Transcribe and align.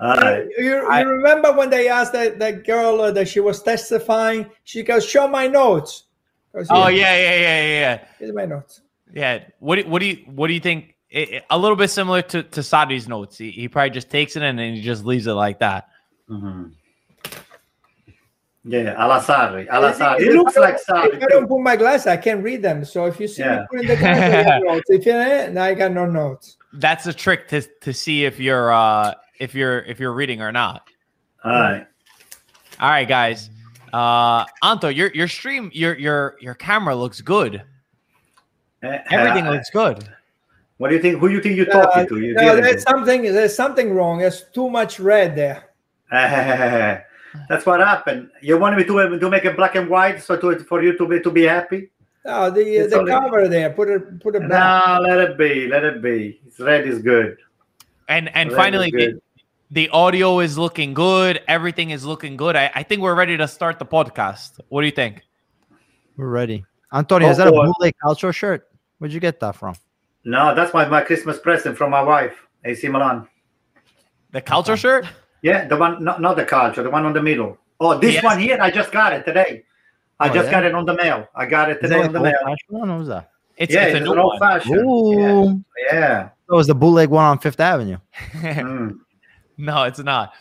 All 0.00 0.14
right. 0.16 0.46
You, 0.56 0.64
you 0.64 0.88
I- 0.88 1.00
remember 1.00 1.52
when 1.52 1.70
they 1.70 1.88
asked 1.88 2.12
that, 2.12 2.38
that 2.38 2.64
girl 2.64 3.00
uh, 3.00 3.10
that 3.12 3.26
she 3.28 3.40
was 3.40 3.62
testifying? 3.62 4.46
She 4.64 4.82
goes, 4.82 5.04
"Show 5.04 5.26
my 5.28 5.46
notes." 5.48 6.04
Goes, 6.54 6.66
Oh 6.70 6.88
yeah, 6.88 7.14
yeah, 7.16 7.30
yeah, 7.34 7.40
yeah, 7.40 7.80
yeah. 7.80 8.04
here's 8.18 8.32
my 8.32 8.44
notes. 8.46 8.80
Yeah. 9.12 9.44
What 9.58 9.76
do, 9.76 9.88
what 9.88 9.98
do 10.00 10.06
you 10.06 10.16
what 10.26 10.46
do 10.48 10.54
you 10.54 10.60
think? 10.60 10.94
It, 11.10 11.30
it- 11.30 11.44
a 11.50 11.58
little 11.58 11.76
bit 11.76 11.90
similar 11.90 12.22
to 12.22 12.42
to 12.42 12.60
Sarri's 12.60 13.08
notes. 13.08 13.38
He, 13.38 13.50
he 13.50 13.66
probably 13.68 13.90
just 13.90 14.08
takes 14.10 14.36
it 14.36 14.42
and 14.42 14.58
then 14.58 14.74
he 14.74 14.82
just 14.82 15.04
leaves 15.04 15.26
it 15.26 15.32
like 15.32 15.58
that. 15.60 15.88
Mhm. 16.30 16.72
Yeah, 18.64 19.02
Ala 19.02 19.20
Sarri. 19.22 19.66
Ala 19.72 19.90
If- 19.90 19.98
Sarri. 19.98 20.20
if 20.20 20.34
looks 20.34 20.54
don't- 20.54 20.62
like 20.62 20.74
If 21.14 21.22
I 21.22 21.26
don't 21.28 21.48
put 21.48 21.60
my 21.60 21.76
glass, 21.76 22.06
I 22.06 22.16
can't 22.16 22.42
read 22.42 22.60
them. 22.62 22.84
So 22.84 23.06
if 23.06 23.18
you 23.18 23.26
see 23.28 23.42
Yeah. 23.42 23.60
me 23.60 23.66
putting 23.70 23.88
the 23.88 23.96
glass, 23.96 24.18
I 24.22 24.52
have 24.52 24.62
notes. 24.64 24.90
If 24.90 25.06
you 25.06 25.12
now 25.12 25.64
I 25.64 25.74
got 25.74 25.92
no 25.92 26.04
notes. 26.06 26.56
That's 26.74 27.06
a 27.06 27.12
trick 27.14 27.48
to 27.48 27.62
to 27.62 27.92
see 27.92 28.24
if 28.24 28.38
you're 28.38 28.72
uh 28.72 29.14
if 29.40 29.54
you're 29.54 29.80
if 29.80 29.98
you're 30.00 30.12
reading 30.12 30.40
or 30.42 30.52
not. 30.52 30.88
All 31.44 31.52
right. 31.52 31.86
All 32.80 32.90
right, 32.90 33.08
guys. 33.08 33.50
Uh 33.92 34.44
Anto, 34.62 34.88
your 34.88 35.08
your 35.12 35.28
stream, 35.28 35.70
your 35.72 35.96
your 35.98 36.36
your 36.40 36.54
camera 36.54 36.94
looks 36.94 37.20
good. 37.20 37.62
Uh, 38.82 38.98
Everything 39.10 39.46
uh, 39.46 39.52
looks 39.52 39.70
good. 39.70 40.08
What 40.76 40.90
do 40.90 40.94
you 40.96 41.02
think? 41.02 41.18
Who 41.18 41.28
do 41.28 41.34
you 41.34 41.40
think 41.40 41.56
you're 41.56 41.68
Uh, 41.74 41.82
talking 41.86 42.06
to? 42.08 42.20
You 42.20 42.34
no, 42.34 42.54
there's 42.56 42.82
something. 42.84 43.22
There's 43.22 43.54
something 43.54 43.92
wrong. 43.94 44.18
There's 44.18 44.44
too 44.54 44.68
much 44.70 45.00
red 45.00 45.34
there. 45.34 45.64
That's 47.48 47.66
what 47.66 47.80
happened. 47.80 48.30
You 48.40 48.58
wanted 48.58 48.76
me 48.76 48.84
to 48.84 49.18
to 49.18 49.30
make 49.30 49.44
it 49.44 49.56
black 49.56 49.74
and 49.74 49.88
white, 49.88 50.22
so 50.22 50.36
to 50.36 50.58
for 50.64 50.82
you 50.82 50.96
to 50.96 51.06
be 51.08 51.20
to 51.20 51.30
be 51.30 51.42
happy. 51.44 51.90
No, 52.24 52.50
the 52.50 52.60
It's 52.60 52.92
the 52.92 53.00
only- 53.00 53.10
cover 53.12 53.48
there. 53.48 53.70
Put 53.70 53.88
it 53.88 54.20
put 54.20 54.36
it 54.36 54.48
back. 54.48 54.86
No, 54.86 55.00
let 55.00 55.18
it 55.18 55.38
be. 55.38 55.66
Let 55.66 55.84
it 55.84 56.02
be. 56.02 56.40
It's 56.46 56.60
red 56.60 56.86
is 56.86 57.00
good. 57.00 57.38
And 58.08 58.28
and 58.34 58.50
Red 58.50 58.52
is 58.52 58.56
finally 58.56 58.90
the, 59.70 59.88
audio 59.90 60.40
is 60.40 60.56
looking 60.58 60.94
good. 60.94 61.40
Everything 61.48 61.90
is 61.90 62.04
looking 62.04 62.36
good. 62.36 62.56
I, 62.56 62.70
I 62.74 62.82
think 62.82 63.02
we're 63.02 63.14
ready 63.14 63.36
to 63.36 63.46
start 63.48 63.78
the 63.78 63.86
podcast. 63.86 64.60
What 64.68 64.80
do 64.82 64.86
you 64.86 64.92
think? 64.92 65.22
We're 66.16 66.28
ready. 66.28 66.64
Antonio, 66.92 67.28
is 67.28 67.38
Oh, 67.38 67.44
that 67.44 67.48
a 67.48 67.52
boy. 67.52 67.66
bootleg 67.66 67.94
culture 68.02 68.32
shirt? 68.32 68.68
Where'd 68.98 69.12
you 69.12 69.20
get 69.20 69.40
that 69.40 69.56
from? 69.56 69.74
No, 70.24 70.54
that's 70.54 70.74
my, 70.74 70.86
my 70.88 71.02
Christmas 71.02 71.38
present 71.38 71.76
from 71.76 71.90
my 71.90 72.02
wife, 72.02 72.46
AC 72.64 72.88
Milan. 72.88 73.28
The 74.32 74.40
culture 74.40 74.76
shirt? 74.76 75.06
Yeah, 75.42 75.66
the 75.68 75.76
one, 75.76 76.02
not, 76.02 76.20
not 76.20 76.36
the 76.36 76.44
culture, 76.44 76.82
the 76.82 76.90
one 76.90 77.04
on 77.06 77.12
the 77.12 77.22
middle. 77.22 77.56
Oh, 77.80 77.96
this 77.98 78.14
Yes. 78.14 78.24
one 78.24 78.38
here, 78.40 78.58
I 78.60 78.70
just 78.70 78.90
got 78.90 79.12
it 79.12 79.24
today. 79.24 79.64
I 80.18 80.28
Oh, 80.28 80.34
just 80.34 80.46
yeah? 80.46 80.50
got 80.50 80.64
it 80.64 80.74
on 80.74 80.84
the 80.84 80.94
mail. 80.94 81.28
I 81.34 81.46
got 81.46 81.70
it 81.70 81.80
today 81.80 82.00
that 82.00 82.06
on 82.08 82.12
the 82.12 82.20
like 82.20 82.34
mail. 82.34 82.40
old 82.48 82.80
one? 82.80 82.88
What 82.90 82.98
was 82.98 83.08
that? 83.08 83.30
It's, 83.56 83.72
yeah, 83.72 83.82
it's 83.84 83.94
it's, 83.96 84.06
a 84.06 84.10
an 84.10 84.16
new 84.16 84.20
old 84.22 84.40
one. 84.40 84.60
fashioned. 84.60 84.76
Ooh. 84.80 85.64
Yeah. 85.92 86.30
It 86.50 86.54
was 86.54 86.66
the 86.66 86.74
bootleg 86.74 87.08
one 87.10 87.24
on 87.24 87.38
Fifth 87.38 87.60
Avenue. 87.60 87.98
Mm. 88.42 88.98
No, 89.58 89.82
it's 89.84 89.98
not. 89.98 90.32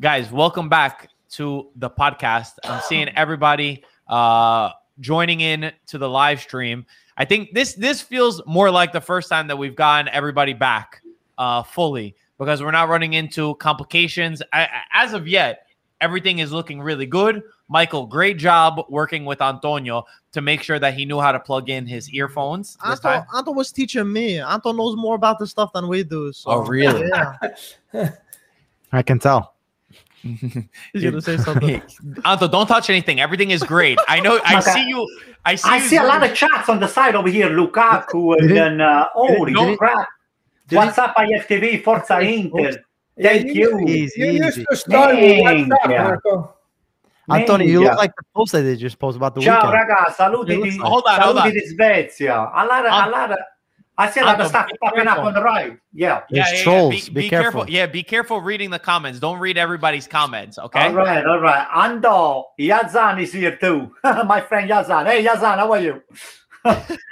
Guys, 0.00 0.30
welcome 0.32 0.68
back 0.68 1.10
to 1.30 1.68
the 1.76 1.90
podcast. 1.90 2.52
I'm 2.64 2.80
seeing 2.82 3.08
everybody 3.10 3.84
uh 4.08 4.70
joining 5.00 5.40
in 5.42 5.70
to 5.86 5.98
the 5.98 6.08
live 6.08 6.40
stream. 6.40 6.86
I 7.16 7.24
think 7.24 7.52
this 7.52 7.74
this 7.74 8.00
feels 8.00 8.40
more 8.46 8.70
like 8.70 8.92
the 8.92 9.00
first 9.00 9.28
time 9.28 9.46
that 9.48 9.56
we've 9.56 9.76
gotten 9.76 10.08
everybody 10.12 10.54
back 10.54 11.02
uh 11.36 11.62
fully 11.62 12.16
because 12.38 12.62
we're 12.62 12.70
not 12.70 12.88
running 12.88 13.12
into 13.14 13.54
complications. 13.56 14.42
I, 14.52 14.62
I- 14.64 14.68
as 15.04 15.12
of 15.12 15.28
yet, 15.28 15.66
everything 16.00 16.38
is 16.38 16.52
looking 16.52 16.80
really 16.80 17.06
good. 17.06 17.42
Michael, 17.68 18.06
great 18.06 18.38
job 18.38 18.80
working 18.88 19.26
with 19.26 19.42
Antonio 19.42 20.06
to 20.32 20.40
make 20.40 20.62
sure 20.62 20.78
that 20.78 20.94
he 20.94 21.04
knew 21.04 21.20
how 21.20 21.32
to 21.32 21.40
plug 21.40 21.68
in 21.68 21.86
his 21.86 22.08
earphones 22.14 22.78
this 22.88 23.04
Anto. 23.04 23.26
Anto 23.36 23.52
was 23.52 23.70
teaching 23.72 24.10
me. 24.10 24.40
Anto 24.40 24.72
knows 24.72 24.96
more 24.96 25.16
about 25.16 25.38
this 25.38 25.50
stuff 25.50 25.70
than 25.74 25.86
we 25.86 26.02
do. 26.02 26.32
So, 26.32 26.50
Oh, 26.50 26.58
really? 26.60 27.10
Yeah. 27.92 28.10
I 28.92 29.02
can 29.02 29.18
tell. 29.18 29.54
He's 30.22 31.02
gonna 31.02 31.20
say 31.22 31.36
something. 31.48 31.80
Anto, 32.24 32.48
don't 32.48 32.66
touch 32.66 32.90
anything. 32.90 33.20
Everything 33.20 33.50
is 33.50 33.62
great. 33.62 33.98
I 34.08 34.20
know. 34.20 34.40
I 34.44 34.58
Okay. 34.58 34.72
see 34.72 34.88
you. 34.88 35.06
I 35.44 35.54
see. 35.54 35.68
I 35.70 35.76
you 35.76 35.88
see 35.88 35.96
a 35.96 36.02
lot 36.04 36.22
of 36.24 36.34
chats 36.34 36.68
on 36.68 36.80
the 36.80 36.88
side 36.88 37.14
over 37.14 37.28
here. 37.28 37.48
Lukaku 37.48 38.32
and 38.38 38.48
Did 38.48 38.50
it- 38.50 38.54
then, 38.54 38.80
uh, 38.80 39.06
holy 39.14 39.54
did 39.54 39.68
it- 39.68 39.78
crap. 39.78 40.08
What's 40.70 40.98
up, 40.98 41.14
IFTV? 41.16 41.82
Forza 41.82 42.20
Inter. 42.20 42.58
Yeah, 43.16 43.28
Thank 43.30 43.54
you. 43.54 43.80
Easy, 43.86 44.20
You 44.20 44.26
used 44.44 44.60
to 44.68 44.76
start 44.76 45.14
with 45.16 45.42
Thank 45.44 45.72
WhatsApp, 45.72 45.90
you. 45.90 45.98
Marco. 45.98 46.54
Antonio, 47.30 47.66
you 47.66 47.80
look 47.82 47.96
like 47.98 48.12
the 48.16 48.22
post 48.34 48.52
that 48.52 48.62
they 48.62 48.76
just 48.76 48.98
posted 48.98 49.20
about 49.20 49.34
the 49.34 49.40
Ciao 49.42 49.70
weekend. 49.70 49.88
raga, 49.88 50.12
saluti 50.12 50.42
It 50.42 50.46
di, 50.46 50.56
looks 50.56 50.76
like- 50.76 50.86
Hold 50.88 51.04
on, 51.08 51.20
hold 51.20 51.36
saluti 51.36 51.42
on. 51.46 51.50
di 51.52 51.74
Svezia. 51.74 52.50
A 52.54 52.66
lot 52.66 52.86
of, 52.86 52.92
a 52.92 53.10
lot 53.10 53.30
of, 53.32 53.38
I 53.98 54.08
see 54.08 54.20
a 54.20 54.24
lot 54.24 54.34
Anto, 54.34 54.44
of 54.44 54.48
stuff 54.50 54.68
be 54.68 54.78
popping 54.80 55.08
up 55.08 55.18
on 55.18 55.34
the 55.34 55.42
right. 55.42 55.76
Yeah. 55.92 56.22
There's 56.30 56.62
trolls. 56.62 57.08
Be, 57.08 57.22
Be 57.22 57.28
careful. 57.28 57.68
Yeah, 57.68 57.86
be 57.86 58.04
careful 58.04 58.40
reading 58.40 58.70
the 58.70 58.78
comments. 58.78 59.18
Don't 59.18 59.40
read 59.40 59.58
everybody's 59.58 60.06
comments. 60.06 60.56
Okay. 60.56 60.86
All 60.86 60.94
right, 60.94 61.26
all 61.26 61.40
right. 61.40 61.66
Ando, 61.68 62.44
Yazan 62.60 63.20
is 63.20 63.32
here 63.32 63.56
too. 63.56 63.92
My 64.04 64.40
friend 64.40 64.70
Yazan. 64.70 65.06
Hey, 65.06 65.24
Yazan, 65.24 65.56
how 65.56 65.72
are 65.72 65.80
you? 65.80 66.00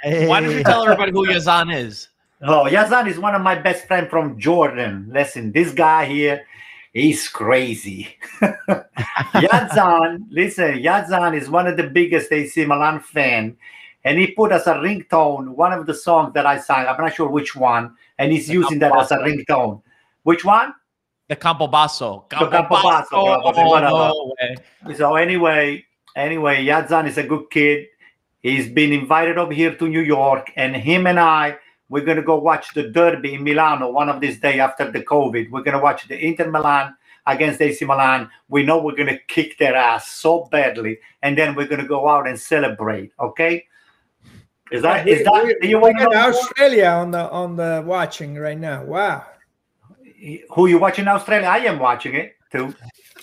Hey. 0.01 0.27
Why 0.27 0.39
don't 0.39 0.51
you 0.51 0.63
tell 0.63 0.83
everybody 0.83 1.11
who 1.11 1.27
Yazan 1.27 1.75
is? 1.75 2.07
Oh, 2.41 2.65
Yazan 2.69 3.09
is 3.09 3.19
one 3.19 3.35
of 3.35 3.41
my 3.41 3.55
best 3.55 3.85
friends 3.85 4.09
from 4.09 4.39
Jordan. 4.39 5.09
Listen, 5.11 5.51
this 5.51 5.73
guy 5.73 6.05
here, 6.05 6.45
he's 6.93 7.27
crazy. 7.27 8.15
Yazan, 9.33 10.27
listen, 10.29 10.75
Yazan 10.75 11.35
is 11.35 11.49
one 11.49 11.67
of 11.67 11.75
the 11.77 11.89
biggest 11.89 12.31
AC 12.31 12.63
Milan 12.65 12.99
fan, 12.99 13.57
and 14.07 14.17
he 14.17 14.27
put 14.27 14.53
as 14.53 14.65
a 14.67 14.75
ringtone 14.75 15.49
one 15.49 15.73
of 15.73 15.85
the 15.85 15.93
songs 15.93 16.33
that 16.33 16.45
I 16.45 16.57
sang. 16.59 16.87
I'm 16.87 16.95
not 16.95 17.13
sure 17.13 17.27
which 17.27 17.57
one, 17.57 17.93
and 18.17 18.31
he's 18.31 18.47
The 18.47 18.53
using 18.53 18.79
that 18.79 18.97
as 18.97 19.11
a 19.11 19.17
ringtone. 19.17 19.81
Which 20.23 20.45
one? 20.45 20.73
The 21.27 21.35
Campo 21.35 21.67
Basso. 21.67 22.25
Campo 22.29 22.63
Basso, 22.69 23.41
probably, 23.41 23.63
whatever. 23.65 23.93
Oh, 23.93 24.33
no 24.39 24.87
way. 24.87 24.95
So 24.95 25.15
anyway, 25.15 25.85
anyway, 26.15 26.65
Yazan 26.65 27.07
is 27.07 27.17
a 27.17 27.23
good 27.23 27.49
kid. 27.49 27.87
He's 28.41 28.69
been 28.69 28.93
invited 28.93 29.37
over 29.37 29.53
here 29.53 29.75
to 29.75 29.89
New 29.89 29.99
York, 29.99 30.53
and 30.55 30.73
him 30.73 31.05
and 31.05 31.19
I, 31.19 31.57
we're 31.89 32.05
gonna 32.05 32.21
go 32.21 32.37
watch 32.37 32.73
the 32.73 32.83
Derby 32.83 33.33
in 33.33 33.43
Milano 33.43 33.91
one 33.91 34.07
of 34.07 34.21
these 34.21 34.39
days 34.39 34.61
after 34.61 34.89
the 34.89 35.01
COVID. 35.03 35.51
We're 35.51 35.63
gonna 35.63 35.81
watch 35.81 36.07
the 36.07 36.17
Inter 36.17 36.49
Milan 36.49 36.95
against 37.25 37.61
AC 37.61 37.83
Milan. 37.83 38.29
We 38.47 38.63
know 38.63 38.81
we're 38.81 38.95
gonna 38.95 39.19
kick 39.27 39.57
their 39.57 39.75
ass 39.75 40.07
so 40.07 40.47
badly, 40.49 40.99
and 41.23 41.37
then 41.37 41.55
we're 41.55 41.67
gonna 41.67 41.85
go 41.85 42.07
out 42.07 42.25
and 42.25 42.39
celebrate. 42.39 43.11
Okay? 43.19 43.65
Is 44.71 44.81
that 44.81 45.07
is 45.07 45.23
that? 45.23 45.43
We- 45.45 45.55
do 45.61 45.67
you 45.67 45.77
we 45.77 45.83
want 45.83 45.99
to 45.99 46.05
got? 46.05 46.33
Australia 46.33 46.87
on 46.87 47.11
the 47.11 47.29
on 47.29 47.55
the 47.55 47.83
watching 47.85 48.35
right 48.35 48.57
now. 48.59 48.83
Wow. 48.83 49.25
who 50.51 50.67
you 50.67 50.77
watching 50.77 51.07
Australia? 51.07 51.47
I 51.47 51.59
am 51.59 51.79
watching 51.79 52.15
it 52.15 52.35
too. 52.51 52.73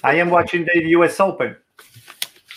I 0.02 0.14
am 0.16 0.30
watching 0.30 0.64
the 0.64 0.82
U.S. 0.90 1.18
Open. 1.20 1.56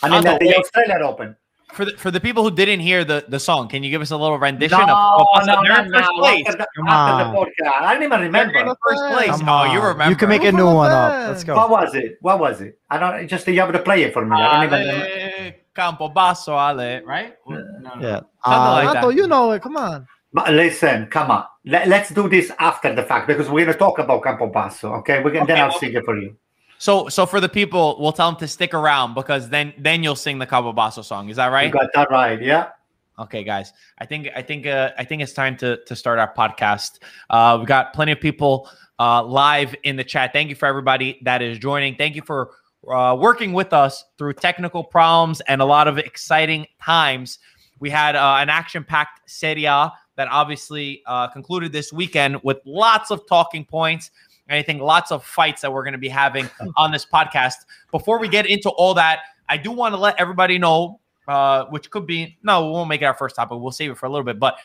I 0.03 0.09
mean, 0.09 0.27
Otto, 0.27 0.37
the, 0.39 0.45
the. 0.45 0.57
Australian 0.57 1.01
Open. 1.01 1.35
For 1.73 1.83
the 1.85 1.91
for 1.97 2.11
the 2.11 2.19
people 2.19 2.43
who 2.43 2.49
didn't 2.51 2.79
hear 2.79 3.03
the, 3.03 3.25
the 3.27 3.39
song, 3.39 3.67
can 3.67 3.83
you 3.83 3.89
give 3.91 4.01
us 4.01 4.11
a 4.11 4.17
little 4.17 4.39
rendition 4.39 4.77
No, 4.77 4.83
of 4.83 4.87
no, 4.87 4.95
Campo 4.95 5.25
Basso? 5.33 5.61
They're 5.63 5.85
in 5.85 5.91
first 5.91 6.09
now. 6.11 6.17
place. 6.19 6.45
After 6.47 6.57
the, 6.57 6.67
Come 6.77 6.87
after 6.87 7.23
the 7.23 7.29
on. 7.29 7.35
podcast. 7.45 7.81
I 7.81 7.93
don't 7.93 8.03
even 8.03 8.21
remember. 8.21 8.63
the 8.65 8.75
first 8.87 9.03
place. 9.13 9.29
Come 9.39 9.49
Oh, 9.49 9.63
you 9.73 9.79
remember? 9.81 10.09
You 10.09 10.15
can 10.15 10.29
make 10.29 10.43
a 10.43 10.51
new 10.51 10.65
one 10.73 10.91
up. 10.91 11.27
Let's 11.29 11.43
go. 11.43 11.55
What 11.55 11.69
was 11.69 11.93
it? 11.95 12.17
What 12.21 12.39
was 12.39 12.61
it? 12.61 12.79
I 12.89 12.97
don't 12.97 13.27
just 13.27 13.45
you 13.47 13.59
have 13.59 13.71
to 13.73 13.79
play 13.79 14.03
it 14.03 14.13
for 14.13 14.25
me. 14.25 14.35
I 14.37 14.65
don't 14.65 14.73
even 14.73 14.87
remember. 14.87 15.55
Campo 15.75 16.07
Basso, 16.09 16.53
Ale, 16.57 17.03
right? 17.05 17.35
No, 17.47 17.57
no. 17.57 17.91
Yeah. 18.01 18.21
Something 18.21 18.25
Uh, 18.43 18.73
like 18.73 18.95
Anto, 18.95 19.09
that. 19.09 19.15
you 19.15 19.27
know 19.27 19.51
it. 19.51 19.61
Come 19.61 19.77
on. 19.77 20.07
But 20.33 20.53
listen, 20.53 21.07
come 21.07 21.31
on. 21.31 21.45
Let, 21.65 21.87
us 21.91 22.09
do 22.09 22.27
this 22.29 22.51
after 22.59 22.95
the 22.95 23.03
fact 23.03 23.27
because 23.27 23.49
we're 23.49 23.65
gonna 23.65 23.77
talk 23.77 23.99
about 23.99 24.23
Campo 24.23 24.47
Basso. 24.47 24.93
Okay, 24.99 25.21
we 25.21 25.31
can 25.31 25.45
then 25.45 25.57
I'll 25.59 25.69
well- 25.69 25.79
sing 25.79 25.93
it 25.93 26.03
for 26.05 26.17
you. 26.17 26.35
So 26.79 27.09
so 27.09 27.25
for 27.25 27.39
the 27.39 27.49
people, 27.49 27.97
we'll 27.99 28.11
tell 28.11 28.31
them 28.31 28.39
to 28.39 28.47
stick 28.47 28.73
around 28.73 29.13
because 29.15 29.49
then 29.49 29.73
then 29.77 30.03
you'll 30.03 30.15
sing 30.15 30.37
the 30.39 30.45
Cabo 30.45 30.73
Basso 30.73 31.01
song. 31.01 31.29
Is 31.29 31.37
that 31.37 31.47
You 31.47 31.53
right? 31.53 31.71
got 31.71 31.89
that 31.93 32.11
right, 32.11 32.41
yeah. 32.41 32.69
Okay, 33.19 33.43
guys. 33.43 33.73
I 33.97 34.05
think 34.05 34.29
I 34.35 34.41
think 34.43 34.67
uh, 34.67 34.91
I 34.97 35.03
think 35.03 35.21
it's 35.21 35.33
time 35.33 35.57
to 35.57 35.83
to 35.85 35.95
start 35.95 36.19
our 36.19 36.31
podcast. 36.33 36.99
Uh, 37.29 37.55
we've 37.57 37.67
got 37.67 37.93
plenty 37.93 38.11
of 38.11 38.19
people 38.19 38.69
uh, 38.99 39.23
live 39.23 39.75
in 39.83 39.95
the 39.95 40.03
chat. 40.03 40.33
Thank 40.33 40.49
you 40.49 40.55
for 40.55 40.67
everybody 40.67 41.19
that 41.23 41.41
is 41.41 41.57
joining. 41.57 41.95
Thank 41.95 42.15
you 42.15 42.21
for 42.21 42.51
uh, 42.87 43.17
working 43.19 43.53
with 43.53 43.73
us 43.73 44.05
through 44.17 44.33
technical 44.33 44.83
problems 44.83 45.41
and 45.41 45.61
a 45.61 45.65
lot 45.65 45.87
of 45.87 45.97
exciting 45.97 46.67
times. 46.81 47.39
We 47.79 47.89
had 47.89 48.15
uh, 48.15 48.37
an 48.39 48.49
action-packed 48.49 49.29
Serie 49.29 49.65
A 49.65 49.91
that 50.15 50.27
obviously 50.29 51.03
uh, 51.05 51.27
concluded 51.27 51.71
this 51.71 51.93
weekend 51.93 52.37
with 52.43 52.57
lots 52.65 53.11
of 53.11 53.27
talking 53.27 53.65
points. 53.65 54.09
I 54.49 54.61
think 54.63 54.81
lots 54.81 55.11
of 55.11 55.23
fights 55.23 55.61
that 55.61 55.71
we're 55.71 55.83
going 55.83 55.93
to 55.93 55.97
be 55.97 56.09
having 56.09 56.49
on 56.77 56.91
this 56.91 57.05
podcast. 57.05 57.65
Before 57.91 58.19
we 58.19 58.27
get 58.27 58.45
into 58.45 58.69
all 58.69 58.93
that, 58.93 59.21
I 59.49 59.57
do 59.57 59.71
want 59.71 59.93
to 59.93 59.99
let 59.99 60.19
everybody 60.19 60.57
know 60.57 60.99
uh, 61.27 61.65
which 61.65 61.91
could 61.91 62.07
be 62.07 62.37
no, 62.43 62.67
we 62.67 62.71
won't 62.71 62.89
make 62.89 63.01
it 63.01 63.05
our 63.05 63.13
first 63.13 63.35
topic. 63.35 63.57
We'll 63.59 63.71
save 63.71 63.91
it 63.91 63.97
for 63.97 64.05
a 64.05 64.09
little 64.09 64.23
bit. 64.23 64.39
But 64.39 64.59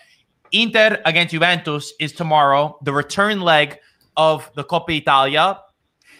Inter 0.53 1.01
against 1.05 1.33
Juventus 1.33 1.93
is 1.99 2.13
tomorrow, 2.13 2.79
the 2.83 2.93
return 2.93 3.41
leg 3.41 3.79
of 4.17 4.51
the 4.55 4.63
Coppa 4.63 4.97
Italia, 4.97 5.59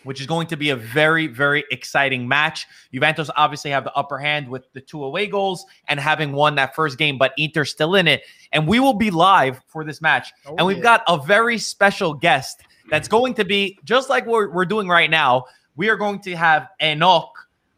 which 0.05 0.21
is 0.21 0.27
going 0.27 0.49
to 0.49 0.57
be 0.57 0.71
a 0.71 0.77
very, 0.77 1.27
very 1.29 1.65
exciting 1.71 2.27
match. 2.27 2.67
Juventus 2.93 3.31
obviously 3.37 3.71
have 3.71 3.85
the 3.85 3.95
upper 3.95 4.19
hand 4.19 4.49
with 4.49 4.65
the 4.73 4.81
two 4.81 5.05
away 5.05 5.27
goals 5.27 5.65
and 5.89 6.01
having 6.01 6.33
won 6.33 6.57
that 6.57 6.75
first 6.75 6.99
game, 6.99 7.19
but 7.19 7.33
Inter 7.37 7.65
still 7.65 7.95
in 7.95 8.09
it. 8.09 8.23
And 8.53 8.67
we 8.67 8.81
will 8.81 8.95
be 8.95 9.11
live 9.11 9.61
for 9.69 9.85
this 9.85 10.01
match. 10.01 10.33
Oh, 10.47 10.57
and 10.57 10.67
we've 10.67 10.79
yeah. 10.79 10.83
got 10.83 11.03
a 11.07 11.23
very 11.23 11.59
special 11.59 12.15
guest 12.15 12.63
that's 12.93 13.09
going 13.09 13.33
to 13.33 13.45
be 13.47 13.79
just 13.85 14.11
like 14.11 14.27
we're, 14.27 14.51
we're 14.51 14.67
doing 14.67 14.87
right 14.87 15.09
now. 15.09 15.47
We 15.77 15.89
are 15.89 15.97
going 15.97 16.21
to 16.21 16.37
have 16.37 16.69
Enoch, 16.83 17.33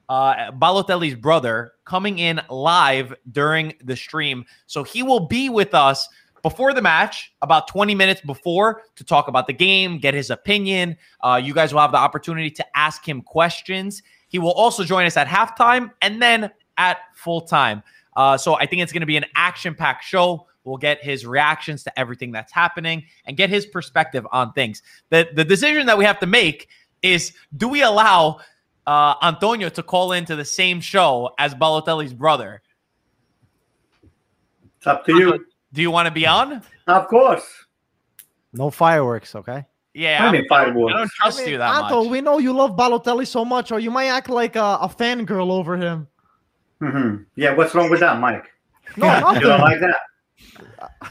uh, 0.08 0.50
Balotelli's 0.50 1.14
brother, 1.14 1.74
coming 1.84 2.18
in 2.18 2.40
live 2.50 3.14
during 3.30 3.74
the 3.84 3.94
stream. 3.94 4.44
So 4.66 4.82
he 4.82 5.04
will 5.04 5.28
be 5.28 5.48
with 5.50 5.72
us 5.72 6.08
before 6.42 6.74
the 6.74 6.82
match, 6.82 7.32
about 7.42 7.68
20 7.68 7.94
minutes 7.94 8.22
before, 8.22 8.82
to 8.96 9.04
talk 9.04 9.28
about 9.28 9.46
the 9.46 9.52
game, 9.52 9.98
get 9.98 10.14
his 10.14 10.30
opinion. 10.30 10.96
Uh, 11.20 11.40
you 11.42 11.54
guys 11.54 11.72
will 11.72 11.80
have 11.80 11.92
the 11.92 11.96
opportunity 11.96 12.50
to 12.50 12.66
ask 12.76 13.08
him 13.08 13.22
questions. 13.22 14.02
He 14.26 14.40
will 14.40 14.52
also 14.54 14.82
join 14.82 15.06
us 15.06 15.16
at 15.16 15.28
halftime 15.28 15.92
and 16.02 16.20
then 16.20 16.50
at 16.76 16.98
full 17.14 17.42
time. 17.42 17.84
Uh, 18.16 18.36
so 18.36 18.54
I 18.54 18.66
think 18.66 18.82
it's 18.82 18.92
going 18.92 19.02
to 19.02 19.06
be 19.06 19.16
an 19.16 19.26
action 19.36 19.76
packed 19.76 20.02
show. 20.02 20.48
We'll 20.64 20.78
get 20.78 21.02
his 21.02 21.26
reactions 21.26 21.84
to 21.84 21.98
everything 21.98 22.32
that's 22.32 22.52
happening 22.52 23.04
and 23.26 23.36
get 23.36 23.50
his 23.50 23.66
perspective 23.66 24.26
on 24.32 24.52
things. 24.52 24.82
The, 25.10 25.28
the 25.34 25.44
decision 25.44 25.86
that 25.86 25.98
we 25.98 26.04
have 26.04 26.18
to 26.20 26.26
make 26.26 26.68
is 27.02 27.34
do 27.56 27.68
we 27.68 27.82
allow 27.82 28.40
uh, 28.86 29.14
Antonio 29.22 29.68
to 29.68 29.82
call 29.82 30.12
into 30.12 30.36
the 30.36 30.44
same 30.44 30.80
show 30.80 31.34
as 31.38 31.54
Balotelli's 31.54 32.14
brother? 32.14 32.62
It's 34.78 34.86
up 34.86 35.04
to 35.06 35.14
you. 35.14 35.46
Do 35.72 35.82
you 35.82 35.90
want 35.90 36.06
to 36.06 36.12
be 36.12 36.26
on? 36.26 36.62
Of 36.86 37.08
course. 37.08 37.46
No 38.52 38.70
fireworks, 38.70 39.34
okay? 39.34 39.66
Yeah, 39.92 40.26
I 40.26 40.32
mean, 40.32 40.34
I 40.34 40.38
don't, 40.40 40.48
fireworks. 40.48 40.94
I 40.94 40.98
don't 40.98 41.10
trust 41.10 41.38
I 41.38 41.42
mean, 41.42 41.52
you 41.52 41.58
that 41.58 41.82
Anto, 41.84 42.02
much. 42.02 42.10
we 42.10 42.20
know 42.20 42.38
you 42.38 42.52
love 42.52 42.72
Balotelli 42.72 43.26
so 43.26 43.44
much, 43.44 43.70
or 43.70 43.78
you 43.78 43.90
might 43.90 44.06
act 44.08 44.28
like 44.28 44.56
a, 44.56 44.78
a 44.80 44.88
fangirl 44.88 45.50
over 45.50 45.76
him. 45.76 46.08
hmm 46.80 47.16
Yeah, 47.36 47.54
what's 47.54 47.74
wrong 47.74 47.90
with 47.90 48.00
that, 48.00 48.18
Mike? 48.20 48.46
No, 48.96 49.06
You 49.34 49.40
don't 49.40 49.60
like 49.60 49.80
that? 49.80 49.96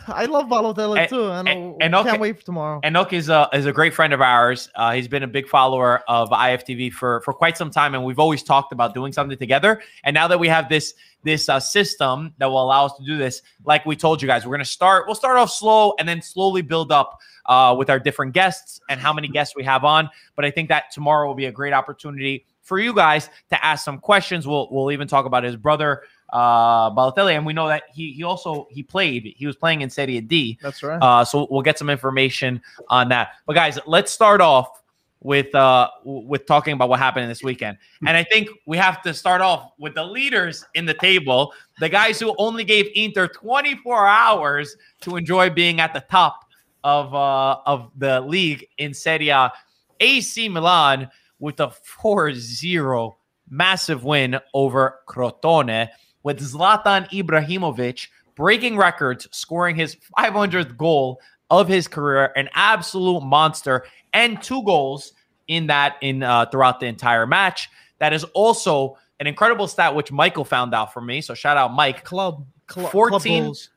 I 0.07 0.25
love 0.25 0.47
Balotelli 0.47 0.99
And- 0.99 1.09
too, 1.09 1.29
and, 1.29 1.47
and- 1.47 1.81
I 1.81 1.85
and 1.85 2.07
can't 2.07 2.19
wait 2.21 2.37
for 2.39 2.45
tomorrow. 2.45 2.79
Enoch 2.85 3.13
is 3.13 3.29
a 3.29 3.49
is 3.53 3.65
a 3.65 3.71
great 3.71 3.93
friend 3.93 4.13
of 4.13 4.21
ours. 4.21 4.69
Uh, 4.75 4.93
he's 4.93 5.07
been 5.07 5.23
a 5.23 5.27
big 5.27 5.47
follower 5.47 6.03
of 6.07 6.29
IFTV 6.29 6.91
for 6.91 7.21
for 7.21 7.33
quite 7.33 7.57
some 7.57 7.69
time, 7.69 7.95
and 7.95 8.03
we've 8.03 8.19
always 8.19 8.43
talked 8.43 8.71
about 8.71 8.93
doing 8.93 9.13
something 9.13 9.37
together. 9.37 9.81
And 10.03 10.13
now 10.13 10.27
that 10.27 10.39
we 10.39 10.47
have 10.47 10.69
this 10.69 10.93
this 11.23 11.47
uh, 11.49 11.59
system 11.59 12.33
that 12.37 12.47
will 12.47 12.63
allow 12.63 12.85
us 12.85 12.93
to 12.97 13.03
do 13.05 13.17
this, 13.17 13.41
like 13.65 13.85
we 13.85 13.95
told 13.95 14.21
you 14.21 14.27
guys, 14.27 14.45
we're 14.45 14.55
gonna 14.55 14.65
start. 14.65 15.05
We'll 15.07 15.15
start 15.15 15.37
off 15.37 15.51
slow 15.51 15.93
and 15.99 16.07
then 16.07 16.21
slowly 16.21 16.61
build 16.61 16.91
up 16.91 17.19
uh, 17.45 17.75
with 17.77 17.89
our 17.89 17.99
different 17.99 18.33
guests 18.33 18.79
and 18.89 18.99
how 18.99 19.13
many 19.13 19.27
guests 19.27 19.55
we 19.55 19.63
have 19.63 19.83
on. 19.83 20.09
But 20.35 20.45
I 20.45 20.51
think 20.51 20.69
that 20.69 20.91
tomorrow 20.91 21.27
will 21.27 21.35
be 21.35 21.45
a 21.45 21.51
great 21.51 21.73
opportunity 21.73 22.45
for 22.61 22.79
you 22.79 22.93
guys 22.93 23.29
to 23.49 23.65
ask 23.65 23.83
some 23.83 23.99
questions. 23.99 24.47
We'll 24.47 24.67
we'll 24.71 24.91
even 24.91 25.07
talk 25.07 25.25
about 25.25 25.43
his 25.43 25.55
brother 25.55 26.03
uh 26.33 26.89
Balotelli, 26.89 27.35
and 27.37 27.45
we 27.45 27.53
know 27.53 27.67
that 27.67 27.83
he 27.93 28.11
he 28.11 28.23
also 28.23 28.67
he 28.71 28.81
played. 28.83 29.33
He 29.37 29.45
was 29.45 29.55
playing 29.55 29.81
in 29.81 29.89
Serie 29.89 30.19
D. 30.19 30.57
That's 30.61 30.81
right. 30.81 30.97
Uh, 30.97 31.23
so 31.23 31.47
we'll 31.49 31.61
get 31.61 31.77
some 31.77 31.89
information 31.89 32.61
on 32.89 33.07
that. 33.09 33.35
But 33.45 33.53
guys, 33.53 33.79
let's 33.85 34.11
start 34.11 34.41
off 34.41 34.81
with 35.21 35.53
uh 35.55 35.89
with 36.03 36.45
talking 36.47 36.73
about 36.73 36.89
what 36.89 36.99
happened 36.99 37.29
this 37.29 37.43
weekend. 37.43 37.77
And 38.05 38.17
I 38.17 38.23
think 38.23 38.49
we 38.65 38.77
have 38.77 39.01
to 39.03 39.13
start 39.13 39.41
off 39.41 39.71
with 39.77 39.93
the 39.93 40.03
leaders 40.03 40.65
in 40.73 40.85
the 40.85 40.95
table, 40.95 41.53
the 41.79 41.87
guys 41.87 42.19
who 42.19 42.35
only 42.39 42.63
gave 42.63 42.89
Inter 42.95 43.27
24 43.27 44.07
hours 44.07 44.75
to 45.01 45.15
enjoy 45.15 45.51
being 45.51 45.79
at 45.79 45.93
the 45.93 46.01
top 46.01 46.45
of 46.83 47.13
uh 47.13 47.57
of 47.65 47.91
the 47.95 48.21
league 48.21 48.67
in 48.79 48.93
Serie 48.93 49.29
A. 49.29 49.51
AC 49.99 50.49
Milan 50.49 51.09
with 51.39 51.59
a 51.59 51.71
4-0 52.01 53.15
massive 53.49 54.03
win 54.03 54.39
over 54.53 54.99
Crotone 55.07 55.89
with 56.23 56.39
Zlatan 56.39 57.09
Ibrahimovic 57.11 58.07
breaking 58.35 58.77
records, 58.77 59.27
scoring 59.31 59.75
his 59.75 59.97
500th 60.17 60.75
goal 60.77 61.21
of 61.49 61.67
his 61.67 61.87
career, 61.87 62.31
an 62.35 62.49
absolute 62.53 63.21
monster, 63.21 63.85
and 64.13 64.41
two 64.41 64.63
goals 64.63 65.13
in 65.47 65.67
that 65.67 65.97
in 66.01 66.23
uh, 66.23 66.45
throughout 66.47 66.79
the 66.79 66.87
entire 66.87 67.27
match. 67.27 67.69
That 67.99 68.13
is 68.13 68.23
also 68.33 68.97
an 69.19 69.27
incredible 69.27 69.67
stat 69.67 69.93
which 69.93 70.11
Michael 70.11 70.45
found 70.45 70.73
out 70.73 70.93
for 70.93 71.01
me. 71.01 71.21
So 71.21 71.33
shout 71.33 71.57
out 71.57 71.73
Mike. 71.73 72.03
club, 72.03 72.45
cl- 72.69 72.87
14 72.87 73.09
club 73.09 73.43
goals. 73.45 73.69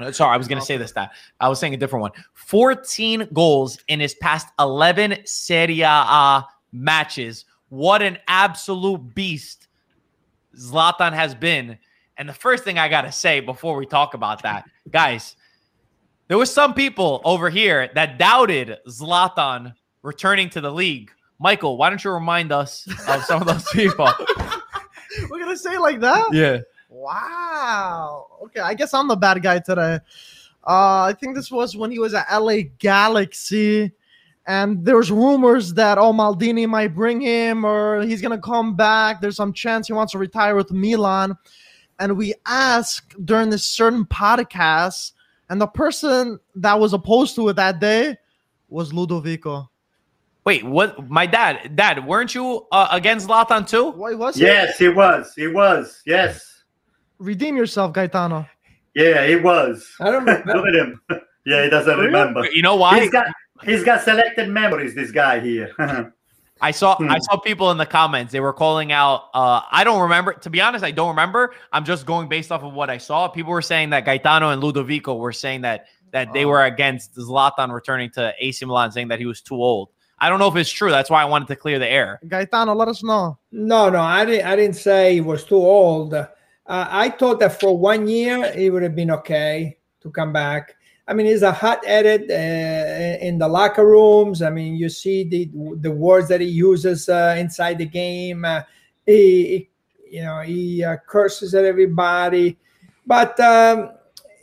Uh, 0.00 0.10
Sorry, 0.10 0.34
I 0.34 0.36
was 0.36 0.48
going 0.48 0.58
to 0.58 0.64
say 0.64 0.76
this 0.76 0.90
stat. 0.90 1.12
I 1.40 1.48
was 1.48 1.58
saying 1.60 1.74
a 1.74 1.76
different 1.76 2.02
one. 2.02 2.12
14 2.34 3.28
goals 3.32 3.78
in 3.88 4.00
his 4.00 4.14
past 4.14 4.48
11 4.58 5.18
Serie 5.24 5.82
A 5.82 6.44
matches. 6.72 7.44
What 7.68 8.02
an 8.02 8.18
absolute 8.26 9.14
beast 9.14 9.68
Zlatan 10.56 11.12
has 11.12 11.34
been. 11.34 11.78
And 12.16 12.28
the 12.28 12.34
first 12.34 12.64
thing 12.64 12.78
I 12.78 12.88
got 12.88 13.02
to 13.02 13.12
say 13.12 13.40
before 13.40 13.76
we 13.76 13.86
talk 13.86 14.14
about 14.14 14.42
that, 14.42 14.64
guys, 14.90 15.36
there 16.28 16.38
was 16.38 16.50
some 16.50 16.74
people 16.74 17.20
over 17.24 17.50
here 17.50 17.90
that 17.94 18.18
doubted 18.18 18.78
Zlatan 18.88 19.74
returning 20.02 20.48
to 20.50 20.60
the 20.60 20.70
league. 20.70 21.10
Michael, 21.38 21.76
why 21.76 21.90
don't 21.90 22.02
you 22.02 22.10
remind 22.10 22.52
us 22.52 22.86
of 23.08 23.24
some 23.24 23.42
of 23.42 23.48
those 23.48 23.68
people? 23.72 24.08
We're 25.30 25.40
gonna 25.40 25.56
say 25.56 25.76
like 25.78 26.00
that. 26.00 26.32
yeah. 26.32 26.58
Wow. 26.88 28.26
Okay, 28.44 28.60
I 28.60 28.74
guess 28.74 28.94
I'm 28.94 29.08
the 29.08 29.16
bad 29.16 29.42
guy 29.42 29.58
today. 29.58 29.98
Uh, 30.66 31.02
I 31.10 31.14
think 31.18 31.34
this 31.34 31.50
was 31.50 31.76
when 31.76 31.90
he 31.90 31.98
was 31.98 32.14
at 32.14 32.26
LA 32.32 32.58
Galaxy, 32.78 33.92
and 34.46 34.84
there 34.84 34.96
was 34.96 35.10
rumors 35.10 35.74
that 35.74 35.98
oh 35.98 36.12
Maldini 36.12 36.66
might 36.68 36.94
bring 36.94 37.20
him 37.20 37.64
or 37.64 38.02
he's 38.02 38.22
gonna 38.22 38.38
come 38.38 38.74
back. 38.76 39.20
There's 39.20 39.36
some 39.36 39.52
chance 39.52 39.88
he 39.88 39.92
wants 39.92 40.12
to 40.12 40.18
retire 40.18 40.54
with 40.54 40.70
Milan, 40.70 41.36
and 42.04 42.18
we 42.18 42.34
asked 42.44 43.24
during 43.24 43.48
this 43.48 43.64
certain 43.64 44.04
podcast, 44.04 45.12
and 45.48 45.58
the 45.58 45.66
person 45.66 46.38
that 46.56 46.78
was 46.78 46.92
opposed 46.92 47.34
to 47.36 47.48
it 47.48 47.56
that 47.56 47.80
day 47.80 48.18
was 48.68 48.92
Ludovico. 48.92 49.68
Wait, 50.44 50.62
what? 50.64 51.08
My 51.08 51.24
dad, 51.24 51.74
dad, 51.74 52.06
weren't 52.06 52.34
you 52.34 52.66
uh, 52.72 52.88
against 52.90 53.26
Zlatan 53.26 53.66
too? 53.66 53.92
Why 53.92 54.12
was 54.12 54.36
it? 54.36 54.42
Yes, 54.42 54.76
he 54.76 54.90
was. 54.90 55.32
He 55.34 55.46
was. 55.46 56.02
Yes. 56.04 56.64
Redeem 57.18 57.56
yourself, 57.56 57.94
Gaetano. 57.94 58.46
Yeah, 58.94 59.26
he 59.26 59.36
was. 59.36 59.90
I 59.98 60.10
don't 60.10 60.26
Look 60.26 60.44
remember. 60.44 60.68
at 60.68 60.74
him. 60.74 61.00
Yeah, 61.46 61.62
he 61.62 61.68
doesn't 61.68 61.98
remember. 61.98 62.46
You 62.50 62.62
know 62.62 62.76
why? 62.76 63.00
He's 63.00 63.10
got 63.10 63.26
he's 63.64 63.84
got 63.84 64.00
selected 64.00 64.48
memories. 64.48 64.94
This 64.94 65.10
guy 65.10 65.40
here. 65.40 65.70
I 66.64 66.70
saw 66.70 66.96
Hmm. 66.96 67.10
I 67.10 67.18
saw 67.18 67.36
people 67.36 67.70
in 67.70 67.76
the 67.78 67.86
comments. 67.86 68.32
They 68.32 68.40
were 68.40 68.52
calling 68.52 68.90
out. 68.90 69.24
Uh, 69.34 69.60
I 69.70 69.84
don't 69.84 70.00
remember. 70.00 70.32
To 70.32 70.50
be 70.50 70.60
honest, 70.60 70.82
I 70.84 70.90
don't 70.92 71.08
remember. 71.08 71.52
I'm 71.72 71.84
just 71.84 72.06
going 72.06 72.26
based 72.28 72.50
off 72.50 72.62
of 72.62 72.72
what 72.72 72.88
I 72.90 72.98
saw. 72.98 73.28
People 73.28 73.52
were 73.52 73.62
saying 73.62 73.90
that 73.90 74.04
Gaetano 74.06 74.50
and 74.50 74.62
Ludovico 74.62 75.18
were 75.18 75.32
saying 75.32 75.60
that 75.62 75.86
that 76.12 76.32
they 76.32 76.44
Oh. 76.44 76.48
were 76.48 76.64
against 76.64 77.16
Zlatan 77.16 77.72
returning 77.72 78.08
to 78.12 78.32
AC 78.38 78.64
Milan, 78.64 78.92
saying 78.92 79.08
that 79.08 79.18
he 79.18 79.26
was 79.26 79.40
too 79.42 79.56
old. 79.56 79.90
I 80.20 80.28
don't 80.28 80.38
know 80.38 80.48
if 80.48 80.56
it's 80.56 80.70
true. 80.70 80.90
That's 80.90 81.10
why 81.10 81.20
I 81.20 81.24
wanted 81.26 81.48
to 81.48 81.56
clear 81.56 81.78
the 81.78 81.90
air. 81.90 82.20
Gaetano, 82.28 82.72
let 82.74 82.88
us 82.88 83.02
know. 83.02 83.36
No, 83.52 83.90
no, 83.90 84.00
I 84.00 84.24
didn't. 84.24 84.46
I 84.46 84.56
didn't 84.56 84.76
say 84.76 85.14
he 85.14 85.20
was 85.20 85.44
too 85.44 85.56
old. 85.56 86.14
Uh, 86.14 86.26
I 86.66 87.10
thought 87.10 87.40
that 87.40 87.60
for 87.60 87.76
one 87.76 88.08
year 88.08 88.44
it 88.56 88.72
would 88.72 88.82
have 88.84 88.94
been 88.94 89.10
okay 89.10 89.76
to 90.02 90.10
come 90.10 90.32
back. 90.32 90.76
I 91.06 91.12
mean, 91.12 91.26
he's 91.26 91.42
a 91.42 91.52
hot-headed 91.52 92.30
uh, 92.30 93.24
in 93.24 93.38
the 93.38 93.48
locker 93.48 93.86
rooms. 93.86 94.40
I 94.40 94.50
mean, 94.50 94.74
you 94.74 94.88
see 94.88 95.24
the 95.24 95.50
the 95.80 95.90
words 95.90 96.28
that 96.28 96.40
he 96.40 96.46
uses 96.46 97.08
uh, 97.08 97.36
inside 97.38 97.78
the 97.78 97.86
game. 97.86 98.44
Uh, 98.44 98.62
he, 99.04 99.46
he, 99.46 99.70
you 100.16 100.22
know, 100.22 100.40
he 100.40 100.82
uh, 100.82 100.96
curses 101.06 101.54
at 101.54 101.64
everybody, 101.64 102.56
but 103.06 103.38
um, 103.40 103.90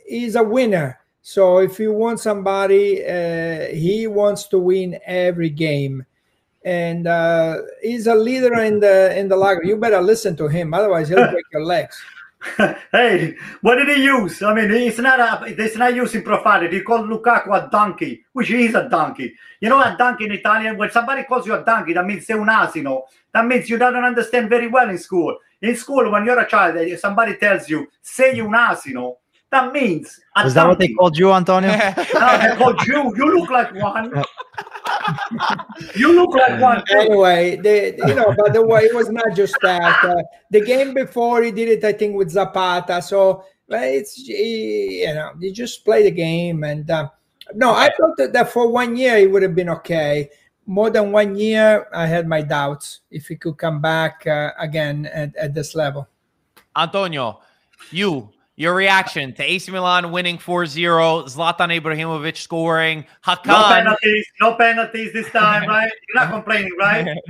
he's 0.06 0.36
a 0.36 0.42
winner. 0.42 1.00
So 1.22 1.58
if 1.58 1.80
you 1.80 1.92
want 1.92 2.20
somebody, 2.20 3.04
uh, 3.04 3.66
he 3.74 4.06
wants 4.06 4.46
to 4.48 4.58
win 4.58 4.98
every 5.04 5.50
game 5.50 6.04
and 6.64 7.06
uh, 7.06 7.58
he's 7.82 8.06
a 8.06 8.14
leader 8.14 8.54
in 8.60 8.80
the 8.80 9.16
in 9.18 9.28
the 9.28 9.36
locker. 9.36 9.64
You 9.64 9.76
better 9.76 10.00
listen 10.00 10.36
to 10.36 10.48
him, 10.48 10.74
otherwise 10.74 11.08
he'll 11.08 11.30
break 11.30 11.44
your 11.52 11.64
legs. 11.64 12.00
hey, 12.92 13.36
what 13.60 13.76
did 13.76 13.96
he 13.96 14.04
use? 14.04 14.42
I 14.42 14.52
mean, 14.54 14.70
he's 14.70 14.98
not 14.98 15.20
a, 15.20 15.48
he's 15.48 15.76
not 15.76 15.94
using 15.94 16.22
profanity. 16.22 16.78
He 16.78 16.82
called 16.82 17.08
Lukaku 17.08 17.48
a 17.56 17.70
donkey, 17.70 18.24
which 18.32 18.50
is 18.50 18.74
a 18.74 18.88
donkey. 18.88 19.34
You 19.60 19.68
know, 19.68 19.80
a 19.80 19.94
donkey 19.96 20.24
in 20.24 20.32
Italian. 20.32 20.76
When 20.76 20.90
somebody 20.90 21.22
calls 21.24 21.46
you 21.46 21.54
a 21.54 21.64
donkey, 21.64 21.92
that 21.92 22.04
means 22.04 22.26
sei 22.26 22.34
un 22.34 22.48
asino. 22.48 23.02
That 23.32 23.46
means 23.46 23.70
you 23.70 23.78
don't 23.78 23.96
understand 23.96 24.50
very 24.50 24.66
well 24.66 24.90
in 24.90 24.98
school. 24.98 25.38
In 25.60 25.76
school, 25.76 26.10
when 26.10 26.24
you're 26.24 26.40
a 26.40 26.48
child, 26.48 26.76
eh, 26.76 26.96
somebody 26.96 27.36
tells 27.36 27.68
you 27.68 27.86
sei 28.02 28.40
un 28.40 28.52
asino, 28.52 29.16
that 29.52 29.72
means 29.72 30.18
Is 30.44 30.54
that 30.54 30.66
what 30.66 30.78
they 30.78 30.88
called 30.88 31.16
you, 31.16 31.30
Antonio? 31.30 31.70
No, 32.14 32.38
they 32.38 32.56
called 32.56 32.86
you. 32.86 33.14
You 33.16 33.38
look 33.38 33.50
like 33.50 33.74
one. 33.74 34.10
you 35.94 36.12
look 36.14 36.34
like 36.34 36.60
one. 36.60 36.82
Anyway, 36.90 37.56
the, 37.56 37.94
you 38.06 38.14
know, 38.14 38.34
but 38.36 38.52
the 38.52 38.64
way 38.64 38.82
it 38.84 38.94
was 38.94 39.10
not 39.10 39.34
just 39.34 39.56
that. 39.62 40.04
Uh, 40.04 40.22
the 40.50 40.60
game 40.60 40.94
before 40.94 41.42
he 41.42 41.50
did 41.50 41.68
it, 41.68 41.84
I 41.84 41.92
think, 41.92 42.16
with 42.16 42.30
Zapata. 42.30 43.02
So 43.02 43.44
it's 43.68 44.18
you 44.18 45.14
know, 45.14 45.32
you 45.38 45.52
just 45.52 45.84
play 45.84 46.02
the 46.02 46.10
game, 46.10 46.64
and 46.64 46.90
uh, 46.90 47.08
no, 47.54 47.72
I 47.72 47.90
thought 47.96 48.16
that, 48.18 48.32
that 48.32 48.50
for 48.50 48.68
one 48.68 48.96
year 48.96 49.18
he 49.18 49.26
would 49.26 49.42
have 49.42 49.54
been 49.54 49.70
okay. 49.70 50.30
More 50.64 50.90
than 50.90 51.10
one 51.10 51.36
year, 51.36 51.88
I 51.92 52.06
had 52.06 52.28
my 52.28 52.40
doubts 52.40 53.00
if 53.10 53.26
he 53.26 53.36
could 53.36 53.58
come 53.58 53.80
back 53.80 54.26
uh, 54.26 54.52
again 54.58 55.06
at, 55.06 55.34
at 55.36 55.54
this 55.54 55.74
level. 55.74 56.08
Antonio, 56.76 57.40
you 57.90 58.31
your 58.56 58.74
reaction 58.74 59.32
to 59.34 59.42
AC 59.42 59.70
Milan 59.70 60.12
winning 60.12 60.38
4-0, 60.38 61.24
Zlatan 61.24 61.80
Ibrahimovic 61.80 62.36
scoring, 62.36 63.04
Hakan. 63.24 63.46
No 63.46 63.68
penalties, 63.68 64.26
no 64.40 64.54
penalties 64.54 65.12
this 65.12 65.30
time, 65.30 65.68
right? 65.68 65.90
You're 66.08 66.24
not 66.24 66.32
complaining, 66.32 66.72
right? 66.78 67.16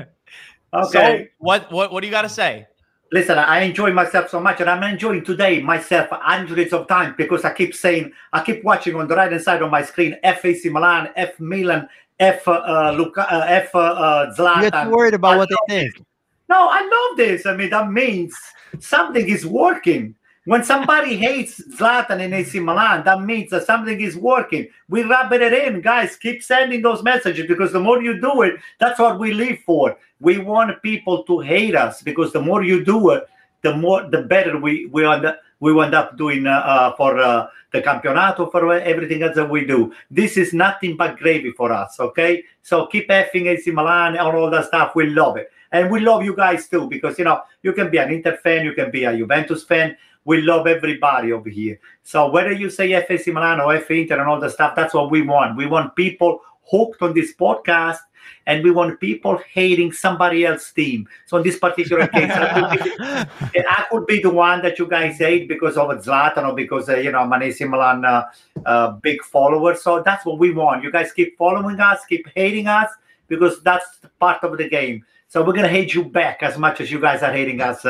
Okay. 0.74 1.24
So 1.24 1.28
what 1.36 1.70
what 1.70 1.92
what 1.92 2.00
do 2.00 2.06
you 2.06 2.10
got 2.10 2.22
to 2.22 2.30
say? 2.30 2.66
Listen, 3.12 3.36
I 3.36 3.60
enjoy 3.60 3.92
myself 3.92 4.30
so 4.30 4.40
much, 4.40 4.62
and 4.62 4.70
I'm 4.70 4.82
enjoying 4.82 5.22
today 5.22 5.60
myself 5.60 6.08
hundreds 6.10 6.72
of 6.72 6.88
times 6.88 7.14
because 7.18 7.44
I 7.44 7.52
keep 7.52 7.74
saying, 7.74 8.10
I 8.32 8.42
keep 8.42 8.64
watching 8.64 8.94
on 8.94 9.06
the 9.06 9.14
right 9.14 9.30
hand 9.30 9.44
side 9.44 9.60
of 9.60 9.70
my 9.70 9.82
screen, 9.82 10.16
FAC 10.24 10.64
Milan, 10.72 11.10
F 11.14 11.38
Milan, 11.38 11.90
F 12.18 12.48
uh, 12.48 12.94
Luca, 12.96 13.30
uh, 13.30 13.44
F 13.48 13.74
uh, 13.74 13.80
uh, 13.80 14.34
Zlatan. 14.34 14.62
You 14.64 14.70
get 14.70 14.88
worried 14.88 15.12
about 15.12 15.34
I 15.34 15.36
what 15.36 15.50
love 15.50 15.58
they 15.68 15.82
think. 15.82 16.06
No, 16.48 16.68
I 16.70 16.80
love 16.80 17.18
this. 17.18 17.44
I 17.44 17.54
mean, 17.54 17.68
that 17.68 17.90
means 17.90 18.34
something 18.80 19.28
is 19.28 19.44
working. 19.44 20.14
When 20.44 20.64
somebody 20.64 21.16
hates 21.16 21.62
Zlatan 21.76 22.20
in 22.20 22.32
AC 22.32 22.58
Milan, 22.58 23.04
that 23.04 23.22
means 23.22 23.50
that 23.50 23.64
something 23.64 24.00
is 24.00 24.16
working. 24.16 24.66
We 24.88 25.04
rub 25.04 25.32
it 25.32 25.52
in, 25.52 25.80
guys. 25.80 26.16
Keep 26.16 26.42
sending 26.42 26.82
those 26.82 27.02
messages 27.04 27.46
because 27.46 27.72
the 27.72 27.78
more 27.78 28.02
you 28.02 28.20
do 28.20 28.42
it, 28.42 28.56
that's 28.80 28.98
what 28.98 29.20
we 29.20 29.32
live 29.32 29.60
for. 29.64 29.96
We 30.18 30.38
want 30.38 30.82
people 30.82 31.22
to 31.24 31.38
hate 31.40 31.76
us 31.76 32.02
because 32.02 32.32
the 32.32 32.40
more 32.40 32.64
you 32.64 32.84
do 32.84 33.10
it, 33.10 33.28
the 33.62 33.76
more 33.76 34.02
the 34.10 34.22
better 34.22 34.58
we 34.58 34.86
we 34.86 35.06
end 35.06 35.24
up, 35.24 35.38
we 35.60 35.80
end 35.80 35.94
up 35.94 36.18
doing 36.18 36.48
uh, 36.48 36.50
uh, 36.50 36.96
for 36.96 37.18
uh, 37.18 37.46
the 37.72 37.80
campionato 37.80 38.50
for 38.50 38.72
everything 38.72 39.22
else 39.22 39.36
that 39.36 39.48
we 39.48 39.64
do. 39.64 39.94
This 40.10 40.36
is 40.36 40.52
nothing 40.52 40.96
but 40.96 41.18
gravy 41.18 41.52
for 41.52 41.72
us. 41.72 42.00
Okay, 42.00 42.42
so 42.62 42.86
keep 42.86 43.08
effing 43.08 43.46
AC 43.46 43.70
Milan 43.70 44.16
and 44.16 44.36
all 44.36 44.50
that 44.50 44.66
stuff. 44.66 44.96
We 44.96 45.06
love 45.06 45.36
it, 45.36 45.52
and 45.70 45.88
we 45.88 46.00
love 46.00 46.24
you 46.24 46.34
guys 46.34 46.66
too 46.66 46.88
because 46.88 47.16
you 47.16 47.24
know 47.24 47.42
you 47.62 47.72
can 47.72 47.90
be 47.90 47.98
an 47.98 48.10
Inter 48.10 48.36
fan, 48.38 48.64
you 48.64 48.72
can 48.72 48.90
be 48.90 49.04
a 49.04 49.16
Juventus 49.16 49.62
fan. 49.62 49.96
We 50.24 50.40
love 50.40 50.66
everybody 50.66 51.32
over 51.32 51.48
here. 51.48 51.80
So 52.02 52.30
whether 52.30 52.52
you 52.52 52.70
say 52.70 52.92
FAC 52.92 53.26
Milan 53.28 53.60
or 53.60 53.74
F 53.74 53.90
Inter 53.90 54.20
and 54.20 54.28
all 54.28 54.40
the 54.40 54.50
stuff, 54.50 54.74
that's 54.76 54.94
what 54.94 55.10
we 55.10 55.22
want. 55.22 55.56
We 55.56 55.66
want 55.66 55.96
people 55.96 56.40
hooked 56.70 57.02
on 57.02 57.14
this 57.14 57.34
podcast 57.34 57.98
and 58.46 58.62
we 58.64 58.70
want 58.70 59.00
people 59.00 59.40
hating 59.52 59.92
somebody 59.92 60.44
else's 60.44 60.72
team. 60.72 61.08
So 61.26 61.38
in 61.38 61.42
this 61.42 61.58
particular 61.58 62.06
case, 62.08 62.30
I 62.30 62.76
could, 62.76 62.84
be, 62.84 63.60
I 63.68 63.86
could 63.90 64.06
be 64.06 64.20
the 64.22 64.30
one 64.30 64.62
that 64.62 64.78
you 64.78 64.86
guys 64.86 65.18
hate 65.18 65.48
because 65.48 65.76
of 65.76 65.88
Zlatan 65.88 66.48
or 66.48 66.54
because 66.54 66.88
uh, 66.88 66.96
you 66.96 67.12
know 67.12 67.18
I'm 67.18 67.32
an 67.32 67.42
AC 67.42 67.64
Milan 67.64 68.04
uh, 68.04 68.24
uh, 68.66 68.92
big 68.92 69.22
follower. 69.24 69.74
So 69.74 70.02
that's 70.02 70.24
what 70.24 70.38
we 70.38 70.52
want. 70.52 70.82
You 70.82 70.90
guys 70.90 71.12
keep 71.12 71.36
following 71.36 71.78
us, 71.80 72.04
keep 72.08 72.28
hating 72.34 72.66
us 72.68 72.90
because 73.28 73.62
that's 73.62 73.86
part 74.18 74.42
of 74.42 74.56
the 74.58 74.68
game. 74.68 75.04
So 75.28 75.42
we're 75.42 75.54
gonna 75.54 75.68
hate 75.68 75.94
you 75.94 76.04
back 76.04 76.42
as 76.42 76.58
much 76.58 76.80
as 76.80 76.90
you 76.90 77.00
guys 77.00 77.22
are 77.22 77.32
hating 77.32 77.60
us. 77.60 77.84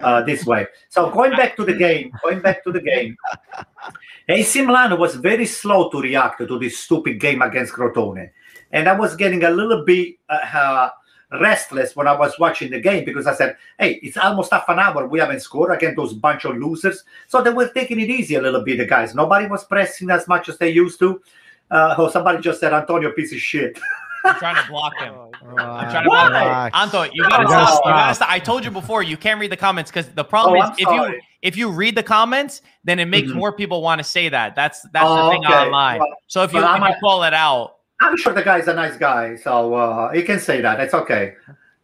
Uh, 0.00 0.06
uh, 0.06 0.10
uh, 0.10 0.22
this 0.22 0.44
way. 0.46 0.66
So 0.88 1.10
going 1.10 1.32
back 1.32 1.56
to 1.56 1.64
the 1.64 1.74
game, 1.74 2.12
going 2.22 2.40
back 2.40 2.64
to 2.64 2.72
the 2.72 2.80
game, 2.80 3.16
AC 4.28 4.62
Milan 4.62 4.98
was 4.98 5.14
very 5.16 5.46
slow 5.46 5.88
to 5.90 6.00
react 6.00 6.38
to 6.46 6.58
this 6.58 6.78
stupid 6.78 7.20
game 7.20 7.42
against 7.42 7.72
Crotone, 7.72 8.30
and 8.72 8.88
I 8.88 8.98
was 8.98 9.16
getting 9.16 9.44
a 9.44 9.50
little 9.50 9.84
bit 9.84 10.16
uh, 10.28 10.90
restless 11.32 11.94
when 11.96 12.06
I 12.06 12.18
was 12.18 12.38
watching 12.38 12.70
the 12.70 12.80
game 12.80 13.04
because 13.04 13.26
I 13.26 13.34
said, 13.34 13.56
"Hey, 13.78 14.00
it's 14.02 14.16
almost 14.16 14.52
half 14.52 14.68
an 14.68 14.78
hour. 14.78 15.06
We 15.06 15.20
haven't 15.20 15.40
scored 15.40 15.72
against 15.72 15.96
those 15.96 16.12
bunch 16.14 16.44
of 16.44 16.56
losers." 16.56 17.04
So 17.28 17.42
they 17.42 17.50
were 17.52 17.68
taking 17.68 18.00
it 18.00 18.10
easy 18.10 18.34
a 18.34 18.42
little 18.42 18.62
bit. 18.62 18.78
The 18.78 18.86
guys, 18.86 19.14
nobody 19.14 19.46
was 19.46 19.64
pressing 19.64 20.10
as 20.10 20.26
much 20.28 20.48
as 20.48 20.58
they 20.58 20.70
used 20.70 20.98
to. 21.00 21.20
Uh, 21.70 21.94
oh, 21.98 22.08
somebody 22.08 22.40
just 22.40 22.60
said, 22.60 22.72
"Antonio, 22.72 23.12
piece 23.12 23.32
of 23.32 23.38
shit." 23.38 23.78
I'm 24.24 24.34
trying 24.36 24.56
to 24.62 24.70
block 24.70 24.92
him. 24.98 25.14
I'm 25.34 25.90
trying 25.90 26.04
to 26.04 26.10
block 26.10 26.32
him. 26.32 26.80
Anto, 26.80 27.02
you 27.12 27.22
gotta 27.28 27.44
Oh, 27.44 27.50
stop. 27.50 27.84
You 27.84 27.90
gotta 27.92 28.14
stop. 28.14 28.16
stop. 28.16 28.30
I 28.30 28.38
told 28.38 28.64
you 28.64 28.70
before, 28.70 29.02
you 29.02 29.16
can't 29.16 29.40
read 29.40 29.50
the 29.52 29.56
comments 29.56 29.90
because 29.90 30.08
the 30.10 30.24
problem 30.24 30.56
Oh, 30.60 30.62
is 30.62 30.68
I'm 30.70 30.74
if 30.78 30.84
sorry. 30.84 31.14
you 31.16 31.20
if 31.42 31.56
you 31.56 31.70
read 31.70 31.94
the 31.94 32.02
comments, 32.02 32.60
then 32.84 32.98
it 32.98 33.06
makes 33.06 33.30
Mhm. 33.30 33.36
more 33.36 33.52
people 33.52 33.80
want 33.82 33.98
to 33.98 34.04
say 34.04 34.28
that. 34.28 34.54
That's 34.54 34.82
that's 34.92 35.06
Oh, 35.08 35.24
the 35.26 35.30
thing 35.30 35.46
okay. 35.46 35.54
online. 35.54 35.98
Well, 36.00 36.08
so 36.26 36.42
if 36.42 36.52
you, 36.52 36.58
if 36.58 36.64
I'm 36.66 36.82
you 36.82 36.94
call 37.00 37.22
it 37.24 37.32
out, 37.34 37.76
I'm 38.02 38.16
sure 38.16 38.32
the 38.34 38.42
guy's 38.42 38.68
a 38.68 38.74
nice 38.74 38.96
guy, 38.96 39.36
so 39.36 39.74
uh, 39.74 40.10
he 40.12 40.22
can 40.22 40.38
say 40.38 40.60
that. 40.60 40.80
It's 40.80 40.94
okay. 40.94 41.34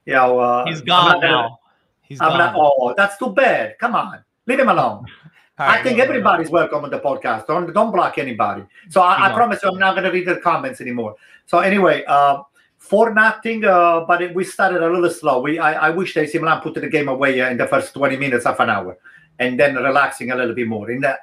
You 0.04 0.14
know, 0.14 0.38
uh, 0.38 0.66
he's 0.66 0.80
I'm 0.80 0.86
gone 0.86 1.04
not 1.12 1.14
gonna- 1.22 1.28
now. 1.32 1.58
He's 2.02 2.20
I'm 2.20 2.28
gone. 2.30 2.38
not. 2.38 2.54
Oh, 2.56 2.94
that's 2.96 3.16
too 3.16 3.30
bad. 3.30 3.78
Come 3.80 3.94
on, 3.96 4.22
leave 4.46 4.60
him 4.60 4.68
alone. 4.68 5.06
All 5.58 5.66
I 5.70 5.82
think 5.82 5.98
everybody's 5.98 6.50
welcome 6.50 6.84
on 6.84 6.90
the 6.90 7.00
podcast. 7.00 7.46
Don't 7.46 7.72
don't 7.72 7.90
block 7.90 8.18
anybody. 8.18 8.62
So 8.90 9.00
I, 9.00 9.28
I 9.28 9.32
promise 9.32 9.62
you, 9.62 9.70
I'm 9.70 9.78
not 9.78 9.92
going 9.94 10.04
to 10.04 10.10
read 10.10 10.26
the 10.26 10.36
comments 10.36 10.82
anymore. 10.82 11.16
So 11.46 11.60
anyway, 11.60 12.04
uh, 12.06 12.42
for 12.76 13.14
nothing, 13.14 13.64
uh, 13.64 14.00
but 14.00 14.22
it, 14.22 14.34
we 14.34 14.44
started 14.44 14.82
a 14.82 14.90
little 14.90 15.10
slow. 15.10 15.40
We 15.40 15.58
I, 15.58 15.88
I 15.88 15.90
wish 15.90 16.16
AC 16.16 16.38
Milan 16.38 16.60
put 16.60 16.74
the 16.74 16.88
game 16.88 17.08
away 17.08 17.40
uh, 17.40 17.50
in 17.50 17.56
the 17.56 17.66
first 17.66 17.94
20 17.94 18.16
minutes, 18.16 18.44
half 18.44 18.60
an 18.60 18.70
hour, 18.70 18.98
and 19.38 19.58
then 19.58 19.76
relaxing 19.76 20.32
a 20.32 20.36
little 20.36 20.54
bit 20.54 20.66
more. 20.66 20.90
In 20.90 21.00
the, 21.00 21.16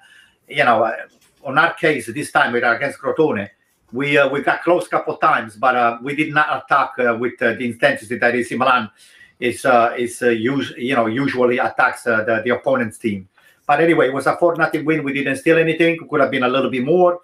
you 0.48 0.64
know, 0.64 0.84
uh, 0.84 0.96
on 1.44 1.58
our 1.58 1.74
case 1.74 2.08
this 2.14 2.32
time 2.32 2.54
with 2.54 2.64
against 2.64 3.00
Crotone, 3.00 3.50
we 3.92 4.18
uh, 4.18 4.30
we 4.30 4.42
got 4.42 4.64
close 4.64 4.88
a 4.88 4.90
couple 4.90 5.14
of 5.14 5.20
times, 5.20 5.58
but 5.58 5.76
uh, 5.76 5.98
we 6.02 6.16
did 6.16 6.34
not 6.34 6.64
attack 6.64 6.98
with 7.20 7.38
the 7.40 7.58
intensity 7.60 8.18
that 8.18 8.34
AC 8.34 8.56
Milan 8.56 8.90
is 9.40 9.66
is 9.98 10.22
us- 10.22 10.74
you 10.78 10.96
know 10.96 11.08
usually 11.08 11.58
attacks 11.58 12.04
the, 12.04 12.42
the 12.46 12.50
opponent's 12.52 12.98
team. 12.98 13.28
But 13.68 13.82
anyway, 13.82 14.08
it 14.08 14.14
was 14.14 14.26
a 14.28 14.36
four 14.38 14.56
nothing 14.56 14.86
win. 14.86 15.04
We 15.04 15.14
didn't 15.14 15.38
steal 15.38 15.58
anything. 15.58 15.98
Could 16.10 16.22
have 16.22 16.32
been 16.32 16.44
a 16.44 16.50
little 16.50 16.70
bit 16.70 16.84
more. 16.84 17.22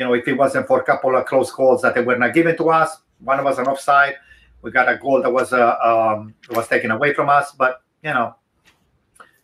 You 0.00 0.06
know, 0.06 0.14
if 0.14 0.26
it 0.26 0.32
wasn't 0.32 0.66
for 0.66 0.80
a 0.80 0.82
couple 0.82 1.14
of 1.14 1.26
close 1.26 1.52
calls 1.52 1.82
that 1.82 1.94
they 1.94 2.00
were 2.00 2.16
not 2.16 2.32
given 2.32 2.56
to 2.56 2.70
us. 2.70 2.96
One 3.18 3.44
was 3.44 3.58
an 3.58 3.66
offside. 3.66 4.14
We 4.62 4.70
got 4.70 4.88
a 4.88 4.96
goal 4.96 5.20
that 5.20 5.30
was 5.30 5.52
uh, 5.52 5.76
um, 5.84 6.32
was 6.52 6.68
taken 6.68 6.90
away 6.90 7.12
from 7.12 7.28
us. 7.28 7.52
But 7.52 7.82
you 8.02 8.14
know, 8.14 8.34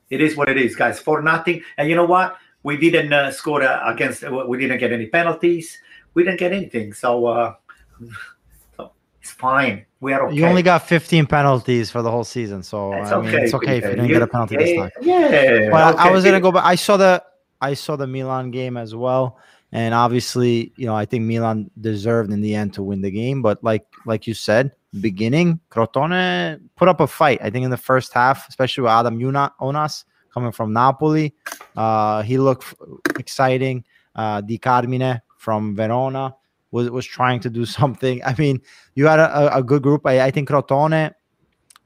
it 0.09 0.23
is 0.23 0.35
what 0.35 0.49
it 0.49 0.57
is, 0.57 0.75
guys. 0.75 0.99
For 0.99 1.21
nothing. 1.21 1.63
And 1.77 1.91
you 1.91 1.95
know 1.95 2.07
what? 2.07 2.39
We 2.63 2.79
didn't 2.79 3.13
uh, 3.13 3.33
score 3.33 3.63
uh, 3.63 3.93
against. 3.93 4.23
We 4.23 4.57
didn't 4.57 4.79
get 4.79 4.95
any 4.95 5.09
penalties. 5.09 5.79
We 6.15 6.25
didn't 6.25 6.39
get 6.39 6.53
anything. 6.55 6.95
So, 6.95 7.27
uh, 7.27 7.55
so 8.79 8.93
it's 9.21 9.33
fine. 9.33 9.85
We 10.01 10.15
are 10.15 10.27
okay. 10.27 10.37
You 10.37 10.47
only 10.47 10.63
got 10.63 10.89
15 10.89 11.27
penalties 11.27 11.91
for 11.91 12.01
the 12.01 12.11
whole 12.11 12.25
season, 12.25 12.63
so 12.63 12.95
It's 12.95 13.13
I 13.13 13.21
mean, 13.21 13.29
okay. 13.29 13.45
it's 13.45 13.53
okay 13.53 13.77
if 13.77 13.85
you 13.85 13.91
didn't 13.91 14.09
get 14.09 14.23
a 14.23 14.27
penalty 14.27 14.57
this 14.57 14.75
time. 14.75 14.91
Yeah. 15.03 15.69
But 15.71 15.99
I 15.99 16.11
was 16.11 16.25
gonna 16.25 16.41
go 16.41 16.51
but 16.51 16.65
I 16.65 16.77
saw 16.77 16.97
the 16.97 17.23
I 17.61 17.75
saw 17.75 17.97
the 17.97 18.07
Milan 18.07 18.51
game 18.51 18.79
as 18.79 18.95
well, 18.95 19.39
and 19.73 19.95
obviously, 19.95 20.73
you 20.77 20.87
know, 20.87 20.95
I 20.95 21.05
think 21.05 21.25
Milan 21.25 21.71
deserved 21.81 22.33
in 22.33 22.41
the 22.41 22.55
end 22.55 22.75
to 22.75 22.83
win 22.83 23.01
the 23.03 23.11
game. 23.11 23.43
But 23.43 23.63
like 23.65 23.85
like 24.05 24.27
you 24.27 24.35
said, 24.35 24.73
beginning 25.01 25.61
Crotone 25.71 26.61
put 26.77 26.89
up 26.89 27.01
a 27.01 27.07
fight. 27.07 27.41
I 27.43 27.51
think 27.51 27.65
in 27.65 27.71
the 27.71 27.77
first 27.77 28.13
half, 28.13 28.49
especially 28.49 28.83
with 28.83 28.93
Adam 28.93 29.21
Una- 29.21 29.53
Ounas 29.61 30.05
coming 30.33 30.53
from 30.53 30.73
Napoli, 30.73 31.35
uh, 31.77 32.23
he 32.23 32.39
looked 32.39 32.75
exciting. 33.19 33.85
Uh, 34.15 34.41
Di 34.41 34.57
Carmine 34.59 35.21
from 35.37 35.75
Verona 35.77 36.35
was 36.71 36.91
was 36.91 37.05
trying 37.05 37.41
to 37.41 37.51
do 37.51 37.65
something. 37.79 38.23
I 38.25 38.35
mean, 38.39 38.61
you 38.95 39.07
had 39.07 39.19
a, 39.19 39.57
a- 39.57 39.63
good 39.63 39.83
group. 39.83 40.07
I, 40.07 40.23
I 40.27 40.31
think 40.31 40.49
Crotone, 40.49 41.13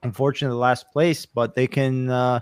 unfortunately, 0.02 0.58
last 0.58 0.90
place, 0.92 1.26
but 1.26 1.54
they 1.54 1.66
can. 1.66 2.10
Uh, 2.10 2.40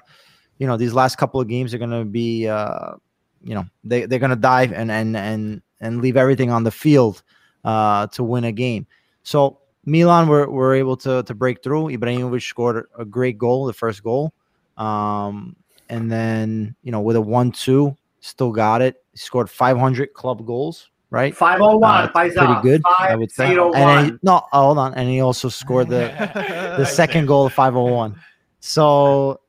you 0.59 0.66
know 0.66 0.76
these 0.76 0.92
last 0.92 1.18
couple 1.18 1.40
of 1.40 1.47
games 1.47 1.73
are 1.73 1.78
going 1.78 1.90
to 1.90 2.04
be 2.04 2.49
uh 2.49 2.95
you 3.42 3.54
know 3.54 3.64
they, 3.85 4.07
they're 4.07 4.18
going 4.18 4.30
to 4.30 4.37
dive 4.37 4.73
and 4.73 4.90
and 4.90 5.16
and 5.16 5.62
and 5.80 6.00
leave 6.00 6.16
everything 6.16 6.50
on 6.50 6.64
the 6.64 6.71
field 6.71 7.23
uh 7.64 8.07
to 8.09 8.23
win 8.25 8.45
a 8.45 8.52
game. 8.52 8.87
So 9.23 9.59
milan 9.85 10.28
were, 10.28 10.50
were 10.50 10.75
able 10.75 10.97
to 10.99 11.23
to 11.23 11.35
break 11.35 11.62
through. 11.62 11.87
Ibrahimovic 11.88 12.42
scored 12.42 12.87
a 12.99 13.04
great 13.04 13.38
goal 13.38 13.66
the 13.66 13.73
first 13.73 14.02
goal. 14.02 14.33
Um 14.76 15.57
and 15.88 16.11
then 16.11 16.75
you 16.83 16.92
know 16.92 17.00
with 17.00 17.16
a 17.16 17.21
1-2 17.21 17.97
still 18.21 18.52
got 18.52 18.83
it. 18.83 18.97
He 19.12 19.18
scored 19.18 19.49
500 19.50 20.12
club 20.14 20.45
goals 20.47 20.90
right? 21.11 21.35
501, 21.35 21.83
Uh, 21.90 22.09
pretty 22.09 22.61
good 22.62 22.83
i 22.99 23.16
would 23.16 23.30
say. 23.30 23.57
And 23.57 23.73
then 23.75 24.04
he, 24.04 24.11
501. 24.11 24.21
no 24.23 24.42
oh, 24.52 24.62
hold 24.66 24.78
on. 24.78 24.95
And 24.95 25.09
he 25.09 25.21
also 25.21 25.49
scored 25.49 25.88
the 25.88 26.12
the 26.78 26.85
second 26.85 27.26
goal 27.26 27.49
501 27.49 28.14
so 28.61 29.40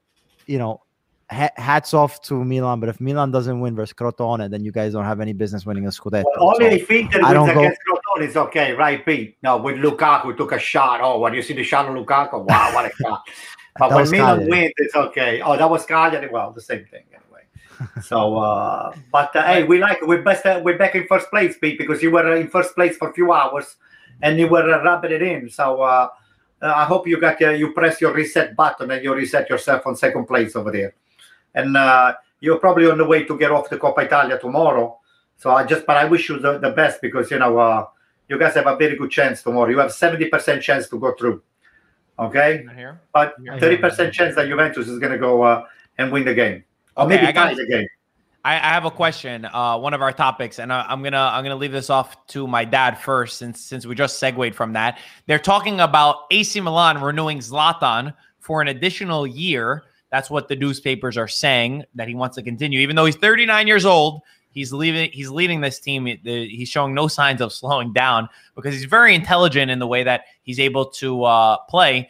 you 0.45 0.57
know 0.57 0.81
ha- 0.81 0.88
hats 1.31 1.93
off 1.93 2.21
to 2.21 2.43
milan 2.43 2.79
but 2.79 2.89
if 2.89 2.99
milan 2.99 3.29
doesn't 3.29 3.59
win 3.59 3.75
versus 3.75 3.93
crotone 3.93 4.49
then 4.49 4.63
you 4.63 4.71
guys 4.71 4.93
don't 4.93 5.05
have 5.05 5.19
any 5.19 5.31
business 5.33 5.63
winning 5.65 5.85
a 5.85 5.89
scudetto 5.89 6.23
Well, 6.39 6.55
only 6.55 6.69
So, 6.69 6.75
if 6.83 6.89
Inter 6.91 7.19
I 7.23 7.31
wins 7.31 7.33
don't 7.33 7.53
go- 7.53 7.59
against 7.61 7.79
Crotone 7.87 8.27
is 8.27 8.35
okay, 8.37 8.73
right, 8.73 9.05
Pete? 9.05 9.37
No, 9.43 9.57
with 9.57 9.75
Lukaku 9.77 10.35
took 10.35 10.51
a 10.53 10.59
shot. 10.59 11.01
Oh, 11.01 11.19
when 11.19 11.33
you 11.35 11.41
see 11.43 11.53
the 11.53 11.63
shot 11.63 11.85
of 11.87 11.93
Lukaku, 11.95 12.43
wow, 12.45 12.73
what 12.73 12.85
a 12.85 12.91
shot! 13.01 13.21
But 13.77 13.91
when 13.93 14.09
Milan 14.09 14.39
Cagliari. 14.39 14.49
wins, 14.49 14.73
it's 14.77 14.95
okay. 14.95 15.41
Oh, 15.41 15.55
that 15.55 15.69
was 15.69 15.85
Cagliari. 15.85 16.27
Well, 16.29 16.51
the 16.51 16.61
same 16.61 16.85
thing 16.91 17.03
anyway. 17.13 17.43
so, 18.01 18.37
uh, 18.37 18.93
but 19.11 19.33
uh, 19.35 19.43
hey, 19.45 19.63
we 19.63 19.77
like 19.77 19.99
it. 20.01 20.07
We're 20.07 20.23
best. 20.23 20.45
Uh, 20.45 20.59
we're 20.63 20.77
back 20.79 20.95
in 20.95 21.05
first 21.07 21.29
place, 21.29 21.57
Pete, 21.61 21.77
because 21.77 22.01
you 22.01 22.09
were 22.11 22.35
in 22.35 22.47
first 22.49 22.73
place 22.75 22.97
for 22.97 23.09
a 23.11 23.13
few 23.13 23.31
hours, 23.31 23.75
and 24.23 24.39
you 24.39 24.47
were 24.47 24.67
uh, 24.73 24.83
rubbing 24.83 25.11
it 25.11 25.21
in. 25.21 25.49
So. 25.49 25.81
Uh, 25.81 26.07
uh, 26.61 26.73
I 26.75 26.83
hope 26.83 27.07
you 27.07 27.17
got 27.21 27.39
you 27.39 27.71
press 27.71 28.01
your 28.01 28.11
reset 28.11 28.53
button 28.53 28.91
and 28.91 29.01
you 29.01 29.13
reset 29.15 29.49
yourself 29.49 29.87
on 29.87 29.95
second 29.95 30.25
place 30.25 30.57
over 30.57 30.71
there, 30.73 30.93
and 31.55 31.75
uh, 31.77 32.15
you're 32.39 32.59
probably 32.59 32.89
on 32.89 32.97
the 32.97 33.05
way 33.05 33.23
to 33.23 33.37
get 33.37 33.51
off 33.51 33.69
the 33.69 33.77
Coppa 33.77 34.05
Italia 34.05 34.37
tomorrow. 34.39 34.97
So 35.37 35.51
I 35.51 35.65
just, 35.65 35.85
but 35.85 35.97
I 35.97 36.05
wish 36.05 36.29
you 36.29 36.39
the, 36.39 36.57
the 36.59 36.71
best 36.71 37.01
because 37.01 37.31
you 37.31 37.39
know 37.39 37.57
uh, 37.57 37.85
you 38.27 38.37
guys 38.37 38.53
have 38.55 38.67
a 38.67 38.75
very 38.75 38.95
good 38.97 39.11
chance 39.11 39.41
tomorrow. 39.41 39.69
You 39.69 39.79
have 39.79 39.91
seventy 39.91 40.25
percent 40.29 40.61
chance 40.61 40.87
to 40.89 40.99
go 40.99 41.13
through. 41.13 41.41
Okay, 42.17 42.65
here. 42.75 42.99
but 43.13 43.35
thirty 43.59 43.77
percent 43.77 44.13
chance 44.13 44.35
that 44.35 44.47
Juventus 44.47 44.87
is 44.87 44.99
going 44.99 45.13
to 45.13 45.17
go 45.17 45.41
uh, 45.41 45.65
and 45.97 46.11
win 46.11 46.25
the 46.25 46.33
game, 46.33 46.63
or 46.97 47.05
Okay, 47.05 47.15
maybe 47.15 47.27
I 47.27 47.31
got- 47.31 47.49
tie 47.49 47.55
the 47.55 47.65
game. 47.67 47.87
I, 48.45 48.55
I 48.55 48.69
have 48.73 48.85
a 48.85 48.91
question. 48.91 49.45
Uh, 49.45 49.77
one 49.77 49.93
of 49.93 50.01
our 50.01 50.13
topics, 50.13 50.59
and 50.59 50.71
I, 50.71 50.85
I'm 50.87 51.03
gonna 51.03 51.17
I'm 51.17 51.43
gonna 51.43 51.57
leave 51.57 51.73
this 51.73 51.89
off 51.89 52.25
to 52.27 52.47
my 52.47 52.63
dad 52.63 52.97
first, 52.97 53.37
since 53.37 53.59
since 53.61 53.85
we 53.85 53.95
just 53.95 54.17
segued 54.17 54.55
from 54.55 54.73
that. 54.73 54.97
They're 55.27 55.39
talking 55.39 55.81
about 55.81 56.19
AC 56.31 56.59
Milan 56.61 57.01
renewing 57.01 57.39
Zlatan 57.39 58.13
for 58.39 58.61
an 58.61 58.69
additional 58.69 59.27
year. 59.27 59.83
That's 60.11 60.29
what 60.29 60.47
the 60.47 60.55
newspapers 60.55 61.17
are 61.17 61.27
saying 61.27 61.85
that 61.95 62.07
he 62.07 62.15
wants 62.15 62.35
to 62.35 62.43
continue, 62.43 62.79
even 62.79 62.95
though 62.95 63.05
he's 63.05 63.15
39 63.15 63.67
years 63.67 63.85
old. 63.85 64.21
He's 64.51 64.73
leaving. 64.73 65.11
He's 65.11 65.29
leading 65.29 65.61
this 65.61 65.79
team. 65.79 66.05
He's 66.05 66.69
showing 66.69 66.95
no 66.95 67.07
signs 67.07 67.39
of 67.39 67.53
slowing 67.53 67.93
down 67.93 68.27
because 68.55 68.73
he's 68.73 68.85
very 68.85 69.13
intelligent 69.13 69.69
in 69.69 69.77
the 69.77 69.85
way 69.85 70.03
that 70.03 70.23
he's 70.41 70.59
able 70.59 70.85
to 70.85 71.23
uh, 71.23 71.57
play. 71.69 72.09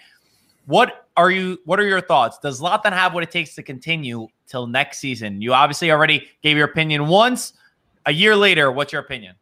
What 0.65 1.05
are 1.17 1.29
you? 1.31 1.59
What 1.65 1.81
are 1.81 1.87
your 1.87 1.99
thoughts? 1.99 2.39
Does 2.39 2.61
Zlatan 2.61 2.93
have 2.93 3.13
what 3.13 3.23
it 3.23 3.31
takes 3.31 3.55
to 3.55 3.63
continue 3.63 4.29
till 4.47 4.67
next 4.67 4.99
season? 4.99 5.41
You 5.41 5.53
obviously 5.53 5.91
already 5.91 6.29
gave 6.41 6.55
your 6.55 6.67
opinion 6.67 7.07
once. 7.07 7.53
A 8.05 8.13
year 8.13 8.35
later, 8.37 8.71
what's 8.71 8.93
your 8.93 9.01
opinion? 9.01 9.35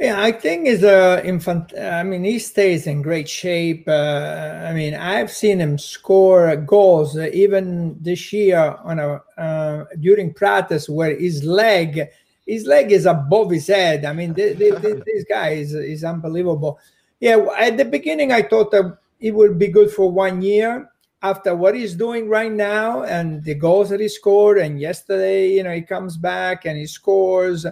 Yeah, 0.00 0.20
I 0.20 0.32
think 0.32 0.66
is 0.66 0.82
a 0.82 1.24
infant. 1.24 1.72
I 1.78 2.02
mean, 2.02 2.24
he 2.24 2.40
stays 2.40 2.88
in 2.88 3.00
great 3.00 3.28
shape. 3.28 3.86
Uh, 3.86 4.64
I 4.68 4.72
mean, 4.72 4.92
I've 4.94 5.30
seen 5.30 5.60
him 5.60 5.78
score 5.78 6.56
goals 6.56 7.16
uh, 7.16 7.30
even 7.32 7.96
this 8.00 8.32
year 8.32 8.76
on 8.82 8.98
a 8.98 9.22
uh, 9.38 9.84
during 10.00 10.34
practice 10.34 10.88
where 10.88 11.16
his 11.16 11.44
leg, 11.44 12.08
his 12.44 12.66
leg 12.66 12.90
is 12.90 13.06
above 13.06 13.52
his 13.52 13.68
head. 13.68 14.04
I 14.04 14.12
mean, 14.12 14.32
this, 14.32 14.58
this 14.58 15.24
guy 15.28 15.50
is 15.50 15.74
is 15.74 16.02
unbelievable. 16.02 16.80
Yeah, 17.20 17.46
at 17.56 17.76
the 17.76 17.84
beginning 17.84 18.32
I 18.32 18.42
thought 18.42 18.72
that 18.72 18.98
it 19.20 19.30
would 19.32 19.60
be 19.60 19.68
good 19.68 19.92
for 19.92 20.10
one 20.10 20.42
year 20.42 20.90
after 21.22 21.54
what 21.54 21.74
he's 21.76 21.94
doing 21.94 22.28
right 22.28 22.52
now 22.52 23.04
and 23.04 23.42
the 23.44 23.54
goals 23.54 23.88
that 23.90 24.00
he 24.00 24.08
scored 24.08 24.58
and 24.58 24.78
yesterday 24.78 25.48
you 25.52 25.62
know 25.62 25.72
he 25.72 25.80
comes 25.80 26.18
back 26.18 26.66
and 26.66 26.76
he 26.76 26.84
scores 26.86 27.64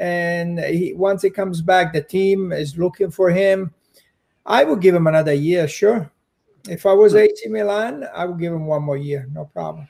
and 0.00 0.58
he 0.58 0.92
once 0.94 1.22
he 1.22 1.30
comes 1.30 1.62
back 1.62 1.92
the 1.92 2.02
team 2.02 2.52
is 2.52 2.76
looking 2.76 3.10
for 3.10 3.30
him 3.30 3.72
i 4.46 4.64
would 4.64 4.80
give 4.80 4.94
him 4.94 5.06
another 5.06 5.32
year 5.32 5.68
sure 5.68 6.10
if 6.68 6.86
i 6.86 6.92
was. 6.92 7.14
AC 7.14 7.48
Milan 7.48 8.08
I 8.14 8.24
would 8.24 8.38
give 8.38 8.52
him 8.52 8.66
one 8.66 8.82
more 8.82 8.96
year 8.96 9.28
no 9.32 9.44
problem 9.44 9.86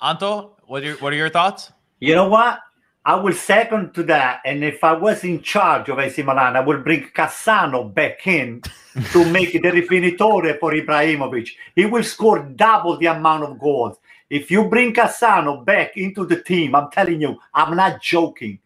Anto 0.00 0.56
what 0.66 0.82
are 0.82 0.86
your, 0.86 0.96
what 0.96 1.12
are 1.12 1.16
your 1.16 1.30
thoughts 1.30 1.72
you 2.00 2.14
know 2.14 2.28
what 2.28 2.60
I 3.06 3.14
will 3.14 3.34
second 3.34 3.94
to 3.94 4.02
that. 4.04 4.40
And 4.44 4.64
if 4.64 4.82
I 4.82 4.92
was 4.92 5.22
in 5.22 5.40
charge 5.40 5.88
of 5.88 6.00
AC 6.00 6.24
Milan, 6.24 6.56
I 6.56 6.60
would 6.60 6.82
bring 6.82 7.04
Cassano 7.14 7.94
back 7.94 8.26
in 8.26 8.62
to 9.12 9.30
make 9.30 9.52
the 9.52 9.60
rifinitore 9.60 10.58
for 10.58 10.72
Ibrahimovic. 10.72 11.50
He 11.76 11.86
will 11.86 12.02
score 12.02 12.42
double 12.42 12.98
the 12.98 13.06
amount 13.06 13.44
of 13.44 13.60
goals. 13.60 13.98
If 14.28 14.50
you 14.50 14.64
bring 14.68 14.92
Cassano 14.92 15.64
back 15.64 15.96
into 15.96 16.26
the 16.26 16.42
team, 16.42 16.74
I'm 16.74 16.90
telling 16.90 17.20
you, 17.20 17.36
I'm 17.54 17.76
not 17.76 18.02
joking. 18.02 18.58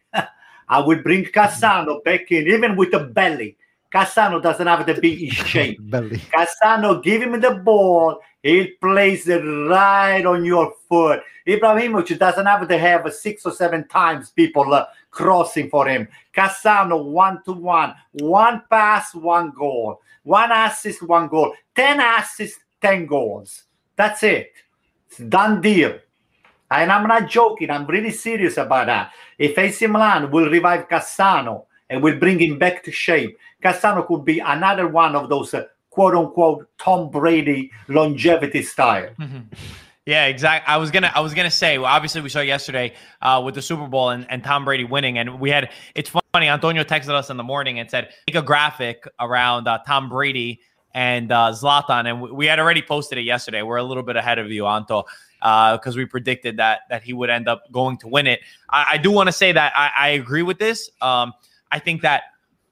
I 0.71 0.79
will 0.79 1.01
bring 1.03 1.25
Cassano 1.25 2.03
back 2.03 2.31
in, 2.31 2.47
even 2.47 2.75
with 2.75 2.93
a 2.95 3.03
belly. 3.03 3.57
Cassano 3.93 4.41
doesn't 4.41 4.65
have 4.65 4.85
to 4.87 4.99
be 4.99 5.27
in 5.27 5.31
shape. 5.31 5.77
belly. 5.91 6.17
Cassano, 6.17 7.03
give 7.03 7.21
him 7.21 7.39
the 7.39 7.55
ball 7.55 8.19
he 8.43 8.67
plays 8.81 9.27
it 9.27 9.41
right 9.41 10.25
on 10.25 10.43
your 10.43 10.73
foot. 10.89 11.21
Ibrahimovic 11.47 12.17
doesn't 12.17 12.45
have 12.45 12.67
to 12.67 12.77
have 12.77 13.13
six 13.13 13.45
or 13.45 13.51
seven 13.51 13.87
times 13.87 14.31
people 14.31 14.73
uh, 14.73 14.85
crossing 15.11 15.69
for 15.69 15.87
him. 15.87 16.07
Cassano 16.35 17.05
one 17.05 17.43
to 17.43 17.51
one, 17.51 17.93
one 18.13 18.63
pass, 18.69 19.13
one 19.13 19.51
goal, 19.51 20.01
one 20.23 20.51
assist, 20.51 21.03
one 21.03 21.27
goal, 21.27 21.53
ten 21.75 21.99
assists, 21.99 22.59
ten 22.81 23.05
goals. 23.05 23.63
That's 23.95 24.23
it. 24.23 24.53
It's 25.09 25.19
done 25.19 25.61
deal. 25.61 25.99
And 26.71 26.91
I'm 26.91 27.07
not 27.07 27.29
joking. 27.29 27.69
I'm 27.69 27.85
really 27.85 28.11
serious 28.11 28.57
about 28.57 28.87
that. 28.87 29.11
If 29.37 29.57
AC 29.57 29.85
Milan 29.87 30.31
will 30.31 30.49
revive 30.49 30.87
Cassano 30.87 31.65
and 31.89 32.01
will 32.01 32.17
bring 32.17 32.39
him 32.39 32.57
back 32.57 32.83
to 32.85 32.91
shape, 32.91 33.37
Cassano 33.61 34.07
could 34.07 34.23
be 34.23 34.39
another 34.39 34.87
one 34.87 35.15
of 35.15 35.29
those 35.29 35.53
uh, 35.53 35.65
quote 35.89 36.15
unquote 36.15 36.67
Tom 36.77 37.11
Brady 37.11 37.71
longevity 37.89 38.63
style. 38.63 39.09
Mm-hmm. 39.19 39.39
Yeah, 40.07 40.25
exactly. 40.25 40.67
I 40.67 40.77
was 40.77 40.89
gonna, 40.89 41.11
I 41.13 41.19
was 41.19 41.35
gonna 41.35 41.51
say. 41.51 41.77
Well, 41.77 41.85
obviously, 41.85 42.21
we 42.21 42.29
saw 42.29 42.41
yesterday 42.41 42.93
uh, 43.21 43.39
with 43.45 43.53
the 43.53 43.61
Super 43.61 43.87
Bowl 43.87 44.09
and, 44.09 44.25
and 44.31 44.43
Tom 44.43 44.65
Brady 44.65 44.83
winning, 44.83 45.19
and 45.19 45.39
we 45.39 45.51
had. 45.51 45.69
It's 45.93 46.09
funny. 46.09 46.49
Antonio 46.49 46.83
texted 46.83 47.11
us 47.11 47.29
in 47.29 47.37
the 47.37 47.43
morning 47.43 47.77
and 47.77 47.89
said, 47.89 48.09
"Make 48.25 48.35
a 48.35 48.41
graphic 48.41 49.07
around 49.19 49.67
uh, 49.67 49.77
Tom 49.85 50.09
Brady 50.09 50.59
and 50.95 51.31
uh, 51.31 51.51
Zlatan," 51.51 52.09
and 52.09 52.19
we, 52.19 52.31
we, 52.31 52.45
had 52.47 52.57
already 52.57 52.81
posted 52.81 53.19
it 53.19 53.25
yesterday. 53.25 53.61
We're 53.61 53.77
a 53.77 53.83
little 53.83 54.01
bit 54.01 54.15
ahead 54.15 54.39
of 54.39 54.49
you, 54.49 54.65
Anto, 54.65 55.05
because 55.41 55.95
uh, 55.95 55.97
we 55.97 56.05
predicted 56.05 56.57
that 56.57 56.81
that 56.89 57.01
he 57.01 57.13
would 57.13 57.29
end 57.29 57.47
up 57.47 57.63
going 57.71 57.97
to 57.97 58.07
win 58.07 58.27
it. 58.27 58.41
I, 58.69 58.91
I 58.91 58.97
do 58.97 59.09
want 59.11 59.27
to 59.27 59.33
say 59.33 59.51
that 59.51 59.73
I, 59.75 59.91
I, 59.97 60.07
agree 60.09 60.43
with 60.43 60.59
this. 60.59 60.91
Um, 61.01 61.33
I 61.71 61.79
think 61.79 62.03
that 62.03 62.23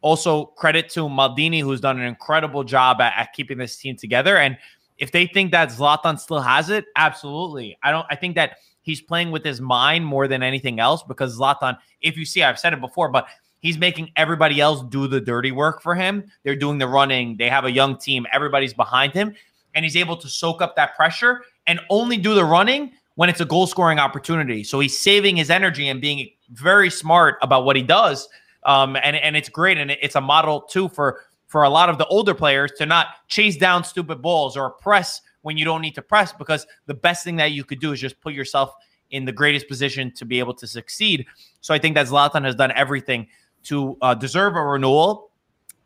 also, 0.01 0.45
credit 0.45 0.89
to 0.89 1.01
Maldini, 1.01 1.61
who's 1.61 1.81
done 1.81 1.99
an 1.99 2.05
incredible 2.05 2.63
job 2.63 3.01
at, 3.01 3.13
at, 3.17 3.33
keeping 3.33 3.57
this 3.57 3.75
team 3.75 3.97
together. 3.97 4.37
And 4.37 4.57
if 4.97 5.11
they 5.11 5.27
think 5.27 5.51
that 5.51 5.69
Zlatan 5.69 6.17
still 6.19 6.39
has 6.39 6.69
it, 6.69 6.85
absolutely. 6.95 7.77
I 7.83 7.91
don't. 7.91 8.05
I 8.09 8.15
think 8.15 8.35
that 8.35 8.57
he's 8.81 9.01
playing 9.01 9.31
with 9.31 9.43
his 9.43 9.59
mind 9.59 10.05
more 10.05 10.27
than 10.27 10.41
anything 10.41 10.79
else 10.79 11.03
because 11.03 11.37
Zlatan, 11.37 11.77
if 12.01 12.17
you 12.17 12.25
see, 12.25 12.43
I've 12.43 12.59
said 12.59 12.73
it 12.73 12.79
before, 12.79 13.09
but 13.09 13.27
he's 13.59 13.77
making 13.77 14.11
everybody 14.15 14.61
else 14.61 14.83
do 14.89 15.07
the 15.07 15.19
dirty 15.19 15.51
work 15.51 15.81
for 15.81 15.95
him. 15.95 16.31
They're 16.43 16.55
doing 16.55 16.77
the 16.77 16.87
running. 16.87 17.35
They 17.37 17.49
have 17.49 17.65
a 17.65 17.71
young 17.71 17.97
team. 17.97 18.25
Everybody's 18.31 18.73
behind 18.73 19.13
him, 19.13 19.35
and 19.75 19.83
he's 19.83 19.97
able 19.97 20.15
to 20.17 20.29
soak 20.29 20.61
up 20.61 20.77
that 20.77 20.95
pressure 20.95 21.43
and 21.69 21.79
only 21.89 22.17
do 22.17 22.33
the 22.33 22.43
running 22.43 22.91
when 23.15 23.29
it's 23.29 23.39
a 23.39 23.45
goal 23.45 23.67
scoring 23.67 23.99
opportunity. 23.99 24.65
So 24.65 24.81
he's 24.81 24.97
saving 24.97 25.37
his 25.37 25.49
energy 25.49 25.87
and 25.87 26.01
being 26.01 26.29
very 26.49 26.89
smart 26.89 27.37
about 27.41 27.63
what 27.63 27.77
he 27.77 27.83
does 27.83 28.27
um, 28.63 28.95
and 28.97 29.15
and 29.15 29.35
it's 29.35 29.49
great, 29.49 29.77
and 29.77 29.91
it's 29.91 30.15
a 30.15 30.21
model 30.21 30.61
too 30.61 30.89
for 30.89 31.21
for 31.47 31.63
a 31.63 31.69
lot 31.69 31.89
of 31.89 31.97
the 31.97 32.05
older 32.07 32.33
players 32.33 32.71
to 32.77 32.85
not 32.85 33.07
chase 33.27 33.57
down 33.57 33.83
stupid 33.83 34.21
balls 34.21 34.55
or 34.55 34.71
press 34.71 35.21
when 35.41 35.57
you 35.57 35.65
don't 35.65 35.81
need 35.81 35.95
to 35.95 36.01
press 36.01 36.33
because 36.33 36.67
the 36.85 36.93
best 36.93 37.23
thing 37.23 37.37
that 37.37 37.51
you 37.51 37.63
could 37.63 37.79
do 37.79 37.91
is 37.91 37.99
just 37.99 38.19
put 38.21 38.33
yourself 38.33 38.73
in 39.09 39.25
the 39.25 39.31
greatest 39.31 39.67
position 39.67 40.11
to 40.13 40.25
be 40.25 40.37
able 40.37 40.53
to 40.53 40.67
succeed. 40.67 41.25
So 41.61 41.73
I 41.73 41.79
think 41.79 41.95
that 41.95 42.05
Zlatan 42.05 42.43
has 42.45 42.55
done 42.55 42.71
everything 42.73 43.27
to 43.63 43.97
uh, 44.01 44.13
deserve 44.13 44.55
a 44.55 44.61
renewal. 44.61 45.31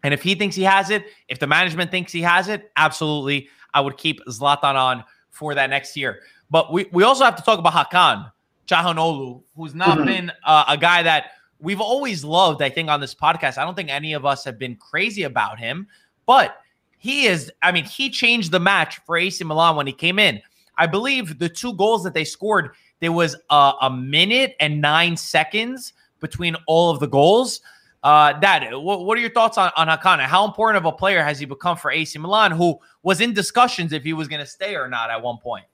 And 0.04 0.14
if 0.14 0.22
he 0.22 0.36
thinks 0.36 0.56
he 0.58 0.64
has 0.64 0.90
it, 0.90 1.06
if 1.30 1.40
the 1.40 1.48
management 1.48 1.92
thinks 1.92 2.12
he 2.12 2.22
has 2.24 2.50
it, 2.50 2.70
absolutely, 2.76 3.48
I 3.74 3.80
would 3.80 3.96
keep 3.96 4.20
Zlatan 4.26 4.76
on 4.76 5.06
for 5.34 5.54
that 5.54 5.70
next 5.70 5.98
year. 5.98 6.22
But 6.50 6.72
we, 6.72 6.86
we 6.94 7.04
also 7.04 7.26
have 7.26 7.36
to 7.36 7.44
talk 7.44 7.60
about 7.60 7.74
Hakan 7.74 8.32
Calhanoglu, 8.68 9.44
who's 9.58 9.76
not 9.76 9.98
mm-hmm. 9.98 10.06
been 10.06 10.32
uh, 10.46 10.64
a 10.70 10.78
guy 10.78 11.04
that– 11.04 11.26
we've 11.64 11.82
always 11.82 12.24
loved, 12.24 12.62
I 12.62 12.70
think, 12.70 12.90
on 12.90 13.00
this 13.00 13.16
podcast. 13.16 13.58
I 13.58 13.64
don't 13.64 13.74
think 13.74 13.90
any 13.90 14.14
of 14.14 14.26
us 14.26 14.44
have 14.44 14.60
been 14.60 14.76
crazy 14.76 15.24
about 15.24 15.58
him, 15.58 15.88
but 16.26 16.58
he 16.98 17.26
is, 17.26 17.52
I 17.62 17.72
mean, 17.72 17.86
he 17.86 18.10
changed 18.10 18.52
the 18.52 18.60
match 18.60 19.00
for 19.06 19.18
AC 19.18 19.44
Milan 19.44 19.78
when 19.78 19.88
he 19.88 19.94
came 19.94 20.20
in. 20.20 20.42
I 20.78 20.88
believe 20.88 21.40
the 21.40 21.50
two 21.50 21.74
goals 21.74 22.04
that 22.04 22.14
they 22.14 22.26
scored, 22.26 22.72
there 23.00 23.12
was 23.12 23.36
a, 23.50 23.74
a 23.82 23.90
minute 23.90 24.56
and 24.60 24.82
nine 24.82 25.16
seconds 25.16 25.94
between 26.20 26.56
all 26.68 26.92
of 26.92 27.00
the 27.00 27.08
goals. 27.08 27.62
Uh, 28.04 28.34
Dad, 28.34 28.74
what, 28.74 29.06
what 29.06 29.18
are 29.18 29.22
your 29.22 29.30
thoughts 29.30 29.58
on, 29.58 29.72
on 29.78 29.88
Hakan? 29.88 30.20
How 30.20 30.46
important 30.46 30.86
of 30.86 30.94
a 30.94 30.96
player 30.96 31.24
has 31.24 31.40
he 31.40 31.46
become 31.46 31.78
for 31.78 31.90
AC 31.90 32.20
Milan, 32.20 32.52
who 32.52 32.78
was 33.02 33.22
in 33.22 33.34
discussions 33.34 33.94
if 33.94 34.04
he 34.04 34.12
was 34.12 34.28
going 34.28 34.42
to 34.42 34.46
stay 34.46 34.76
or 34.76 34.90
not 34.90 35.10
at 35.10 35.22
one 35.22 35.38
point? 35.38 35.66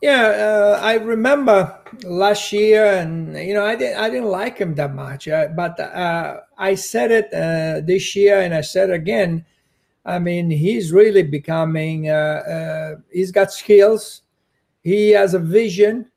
Yeah, 0.00 0.26
uh, 0.26 0.80
I 0.82 0.94
remember 0.96 1.80
last 2.04 2.52
year, 2.52 2.84
and 2.84 3.36
you 3.38 3.54
know, 3.54 3.64
I 3.64 3.74
didn't, 3.74 3.98
I 3.98 4.10
didn't 4.10 4.28
like 4.28 4.58
him 4.58 4.74
that 4.74 4.94
much, 4.94 5.28
uh, 5.28 5.48
but 5.56 5.80
uh, 5.80 6.40
I 6.58 6.74
said 6.74 7.10
it 7.10 7.32
uh, 7.32 7.80
this 7.84 8.14
year, 8.14 8.40
and 8.40 8.54
I 8.54 8.60
said 8.60 8.90
again. 8.90 9.46
I 10.06 10.18
mean, 10.18 10.50
he's 10.50 10.92
really 10.92 11.22
becoming. 11.22 12.10
Uh, 12.10 12.12
uh, 12.12 12.94
he's 13.10 13.32
got 13.32 13.50
skills. 13.50 14.20
He 14.82 15.12
has 15.12 15.32
a 15.32 15.38
vision. 15.38 16.10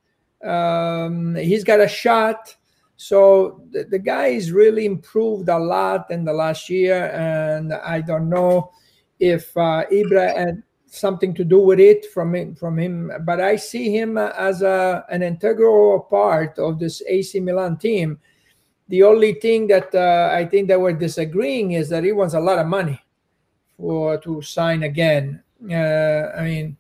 Um, 0.44 1.36
he's 1.36 1.64
got 1.64 1.80
a 1.80 1.88
shot. 1.88 2.57
So 2.98 3.62
the, 3.72 3.84
the 3.84 4.00
guy 4.00 4.40
really 4.52 4.86
improved 4.86 5.50
a 5.50 5.58
lot 5.58 6.10
in 6.10 6.26
the 6.26 6.34
last 6.34 6.70
year, 6.70 7.12
and 7.14 7.74
I 7.74 8.02
don't 8.02 8.28
know 8.28 8.72
if 9.20 9.54
Ibra 9.54 10.36
had 10.36 10.64
something 10.88 11.34
to 11.36 11.44
do 11.44 11.60
with 11.60 11.80
it 11.80 12.08
from 12.12 12.34
him, 12.34 12.56
from 12.56 12.80
him. 12.80 13.12
But 13.22 13.40
I 13.40 13.56
see 13.56 13.96
him 13.96 14.18
as 14.18 14.64
a, 14.64 15.06
an 15.10 15.22
integral 15.22 16.00
part 16.02 16.58
of 16.58 16.80
this 16.80 17.04
AC 17.08 17.40
Milan 17.40 17.78
team. 17.78 18.20
The 18.90 19.04
only 19.04 19.34
thing 19.34 19.68
that 19.68 19.94
uh, 19.94 20.34
I 20.34 20.46
think 20.46 20.68
that 20.70 20.80
we're 20.80 20.94
disagreeing 20.94 21.74
is 21.74 21.90
that 21.90 22.04
he 22.04 22.12
wants 22.14 22.34
a 22.34 22.40
lot 22.40 22.58
of 22.58 22.68
money 22.68 23.00
for 23.78 24.18
to 24.20 24.42
sign 24.42 24.84
again. 24.84 25.44
Uh, 25.70 26.32
I 26.36 26.44
mean, 26.44 26.78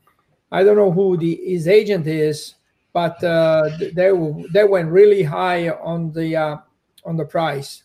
I 0.51 0.63
don't 0.63 0.77
know 0.77 0.91
who 0.91 1.17
the 1.17 1.35
his 1.43 1.67
agent 1.67 2.07
is, 2.07 2.55
but 2.93 3.23
uh, 3.23 3.69
they 3.93 4.11
they 4.53 4.63
went 4.63 4.89
really 4.89 5.23
high 5.23 5.69
on 5.69 6.11
the 6.11 6.35
uh, 6.35 6.57
on 7.05 7.17
the 7.17 7.25
price. 7.25 7.83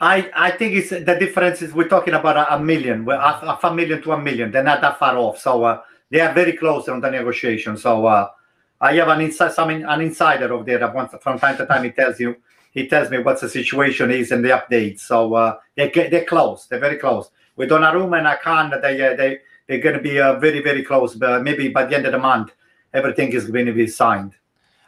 I, 0.00 0.30
I 0.34 0.50
think 0.52 0.74
it's 0.74 0.90
the 0.90 1.16
difference 1.18 1.60
is 1.60 1.74
we're 1.74 1.88
talking 1.88 2.14
about 2.14 2.36
a, 2.36 2.54
a 2.54 2.60
million, 2.60 3.08
a, 3.08 3.58
a 3.62 3.74
million 3.74 4.00
to 4.02 4.12
a 4.12 4.20
million. 4.20 4.52
They're 4.52 4.62
not 4.62 4.80
that 4.80 4.98
far 4.98 5.16
off, 5.16 5.38
so 5.38 5.64
uh, 5.64 5.82
they 6.10 6.20
are 6.20 6.32
very 6.32 6.56
close 6.56 6.88
on 6.88 7.00
the 7.00 7.10
negotiation. 7.10 7.76
So 7.76 8.06
uh, 8.06 8.30
I 8.80 8.94
have 8.94 9.08
an 9.08 9.20
inside, 9.22 9.52
some 9.52 9.70
an 9.70 10.00
insider 10.00 10.52
over 10.52 10.62
there 10.62 10.78
that 10.78 10.94
once 10.94 11.14
from 11.20 11.38
time 11.38 11.56
to 11.56 11.66
time 11.66 11.82
he 11.82 11.90
tells 11.90 12.20
you, 12.20 12.36
he 12.70 12.86
tells 12.86 13.10
me 13.10 13.18
what 13.18 13.40
the 13.40 13.48
situation 13.48 14.12
is 14.12 14.30
and 14.30 14.44
the 14.44 14.50
updates. 14.50 15.00
So 15.00 15.34
uh, 15.34 15.58
they 15.74 15.90
they're 15.90 16.24
close. 16.24 16.66
They're 16.66 16.78
very 16.78 16.96
close. 16.96 17.30
With 17.56 17.70
Donnarumma 17.70 18.18
and 18.18 18.28
Akan, 18.28 18.80
they 18.80 19.04
uh, 19.04 19.16
they 19.16 19.40
they're 19.66 19.80
going 19.80 19.96
to 19.96 20.02
be 20.02 20.18
very 20.40 20.62
very 20.62 20.84
close. 20.84 21.16
Maybe 21.16 21.68
by 21.70 21.86
the 21.86 21.96
end 21.96 22.06
of 22.06 22.12
the 22.12 22.18
month, 22.20 22.52
everything 22.94 23.32
is 23.32 23.50
going 23.50 23.66
to 23.66 23.72
be 23.72 23.86
signed. 23.86 24.34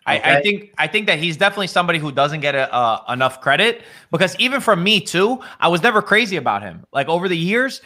I, 0.07 0.37
I 0.37 0.43
think 0.43 0.73
I 0.79 0.87
think 0.87 1.07
that 1.07 1.19
he's 1.19 1.37
definitely 1.37 1.67
somebody 1.67 1.99
who 1.99 2.11
doesn't 2.11 2.41
get 2.41 2.55
a, 2.55 2.73
uh, 2.73 3.05
enough 3.11 3.41
credit 3.41 3.83
because 4.11 4.35
even 4.39 4.61
from 4.61 4.83
me 4.83 5.01
too, 5.01 5.41
I 5.61 5.69
was 5.69 5.83
never 5.83 6.03
crazy 6.03 6.37
about 6.37 6.63
him. 6.63 6.85
Like 6.93 7.09
over 7.09 7.29
the 7.29 7.37
years, 7.37 7.81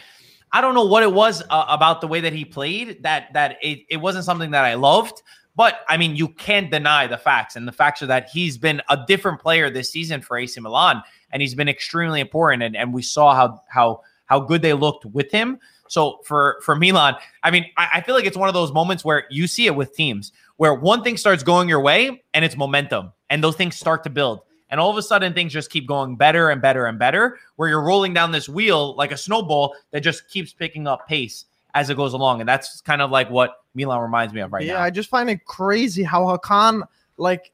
I 0.53 0.61
don't 0.61 0.75
know 0.75 0.85
what 0.85 1.03
it 1.03 1.13
was 1.13 1.43
uh, 1.51 1.67
about 1.69 2.01
the 2.01 2.07
way 2.07 2.21
that 2.21 2.33
he 2.33 2.45
played 2.45 3.03
that 3.03 3.33
that 3.35 3.59
it, 3.63 3.81
it 3.89 3.97
wasn't 3.97 4.25
something 4.25 4.53
that 4.53 4.65
I 4.65 4.75
loved. 4.75 5.23
But 5.57 5.81
I 5.89 5.97
mean, 5.97 6.17
you 6.17 6.29
can't 6.29 6.71
deny 6.71 7.07
the 7.07 7.19
facts, 7.19 7.57
and 7.57 7.67
the 7.67 7.73
facts 7.73 8.03
are 8.03 8.07
that 8.07 8.29
he's 8.31 8.59
been 8.59 8.81
a 8.89 8.99
different 9.07 9.41
player 9.41 9.71
this 9.71 9.91
season 9.91 10.21
for 10.21 10.37
AC 10.37 10.59
Milan, 10.61 11.03
and 11.31 11.43
he's 11.43 11.55
been 11.55 11.69
extremely 11.69 12.21
important. 12.21 12.63
And, 12.63 12.77
and 12.77 12.95
we 12.95 13.03
saw 13.03 13.35
how 13.35 13.61
how 13.69 14.03
how 14.27 14.41
good 14.41 14.63
they 14.63 14.73
looked 14.73 15.05
with 15.07 15.31
him. 15.31 15.59
So 15.89 16.21
for 16.25 16.61
for 16.63 16.75
Milan, 16.75 17.17
I 17.43 17.51
mean, 17.51 17.67
I, 17.77 17.89
I 17.95 18.01
feel 18.01 18.15
like 18.15 18.25
it's 18.25 18.37
one 18.37 18.49
of 18.49 18.55
those 18.55 18.73
moments 18.73 19.05
where 19.05 19.25
you 19.31 19.47
see 19.47 19.67
it 19.67 19.77
with 19.77 19.95
teams 19.95 20.33
where 20.57 20.75
one 20.75 21.03
thing 21.03 21.17
starts 21.17 21.43
going 21.43 21.69
your 21.69 21.81
way 21.81 22.23
and 22.33 22.45
it's 22.45 22.57
momentum, 22.57 23.13
and 23.31 23.43
those 23.43 23.57
things 23.57 23.77
start 23.77 24.05
to 24.05 24.11
build. 24.11 24.41
And 24.71 24.81
all 24.81 24.91
of 24.91 24.97
a 24.97 25.03
sudden, 25.03 25.35
things 25.35 25.53
just 25.53 25.71
keep 25.71 25.87
going 25.87 26.17
better 26.17 26.51
and 26.51 26.61
better 26.61 26.87
and 26.87 26.99
better, 26.99 27.39
where 27.57 27.69
you're 27.69 27.83
rolling 27.83 28.13
down 28.15 28.33
this 28.33 28.49
wheel 28.49 28.97
like 28.97 29.13
a 29.13 29.17
snowball 29.17 29.77
that 29.93 30.01
just 30.01 30.29
keeps 30.29 30.53
picking 30.53 30.89
up 30.89 31.07
pace 31.07 31.45
as 31.75 31.91
it 31.91 31.97
goes 31.97 32.13
along. 32.13 32.41
And 32.41 32.49
that's 32.49 32.81
kind 32.81 33.03
of 33.03 33.11
like 33.11 33.31
what 33.31 33.63
Milan 33.75 34.01
reminds 34.01 34.33
me 34.33 34.41
of 34.41 34.53
right 34.53 34.65
yeah, 34.65 34.73
now. 34.73 34.79
Yeah, 34.81 34.85
I 34.85 34.91
just 34.91 35.11
find 35.11 35.31
it 35.31 35.45
crazy 35.45 36.03
how 36.03 36.25
Hakan, 36.25 36.83
like, 37.19 37.53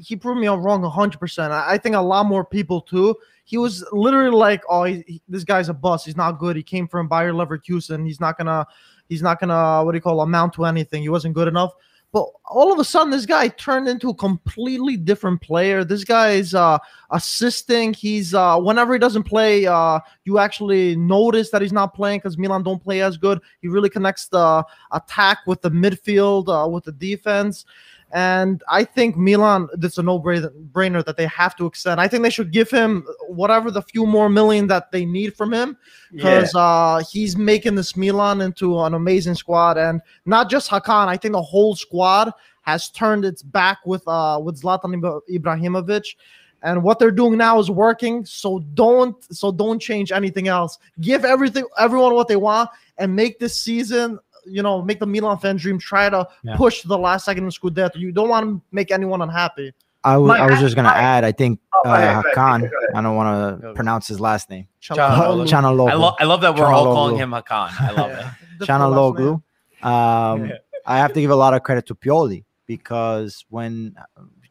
he 0.00 0.16
proved 0.16 0.40
me 0.40 0.48
wrong 0.48 0.82
100%. 0.82 1.50
I, 1.50 1.78
think 1.78 1.94
a 1.94 2.00
lot 2.00 2.26
more 2.26 2.44
people 2.44 2.80
too. 2.80 3.16
He 3.44 3.58
was 3.58 3.84
literally 3.92 4.34
like, 4.34 4.62
"Oh, 4.68 4.84
he, 4.84 5.04
he- 5.06 5.22
this 5.28 5.44
guy's 5.44 5.68
a 5.68 5.74
bust. 5.74 6.06
He's 6.06 6.16
not 6.16 6.38
good. 6.38 6.56
He 6.56 6.62
came 6.62 6.88
from 6.88 7.08
Bayer 7.08 7.32
Leverkusen. 7.32 8.06
He's 8.06 8.20
not 8.20 8.38
gonna, 8.38 8.66
he's 9.08 9.22
not 9.22 9.40
gonna, 9.40 9.84
what 9.84 9.92
do 9.92 9.96
you 9.96 10.02
call, 10.02 10.20
amount 10.20 10.54
to 10.54 10.64
anything. 10.64 11.02
He 11.02 11.08
wasn't 11.08 11.34
good 11.34 11.48
enough." 11.48 11.72
But 12.12 12.26
all 12.44 12.72
of 12.72 12.80
a 12.80 12.84
sudden, 12.84 13.12
this 13.12 13.24
guy 13.24 13.46
turned 13.48 13.86
into 13.86 14.08
a 14.08 14.14
completely 14.14 14.96
different 14.96 15.40
player. 15.40 15.84
This 15.84 16.02
guy 16.02 16.32
is 16.32 16.56
uh, 16.56 16.78
assisting. 17.10 17.94
He's 17.94 18.34
uh, 18.34 18.58
whenever 18.58 18.92
he 18.92 18.98
doesn't 18.98 19.22
play, 19.22 19.66
uh, 19.66 20.00
you 20.24 20.38
actually 20.38 20.96
notice 20.96 21.50
that 21.50 21.62
he's 21.62 21.72
not 21.72 21.94
playing 21.94 22.18
because 22.18 22.36
Milan 22.36 22.64
don't 22.64 22.82
play 22.82 23.00
as 23.00 23.16
good. 23.16 23.40
He 23.62 23.68
really 23.68 23.90
connects 23.90 24.26
the 24.26 24.64
attack 24.90 25.38
with 25.46 25.62
the 25.62 25.70
midfield, 25.70 26.48
uh, 26.48 26.68
with 26.68 26.82
the 26.82 26.92
defense. 26.92 27.64
And 28.12 28.62
I 28.68 28.82
think 28.82 29.16
Milan, 29.16 29.68
it's 29.80 29.98
a 29.98 30.02
no-brainer 30.02 31.04
that 31.04 31.16
they 31.16 31.26
have 31.26 31.54
to 31.56 31.66
extend. 31.66 32.00
I 32.00 32.08
think 32.08 32.24
they 32.24 32.30
should 32.30 32.50
give 32.50 32.68
him 32.68 33.06
whatever 33.28 33.70
the 33.70 33.82
few 33.82 34.04
more 34.04 34.28
million 34.28 34.66
that 34.66 34.90
they 34.90 35.04
need 35.04 35.36
from 35.36 35.52
him 35.52 35.76
Yeah. 36.10 36.16
because 36.16 36.54
uh, 36.56 37.04
he's 37.08 37.36
making 37.36 37.76
this 37.76 37.96
Milan 37.96 38.40
into 38.40 38.80
an 38.80 38.94
amazing 38.94 39.36
squad, 39.36 39.78
and 39.78 40.00
not 40.26 40.50
just 40.50 40.68
Hakan. 40.68 41.06
I 41.06 41.16
think 41.16 41.32
the 41.32 41.42
whole 41.42 41.76
squad 41.76 42.32
has 42.62 42.90
turned 42.90 43.24
its 43.24 43.42
back 43.42 43.78
with 43.86 44.06
uh, 44.08 44.40
with 44.42 44.60
Zlatan 44.60 45.00
Ibrahimovic, 45.30 46.16
and 46.62 46.82
what 46.82 46.98
they're 46.98 47.10
doing 47.12 47.38
now 47.38 47.58
is 47.60 47.70
working. 47.70 48.24
So 48.24 48.58
don't 48.74 49.16
so 49.32 49.52
don't 49.52 49.78
change 49.78 50.10
anything 50.10 50.48
else. 50.48 50.78
Give 51.00 51.24
everything 51.24 51.64
everyone 51.78 52.14
what 52.14 52.26
they 52.26 52.36
want, 52.36 52.70
and 52.98 53.14
make 53.14 53.38
this 53.38 53.54
season. 53.54 54.18
You 54.46 54.62
know, 54.62 54.82
make 54.82 54.98
the 55.00 55.06
Milan 55.06 55.38
fan 55.38 55.56
dream. 55.56 55.78
Try 55.78 56.08
to 56.10 56.26
Yeah. 56.42 56.56
push 56.56 56.82
the 56.82 56.98
last 56.98 57.24
second 57.24 57.44
in 57.44 57.50
Scudetto. 57.50 57.96
You 57.96 58.12
don't 58.12 58.28
want 58.28 58.46
to 58.46 58.60
make 58.72 58.90
anyone 58.90 59.22
unhappy. 59.22 59.72
I 60.02 60.16
was, 60.16 60.28
Mike, 60.28 60.40
I 60.40 60.46
was 60.50 60.60
just 60.60 60.76
gonna 60.76 60.88
I- 60.88 60.98
add. 61.00 61.24
I 61.24 61.32
think 61.32 61.60
Oh, 61.84 61.90
uh, 61.90 61.94
ahead, 61.94 62.24
Hakan. 62.34 62.56
ahead. 62.64 62.70
I 62.94 63.02
don't 63.02 63.16
want 63.16 63.60
to 63.62 63.74
pronounce 63.74 64.08
his 64.08 64.18
last 64.20 64.48
name. 64.50 64.66
Çalhanoğlu. 64.82 65.46
Chanaloglu. 65.46 65.90
I, 65.90 65.94
lo- 65.94 66.16
I 66.18 66.24
love 66.24 66.40
that 66.42 66.54
we're 66.56 66.64
all 66.66 66.84
calling 66.94 67.16
him 67.16 67.30
Hakan. 67.32 67.70
I 67.80 67.90
love 67.92 68.10
it. 68.10 68.16
Difficult 68.16 68.60
last 68.60 68.60
name. 68.60 68.66
Chanaloglu. 68.68 69.42
Um, 69.82 70.46
Yeah. 70.46 70.52
I 70.86 70.98
have 70.98 71.12
to 71.12 71.20
give 71.20 71.30
a 71.30 71.36
lot 71.36 71.52
of 71.54 71.62
credit 71.62 71.86
to 71.86 71.94
Pioli 71.94 72.44
because 72.66 73.44
when 73.50 73.94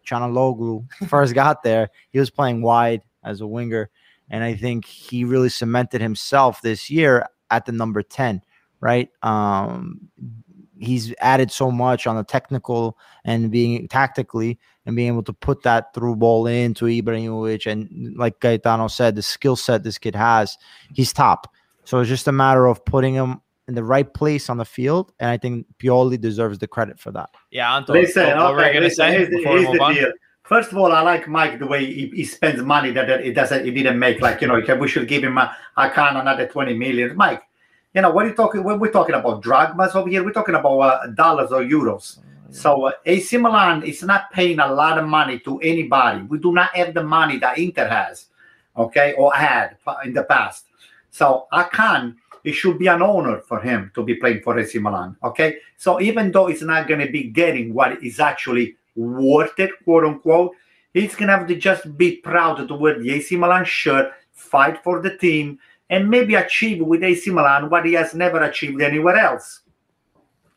Chanaloglu 0.06 0.86
first 1.08 1.34
got 1.34 1.64
there, 1.64 1.90
he 2.12 2.20
was 2.20 2.30
playing 2.30 2.62
wide 2.62 3.02
as 3.24 3.42
a 3.42 3.48
winger, 3.48 3.90
and 4.30 4.44
I 4.44 4.54
think 4.56 4.86
he 4.86 5.24
really 5.24 5.50
cemented 5.50 6.02
himself 6.02 6.62
this 6.62 6.90
year 6.90 7.26
at 7.52 7.66
the 7.66 7.72
number 7.72 8.02
ten. 8.02 8.42
Right, 8.82 9.10
um, 9.24 10.00
he's 10.78 11.14
added 11.20 11.52
so 11.52 11.70
much 11.70 12.08
on 12.08 12.16
the 12.16 12.24
technical 12.24 12.98
and 13.26 13.52
being 13.52 13.88
tactically 13.90 14.58
and 14.86 14.96
being 14.96 15.10
able 15.10 15.24
to 15.24 15.34
put 15.34 15.64
that 15.64 15.94
through 15.94 16.16
ball 16.16 16.48
into 16.48 16.86
Ibrahimovic 16.86 17.70
and 17.70 18.16
like 18.18 18.40
Gaetano 18.40 18.88
said, 18.88 19.16
the 19.16 19.22
skill 19.22 19.58
set 19.58 19.84
this 19.84 19.98
kid 19.98 20.16
has, 20.16 20.58
he's 20.94 21.12
top. 21.12 21.54
So 21.84 22.00
it's 22.00 22.08
just 22.08 22.28
a 22.30 22.32
matter 22.32 22.68
of 22.68 22.84
putting 22.86 23.14
him 23.16 23.42
in 23.68 23.76
the 23.76 23.84
right 23.84 24.12
place 24.14 24.50
on 24.50 24.58
the 24.58 24.66
field, 24.66 25.12
and 25.20 25.30
I 25.30 25.38
think 25.38 25.66
Pioli 25.78 26.20
deserves 26.20 26.58
the 26.58 26.68
credit 26.68 27.00
for 27.00 27.12
that. 27.12 27.30
Yeah, 27.52 27.76
Anto. 27.76 27.94
Listen, 27.94 28.28
what, 28.28 28.38
what 28.38 28.54
were 28.54 28.60
you 28.62 28.66
okay, 28.66 28.74
gonna 28.74 28.86
listen, 28.86 28.96
say 28.96 29.12
here's 29.12 29.30
the- 29.30 29.38
before 29.38 29.54
we 29.54 29.60
here's 29.60 29.70
move 29.70 29.78
the 29.78 29.84
on? 29.84 29.94
deal. 29.94 30.12
First 30.44 30.72
of 30.72 30.80
all, 30.80 30.92
I 30.92 31.02
like 31.02 31.28
Mike 31.28 31.60
the 31.60 31.68
way 31.68 31.86
he, 31.86 32.08
he 32.08 32.24
spends 32.24 32.64
money 32.64 32.90
that, 32.92 33.06
that 33.06 33.22
it 33.22 33.34
doesn't, 33.34 33.66
he 33.66 33.72
didn't 33.72 34.00
make. 34.00 34.22
Like 34.22 34.42
you 34.42 34.48
know, 34.48 34.60
we 34.80 34.88
should 34.88 35.08
give 35.08 35.24
him 35.24 35.38
a, 35.38 35.56
I 35.78 35.90
can 35.90 36.16
another 36.16 36.48
twenty 36.48 36.74
million. 36.74 37.16
Mike, 37.16 37.44
you 37.94 38.02
know, 38.02 38.12
what 38.12 38.26
are 38.26 38.30
you 38.30 38.36
talking? 38.36 38.64
We're, 38.64 38.78
we're 38.78 38.92
talking 38.92 39.16
about 39.16 39.42
drachmas 39.42 39.96
over 39.96 40.10
here. 40.10 40.24
We're 40.24 40.34
talking 40.34 40.56
about 40.56 40.80
uh, 40.80 41.08
dollars 41.08 41.52
or 41.52 41.62
euros. 41.62 42.20
So 42.52 42.86
uh, 42.86 42.92
AC 43.06 43.38
Milan 43.38 43.84
is 43.84 44.04
not 44.04 44.32
paying 44.32 44.60
a 44.60 44.72
lot 44.72 44.98
of 44.98 45.08
money 45.08 45.40
to 45.40 45.60
anybody. 45.60 46.24
We 46.24 46.40
do 46.40 46.52
not 46.52 46.76
have 46.76 46.94
the 46.94 47.04
money 47.04 47.38
that 47.40 47.58
Inter 47.58 47.88
has, 47.88 48.26
okay, 48.76 49.14
or 49.14 49.34
had 49.34 49.78
in 50.04 50.14
the 50.14 50.24
past. 50.24 50.66
So 51.12 51.48
Akan, 51.54 52.16
it 52.44 52.54
should 52.54 52.80
be 52.80 52.88
an 52.88 53.02
honor 53.02 53.40
for 53.40 53.60
him 53.60 53.92
to 53.96 54.04
be 54.04 54.16
playing 54.16 54.42
for 54.42 54.58
AC 54.58 54.80
Milan, 54.80 55.18
okay. 55.24 55.58
So 55.78 56.00
even 56.02 56.32
though 56.32 56.48
it's 56.48 56.62
not 56.62 56.88
going 56.88 57.00
to 57.02 57.12
be 57.12 57.24
getting 57.24 57.74
what 57.74 58.04
is 58.04 58.20
actually 58.20 58.76
worth 58.96 59.60
it, 59.60 59.72
quote 59.84 60.06
unquote, 60.06 60.54
he's 60.94 61.16
going 61.16 61.28
to 61.28 61.38
have 61.38 61.48
to 61.48 61.56
just 61.56 61.98
be 61.98 62.18
proud 62.18 62.68
to 62.68 62.76
wear 62.76 63.00
the 63.00 63.12
AC 63.12 63.36
Milan 63.36 63.66
shirt, 63.66 64.12
fight 64.32 64.84
for 64.84 65.02
the 65.02 65.18
team, 65.18 65.60
and 65.90 66.10
maybe 66.10 66.36
achieve 66.36 66.84
with 66.84 67.04
AC 67.04 67.30
Milan 67.32 67.70
what 67.70 67.86
he 67.86 67.94
has 67.94 68.14
never 68.14 68.44
achieved 68.44 68.82
anywhere 68.82 69.18
else. 69.18 69.62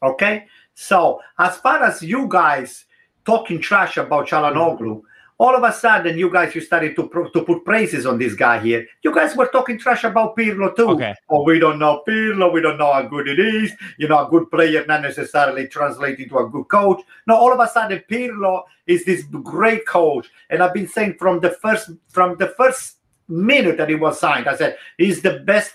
Okay. 0.02 0.46
So 0.74 1.20
as 1.38 1.56
far 1.58 1.82
as 1.82 2.02
you 2.02 2.26
guys 2.28 2.84
talking 3.24 3.60
trash 3.60 3.96
about 3.96 4.28
Chalanoglu, 4.28 5.02
all 5.38 5.56
of 5.56 5.64
a 5.64 5.72
sudden 5.72 6.16
you 6.16 6.30
guys 6.30 6.54
you 6.54 6.60
started 6.60 6.94
to 6.94 7.08
pro- 7.08 7.28
to 7.30 7.42
put 7.42 7.64
praises 7.64 8.06
on 8.06 8.18
this 8.18 8.34
guy 8.34 8.60
here. 8.60 8.86
You 9.02 9.12
guys 9.12 9.34
were 9.34 9.48
talking 9.48 9.78
trash 9.78 10.04
about 10.04 10.36
Pirlo 10.36 10.74
too. 10.76 10.90
Okay. 10.90 11.14
Oh, 11.30 11.42
we 11.42 11.58
don't 11.58 11.78
know 11.78 12.02
Pirlo. 12.06 12.52
We 12.52 12.60
don't 12.60 12.78
know 12.78 12.92
how 12.92 13.02
good 13.02 13.26
it 13.28 13.40
is. 13.40 13.72
You 13.98 14.08
know, 14.08 14.24
a 14.24 14.30
good 14.30 14.50
player 14.50 14.84
not 14.86 15.02
necessarily 15.02 15.66
translate 15.66 16.20
into 16.20 16.38
a 16.38 16.48
good 16.48 16.68
coach. 16.68 17.02
No, 17.26 17.36
all 17.36 17.52
of 17.52 17.60
a 17.60 17.68
sudden 17.68 18.02
Pirlo 18.08 18.62
is 18.86 19.04
this 19.04 19.24
great 19.24 19.86
coach, 19.86 20.30
and 20.50 20.62
I've 20.62 20.74
been 20.74 20.88
saying 20.88 21.16
from 21.18 21.40
the 21.40 21.50
first 21.50 21.90
from 22.08 22.36
the 22.36 22.54
first 22.56 22.98
minute 23.28 23.76
that 23.78 23.88
he 23.88 23.94
was 23.94 24.18
signed, 24.20 24.48
I 24.48 24.56
said 24.56 24.76
he's 24.98 25.22
the 25.22 25.40
best 25.40 25.74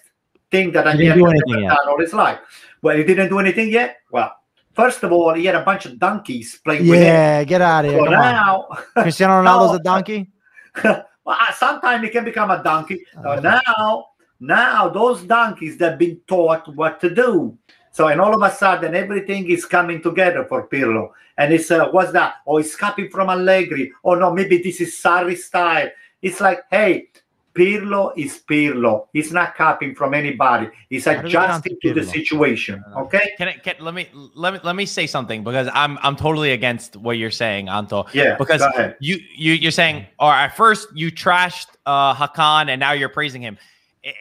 thing 0.52 0.72
that 0.72 0.88
He 0.96 1.06
didn't 1.06 1.18
Agnelli 1.18 1.18
do 1.18 1.26
has 1.26 1.42
ever 1.50 1.60
yet. 1.62 1.70
done 1.70 1.88
all 1.90 2.00
his 2.00 2.14
life. 2.14 2.40
Well, 2.82 2.98
he 2.98 3.04
didn't 3.04 3.30
do 3.30 3.40
anything 3.40 3.70
yet. 3.70 3.98
Well, 4.12 4.34
first 4.74 5.04
of 5.04 5.12
all, 5.12 5.34
he 5.34 5.46
had 5.46 5.56
a 5.56 5.64
bunch 5.64 5.86
of 5.86 6.00
donkeys 6.00 6.60
playing 6.64 6.88
with 6.88 7.00
him. 7.00 7.06
Yeah, 7.06 7.44
get 7.44 7.62
out 7.62 7.86
of 7.86 7.92
here. 7.92 8.00
So 8.00 8.06
now, 8.06 8.68
Cristiano 8.98 9.42
Ronaldo's 9.44 9.80
a 9.80 9.84
donkey. 9.84 10.30
well, 10.84 11.06
sometimes 11.56 12.04
he 12.04 12.10
can 12.10 12.24
become 12.24 12.52
a 12.52 12.64
donkey. 12.64 13.04
So 13.24 13.40
now, 13.40 14.06
now 14.40 14.90
those 14.90 15.24
donkeys 15.24 15.78
they've 15.78 15.98
been 15.98 16.22
taught 16.28 16.68
what 16.76 17.00
to 17.02 17.14
do. 17.14 17.58
So 17.92 18.08
and 18.08 18.22
all 18.22 18.36
of 18.36 18.42
a 18.50 18.56
sudden 18.56 18.94
everything 18.96 19.50
is 19.50 19.66
coming 19.66 20.02
together 20.02 20.46
for 20.46 20.68
Pirlo. 20.68 21.10
And 21.40 21.52
it's 21.52 21.72
uh, 21.72 21.90
what's 21.90 22.12
that? 22.12 22.36
Oh, 22.46 22.58
it's 22.58 22.76
copying 22.76 23.10
from 23.10 23.30
Allegri. 23.30 23.92
Oh 24.04 24.14
no, 24.14 24.32
maybe 24.32 24.62
this 24.62 24.80
is 24.82 24.94
Sarri 24.96 25.36
style. 25.36 25.90
It's 26.22 26.40
like, 26.40 26.62
hey, 26.70 27.08
Pirlo 27.58 28.14
is 28.16 28.42
Pirlo. 28.48 29.08
He's 29.14 29.32
not 29.32 29.56
copying 29.56 29.96
from 29.96 30.14
anybody. 30.14 30.70
He's 30.90 31.06
How 31.06 31.16
do 31.16 31.24
we 31.24 31.32
get 31.32 31.50
onto 31.50 31.72
adjusting 31.72 31.78
to 31.82 31.94
the 31.94 32.06
situation. 32.06 32.84
Okay. 32.96 33.34
Can 33.38 33.48
I 33.48 33.54
can, 33.54 33.76
let 33.80 33.94
me 33.94 34.08
let 34.36 34.54
me 34.54 34.60
let 34.64 34.76
me 34.76 34.86
say 34.86 35.08
something 35.08 35.44
because 35.44 35.68
I'm 35.74 35.98
I'm 36.04 36.16
totally 36.16 36.52
against 36.52 36.96
what 36.96 37.18
you're 37.18 37.32
saying, 37.32 37.68
Anto. 37.68 38.06
Yeah. 38.14 38.36
Because 38.38 38.64
you 39.00 39.18
you 39.36 39.54
you're 39.54 39.72
saying, 39.72 40.06
or 40.20 40.32
at 40.32 40.56
first 40.56 40.90
you 40.94 41.12
trashed 41.12 41.68
uh, 41.86 42.14
Hakan 42.14 42.70
and 42.70 42.80
now 42.80 42.92
you're 42.92 43.10
praising 43.10 43.42
him. 43.42 43.58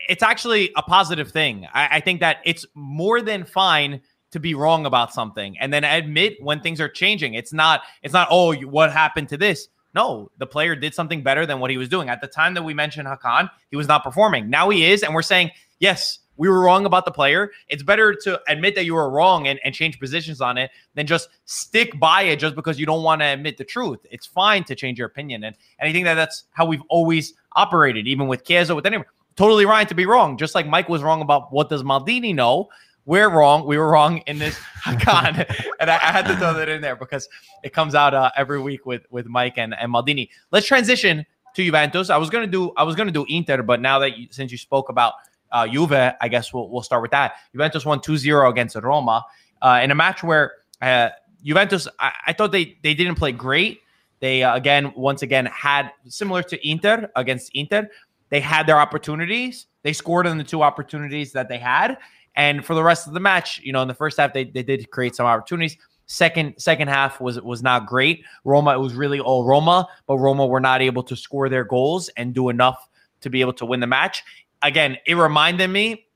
It's 0.08 0.22
actually 0.22 0.72
a 0.74 0.82
positive 0.82 1.30
thing. 1.30 1.68
I, 1.72 1.98
I 1.98 2.00
think 2.00 2.20
that 2.20 2.38
it's 2.44 2.64
more 2.74 3.20
than 3.20 3.44
fine 3.44 4.00
to 4.32 4.40
be 4.40 4.54
wrong 4.54 4.86
about 4.86 5.12
something 5.12 5.56
and 5.60 5.72
then 5.72 5.84
admit 5.84 6.42
when 6.42 6.60
things 6.60 6.80
are 6.80 6.88
changing. 6.88 7.34
It's 7.34 7.52
not 7.52 7.82
it's 8.02 8.14
not 8.14 8.28
oh 8.30 8.54
what 8.54 8.92
happened 8.92 9.28
to 9.28 9.36
this. 9.36 9.68
No, 9.96 10.30
the 10.38 10.46
player 10.46 10.76
did 10.76 10.94
something 10.94 11.22
better 11.22 11.46
than 11.46 11.58
what 11.58 11.70
he 11.70 11.78
was 11.78 11.88
doing 11.88 12.08
at 12.08 12.20
the 12.20 12.28
time 12.28 12.54
that 12.54 12.62
we 12.62 12.74
mentioned 12.74 13.08
Hakan. 13.08 13.50
He 13.70 13.76
was 13.76 13.88
not 13.88 14.04
performing. 14.04 14.48
Now 14.48 14.68
he 14.68 14.84
is, 14.84 15.02
and 15.02 15.14
we're 15.14 15.22
saying 15.22 15.50
yes. 15.80 16.20
we 16.36 16.48
were 16.48 16.60
wrong 16.60 16.86
about 16.86 17.04
the 17.04 17.10
player. 17.10 17.50
It's 17.68 17.82
better 17.82 18.14
to 18.24 18.40
admit 18.48 18.74
that 18.74 18.84
you 18.84 18.94
were 18.94 19.10
wrong 19.10 19.46
and, 19.48 19.58
and 19.64 19.74
change 19.74 19.98
positions 19.98 20.40
on 20.40 20.58
it 20.58 20.70
than 20.94 21.06
just 21.06 21.28
stick 21.44 21.98
by 21.98 22.22
it 22.22 22.38
just 22.38 22.54
because 22.54 22.78
you 22.78 22.86
don't 22.86 23.02
want 23.02 23.22
to 23.22 23.26
admit 23.26 23.56
the 23.56 23.64
truth. 23.64 24.00
It's 24.10 24.26
fine 24.26 24.64
to 24.64 24.74
change 24.74 24.98
your 24.98 25.06
opinion. 25.06 25.44
And, 25.44 25.56
and 25.78 25.88
I 25.88 25.92
think 25.92 26.04
that 26.04 26.14
that's 26.14 26.44
how 26.52 26.66
we've 26.66 26.82
always 26.88 27.34
operated, 27.52 28.06
even 28.06 28.28
with 28.28 28.44
Chiesa, 28.44 28.74
with 28.74 28.86
anyone. 28.86 29.06
Totally 29.36 29.66
right 29.66 29.88
to 29.88 29.94
be 29.94 30.06
wrong. 30.06 30.38
Just 30.38 30.54
like 30.54 30.66
Mike 30.66 30.88
was 30.88 31.02
wrong 31.02 31.20
about 31.20 31.52
what 31.52 31.68
does 31.68 31.82
Maldini 31.82 32.34
know. 32.34 32.68
We're 33.06 33.30
wrong. 33.30 33.66
We 33.66 33.78
were 33.78 33.88
wrong 33.88 34.18
in 34.26 34.38
this 34.38 34.58
con, 35.00 35.44
and 35.80 35.90
I, 35.90 35.94
I, 35.94 36.12
had 36.12 36.26
to 36.26 36.36
throw 36.36 36.52
that 36.54 36.68
in 36.68 36.80
there 36.80 36.96
because 36.96 37.28
it 37.62 37.72
comes 37.72 37.94
out 37.94 38.14
uh, 38.14 38.30
every 38.36 38.60
week 38.60 38.84
with 38.84 39.06
with 39.10 39.26
Mike 39.26 39.58
and, 39.58 39.74
and 39.78 39.92
Maldini. 39.92 40.28
Let's 40.50 40.66
transition 40.66 41.24
to 41.54 41.64
Juventus. 41.64 42.10
I 42.10 42.16
was 42.16 42.30
gonna 42.30 42.48
do 42.48 42.72
I 42.76 42.82
was 42.82 42.96
gonna 42.96 43.12
do 43.12 43.24
Inter, 43.28 43.62
but 43.62 43.80
now 43.80 44.00
that 44.00 44.18
you, 44.18 44.26
since 44.30 44.50
you 44.50 44.58
spoke 44.58 44.88
about 44.88 45.14
uh, 45.52 45.68
Juve, 45.68 45.92
I 45.92 46.28
guess 46.28 46.52
we'll 46.52 46.68
we'll 46.68 46.82
start 46.82 47.00
with 47.00 47.12
that. 47.12 47.34
Juventus 47.52 47.84
won 47.84 48.00
2-0 48.00 48.50
against 48.50 48.74
Roma 48.76 49.24
uh, 49.62 49.80
in 49.82 49.92
a 49.92 49.94
match 49.94 50.24
where 50.24 50.54
uh, 50.82 51.10
Juventus 51.44 51.86
I, 52.00 52.12
I, 52.26 52.32
thought 52.32 52.50
they 52.50 52.76
they 52.82 52.94
didn't 52.94 53.14
play 53.14 53.30
great. 53.30 53.82
They 54.18 54.42
uh, 54.42 54.56
again 54.56 54.92
once 54.96 55.22
again 55.22 55.46
had 55.46 55.92
similar 56.08 56.42
to 56.42 56.68
Inter 56.68 57.08
against 57.14 57.52
Inter. 57.54 57.88
They 58.30 58.40
had 58.40 58.66
their 58.66 58.80
opportunities. 58.80 59.66
They 59.82 59.92
scored 59.92 60.26
on 60.26 60.38
the 60.38 60.44
two 60.44 60.62
opportunities 60.62 61.32
that 61.32 61.48
they 61.48 61.58
had, 61.58 61.98
and 62.36 62.64
for 62.64 62.74
the 62.74 62.82
rest 62.82 63.06
of 63.06 63.14
the 63.14 63.20
match, 63.20 63.60
you 63.64 63.72
know, 63.72 63.82
in 63.82 63.88
the 63.88 63.94
first 63.94 64.18
half 64.18 64.32
they, 64.32 64.44
they 64.44 64.62
did 64.62 64.90
create 64.90 65.16
some 65.16 65.26
opportunities. 65.26 65.76
Second 66.06 66.54
second 66.56 66.88
half 66.88 67.20
was 67.20 67.40
was 67.40 67.62
not 67.62 67.86
great. 67.86 68.24
Roma 68.44 68.74
it 68.74 68.78
was 68.78 68.94
really 68.94 69.18
all 69.18 69.44
Roma, 69.44 69.88
but 70.06 70.18
Roma 70.18 70.46
were 70.46 70.60
not 70.60 70.80
able 70.80 71.02
to 71.02 71.16
score 71.16 71.48
their 71.48 71.64
goals 71.64 72.08
and 72.16 72.32
do 72.32 72.48
enough 72.48 72.88
to 73.22 73.30
be 73.30 73.40
able 73.40 73.54
to 73.54 73.66
win 73.66 73.80
the 73.80 73.86
match. 73.88 74.22
Again, 74.62 74.98
it 75.06 75.14
reminded 75.14 75.68
me 75.68 76.06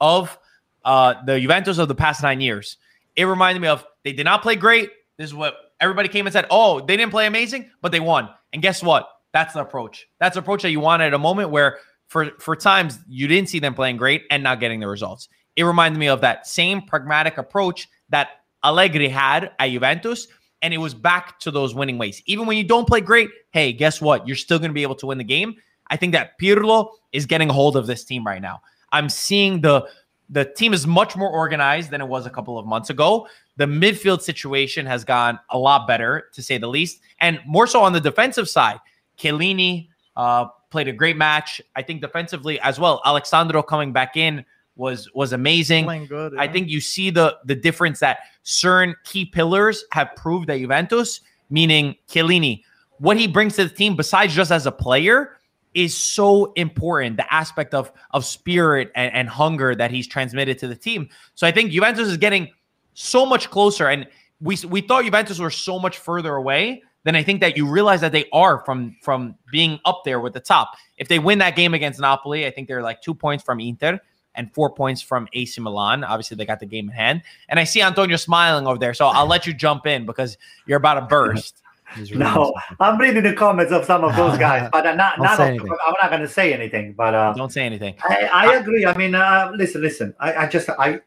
of 0.00 0.38
uh, 0.84 1.14
the 1.26 1.38
Juventus 1.38 1.78
of 1.78 1.88
the 1.88 1.94
past 1.94 2.22
nine 2.22 2.40
years. 2.40 2.78
It 3.14 3.24
reminded 3.24 3.60
me 3.60 3.68
of 3.68 3.84
they 4.02 4.12
did 4.12 4.24
not 4.24 4.42
play 4.42 4.56
great. 4.56 4.90
This 5.18 5.26
is 5.26 5.34
what 5.34 5.54
everybody 5.80 6.08
came 6.08 6.26
and 6.26 6.32
said. 6.32 6.46
Oh, 6.50 6.80
they 6.80 6.96
didn't 6.96 7.12
play 7.12 7.26
amazing, 7.26 7.70
but 7.82 7.92
they 7.92 8.00
won. 8.00 8.30
And 8.52 8.62
guess 8.62 8.82
what? 8.82 9.08
That's 9.32 9.54
the 9.54 9.60
approach. 9.60 10.08
That's 10.18 10.34
the 10.34 10.40
approach 10.40 10.62
that 10.62 10.70
you 10.70 10.80
want 10.80 11.02
at 11.02 11.14
a 11.14 11.18
moment 11.18 11.50
where 11.50 11.78
for 12.12 12.30
for 12.38 12.54
times 12.54 12.98
you 13.08 13.26
didn't 13.26 13.48
see 13.48 13.58
them 13.58 13.72
playing 13.72 13.96
great 13.96 14.24
and 14.30 14.42
not 14.42 14.60
getting 14.60 14.80
the 14.80 14.86
results. 14.86 15.30
It 15.56 15.62
reminded 15.62 15.98
me 15.98 16.08
of 16.08 16.20
that 16.20 16.46
same 16.46 16.82
pragmatic 16.82 17.38
approach 17.38 17.88
that 18.10 18.28
Allegri 18.62 19.08
had 19.08 19.52
at 19.58 19.70
Juventus, 19.70 20.28
and 20.60 20.74
it 20.74 20.76
was 20.76 20.92
back 20.92 21.40
to 21.40 21.50
those 21.50 21.74
winning 21.74 21.96
ways. 21.96 22.22
Even 22.26 22.44
when 22.44 22.58
you 22.58 22.64
don't 22.64 22.86
play 22.86 23.00
great, 23.00 23.30
hey, 23.52 23.72
guess 23.72 24.02
what? 24.02 24.28
You're 24.28 24.36
still 24.36 24.58
going 24.58 24.68
to 24.68 24.74
be 24.74 24.82
able 24.82 24.94
to 24.96 25.06
win 25.06 25.16
the 25.16 25.24
game. 25.24 25.54
I 25.88 25.96
think 25.96 26.12
that 26.12 26.38
Pirlo 26.38 26.90
is 27.12 27.24
getting 27.24 27.48
a 27.48 27.52
hold 27.54 27.76
of 27.76 27.86
this 27.86 28.04
team 28.04 28.26
right 28.26 28.42
now. 28.42 28.60
I'm 28.92 29.08
seeing 29.08 29.62
the 29.62 29.88
the 30.28 30.44
team 30.44 30.74
is 30.74 30.86
much 30.86 31.16
more 31.16 31.30
organized 31.30 31.90
than 31.90 32.02
it 32.02 32.08
was 32.08 32.26
a 32.26 32.30
couple 32.30 32.58
of 32.58 32.66
months 32.66 32.90
ago. 32.90 33.26
The 33.56 33.64
midfield 33.64 34.20
situation 34.20 34.84
has 34.84 35.02
gone 35.02 35.38
a 35.48 35.58
lot 35.58 35.86
better, 35.86 36.28
to 36.34 36.42
say 36.42 36.58
the 36.58 36.68
least, 36.68 37.00
and 37.20 37.40
more 37.46 37.66
so 37.66 37.82
on 37.82 37.94
the 37.94 38.00
defensive 38.00 38.50
side. 38.50 38.80
Chiellini 39.18 39.88
uh, 40.14 40.46
played 40.72 40.88
a 40.88 40.92
great 40.92 41.16
match. 41.16 41.60
I 41.76 41.82
think 41.82 42.00
defensively 42.00 42.58
as 42.60 42.80
well. 42.80 43.00
Alex 43.04 43.28
Sandro 43.28 43.62
coming 43.62 43.92
back 43.92 44.16
in 44.16 44.44
was 44.74 45.08
was 45.14 45.32
amazing. 45.32 46.06
Good. 46.06 46.34
I 46.36 46.48
think 46.48 46.68
you 46.68 46.80
see 46.80 47.10
the 47.10 47.36
the 47.44 47.54
difference 47.54 48.00
that 48.00 48.20
certain 48.42 48.96
key 49.04 49.24
pillars 49.24 49.84
have 49.92 50.10
proved 50.16 50.50
at 50.50 50.58
Juventus, 50.58 51.20
meaning 51.50 51.94
Chiellini, 52.08 52.64
what 52.98 53.16
he 53.16 53.28
brings 53.28 53.54
to 53.56 53.64
the 53.64 53.74
team 53.74 53.96
besides 53.96 54.34
just 54.34 54.50
as 54.50 54.66
a 54.66 54.72
player 54.72 55.36
is 55.74 55.96
so 55.96 56.52
important. 56.54 57.16
The 57.16 57.32
aspect 57.32 57.74
of 57.74 57.92
of 58.10 58.24
spirit 58.24 58.90
and, 58.94 59.12
and 59.14 59.28
hunger 59.28 59.74
that 59.74 59.90
he's 59.90 60.06
transmitted 60.06 60.58
to 60.60 60.68
the 60.68 60.76
team. 60.76 61.08
So 61.34 61.46
I 61.46 61.52
think 61.52 61.70
Juventus 61.70 62.08
is 62.08 62.16
getting 62.16 62.48
so 62.94 63.24
much 63.26 63.50
closer, 63.50 63.88
and 63.88 64.06
we 64.40 64.56
we 64.68 64.80
thought 64.80 65.04
Juventus 65.04 65.38
were 65.38 65.50
so 65.50 65.78
much 65.78 65.98
further 65.98 66.34
away. 66.34 66.82
Then 67.04 67.16
I 67.16 67.22
think 67.22 67.40
that 67.40 67.56
you 67.56 67.66
realize 67.66 68.00
that 68.00 68.12
they 68.12 68.26
are 68.32 68.64
from 68.64 68.96
from 69.02 69.34
being 69.50 69.80
up 69.84 70.02
there 70.04 70.20
with 70.20 70.34
the 70.34 70.40
top. 70.40 70.76
If 70.96 71.08
they 71.08 71.18
win 71.18 71.38
that 71.38 71.56
game 71.56 71.74
against 71.74 72.00
Napoli, 72.00 72.46
I 72.46 72.50
think 72.50 72.68
they're 72.68 72.82
like 72.82 73.02
two 73.02 73.14
points 73.14 73.42
from 73.42 73.60
Inter 73.60 74.00
and 74.34 74.52
four 74.54 74.70
points 74.70 75.02
from 75.02 75.28
AC 75.32 75.60
Milan. 75.60 76.04
Obviously, 76.04 76.36
they 76.36 76.46
got 76.46 76.60
the 76.60 76.66
game 76.66 76.88
in 76.88 76.94
hand. 76.94 77.22
And 77.48 77.58
I 77.58 77.64
see 77.64 77.82
Antonio 77.82 78.16
smiling 78.16 78.66
over 78.66 78.78
there. 78.78 78.94
So 78.94 79.06
I'll 79.06 79.26
let 79.26 79.46
you 79.46 79.52
jump 79.52 79.86
in 79.86 80.06
because 80.06 80.38
you're 80.66 80.78
about 80.78 80.94
to 80.94 81.02
burst. 81.02 81.58
Really 81.94 82.16
no, 82.16 82.54
I'm 82.80 82.98
reading 82.98 83.22
the 83.22 83.34
comments 83.34 83.70
of 83.70 83.84
some 83.84 84.02
of 84.02 84.16
those 84.16 84.38
guys, 84.48 84.70
but 84.72 84.86
uh, 84.86 84.94
not, 84.94 85.18
not 85.18 85.38
I'm 85.38 85.58
not 85.58 86.08
going 86.08 86.22
to 86.22 86.28
say 86.28 86.54
anything. 86.54 86.94
But 86.94 87.14
uh, 87.14 87.34
don't 87.34 87.52
say 87.52 87.66
anything. 87.66 87.96
I, 88.02 88.30
I 88.32 88.54
agree. 88.54 88.86
I 88.86 88.96
mean, 88.96 89.14
uh, 89.14 89.52
listen, 89.54 89.82
listen. 89.82 90.14
I, 90.18 90.34
I, 90.34 90.46
just, 90.46 90.70
I, 90.70 91.00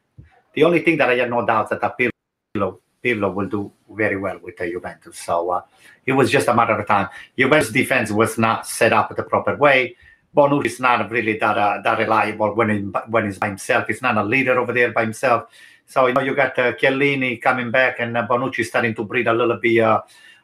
the 0.53 0.63
only 0.63 0.83
thing 0.83 0.97
that 0.97 1.09
I 1.09 1.15
have 1.15 1.29
no 1.31 1.43
doubts 1.43 1.71
that 1.71 1.81
Pirlo, 1.81 2.77
Pirlo 3.05 3.31
will 3.33 3.47
do 3.47 3.71
very 3.89 4.17
well 4.17 4.39
with 4.41 4.57
the 4.57 4.71
Juventus. 4.71 5.19
So 5.19 5.51
uh, 5.51 5.61
it 6.05 6.13
was 6.13 6.31
just 6.31 6.47
a 6.47 6.55
matter 6.55 6.73
of 6.73 6.87
time. 6.87 7.09
Juventus 7.37 7.71
defense 7.71 8.09
was 8.09 8.37
not 8.39 8.65
set 8.65 8.93
up 8.93 9.15
the 9.15 9.21
proper 9.23 9.55
way. 9.55 9.95
Bonucci 10.35 10.65
is 10.65 10.79
not 10.79 11.09
really 11.11 11.37
that 11.37 11.57
uh, 11.57 11.81
that 11.83 11.99
reliable 11.99 12.55
when 12.55 12.69
he, 12.69 12.77
when 13.09 13.25
he's 13.25 13.37
by 13.37 13.47
himself. 13.47 13.87
He's 13.87 14.01
not 14.01 14.17
a 14.17 14.23
leader 14.23 14.59
over 14.59 14.73
there 14.73 14.91
by 14.91 15.03
himself. 15.03 15.49
So 15.85 16.07
you 16.07 16.13
know 16.13 16.21
you 16.21 16.35
got 16.35 16.57
uh, 16.57 16.73
Chiellini 16.73 17.41
coming 17.41 17.71
back 17.71 17.99
and 17.99 18.17
uh, 18.17 18.27
Bonucci 18.27 18.65
starting 18.65 18.95
to 18.95 19.03
breathe 19.03 19.27
a 19.27 19.33
little 19.33 19.57
bit, 19.57 19.79
uh, 19.79 20.01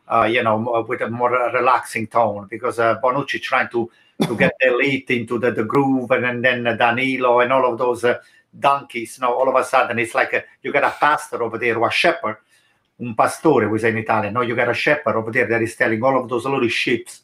uh, 0.07 0.23
you 0.23 0.43
know, 0.43 0.85
with 0.87 1.01
a 1.01 1.09
more 1.09 1.31
relaxing 1.53 2.07
tone 2.07 2.47
because 2.49 2.79
uh, 2.79 2.99
Bonucci 3.01 3.41
trying 3.41 3.69
to 3.69 3.89
to 4.27 4.35
get 4.37 4.53
de 4.59 4.69
Ligt 4.69 5.09
into 5.09 5.39
the, 5.39 5.51
the 5.51 5.63
groove 5.63 6.11
and, 6.11 6.25
and 6.25 6.45
then 6.45 6.63
Danilo 6.77 7.39
and 7.39 7.51
all 7.51 7.71
of 7.71 7.77
those 7.77 8.03
uh, 8.03 8.19
donkeys. 8.57 9.17
You 9.17 9.23
know, 9.23 9.33
all 9.33 9.49
of 9.49 9.55
a 9.55 9.63
sudden 9.65 9.99
it's 9.99 10.15
like 10.15 10.33
a, 10.33 10.43
you 10.61 10.71
got 10.71 10.83
a 10.83 10.91
pastor 10.91 11.41
over 11.43 11.57
there 11.57 11.77
or 11.77 11.87
a 11.87 11.91
shepherd, 11.91 12.37
un 13.01 13.15
pastore 13.15 13.67
we 13.69 13.79
say 13.79 13.89
in 13.89 13.97
Italian. 13.97 14.33
No, 14.33 14.41
you 14.41 14.55
got 14.55 14.69
a 14.69 14.73
shepherd 14.73 15.15
over 15.15 15.31
there 15.31 15.47
that 15.47 15.61
is 15.61 15.75
telling 15.75 16.01
all 16.03 16.21
of 16.21 16.29
those 16.29 16.45
little 16.45 16.67
sheeps 16.69 17.23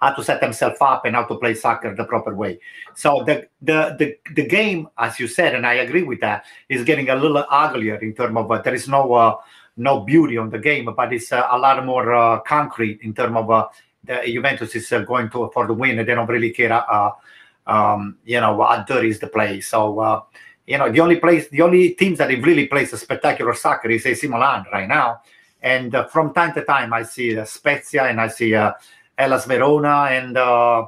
how 0.00 0.12
to 0.14 0.24
set 0.24 0.40
themselves 0.40 0.78
up 0.80 1.04
and 1.04 1.14
how 1.14 1.24
to 1.24 1.36
play 1.36 1.54
soccer 1.54 1.94
the 1.94 2.04
proper 2.04 2.34
way. 2.34 2.58
So 2.94 3.22
the 3.24 3.48
the 3.60 3.96
the, 3.98 4.16
the 4.34 4.46
game, 4.46 4.88
as 4.96 5.20
you 5.20 5.28
said, 5.28 5.54
and 5.54 5.66
I 5.66 5.74
agree 5.74 6.02
with 6.02 6.20
that, 6.20 6.44
is 6.68 6.84
getting 6.84 7.10
a 7.10 7.14
little 7.14 7.44
uglier 7.50 7.96
in 7.96 8.14
terms 8.14 8.36
of 8.36 8.50
uh, 8.50 8.62
there 8.62 8.74
is 8.74 8.88
no 8.88 9.12
uh, 9.12 9.36
no 9.76 10.00
beauty 10.00 10.38
on 10.38 10.50
the 10.50 10.58
game, 10.58 10.86
but 10.96 11.12
it's 11.12 11.30
uh, 11.32 11.46
a 11.50 11.58
lot 11.58 11.84
more 11.84 12.14
uh, 12.14 12.40
concrete 12.40 13.00
in 13.02 13.12
terms 13.14 13.36
of 13.36 13.50
uh, 13.50 13.68
the 14.04 14.22
Juventus 14.26 14.74
is 14.74 14.90
uh, 14.92 15.00
going 15.00 15.28
to 15.30 15.50
for 15.52 15.66
the 15.66 15.74
win, 15.74 15.98
and 15.98 16.08
they 16.08 16.14
don't 16.14 16.28
really 16.28 16.50
care. 16.50 16.72
Um, 17.66 18.16
you 18.24 18.40
know, 18.40 18.62
how 18.62 18.82
dirty 18.82 19.10
is 19.10 19.20
the 19.20 19.28
play. 19.28 19.60
So 19.60 20.24
you 20.70 20.78
know, 20.78 20.88
the 20.88 21.00
only 21.00 21.16
place, 21.16 21.48
the 21.48 21.62
only 21.62 21.90
teams 21.94 22.18
that 22.18 22.30
have 22.30 22.44
really 22.44 22.68
plays 22.68 22.92
a 22.92 22.96
spectacular 22.96 23.54
soccer 23.54 23.90
is 23.90 24.06
AC 24.06 24.28
Milan 24.28 24.64
right 24.72 24.86
now. 24.86 25.20
And 25.60 25.94
from 26.12 26.32
time 26.32 26.54
to 26.54 26.64
time, 26.64 26.92
I 26.92 27.02
see 27.02 27.44
Spezia 27.44 28.04
and 28.04 28.20
I 28.20 28.28
see 28.28 28.52
Hellas 29.18 29.46
Verona 29.46 30.06
and 30.10 30.36
uh, 30.38 30.86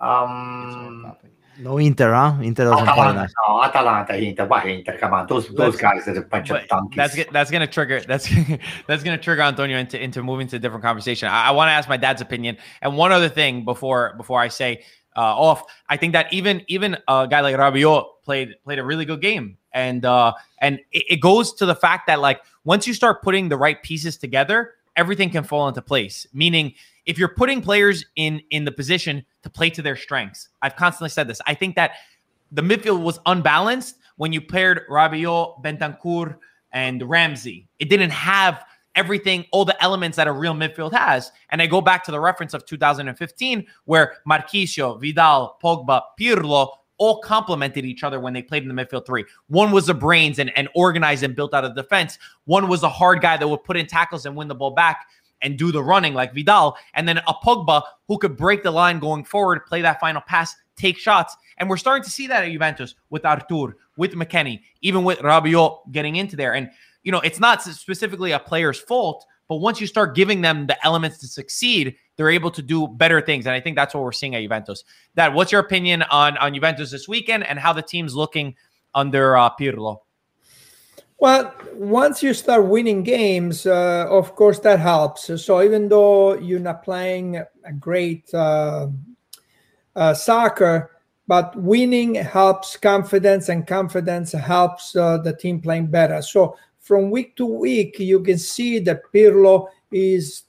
um, 0.00 1.14
no 1.60 1.78
Inter, 1.78 2.12
huh? 2.12 2.38
Inter 2.42 2.64
doesn't 2.64 2.88
Atalanta, 2.88 3.20
play 3.20 3.28
No, 3.46 3.62
Atalanta, 3.62 4.16
Inter. 4.16 4.46
Why 4.46 4.64
Inter? 4.64 4.98
Come 4.98 5.14
on, 5.14 5.26
those 5.28 5.48
those 5.50 5.76
guys 5.76 6.08
are 6.08 6.18
a 6.18 6.22
bunch 6.22 6.50
of 6.50 6.66
donkeys. 6.66 6.96
That's 6.96 7.30
that's 7.30 7.50
gonna 7.50 7.68
trigger 7.68 8.00
that's 8.00 8.28
that's 8.88 9.04
gonna 9.04 9.18
trigger 9.18 9.42
Antonio 9.42 9.78
into 9.78 10.02
into 10.02 10.22
moving 10.22 10.48
to 10.48 10.56
a 10.56 10.58
different 10.58 10.82
conversation. 10.82 11.28
I, 11.28 11.48
I 11.48 11.50
want 11.52 11.68
to 11.68 11.72
ask 11.72 11.88
my 11.88 11.96
dad's 11.96 12.20
opinion. 12.20 12.56
And 12.80 12.96
one 12.96 13.12
other 13.12 13.28
thing 13.28 13.64
before 13.64 14.14
before 14.16 14.40
I 14.40 14.48
say 14.48 14.82
uh, 15.16 15.20
off, 15.20 15.64
I 15.88 15.96
think 15.96 16.12
that 16.12 16.32
even 16.32 16.62
even 16.68 16.96
a 17.08 17.26
guy 17.28 17.40
like 17.40 17.56
Rabiot 17.56 18.04
played 18.22 18.54
played 18.64 18.78
a 18.78 18.84
really 18.84 19.04
good 19.04 19.20
game, 19.20 19.58
and 19.72 20.04
uh, 20.04 20.32
and 20.58 20.78
it, 20.92 21.04
it 21.10 21.20
goes 21.20 21.52
to 21.54 21.66
the 21.66 21.74
fact 21.74 22.06
that 22.06 22.20
like 22.20 22.40
once 22.64 22.86
you 22.86 22.94
start 22.94 23.22
putting 23.22 23.48
the 23.48 23.56
right 23.56 23.82
pieces 23.82 24.16
together, 24.16 24.74
everything 24.96 25.30
can 25.30 25.44
fall 25.44 25.68
into 25.68 25.82
place. 25.82 26.26
Meaning 26.32 26.74
if 27.06 27.18
you're 27.18 27.34
putting 27.34 27.60
players 27.60 28.04
in 28.16 28.40
in 28.50 28.64
the 28.64 28.72
position 28.72 29.24
to 29.42 29.50
play 29.50 29.70
to 29.70 29.82
their 29.82 29.96
strengths. 29.96 30.48
I've 30.62 30.76
constantly 30.76 31.10
said 31.10 31.28
this. 31.28 31.40
I 31.46 31.54
think 31.54 31.76
that 31.76 31.92
the 32.50 32.62
midfield 32.62 33.02
was 33.02 33.18
unbalanced 33.26 33.96
when 34.16 34.32
you 34.32 34.40
paired 34.40 34.82
Rabiot, 34.88 35.62
Bentancur, 35.62 36.36
and 36.72 37.02
Ramsey. 37.02 37.68
It 37.78 37.88
didn't 37.88 38.10
have 38.10 38.64
everything, 38.94 39.46
all 39.52 39.64
the 39.64 39.80
elements 39.82 40.16
that 40.16 40.26
a 40.26 40.32
real 40.32 40.54
midfield 40.54 40.92
has. 40.92 41.32
And 41.50 41.62
I 41.62 41.66
go 41.66 41.80
back 41.80 42.04
to 42.04 42.10
the 42.10 42.20
reference 42.20 42.54
of 42.54 42.64
2015, 42.66 43.66
where 43.84 44.16
Marchisio, 44.28 45.00
Vidal, 45.00 45.56
Pogba, 45.62 46.02
Pirlo 46.18 46.70
all 46.98 47.20
complemented 47.20 47.84
each 47.84 48.04
other 48.04 48.20
when 48.20 48.32
they 48.32 48.42
played 48.42 48.62
in 48.62 48.74
the 48.74 48.74
midfield 48.74 49.04
three. 49.06 49.24
One 49.48 49.72
was 49.72 49.86
the 49.86 49.94
brains 49.94 50.38
and, 50.38 50.56
and 50.56 50.68
organized 50.74 51.22
and 51.22 51.34
built 51.34 51.54
out 51.54 51.64
of 51.64 51.74
defense. 51.74 52.18
One 52.44 52.68
was 52.68 52.82
a 52.82 52.88
hard 52.88 53.20
guy 53.20 53.36
that 53.36 53.48
would 53.48 53.64
put 53.64 53.76
in 53.76 53.86
tackles 53.86 54.26
and 54.26 54.36
win 54.36 54.48
the 54.48 54.54
ball 54.54 54.70
back 54.70 55.06
and 55.42 55.58
do 55.58 55.72
the 55.72 55.82
running 55.82 56.14
like 56.14 56.32
Vidal, 56.32 56.76
and 56.94 57.08
then 57.08 57.18
a 57.18 57.34
Pogba 57.34 57.82
who 58.06 58.16
could 58.18 58.36
break 58.36 58.62
the 58.62 58.70
line 58.70 59.00
going 59.00 59.24
forward, 59.24 59.66
play 59.66 59.82
that 59.82 59.98
final 59.98 60.20
pass, 60.20 60.54
take 60.76 60.96
shots. 60.96 61.36
And 61.58 61.68
we're 61.68 61.76
starting 61.76 62.04
to 62.04 62.10
see 62.10 62.28
that 62.28 62.44
at 62.44 62.52
Juventus 62.52 62.94
with 63.10 63.24
Arthur, 63.24 63.76
with 63.96 64.12
McKennie, 64.12 64.60
even 64.82 65.02
with 65.02 65.18
Rabiot 65.18 65.90
getting 65.90 66.14
into 66.14 66.36
there. 66.36 66.54
And, 66.54 66.70
you 67.02 67.12
know, 67.12 67.20
it's 67.20 67.40
not 67.40 67.62
specifically 67.62 68.32
a 68.32 68.38
player's 68.38 68.78
fault, 68.78 69.26
But 69.52 69.56
once 69.56 69.82
you 69.82 69.86
start 69.86 70.14
giving 70.14 70.40
them 70.40 70.66
the 70.66 70.82
elements 70.82 71.18
to 71.18 71.26
succeed, 71.26 71.96
they're 72.16 72.30
able 72.30 72.50
to 72.52 72.62
do 72.62 72.88
better 72.88 73.20
things. 73.20 73.44
And 73.44 73.54
I 73.54 73.60
think 73.60 73.76
that's 73.76 73.92
what 73.92 74.02
we're 74.02 74.12
seeing 74.12 74.34
at 74.34 74.40
Juventus. 74.40 74.82
Dad, 75.14 75.34
what's 75.34 75.52
your 75.52 75.60
opinion 75.60 76.04
on, 76.04 76.38
on 76.38 76.54
Juventus 76.54 76.90
this 76.90 77.06
weekend 77.06 77.44
and 77.46 77.58
how 77.58 77.74
the 77.74 77.82
team's 77.82 78.14
looking 78.14 78.54
under 78.94 79.36
uh, 79.36 79.50
Pirlo? 79.60 79.98
Well, 81.18 81.54
once 81.74 82.22
you 82.22 82.32
start 82.32 82.66
winning 82.66 83.02
games, 83.02 83.66
uh, 83.66 84.06
of 84.08 84.34
course 84.34 84.58
that 84.60 84.80
helps. 84.80 85.30
So 85.44 85.62
even 85.62 85.88
though 85.90 86.34
you're 86.38 86.58
not 86.58 86.82
playing 86.82 87.36
a 87.36 87.72
great 87.78 88.32
uh, 88.32 88.88
uh, 89.94 90.14
soccer, 90.14 90.92
but 91.28 91.54
winning 91.56 92.14
helps 92.14 92.76
confidence, 92.78 93.50
and 93.50 93.66
confidence 93.66 94.32
helps 94.32 94.96
uh, 94.96 95.18
the 95.18 95.36
team 95.36 95.60
playing 95.60 95.88
better. 95.88 96.22
So 96.22 96.56
from 96.82 97.10
week 97.10 97.36
to 97.36 97.46
week, 97.46 97.98
you 97.98 98.20
can 98.20 98.38
see 98.38 98.80
that 98.80 99.02
Pirlo 99.14 99.68
is 99.90 100.42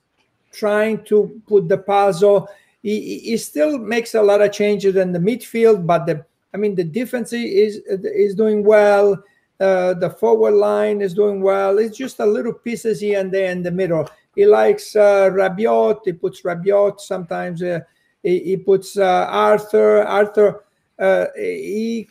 trying 0.52 1.04
to 1.06 1.42
put 1.48 1.70
the 1.70 1.78
puzzle. 1.78 2.50
He, 2.82 3.20
he 3.20 3.38
still 3.38 3.78
makes 3.78 4.16
a 4.16 4.22
lot 4.22 4.42
of 4.42 4.52
changes 4.52 4.96
in 4.96 5.12
the 5.12 5.20
midfield, 5.20 5.86
but 5.86 6.06
the 6.06 6.26
I 6.54 6.58
mean 6.58 6.76
the 6.76 6.84
defense 6.84 7.34
is 7.34 7.82
is 7.88 8.36
doing 8.36 8.64
well. 8.64 9.24
Uh, 9.60 9.94
the 9.94 10.10
forward 10.10 10.56
line 10.56 11.02
is 11.02 11.14
doing 11.14 11.42
well. 11.42 11.78
It's 11.78 11.98
just 11.98 12.20
a 12.20 12.26
little 12.26 12.54
pieces 12.54 13.00
here 13.00 13.20
and 13.20 13.32
there 13.32 13.52
in 13.52 13.64
the 13.64 13.72
middle. 13.72 14.10
He 14.36 14.46
likes 14.46 14.96
uh, 14.96 15.30
Rabiot. 15.32 16.02
He 16.04 16.14
puts 16.14 16.42
Rabiot 16.42 17.00
sometimes. 17.00 17.62
Uh, 17.62 17.80
he, 18.24 18.40
he, 18.40 18.58
puts 18.58 18.98
uh, 18.98 19.28
Arthur. 19.30 20.04
Arthur. 20.04 20.66
Uh, 20.98 21.28
he 21.36 22.10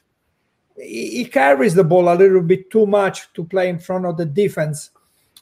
he 0.82 1.24
carries 1.24 1.74
the 1.74 1.84
ball 1.84 2.12
a 2.12 2.16
little 2.16 2.42
bit 2.42 2.70
too 2.70 2.86
much 2.86 3.32
to 3.34 3.44
play 3.44 3.68
in 3.68 3.78
front 3.78 4.04
of 4.04 4.16
the 4.16 4.26
defense. 4.26 4.90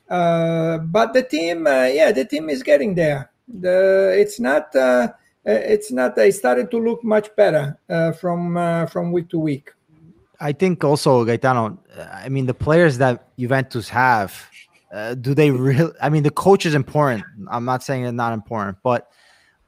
Uh, 0.08 0.78
but 0.78 1.12
the 1.12 1.22
team, 1.22 1.66
uh, 1.66 1.84
yeah, 1.84 2.12
the 2.12 2.24
team 2.24 2.50
is 2.50 2.62
getting 2.62 2.94
there. 2.94 3.30
The, 3.48 4.14
it's 4.18 4.38
not, 4.38 4.74
uh, 4.76 5.08
it's 5.44 5.90
not. 5.90 6.14
They 6.16 6.30
started 6.30 6.70
to 6.72 6.78
look 6.78 7.02
much 7.02 7.34
better 7.36 7.78
uh, 7.88 8.12
from 8.12 8.56
uh, 8.56 8.86
from 8.86 9.10
week 9.12 9.30
to 9.30 9.38
week. 9.38 9.72
I 10.38 10.52
think 10.52 10.84
also 10.84 11.24
Gaetano. 11.24 11.78
I 12.12 12.28
mean, 12.28 12.46
the 12.46 12.54
players 12.54 12.98
that 12.98 13.36
Juventus 13.38 13.88
have, 13.88 14.48
do 15.20 15.34
they 15.34 15.50
really? 15.50 15.92
I 16.02 16.10
mean, 16.10 16.24
the 16.24 16.30
coach 16.30 16.66
is 16.66 16.74
important. 16.74 17.24
I'm 17.50 17.64
not 17.64 17.82
saying 17.82 18.04
it's 18.04 18.12
not 18.12 18.32
important, 18.32 18.78
but 18.82 19.08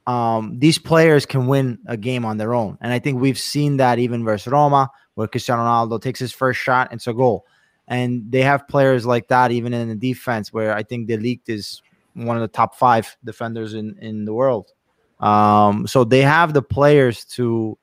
um, 0.05 0.59
these 0.59 0.77
players 0.77 1.25
can 1.25 1.47
win 1.47 1.79
a 1.87 1.97
game 1.97 2.23
on 2.23 2.37
their 2.37 2.53
own, 2.53 2.77
and 2.79 2.93
I 2.93 2.99
think 2.99 3.19
we've 3.19 3.39
seen 3.39 3.77
that 3.77 3.97
even 3.97 4.23
versus 4.23 4.51
Roma 4.51 4.91
where 5.15 5.27
Cristiano 5.27 5.63
Ronaldo 5.63 6.01
takes 6.01 6.19
his 6.19 6.31
first 6.31 6.59
shot, 6.59 6.89
and 6.91 6.99
it's 6.99 7.07
a 7.07 7.13
goal. 7.13 7.45
And 7.87 8.31
they 8.31 8.41
have 8.41 8.67
players 8.67 9.05
like 9.05 9.27
that 9.27 9.51
even 9.51 9.73
in 9.73 9.89
the 9.89 9.95
defense, 9.95 10.53
where 10.53 10.73
I 10.73 10.83
think 10.83 11.07
De 11.07 11.17
Ligt 11.17 11.47
is 11.47 11.81
one 12.13 12.37
of 12.37 12.41
the 12.41 12.47
top 12.47 12.75
five 12.75 13.15
defenders 13.23 13.73
in, 13.73 13.97
in 13.99 14.25
the 14.25 14.33
world. 14.33 14.71
Um, 15.19 15.87
so 15.87 16.03
they 16.03 16.21
have 16.21 16.53
the 16.53 16.61
players 16.61 17.25
to 17.25 17.77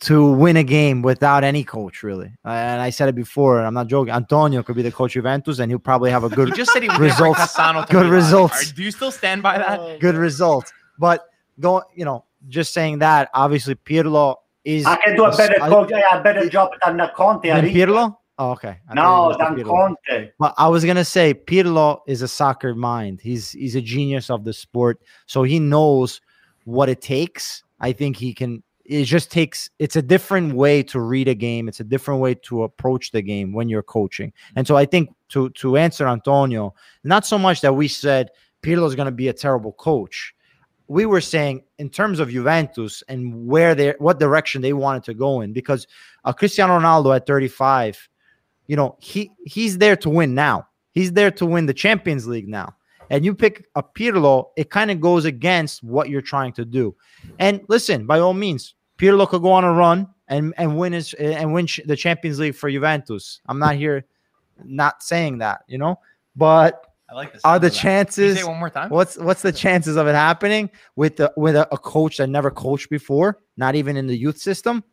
to 0.00 0.32
win 0.32 0.56
a 0.56 0.64
game 0.64 1.02
without 1.02 1.44
any 1.44 1.62
coach, 1.62 2.02
really. 2.02 2.32
And 2.42 2.80
I 2.80 2.88
said 2.88 3.10
it 3.10 3.14
before, 3.14 3.58
and 3.58 3.66
I'm 3.66 3.74
not 3.74 3.86
joking. 3.86 4.14
Antonio 4.14 4.62
could 4.62 4.76
be 4.76 4.82
the 4.82 4.90
coach 4.90 5.10
of 5.10 5.22
Juventus, 5.22 5.58
and 5.58 5.70
he'll 5.70 5.78
probably 5.78 6.10
have 6.10 6.24
a 6.24 6.28
good 6.34 6.48
you 6.48 6.54
just 6.54 6.72
said 6.72 6.82
he 6.82 6.88
results. 6.96 7.54
Good 7.90 8.06
results. 8.06 8.72
do 8.72 8.82
you 8.82 8.90
still 8.90 9.12
stand 9.12 9.42
by 9.42 9.58
that? 9.58 10.00
Good 10.00 10.14
results. 10.14 10.72
But 10.98 11.26
go, 11.58 11.82
you 11.94 12.06
know, 12.06 12.24
just 12.48 12.72
saying 12.72 13.00
that. 13.00 13.28
Obviously, 13.34 13.74
Pirlo 13.74 14.36
is 14.64 14.86
I 14.86 14.96
can 14.96 15.16
do 15.16 15.24
a 15.24 15.36
better 15.36 15.58
coach, 15.58 15.90
a 15.90 16.20
better 16.22 16.48
job 16.48 16.70
than 16.84 17.00
Conte. 17.14 17.48
Than 17.48 17.64
Pirlo? 17.66 18.16
Oh, 18.38 18.52
okay. 18.52 18.78
I 18.88 18.94
no, 18.94 19.36
than. 19.38 19.62
Conte. 19.64 20.30
But 20.38 20.54
I 20.56 20.68
was 20.68 20.84
gonna 20.84 21.04
say 21.04 21.34
Pirlo 21.34 22.00
is 22.06 22.22
a 22.22 22.28
soccer 22.28 22.74
mind. 22.74 23.20
He's 23.20 23.50
he's 23.50 23.76
a 23.76 23.80
genius 23.80 24.30
of 24.30 24.44
the 24.44 24.52
sport, 24.52 25.00
so 25.26 25.42
he 25.42 25.58
knows 25.58 26.20
what 26.64 26.88
it 26.88 27.00
takes. 27.00 27.62
I 27.80 27.92
think 27.92 28.16
he 28.16 28.34
can. 28.34 28.62
It 28.84 29.04
just 29.04 29.30
takes. 29.30 29.70
It's 29.78 29.96
a 29.96 30.02
different 30.02 30.54
way 30.54 30.82
to 30.84 31.00
read 31.00 31.28
a 31.28 31.34
game. 31.34 31.68
It's 31.68 31.80
a 31.80 31.84
different 31.84 32.20
way 32.20 32.34
to 32.34 32.64
approach 32.64 33.12
the 33.12 33.22
game 33.22 33.52
when 33.52 33.68
you're 33.68 33.82
coaching. 33.82 34.32
And 34.56 34.66
so 34.66 34.76
I 34.76 34.84
think 34.84 35.14
to 35.30 35.50
to 35.50 35.76
answer 35.76 36.08
Antonio, 36.08 36.74
not 37.04 37.24
so 37.24 37.38
much 37.38 37.60
that 37.60 37.74
we 37.74 37.88
said 37.88 38.30
Pirlo 38.62 38.86
is 38.86 38.94
going 38.94 39.06
to 39.06 39.12
be 39.12 39.28
a 39.28 39.32
terrible 39.32 39.72
coach 39.72 40.34
we 40.90 41.06
were 41.06 41.20
saying 41.20 41.62
in 41.78 41.88
terms 41.88 42.18
of 42.18 42.30
Juventus 42.30 43.04
and 43.06 43.46
where 43.46 43.76
they 43.76 43.94
what 44.00 44.18
direction 44.18 44.60
they 44.60 44.72
wanted 44.72 45.04
to 45.04 45.14
go 45.14 45.40
in 45.40 45.52
because 45.52 45.86
uh, 46.24 46.32
Cristiano 46.32 46.80
Ronaldo 46.80 47.14
at 47.14 47.28
35 47.28 48.08
you 48.66 48.74
know 48.74 48.96
he 49.00 49.30
he's 49.46 49.78
there 49.78 49.94
to 49.96 50.10
win 50.10 50.34
now. 50.34 50.66
He's 50.90 51.12
there 51.12 51.30
to 51.30 51.46
win 51.46 51.66
the 51.66 51.74
Champions 51.74 52.26
League 52.26 52.48
now. 52.48 52.74
And 53.08 53.24
you 53.24 53.36
pick 53.36 53.66
a 53.76 53.84
Pirlo 53.84 54.46
it 54.56 54.70
kind 54.70 54.90
of 54.90 55.00
goes 55.00 55.24
against 55.24 55.84
what 55.84 56.08
you're 56.08 56.20
trying 56.20 56.52
to 56.54 56.64
do. 56.64 56.96
And 57.38 57.60
listen 57.68 58.04
by 58.04 58.18
all 58.18 58.34
means 58.34 58.74
Pirlo 58.98 59.28
could 59.28 59.42
go 59.42 59.52
on 59.52 59.62
a 59.62 59.72
run 59.72 60.08
and 60.26 60.52
and 60.58 60.76
win 60.76 60.92
his 60.92 61.14
and 61.14 61.52
win 61.52 61.68
the 61.86 61.94
Champions 61.94 62.40
League 62.40 62.56
for 62.56 62.68
Juventus. 62.68 63.40
I'm 63.46 63.60
not 63.60 63.76
here 63.76 64.06
not 64.64 65.04
saying 65.04 65.38
that 65.38 65.62
you 65.68 65.78
know? 65.78 66.00
But 66.34 66.84
I 67.10 67.14
like 67.14 67.32
this. 67.32 67.42
Are 67.44 67.58
the 67.58 67.70
chances? 67.70 68.38
say 68.38 68.44
one 68.44 68.58
more 68.58 68.70
time. 68.70 68.90
What's 68.90 69.18
what's 69.18 69.42
the 69.42 69.52
chances 69.52 69.96
of 69.96 70.06
it 70.06 70.14
happening 70.14 70.70
with 70.96 71.16
the 71.16 71.32
with 71.36 71.56
a, 71.56 71.68
a 71.72 71.78
coach 71.78 72.18
that 72.18 72.28
never 72.28 72.50
coached 72.50 72.88
before, 72.88 73.38
not 73.56 73.74
even 73.74 73.96
in 73.96 74.06
the 74.06 74.16
youth 74.16 74.38
system? 74.38 74.84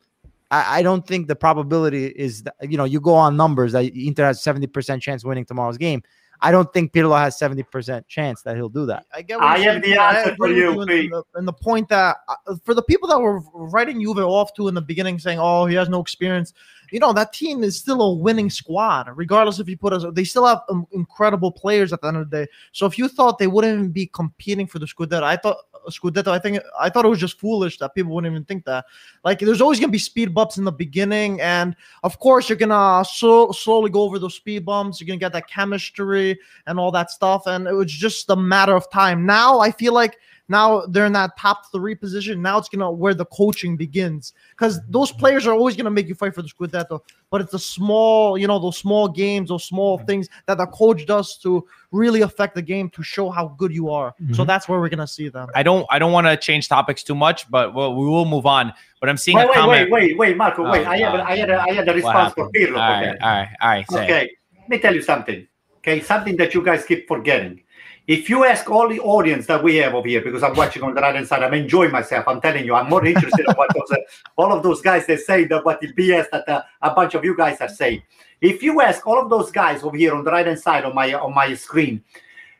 I, 0.50 0.80
I 0.80 0.82
don't 0.82 1.06
think 1.06 1.28
the 1.28 1.36
probability 1.36 2.08
is 2.08 2.44
that 2.44 2.56
you 2.62 2.78
know 2.78 2.86
you 2.86 3.00
go 3.00 3.14
on 3.14 3.38
numbers 3.38 3.74
that 3.74 3.86
Inter 3.96 4.26
has 4.26 4.42
seventy 4.42 4.68
percent 4.68 5.02
chance 5.04 5.24
winning 5.24 5.46
tomorrow's 5.46 5.78
game. 5.78 6.02
I 6.40 6.52
don't 6.52 6.72
think 6.72 6.94
Pirlo 6.94 7.18
has 7.20 7.38
seventy 7.38 7.64
percent 7.64 8.08
chance 8.08 8.42
that 8.44 8.56
he'll 8.56 8.70
do 8.70 8.86
that. 8.88 9.06
I 9.14 9.22
get. 9.22 9.40
I 9.40 9.60
have 9.60 9.82
the 9.82 10.00
answer 10.00 10.36
for 10.36 10.48
you, 10.48 10.72
you 10.74 10.82
and, 10.82 10.90
the, 10.90 11.24
and 11.36 11.48
the 11.48 11.54
point 11.54 11.90
that 11.90 12.18
uh, 12.28 12.56
for 12.64 12.74
the 12.74 12.84
people 12.84 13.08
that 13.10 13.20
were 13.20 13.42
writing 13.54 14.00
Juve 14.02 14.20
off 14.20 14.54
to 14.56 14.68
in 14.68 14.76
the 14.76 14.82
beginning, 14.82 15.20
saying, 15.20 15.40
"Oh, 15.40 15.66
he 15.66 15.76
has 15.76 15.90
no 15.90 16.00
experience," 16.00 16.54
you 16.92 17.00
know 17.00 17.14
that 17.14 17.34
team 17.34 17.64
is 17.64 17.78
still 17.78 18.02
a 18.02 18.14
winning 18.14 18.50
squad, 18.50 19.10
regardless 19.16 19.60
if 19.60 19.68
you 19.68 19.78
put 19.78 19.94
us. 19.94 20.06
They 20.14 20.24
still 20.24 20.46
have 20.46 20.62
um, 20.70 20.88
incredible 20.92 21.52
players 21.52 21.94
at 21.94 22.02
the 22.02 22.08
end 22.08 22.18
of 22.18 22.30
the 22.30 22.46
day. 22.46 22.52
So 22.72 22.86
if 22.86 22.98
you 22.98 23.08
thought 23.08 23.38
they 23.38 23.48
wouldn't 23.48 23.94
be 23.94 24.08
competing 24.08 24.68
for 24.68 24.80
the 24.80 24.86
Scudetto, 24.86 25.24
I 25.24 25.38
thought 25.38 25.58
Scudetto. 25.90 26.28
I 26.28 26.40
think 26.40 26.60
I 26.80 26.90
thought 26.90 27.06
it 27.06 27.10
was 27.10 27.20
just 27.20 27.40
foolish 27.40 27.78
that 27.80 27.96
people 27.96 28.14
wouldn't 28.14 28.32
even 28.32 28.46
think 28.46 28.66
that. 28.66 28.86
Like, 29.24 29.40
there's 29.40 29.62
always 29.62 29.80
gonna 29.80 29.92
be 29.92 30.00
speed 30.00 30.34
bumps 30.34 30.58
in 30.58 30.64
the 30.64 30.72
beginning, 30.72 31.42
and 31.42 31.76
of 32.04 32.20
course, 32.20 32.50
you're 32.50 32.58
gonna 32.58 33.04
so, 33.06 33.52
slowly 33.52 33.90
go 33.90 34.02
over 34.02 34.20
those 34.20 34.36
speed 34.36 34.66
bumps. 34.66 35.00
You're 35.00 35.08
gonna 35.08 35.18
get 35.18 35.34
that 35.34 35.48
chemistry 35.48 36.40
and 36.66 36.80
all 36.80 36.92
that 36.92 37.12
stuff, 37.12 37.44
and 37.48 37.68
it 37.68 37.74
was 37.74 37.92
just 37.92 38.30
a 38.30 38.36
matter 38.36 38.76
of 38.76 38.90
time. 38.92 39.26
Now, 39.26 39.60
I 39.60 39.72
feel 39.72 39.94
like 39.94 40.18
now 40.50 40.86
they're 40.86 41.06
in 41.06 41.14
that 41.14 41.38
top 41.38 41.72
three 41.72 41.96
position. 41.96 42.42
Now 42.42 42.58
it's 42.58 42.70
gonna 42.70 42.92
where 42.92 43.14
the 43.14 43.26
coaching 43.26 43.76
begins 43.76 44.34
because 44.52 44.80
those 44.90 45.12
players 45.12 45.46
are 45.46 45.54
always 45.54 45.76
gonna 45.76 45.92
make 45.92 46.08
you 46.08 46.16
fight 46.16 46.34
for 46.34 46.42
the 46.42 46.50
Scudetto. 46.50 47.02
But 47.30 47.42
it's 47.42 47.52
the 47.52 47.60
small, 47.60 48.38
you 48.38 48.48
know, 48.48 48.58
those 48.58 48.78
small 48.78 49.10
games, 49.10 49.50
those 49.50 49.66
small 49.66 49.98
things 49.98 50.30
that 50.46 50.58
the 50.58 50.68
coach 50.68 51.06
does 51.06 51.38
to 51.40 51.68
really 51.92 52.22
affect 52.22 52.56
the 52.56 52.62
game 52.62 52.90
to 52.92 53.04
show 53.04 53.30
how 53.30 53.50
good 53.58 53.74
you 53.74 53.90
are. 53.90 54.14
Mm-hmm. 54.22 54.34
So 54.34 54.46
that's 54.46 54.70
where 54.70 54.80
we're 54.80 54.90
gonna 54.90 55.08
see 55.08 55.28
them. 55.28 55.50
I 55.54 55.64
don't, 55.64 55.86
I 55.90 56.00
don't 56.00 56.14
want 56.14 56.28
to 56.28 56.38
change 56.38 56.70
topics 56.70 57.04
too 57.04 57.16
much, 57.16 57.50
but 57.52 57.74
we'll, 57.74 57.96
we 57.96 58.06
will 58.06 58.26
move 58.26 58.46
on. 58.46 58.74
But 59.02 59.10
I'm 59.10 59.18
seeing 59.18 59.38
wait, 59.38 59.44
a 59.44 59.48
wait, 59.48 59.54
comment. 59.56 59.92
Wait, 59.92 60.02
wait, 60.02 60.18
wait, 60.18 60.38
Marco, 60.38 60.64
wait. 60.72 60.88
Oh, 60.88 60.90
I, 60.90 60.98
have, 61.00 61.16
I 61.16 61.36
had, 61.36 61.50
a, 61.50 61.62
I 61.62 61.74
had 61.74 61.90
a 61.90 61.94
response 61.94 62.34
for 62.34 62.50
Pirlo. 62.52 62.78
All 62.78 63.02
right, 63.02 63.18
all 63.22 63.30
right, 63.30 63.56
all 63.62 63.70
right. 63.70 63.86
Okay, 63.92 64.32
let 64.60 64.70
me 64.70 64.80
tell 64.80 64.96
you 64.96 65.02
something. 65.02 65.48
Okay, 65.78 66.02
something 66.02 66.36
that 66.38 66.54
you 66.54 66.62
guys 66.64 66.86
keep 66.86 67.08
forgetting. 67.08 67.62
If 68.08 68.30
you 68.30 68.46
ask 68.46 68.70
all 68.70 68.88
the 68.88 69.02
audience 69.02 69.48
that 69.48 69.62
we 69.62 69.76
have 69.78 69.94
over 69.94 70.08
here, 70.08 70.22
because 70.22 70.42
I'm 70.42 70.56
watching 70.56 70.82
on 70.82 70.96
the 70.96 71.02
right 71.02 71.14
hand 71.14 71.28
side, 71.28 71.44
I'm 71.44 71.54
enjoying 71.54 71.92
myself. 71.92 72.26
I'm 72.26 72.40
telling 72.40 72.66
you, 72.66 72.74
I'm 72.74 72.90
more 72.90 73.06
interested 73.06 73.46
in 73.46 73.54
what 73.56 73.70
those, 73.76 73.92
uh, 73.92 73.98
all 74.38 74.54
of 74.54 74.64
those 74.64 74.82
guys 74.82 75.06
they 75.06 75.18
say 75.18 75.44
that 75.46 75.66
what 75.66 75.82
the 75.82 75.92
BS 75.92 76.30
that 76.32 76.48
uh, 76.48 76.62
a 76.82 76.92
bunch 76.92 77.16
of 77.16 77.26
you 77.26 77.36
guys 77.36 77.60
are 77.60 77.68
saying. 77.68 78.02
If 78.40 78.64
you 78.64 78.80
ask 78.80 79.06
all 79.06 79.22
of 79.22 79.30
those 79.30 79.52
guys 79.52 79.84
over 79.84 79.98
here 79.98 80.16
on 80.16 80.24
the 80.24 80.32
right 80.32 80.46
hand 80.46 80.60
side 80.60 80.86
on 80.86 80.96
my 80.96 81.14
on 81.16 81.36
my 81.36 81.54
screen, 81.56 82.02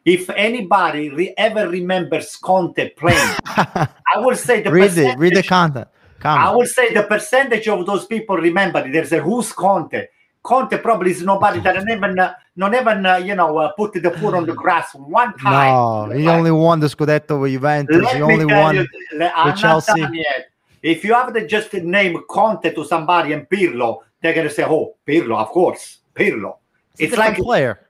if 0.04 0.30
anybody 0.32 1.10
re- 1.12 1.34
ever 1.38 1.70
remembers 1.70 2.36
Conte 2.36 2.90
playing, 2.96 3.36
I 3.46 4.18
will 4.18 4.36
say 4.36 4.62
the 4.62 4.72
read 4.72 4.98
it, 4.98 5.18
read 5.18 5.36
the 5.36 5.44
content. 5.44 5.88
Comment. 6.20 6.46
I 6.46 6.52
will 6.54 6.66
say 6.66 6.94
the 6.94 7.04
percentage 7.04 7.70
of 7.70 7.86
those 7.86 8.06
people 8.06 8.36
remember. 8.36 8.92
There's 8.92 9.14
a 9.14 9.20
who's 9.20 9.54
Conte. 9.54 10.08
Conte 10.44 10.78
probably 10.82 11.12
is 11.12 11.22
nobody 11.22 11.60
that 11.60 11.76
even, 11.90 12.18
uh, 12.18 12.34
not 12.58 12.74
even, 12.74 13.06
uh, 13.06 13.18
you 13.18 13.36
know, 13.36 13.58
uh, 13.58 13.72
put 13.74 13.94
the 13.94 14.12
foot 14.12 14.34
on 14.34 14.46
the 14.46 14.54
grass 14.54 14.94
one 14.96 15.38
time. 15.38 16.10
No, 16.10 16.16
he 16.16 16.28
only 16.28 16.52
won 16.52 16.80
the 16.80 16.88
Scudetto 16.88 17.40
with 17.40 17.52
Juventus. 17.52 18.04
Let 18.04 18.16
he 18.16 18.22
only 18.22 18.46
won 18.46 18.76
you, 18.76 18.88
with 19.46 19.58
Chelsea. 19.58 20.06
If 20.82 21.04
you 21.04 21.14
have 21.14 21.34
to 21.34 21.48
just 21.48 21.74
name 21.74 22.22
Conte 22.30 22.74
to 22.74 22.84
somebody 22.84 23.34
and 23.34 23.48
Pirlo, 23.50 24.00
they're 24.22 24.34
gonna 24.34 24.50
say, 24.50 24.64
"Oh, 24.64 24.96
Pirlo, 25.08 25.38
of 25.38 25.50
course, 25.50 26.00
Pirlo." 26.16 26.58
It's, 26.94 27.14
it's 27.14 27.18
like 27.18 27.38
player. 27.38 27.87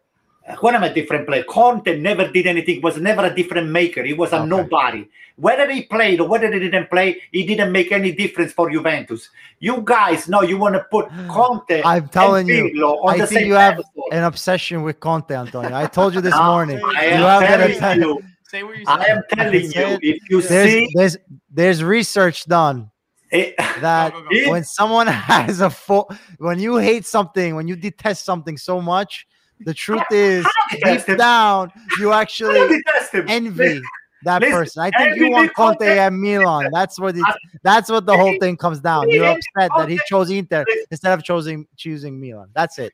What 0.60 0.76
am 0.76 0.84
a 0.84 0.93
different 0.93 1.28
player? 1.28 1.43
Conte 1.43 2.00
never 2.00 2.32
did 2.32 2.48
anything, 2.48 2.82
was 2.82 2.98
never 2.98 3.26
a 3.26 3.36
different 3.36 3.70
maker. 3.70 4.04
He 4.04 4.14
was 4.14 4.32
a 4.32 4.38
okay. 4.38 4.45
nobody. 4.48 5.08
Whether 5.36 5.70
he 5.70 5.84
played 5.84 6.20
or 6.22 6.28
whether 6.28 6.52
he 6.52 6.58
didn't 6.60 6.89
play, 6.89 7.22
he 7.32 7.45
didn't 7.45 7.72
make 7.72 7.91
any 7.91 8.12
difference 8.14 8.54
for 8.54 8.72
Juventus. 8.72 9.30
You 9.60 9.82
guys 9.84 10.28
know 10.30 10.41
you 10.43 10.58
want 10.58 10.76
to 10.76 10.86
put 10.89 11.10
Conte 11.28 11.82
I'm 11.84 12.08
telling 12.08 12.48
you, 12.48 12.70
on 12.82 13.14
I 13.16 13.18
the 13.20 13.28
think 13.28 13.39
same 13.41 13.48
you 13.48 13.54
have 13.56 13.82
an 14.12 14.24
obsession 14.24 14.84
with 14.84 15.00
Conte, 15.00 15.32
Antonio. 15.36 15.76
I 15.76 15.86
told 15.86 16.16
you 16.16 16.22
this 16.22 16.34
No, 16.36 16.43
morning. 16.43 16.80
I 16.84 17.06
You 17.08 17.26
am 17.26 17.72
telling 17.78 18.02
you. 18.02 18.24
Say 18.50 18.64
what 18.64 18.78
you 18.78 18.86
I 18.88 19.06
am 19.08 19.24
telling 19.30 19.54
you. 19.62 19.70
said 19.72 20.00
If 20.02 20.30
you 20.30 20.41
There's, 20.41 20.72
see 20.72 20.89
there's 20.93 21.18
there's 21.52 21.84
research 21.84 22.45
done 22.45 22.89
eh, 23.34 23.52
it, 23.60 23.82
that 23.82 24.14
Go, 24.14 24.22
go, 24.22 24.30
go. 24.45 24.52
when 24.52 24.64
someone 24.64 25.08
has 25.08 25.60
a 25.60 25.70
full 25.70 26.10
when 26.38 26.58
you 26.58 26.78
hate 26.78 27.06
something, 27.06 27.56
when 27.56 27.68
you 27.68 27.76
detest 27.76 28.24
something 28.24 28.58
so 28.58 28.82
much, 28.82 29.28
the 29.66 29.74
truth 29.86 30.03
is 30.12 30.45
deep 30.84 31.01
him. 31.05 31.18
down 31.18 31.72
you 31.97 32.12
actually 32.14 32.60
don't 32.60 32.70
detest 32.70 33.14
him. 33.14 33.26
envy 33.28 33.82
that 34.24 34.41
listen, 34.41 34.58
person. 34.58 34.84
I 34.84 34.91
think 34.91 35.16
you 35.16 35.30
want 35.30 35.53
Conte 35.53 35.78
Conte. 35.78 35.97
at 35.99 36.12
Milan. 36.14 36.72
That's 36.74 36.99
what 36.99 37.16
it, 37.16 37.24
I- 37.26 37.36
that's 37.64 37.89
what 37.89 38.05
the 38.05 38.16
whole 38.18 38.34
thing 38.39 38.58
comes 38.58 38.80
down. 38.80 39.12
You're 39.12 39.26
Envy 39.26 39.39
upset 39.58 39.72
that 39.78 39.89
he 39.89 39.99
chose 40.08 40.30
Inter 40.30 40.66
Listen. 40.68 40.86
instead 40.91 41.14
of 41.14 41.24
choosing 41.24 41.68
choosing 41.76 42.20
Milan. 42.20 42.49
That's 42.53 42.80
it. 42.80 42.93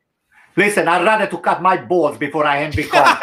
Listen, 0.55 0.87
I'd 0.87 1.03
rather 1.03 1.25
to 1.27 1.37
cut 1.39 1.61
my 1.61 1.77
balls 1.77 2.17
before 2.17 2.45
I 2.45 2.59
envy 2.63 2.83
Conte. 2.83 3.17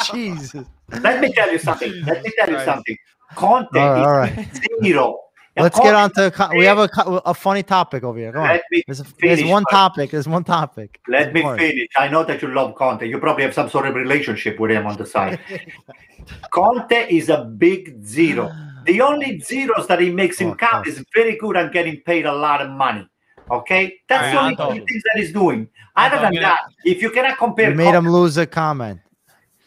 Jesus. 0.06 0.66
Let 1.02 1.20
me 1.20 1.32
tell 1.32 1.50
you 1.52 1.58
something. 1.58 1.92
Let 2.06 2.22
me 2.24 2.32
tell 2.38 2.50
you 2.50 2.60
something. 2.64 2.96
Conte 3.34 3.68
All 3.78 3.90
right, 3.90 4.00
all 4.00 4.12
is 4.32 4.38
right. 4.38 4.82
zero. 4.82 5.18
Let's 5.56 5.78
get 5.78 5.94
on 5.94 6.10
to 6.14 6.30
co- 6.32 6.50
we 6.56 6.64
have 6.64 6.78
a 6.78 6.88
a 7.26 7.32
funny 7.34 7.62
topic 7.62 8.02
over 8.02 8.18
here. 8.18 8.32
Come 8.32 8.42
on. 8.42 8.48
Let 8.48 8.62
me 8.72 8.82
There's, 8.86 9.00
a, 9.00 9.04
there's 9.20 9.38
finish 9.38 9.50
one 9.50 9.62
first. 9.62 9.70
topic. 9.72 10.10
There's 10.10 10.26
one 10.28 10.42
topic. 10.44 11.00
Let 11.08 11.32
me 11.32 11.42
More. 11.42 11.56
finish. 11.56 11.88
I 11.96 12.08
know 12.08 12.24
that 12.24 12.42
you 12.42 12.48
love 12.48 12.74
Conte. 12.74 13.06
You 13.08 13.18
probably 13.18 13.44
have 13.44 13.54
some 13.54 13.70
sort 13.70 13.86
of 13.86 13.94
relationship 13.94 14.58
with 14.58 14.72
him 14.72 14.86
on 14.86 14.96
the 14.96 15.06
side. 15.06 15.38
Conte 16.50 17.06
is 17.08 17.28
a 17.28 17.44
big 17.44 18.04
zero. 18.04 18.50
The 18.84 19.00
only 19.00 19.38
zeros 19.38 19.86
that 19.86 19.98
he 19.98 20.10
makes 20.10 20.38
him 20.38 20.50
Oh, 20.50 20.54
count 20.56 20.86
oh. 20.86 20.90
is 20.90 21.02
very 21.14 21.38
good 21.38 21.56
and 21.56 21.72
getting 21.72 22.02
paid 22.02 22.26
a 22.26 22.32
lot 22.34 22.60
of 22.60 22.68
money. 22.68 23.08
Okay, 23.50 23.94
that's 24.06 24.30
the 24.30 24.38
only 24.38 24.56
right, 24.56 24.86
things 24.86 25.02
that 25.04 25.12
he's 25.20 25.32
doing. 25.32 25.66
Other 25.96 26.16
than 26.16 26.34
gonna- 26.34 26.40
that, 26.42 26.60
if 26.84 27.00
you 27.00 27.10
cannot 27.10 27.38
compare 27.38 27.70
You 27.70 27.76
made 27.76 27.84
Conte, 27.84 27.96
him 27.96 28.08
lose 28.12 28.36
a 28.36 28.44
comment. 28.46 29.00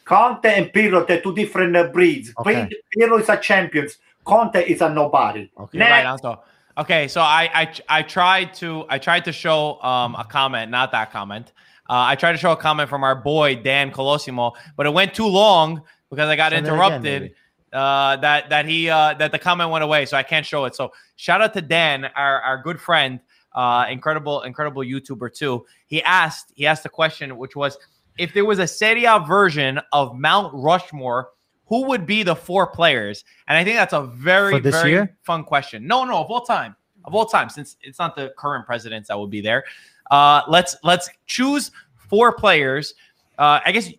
Conte 0.05 0.45
and 0.45 0.67
Pirlo, 0.71 1.07
they're 1.07 1.19
two 1.21 1.33
different 1.33 1.75
uh, 1.75 1.87
breeds. 1.87 2.31
Okay. 2.37 2.69
Pirlo 2.95 3.19
is 3.19 3.27
a 3.29 3.37
champion. 3.37 3.87
Conte 4.27 4.63
is 4.63 4.81
a 4.81 4.89
nobody. 4.89 5.49
Okay. 5.57 5.77
Next. 5.79 5.91
Right, 5.91 6.05
Anto. 6.05 6.43
Okay, 6.77 7.07
so 7.07 7.21
I, 7.21 7.49
I 7.53 7.73
I 7.99 8.01
tried 8.03 8.53
to 8.55 8.85
I 8.87 8.99
tried 8.99 9.25
to 9.25 9.31
show 9.31 9.81
um 9.81 10.13
a 10.15 10.23
comment, 10.23 10.69
not 10.69 10.91
that 10.91 11.11
comment. 11.11 11.53
Uh, 11.89 12.11
I 12.11 12.15
tried 12.15 12.33
to 12.33 12.37
show 12.37 12.51
a 12.51 12.57
comment 12.57 12.89
from 12.89 13.03
our 13.03 13.15
boy 13.15 13.55
Dan 13.55 13.91
Colosimo, 13.91 14.51
but 14.75 14.85
it 14.85 14.93
went 14.93 15.13
too 15.13 15.25
long 15.25 15.81
because 16.09 16.27
I 16.29 16.35
got 16.35 16.51
Send 16.51 16.67
it 16.67 16.69
again, 16.69 16.73
interrupted. 16.73 17.33
uh, 17.73 18.17
that 18.17 18.49
that 18.49 18.65
he 18.65 18.89
uh, 18.89 19.13
that 19.15 19.31
the 19.31 19.39
comment 19.39 19.71
went 19.71 19.83
away, 19.83 20.05
so 20.05 20.17
I 20.17 20.23
can't 20.23 20.45
show 20.45 20.65
it. 20.65 20.75
So 20.75 20.91
shout 21.15 21.41
out 21.41 21.53
to 21.53 21.61
Dan, 21.61 22.05
our, 22.15 22.41
our 22.41 22.61
good 22.61 22.79
friend, 22.79 23.19
uh, 23.55 23.85
incredible 23.89 24.41
incredible 24.43 24.83
YouTuber 24.83 25.33
too. 25.33 25.65
He 25.87 26.03
asked 26.03 26.51
he 26.55 26.67
asked 26.67 26.85
a 26.85 26.89
question 26.89 27.37
which 27.37 27.55
was 27.55 27.77
if 28.17 28.33
there 28.33 28.45
was 28.45 28.59
a 28.59 28.67
Serie 28.67 29.05
A 29.05 29.19
version 29.19 29.79
of 29.93 30.15
Mount 30.15 30.53
Rushmore, 30.53 31.29
who 31.67 31.85
would 31.85 32.05
be 32.05 32.23
the 32.23 32.35
four 32.35 32.67
players? 32.67 33.23
And 33.47 33.57
I 33.57 33.63
think 33.63 33.75
that's 33.75 33.93
a 33.93 34.03
very 34.03 34.59
very 34.59 34.91
year? 34.91 35.17
fun 35.23 35.43
question. 35.43 35.85
No, 35.85 36.03
no, 36.03 36.17
of 36.17 36.31
all 36.31 36.41
time, 36.41 36.75
of 37.05 37.13
all 37.13 37.25
time, 37.25 37.49
since 37.49 37.77
it's 37.81 37.99
not 37.99 38.15
the 38.15 38.33
current 38.37 38.65
presidents 38.65 39.09
that 39.09 39.19
would 39.19 39.29
be 39.29 39.41
there. 39.41 39.63
Uh, 40.09 40.41
let's 40.47 40.77
let's 40.83 41.09
choose 41.25 41.71
four 41.95 42.33
players. 42.33 42.93
Uh, 43.37 43.59
I 43.65 43.71
guess 43.71 43.91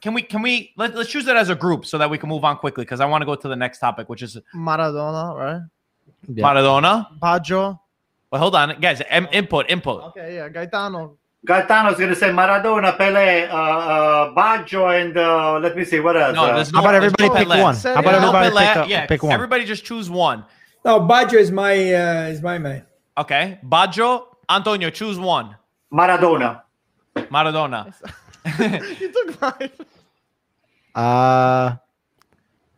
can 0.00 0.12
we 0.12 0.22
can 0.22 0.42
we 0.42 0.72
let, 0.76 0.94
let's 0.94 1.10
choose 1.10 1.26
it 1.26 1.36
as 1.36 1.48
a 1.48 1.54
group 1.54 1.86
so 1.86 1.96
that 1.98 2.10
we 2.10 2.18
can 2.18 2.28
move 2.28 2.44
on 2.44 2.58
quickly 2.58 2.84
because 2.84 3.00
I 3.00 3.06
want 3.06 3.22
to 3.22 3.26
go 3.26 3.34
to 3.34 3.48
the 3.48 3.56
next 3.56 3.78
topic, 3.78 4.08
which 4.08 4.22
is 4.22 4.38
Maradona, 4.54 5.36
right? 5.36 5.62
Yeah. 6.28 6.44
Maradona. 6.44 7.18
Baggio. 7.20 7.78
Well, 8.30 8.40
hold 8.40 8.56
on, 8.56 8.80
guys. 8.80 9.00
Em- 9.08 9.28
input, 9.32 9.70
input. 9.70 10.02
Okay, 10.04 10.34
yeah, 10.36 10.48
Gaetano. 10.48 11.16
Gaetano's 11.46 11.98
going 11.98 12.08
to 12.08 12.16
say 12.16 12.30
Maradona, 12.30 12.96
Pele, 12.96 13.44
uh, 13.44 13.54
uh, 13.54 14.34
Baggio, 14.34 14.98
and 15.00 15.16
uh, 15.16 15.58
let 15.58 15.76
me 15.76 15.84
see 15.84 16.00
what 16.00 16.16
else. 16.16 16.34
No, 16.34 16.44
Uh, 16.44 16.54
there's 16.56 16.70
How 16.70 16.80
about 16.80 16.94
everybody 16.94 17.28
no 17.28 17.34
pick 17.34 17.48
Pelé. 17.48 17.62
one? 17.62 17.76
How 17.76 17.92
about 18.00 18.14
A. 18.14 18.16
Everybody 18.16 18.50
Pelé, 18.50 18.74
pick, 18.74 18.84
a, 18.86 18.88
yeah, 18.88 19.06
pick 19.06 19.22
one? 19.22 19.32
Everybody 19.32 19.64
just 19.64 19.84
choose 19.84 20.08
one. 20.08 20.44
No, 20.84 21.00
Baggio 21.00 21.34
is 21.34 21.50
my 21.50 21.72
uh, 21.72 22.28
is 22.28 22.40
my 22.42 22.58
man. 22.58 22.84
Okay, 23.18 23.58
Baggio, 23.64 24.24
Antonio, 24.48 24.90
choose 24.90 25.18
one. 25.18 25.54
Maradona. 25.92 26.62
Maradona. 27.16 27.92
you 29.00 29.12
took 29.12 29.40
mine. 29.40 29.70
Uh, 30.94 31.76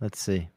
let's 0.01 0.21
see. 0.21 0.49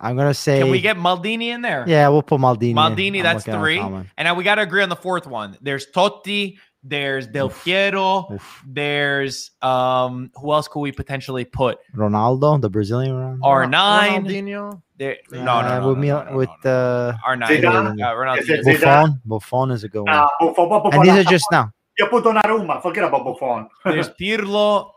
I'm 0.00 0.16
gonna 0.16 0.32
say. 0.34 0.60
Can 0.60 0.70
we 0.70 0.80
get 0.80 0.96
Maldini 0.96 1.46
in 1.48 1.62
there? 1.62 1.84
Yeah, 1.88 2.08
we'll 2.08 2.22
put 2.22 2.40
Maldini. 2.40 2.74
Maldini, 2.74 3.18
I'm 3.18 3.24
that's 3.24 3.44
three. 3.44 3.78
And 3.80 4.06
now 4.20 4.34
we 4.34 4.44
got 4.44 4.56
to 4.56 4.62
agree 4.62 4.82
on 4.82 4.88
the 4.88 4.96
fourth 4.96 5.26
one. 5.26 5.56
There's 5.60 5.86
Totti, 5.90 6.58
there's 6.82 7.26
Del 7.26 7.50
Piero, 7.50 8.28
Oof. 8.32 8.62
there's 8.66 9.50
um 9.62 10.30
who 10.36 10.52
else 10.52 10.68
could 10.68 10.80
we 10.80 10.92
potentially 10.92 11.44
put? 11.44 11.78
Ronaldo, 11.96 12.60
the 12.60 12.70
Brazilian 12.70 13.12
Ronaldo. 13.14 13.40
R9. 13.40 14.24
Ronaldinho. 14.24 14.82
There, 14.96 15.16
no, 15.30 15.38
Uh, 15.40 15.62
no, 15.62 15.80
no, 15.80 15.88
with 15.88 15.96
no, 15.96 16.00
me 16.02 16.08
no, 16.08 16.22
no, 16.24 16.36
with 16.36 16.48
no, 16.64 16.70
no. 16.70 17.08
uh, 17.10 17.36
R9. 17.36 17.46
Zidane? 17.46 18.02
Uh, 18.02 18.14
Ronaldo. 18.14 18.38
Is 18.40 18.48
it 18.48 18.60
yes. 18.66 18.80
Zidane? 18.80 19.06
Buffon. 19.06 19.20
Buffon 19.24 19.70
is 19.72 19.84
a 19.84 19.88
good 19.88 20.02
one. 20.02 20.14
Uh, 20.14 20.26
Buffon, 20.40 20.68
Buffon, 20.68 20.94
and 20.94 21.02
these 21.04 21.26
are 21.26 21.30
just 21.30 21.46
now. 21.52 21.70
You 21.98 22.06
put 22.06 22.24
Donnarumma. 22.24 22.80
Forget 22.82 23.04
about 23.04 23.24
Buffon. 23.24 23.68
There's 23.84 24.08
Pirlo, 24.20 24.90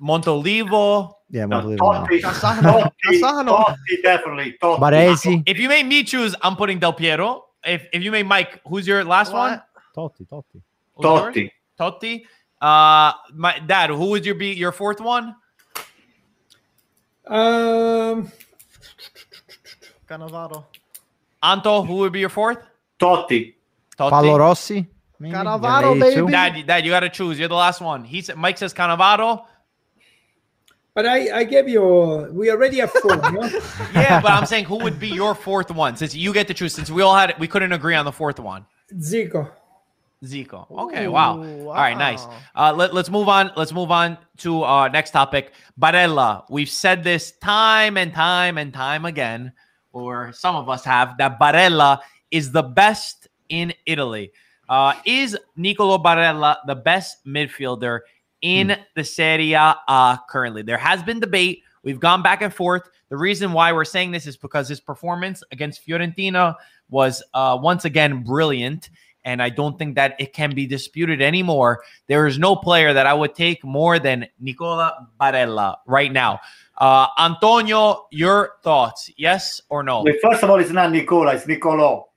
Montolivo. 0.00 1.12
Yeah, 1.30 1.46
No, 1.46 1.60
Montolivo. 1.60 1.78
Totti, 2.06 2.20
Cassano. 2.20 2.62
Totti, 2.62 2.90
Cassano. 3.20 3.64
Totti, 3.66 4.02
definitely. 4.02 4.56
Totti. 4.62 4.78
Baresi. 4.80 5.42
If 5.46 5.58
you 5.58 5.68
made 5.68 5.86
me 5.86 6.04
choose, 6.04 6.34
I'm 6.42 6.56
putting 6.56 6.78
Del 6.78 6.92
Piero. 6.92 7.44
If 7.64 7.86
if 7.92 8.02
you 8.02 8.12
made 8.12 8.26
Mike, 8.26 8.60
who's 8.68 8.86
your 8.86 9.02
last 9.04 9.32
one? 9.32 9.60
What? 9.94 10.12
Totti, 10.14 10.26
Totti. 10.28 10.62
Who's 10.96 11.04
yours? 11.04 11.34
Totti. 11.34 11.50
Totti. 11.78 12.24
Uh, 12.60 13.12
my 13.34 13.58
dad. 13.60 13.90
Who 13.90 14.06
would 14.10 14.24
your 14.24 14.34
be 14.34 14.52
your 14.54 14.72
fourth 14.72 15.00
one? 15.00 15.34
Um, 17.26 18.30
Cannavaro. 20.08 20.64
Anto. 21.42 21.82
Who 21.82 21.96
would 21.96 22.12
be 22.12 22.20
your 22.20 22.28
fourth? 22.28 22.58
Totti. 22.98 23.54
Totti. 23.98 24.10
Paolo 24.10 24.38
Rossi. 24.38 24.86
maybe? 25.18 25.34
Cannavaro, 25.34 25.98
baby. 26.00 26.30
Dad, 26.30 26.66
Dad, 26.66 26.84
you 26.84 26.90
got 26.90 27.00
to 27.00 27.08
choose. 27.10 27.38
You're 27.38 27.48
the 27.48 27.54
last 27.54 27.80
one. 27.80 28.04
He 28.04 28.22
said 28.22 28.36
Mike 28.36 28.58
says 28.58 28.72
Cannavaro. 28.72 29.44
but 30.94 31.04
I 31.06 31.38
I 31.40 31.44
gave 31.44 31.68
you 31.68 32.28
we 32.32 32.50
already 32.50 32.78
have 32.78 32.90
four. 32.92 33.16
no? 33.16 33.42
Yeah, 33.94 34.20
but 34.20 34.30
I'm 34.32 34.46
saying 34.46 34.64
who 34.66 34.76
would 34.78 34.98
be 34.98 35.08
your 35.08 35.34
fourth 35.34 35.70
one 35.70 35.96
since 35.96 36.14
you 36.14 36.32
get 36.32 36.46
to 36.48 36.54
choose. 36.54 36.74
Since 36.74 36.90
we 36.90 37.02
all 37.02 37.14
had 37.16 37.30
it, 37.30 37.38
we 37.38 37.48
couldn't 37.48 37.72
agree 37.72 37.94
on 37.96 38.04
the 38.04 38.12
fourth 38.12 38.38
one. 38.38 38.64
Zico. 38.94 39.50
Zico. 40.26 40.70
Okay, 40.70 41.06
Ooh, 41.06 41.12
wow. 41.12 41.38
All 41.38 41.74
right, 41.74 41.96
nice. 41.96 42.26
Uh, 42.54 42.72
let, 42.76 42.92
let's 42.92 43.10
move 43.10 43.28
on. 43.28 43.50
Let's 43.56 43.72
move 43.72 43.90
on 43.90 44.18
to 44.38 44.62
our 44.62 44.88
next 44.88 45.12
topic. 45.12 45.52
Barella. 45.80 46.44
We've 46.50 46.68
said 46.68 47.02
this 47.02 47.32
time 47.32 47.96
and 47.96 48.12
time 48.12 48.58
and 48.58 48.72
time 48.72 49.04
again, 49.04 49.52
or 49.92 50.32
some 50.32 50.56
of 50.56 50.68
us 50.68 50.84
have, 50.84 51.16
that 51.18 51.38
Barella 51.40 52.00
is 52.30 52.52
the 52.52 52.62
best 52.62 53.28
in 53.48 53.72
Italy. 53.86 54.32
Uh, 54.68 54.94
is 55.04 55.36
Nicolo 55.56 55.98
Barella 55.98 56.56
the 56.66 56.74
best 56.74 57.24
midfielder 57.24 58.00
in 58.42 58.76
the 58.94 59.04
Serie 59.04 59.52
A 59.52 60.20
currently? 60.28 60.62
There 60.62 60.78
has 60.78 61.02
been 61.02 61.20
debate. 61.20 61.62
We've 61.82 62.00
gone 62.00 62.22
back 62.22 62.42
and 62.42 62.52
forth. 62.52 62.88
The 63.08 63.16
reason 63.16 63.52
why 63.52 63.72
we're 63.72 63.84
saying 63.84 64.10
this 64.10 64.26
is 64.26 64.36
because 64.36 64.68
his 64.68 64.80
performance 64.80 65.44
against 65.52 65.86
Fiorentina 65.86 66.56
was 66.90 67.22
uh, 67.34 67.56
once 67.60 67.84
again 67.84 68.24
brilliant 68.24 68.90
and 69.26 69.42
I 69.42 69.50
don't 69.50 69.76
think 69.78 69.96
that 69.96 70.14
it 70.18 70.32
can 70.32 70.54
be 70.54 70.66
disputed 70.66 71.20
anymore. 71.20 71.82
There 72.06 72.26
is 72.26 72.38
no 72.38 72.54
player 72.56 72.94
that 72.94 73.06
I 73.06 73.12
would 73.12 73.34
take 73.34 73.62
more 73.64 73.98
than 73.98 74.26
Nicola 74.40 75.08
Barella 75.20 75.76
right 75.86 76.12
now. 76.12 76.40
Uh, 76.78 77.08
Antonio, 77.18 78.06
your 78.12 78.52
thoughts? 78.62 79.10
Yes 79.16 79.60
or 79.68 79.82
no? 79.82 80.02
Wait, 80.04 80.20
first 80.22 80.42
of 80.42 80.50
all, 80.50 80.60
it's 80.60 80.70
not 80.70 80.92
Nicola, 80.92 81.34
it's 81.34 81.46
Nicolo. 81.46 82.08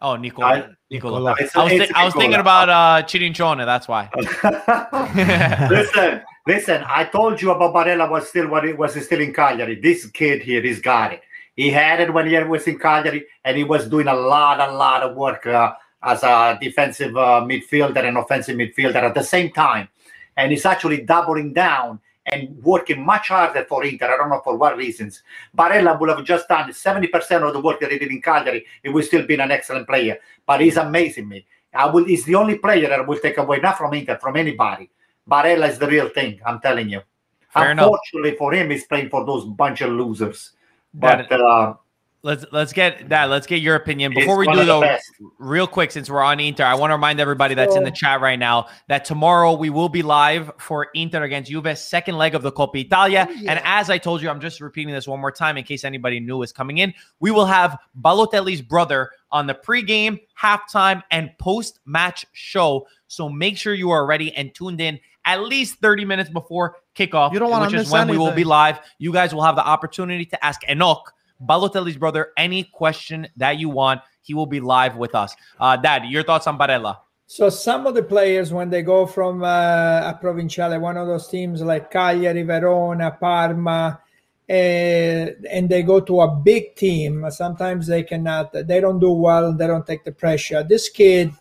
Oh, 0.00 0.16
Nicola. 0.16 0.46
I- 0.46 0.68
Nicola. 0.90 1.32
It's- 1.38 1.54
I 1.54 1.62
was, 1.62 1.72
thi- 1.72 1.94
I 1.94 2.04
was 2.04 2.14
thinking 2.14 2.40
about 2.40 2.68
uh, 2.68 3.06
Chirincione. 3.06 3.64
That's 3.64 3.86
why. 3.86 4.10
listen, 5.70 6.22
listen. 6.46 6.84
I 6.86 7.04
told 7.04 7.40
you 7.40 7.52
about 7.52 7.72
Barella 7.72 8.10
was 8.10 8.28
still 8.28 8.48
what 8.48 8.64
it 8.64 8.76
was 8.76 9.02
still 9.02 9.20
in 9.20 9.32
Cagliari. 9.32 9.80
This 9.80 10.06
kid 10.06 10.42
here, 10.42 10.60
he's 10.60 10.80
got 10.80 11.12
it. 11.12 11.22
He 11.54 11.70
had 11.70 12.00
it 12.00 12.12
when 12.12 12.26
he 12.26 12.36
was 12.42 12.66
in 12.66 12.78
Cagliari, 12.78 13.26
and 13.44 13.56
he 13.56 13.62
was 13.64 13.88
doing 13.88 14.08
a 14.08 14.14
lot, 14.14 14.58
a 14.58 14.72
lot 14.72 15.02
of 15.02 15.16
work 15.16 15.46
uh, 15.46 15.72
as 16.02 16.22
a 16.22 16.58
defensive 16.60 17.16
uh, 17.16 17.40
midfielder 17.44 18.04
and 18.04 18.16
offensive 18.16 18.56
midfielder 18.56 18.96
at 18.96 19.14
the 19.14 19.22
same 19.22 19.50
time. 19.50 19.88
And 20.36 20.50
he's 20.50 20.64
actually 20.64 21.02
doubling 21.02 21.52
down 21.52 22.00
and 22.26 22.56
working 22.62 23.04
much 23.04 23.28
harder 23.28 23.64
for 23.68 23.84
Inter. 23.84 24.12
I 24.12 24.16
don't 24.16 24.30
know 24.30 24.40
for 24.42 24.56
what 24.56 24.76
reasons. 24.76 25.22
Barella 25.56 25.98
would 25.98 26.08
have 26.08 26.24
just 26.24 26.48
done 26.48 26.70
70% 26.70 27.46
of 27.46 27.52
the 27.52 27.60
work 27.60 27.80
that 27.80 27.90
he 27.90 27.98
did 27.98 28.10
in 28.10 28.22
Cagliari. 28.22 28.64
He 28.82 28.88
would 28.88 29.04
still 29.04 29.26
be 29.26 29.34
an 29.34 29.50
excellent 29.50 29.86
player. 29.86 30.18
But 30.46 30.60
he's 30.60 30.76
amazing 30.76 31.28
me. 31.28 31.46
I 31.74 31.86
will, 31.86 32.04
he's 32.04 32.24
the 32.24 32.34
only 32.34 32.58
player 32.58 32.88
that 32.88 33.06
will 33.06 33.18
take 33.18 33.38
away, 33.38 33.58
not 33.58 33.78
from 33.78 33.94
Inter, 33.94 34.18
from 34.18 34.36
anybody. 34.36 34.90
Barella 35.28 35.68
is 35.68 35.78
the 35.78 35.86
real 35.86 36.08
thing, 36.10 36.40
I'm 36.44 36.60
telling 36.60 36.88
you. 36.88 37.00
Fair 37.48 37.72
enough. 37.72 37.84
Unfortunately 37.84 38.36
for 38.36 38.52
him, 38.52 38.70
he's 38.70 38.84
playing 38.84 39.08
for 39.08 39.24
those 39.24 39.44
bunch 39.44 39.80
of 39.80 39.90
losers. 39.90 40.52
But 40.94 41.30
uh, 41.32 41.74
let's 42.22 42.44
let's 42.52 42.72
get 42.72 43.08
that. 43.08 43.30
Let's 43.30 43.46
get 43.46 43.60
your 43.60 43.74
opinion 43.74 44.12
He's 44.12 44.22
before 44.22 44.36
we 44.36 44.46
do 44.46 44.64
though. 44.64 44.80
best. 44.80 45.10
Real 45.38 45.66
quick, 45.66 45.90
since 45.90 46.08
we're 46.08 46.22
on 46.22 46.40
Inter, 46.40 46.64
I 46.64 46.74
want 46.74 46.90
to 46.90 46.94
remind 46.94 47.20
everybody 47.20 47.54
that's 47.54 47.76
in 47.76 47.84
the 47.84 47.90
chat 47.90 48.20
right 48.20 48.38
now 48.38 48.68
that 48.88 49.04
tomorrow 49.04 49.52
we 49.54 49.70
will 49.70 49.88
be 49.88 50.02
live 50.02 50.52
for 50.58 50.88
Inter 50.94 51.22
against 51.24 51.50
Juve, 51.50 51.76
second 51.76 52.16
leg 52.16 52.34
of 52.34 52.42
the 52.42 52.52
Coppa 52.52 52.84
Italia. 52.84 53.26
Oh, 53.28 53.32
yeah. 53.32 53.50
And 53.52 53.60
as 53.64 53.90
I 53.90 53.98
told 53.98 54.22
you, 54.22 54.30
I'm 54.30 54.40
just 54.40 54.60
repeating 54.60 54.94
this 54.94 55.06
one 55.06 55.20
more 55.20 55.32
time 55.32 55.56
in 55.56 55.64
case 55.64 55.84
anybody 55.84 56.20
new 56.20 56.42
is 56.42 56.52
coming 56.52 56.78
in. 56.78 56.94
We 57.20 57.30
will 57.30 57.46
have 57.46 57.78
Balotelli's 58.00 58.62
brother 58.62 59.10
on 59.30 59.46
the 59.46 59.54
pregame, 59.54 60.20
halftime, 60.40 61.02
and 61.10 61.30
post-match 61.38 62.26
show. 62.32 62.86
So 63.08 63.28
make 63.28 63.56
sure 63.56 63.74
you 63.74 63.90
are 63.90 64.06
ready 64.06 64.32
and 64.34 64.54
tuned 64.54 64.80
in 64.80 65.00
at 65.24 65.42
least 65.42 65.76
30 65.76 66.04
minutes 66.04 66.30
before 66.30 66.76
kickoff. 66.96 67.32
You 67.32 67.38
don't 67.38 67.50
wanna 67.50 67.66
which 67.66 67.74
is 67.74 67.80
miss 67.82 67.92
when 67.92 68.08
we 68.08 68.18
will 68.18 68.32
be 68.32 68.44
live. 68.44 68.80
You 68.98 69.12
guys 69.12 69.34
will 69.34 69.42
have 69.42 69.56
the 69.56 69.64
opportunity 69.64 70.24
to 70.26 70.44
ask 70.44 70.62
Enock, 70.68 71.02
Balotelli's 71.46 71.96
brother, 71.96 72.32
any 72.36 72.64
question 72.64 73.28
that 73.36 73.58
you 73.58 73.68
want. 73.68 74.00
He 74.22 74.34
will 74.34 74.46
be 74.46 74.60
live 74.60 74.96
with 74.96 75.14
us. 75.14 75.34
Uh, 75.58 75.76
Dad, 75.76 76.04
your 76.06 76.22
thoughts 76.22 76.46
on 76.46 76.58
Barella? 76.58 76.98
So 77.26 77.48
some 77.48 77.86
of 77.86 77.94
the 77.94 78.02
players, 78.02 78.52
when 78.52 78.68
they 78.70 78.82
go 78.82 79.06
from 79.06 79.42
uh, 79.42 79.46
a 79.46 80.18
provinciale, 80.22 80.78
one 80.80 80.96
of 80.96 81.06
those 81.06 81.28
teams 81.28 81.62
like 81.62 81.90
Cagliari, 81.90 82.42
Verona, 82.42 83.16
Parma, 83.18 84.00
uh, 84.48 84.52
and 84.52 85.68
they 85.68 85.82
go 85.82 85.98
to 86.00 86.20
a 86.20 86.28
big 86.28 86.76
team, 86.76 87.24
sometimes 87.30 87.86
they 87.86 88.02
cannot. 88.02 88.52
They 88.52 88.80
don't 88.80 89.00
do 89.00 89.12
well. 89.12 89.54
They 89.54 89.66
don't 89.66 89.86
take 89.86 90.04
the 90.04 90.12
pressure. 90.12 90.62
This 90.62 90.90
kid, 90.90 91.32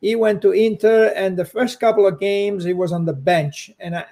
he 0.00 0.16
went 0.16 0.40
to 0.42 0.52
Inter, 0.52 1.12
and 1.14 1.36
the 1.36 1.44
first 1.44 1.80
couple 1.80 2.06
of 2.06 2.18
games 2.18 2.64
he 2.64 2.72
was 2.72 2.92
on 2.92 3.04
the 3.04 3.12
bench, 3.12 3.70
and 3.78 3.94
I, 3.94 4.06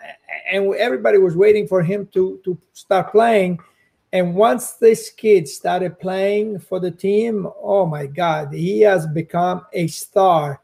and 0.52 0.74
everybody 0.74 1.18
was 1.18 1.36
waiting 1.36 1.66
for 1.66 1.82
him 1.82 2.06
to 2.12 2.38
to 2.44 2.58
start 2.74 3.12
playing. 3.12 3.60
And 4.14 4.36
once 4.36 4.74
this 4.74 5.10
kid 5.10 5.48
started 5.48 5.98
playing 5.98 6.60
for 6.60 6.78
the 6.78 6.92
team, 6.92 7.48
oh 7.60 7.84
my 7.84 8.06
God, 8.06 8.54
he 8.54 8.80
has 8.82 9.08
become 9.08 9.66
a 9.72 9.88
star. 9.88 10.60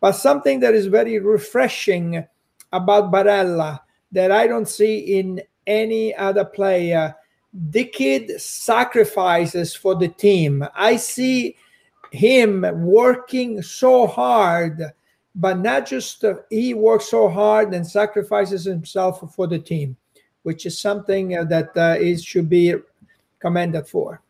But 0.00 0.12
something 0.12 0.60
that 0.60 0.74
is 0.74 0.86
very 0.86 1.18
refreshing 1.18 2.24
about 2.72 3.12
Barella 3.12 3.80
that 4.12 4.30
I 4.30 4.46
don't 4.46 4.66
see 4.66 5.18
in 5.18 5.42
any 5.66 6.14
other 6.14 6.46
player, 6.46 7.14
the 7.52 7.84
kid 7.84 8.40
sacrifices 8.40 9.74
for 9.74 9.94
the 9.94 10.08
team. 10.08 10.66
I 10.74 10.96
see 10.96 11.56
him 12.12 12.64
working 12.82 13.60
so 13.60 14.06
hard, 14.06 14.92
but 15.34 15.58
not 15.58 15.84
just 15.84 16.24
he 16.48 16.72
works 16.72 17.10
so 17.10 17.28
hard 17.28 17.74
and 17.74 17.86
sacrifices 17.86 18.64
himself 18.64 19.34
for 19.34 19.46
the 19.46 19.58
team, 19.58 19.98
which 20.46 20.64
is 20.64 20.78
something 20.78 21.36
uh, 21.36 21.42
that 21.44 21.76
uh, 21.76 21.96
is 21.98 22.22
should 22.24 22.48
be 22.48 22.72
commended 23.40 23.84
for. 23.88 24.22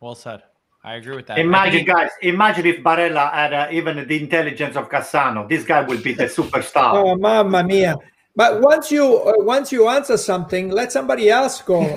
Well 0.00 0.16
said. 0.16 0.42
I 0.82 0.96
agree 0.96 1.14
with 1.16 1.26
that. 1.28 1.38
Imagine, 1.38 1.86
think- 1.86 1.88
guys, 1.88 2.10
imagine 2.22 2.66
if 2.66 2.82
Barella 2.82 3.32
had 3.32 3.52
uh, 3.54 3.68
even 3.70 4.06
the 4.06 4.20
intelligence 4.20 4.76
of 4.76 4.90
Cassano. 4.90 5.48
This 5.48 5.64
guy 5.64 5.80
will 5.82 6.02
be 6.02 6.12
the 6.12 6.24
superstar. 6.24 6.92
Oh, 6.98 7.14
mamma 7.16 7.62
mia! 7.62 7.94
But 8.36 8.60
once 8.60 8.90
you 8.90 9.04
uh, 9.22 9.32
once 9.38 9.70
you 9.70 9.88
answer 9.88 10.16
something, 10.18 10.68
let 10.70 10.90
somebody 10.90 11.30
else 11.30 11.62
go. 11.62 11.80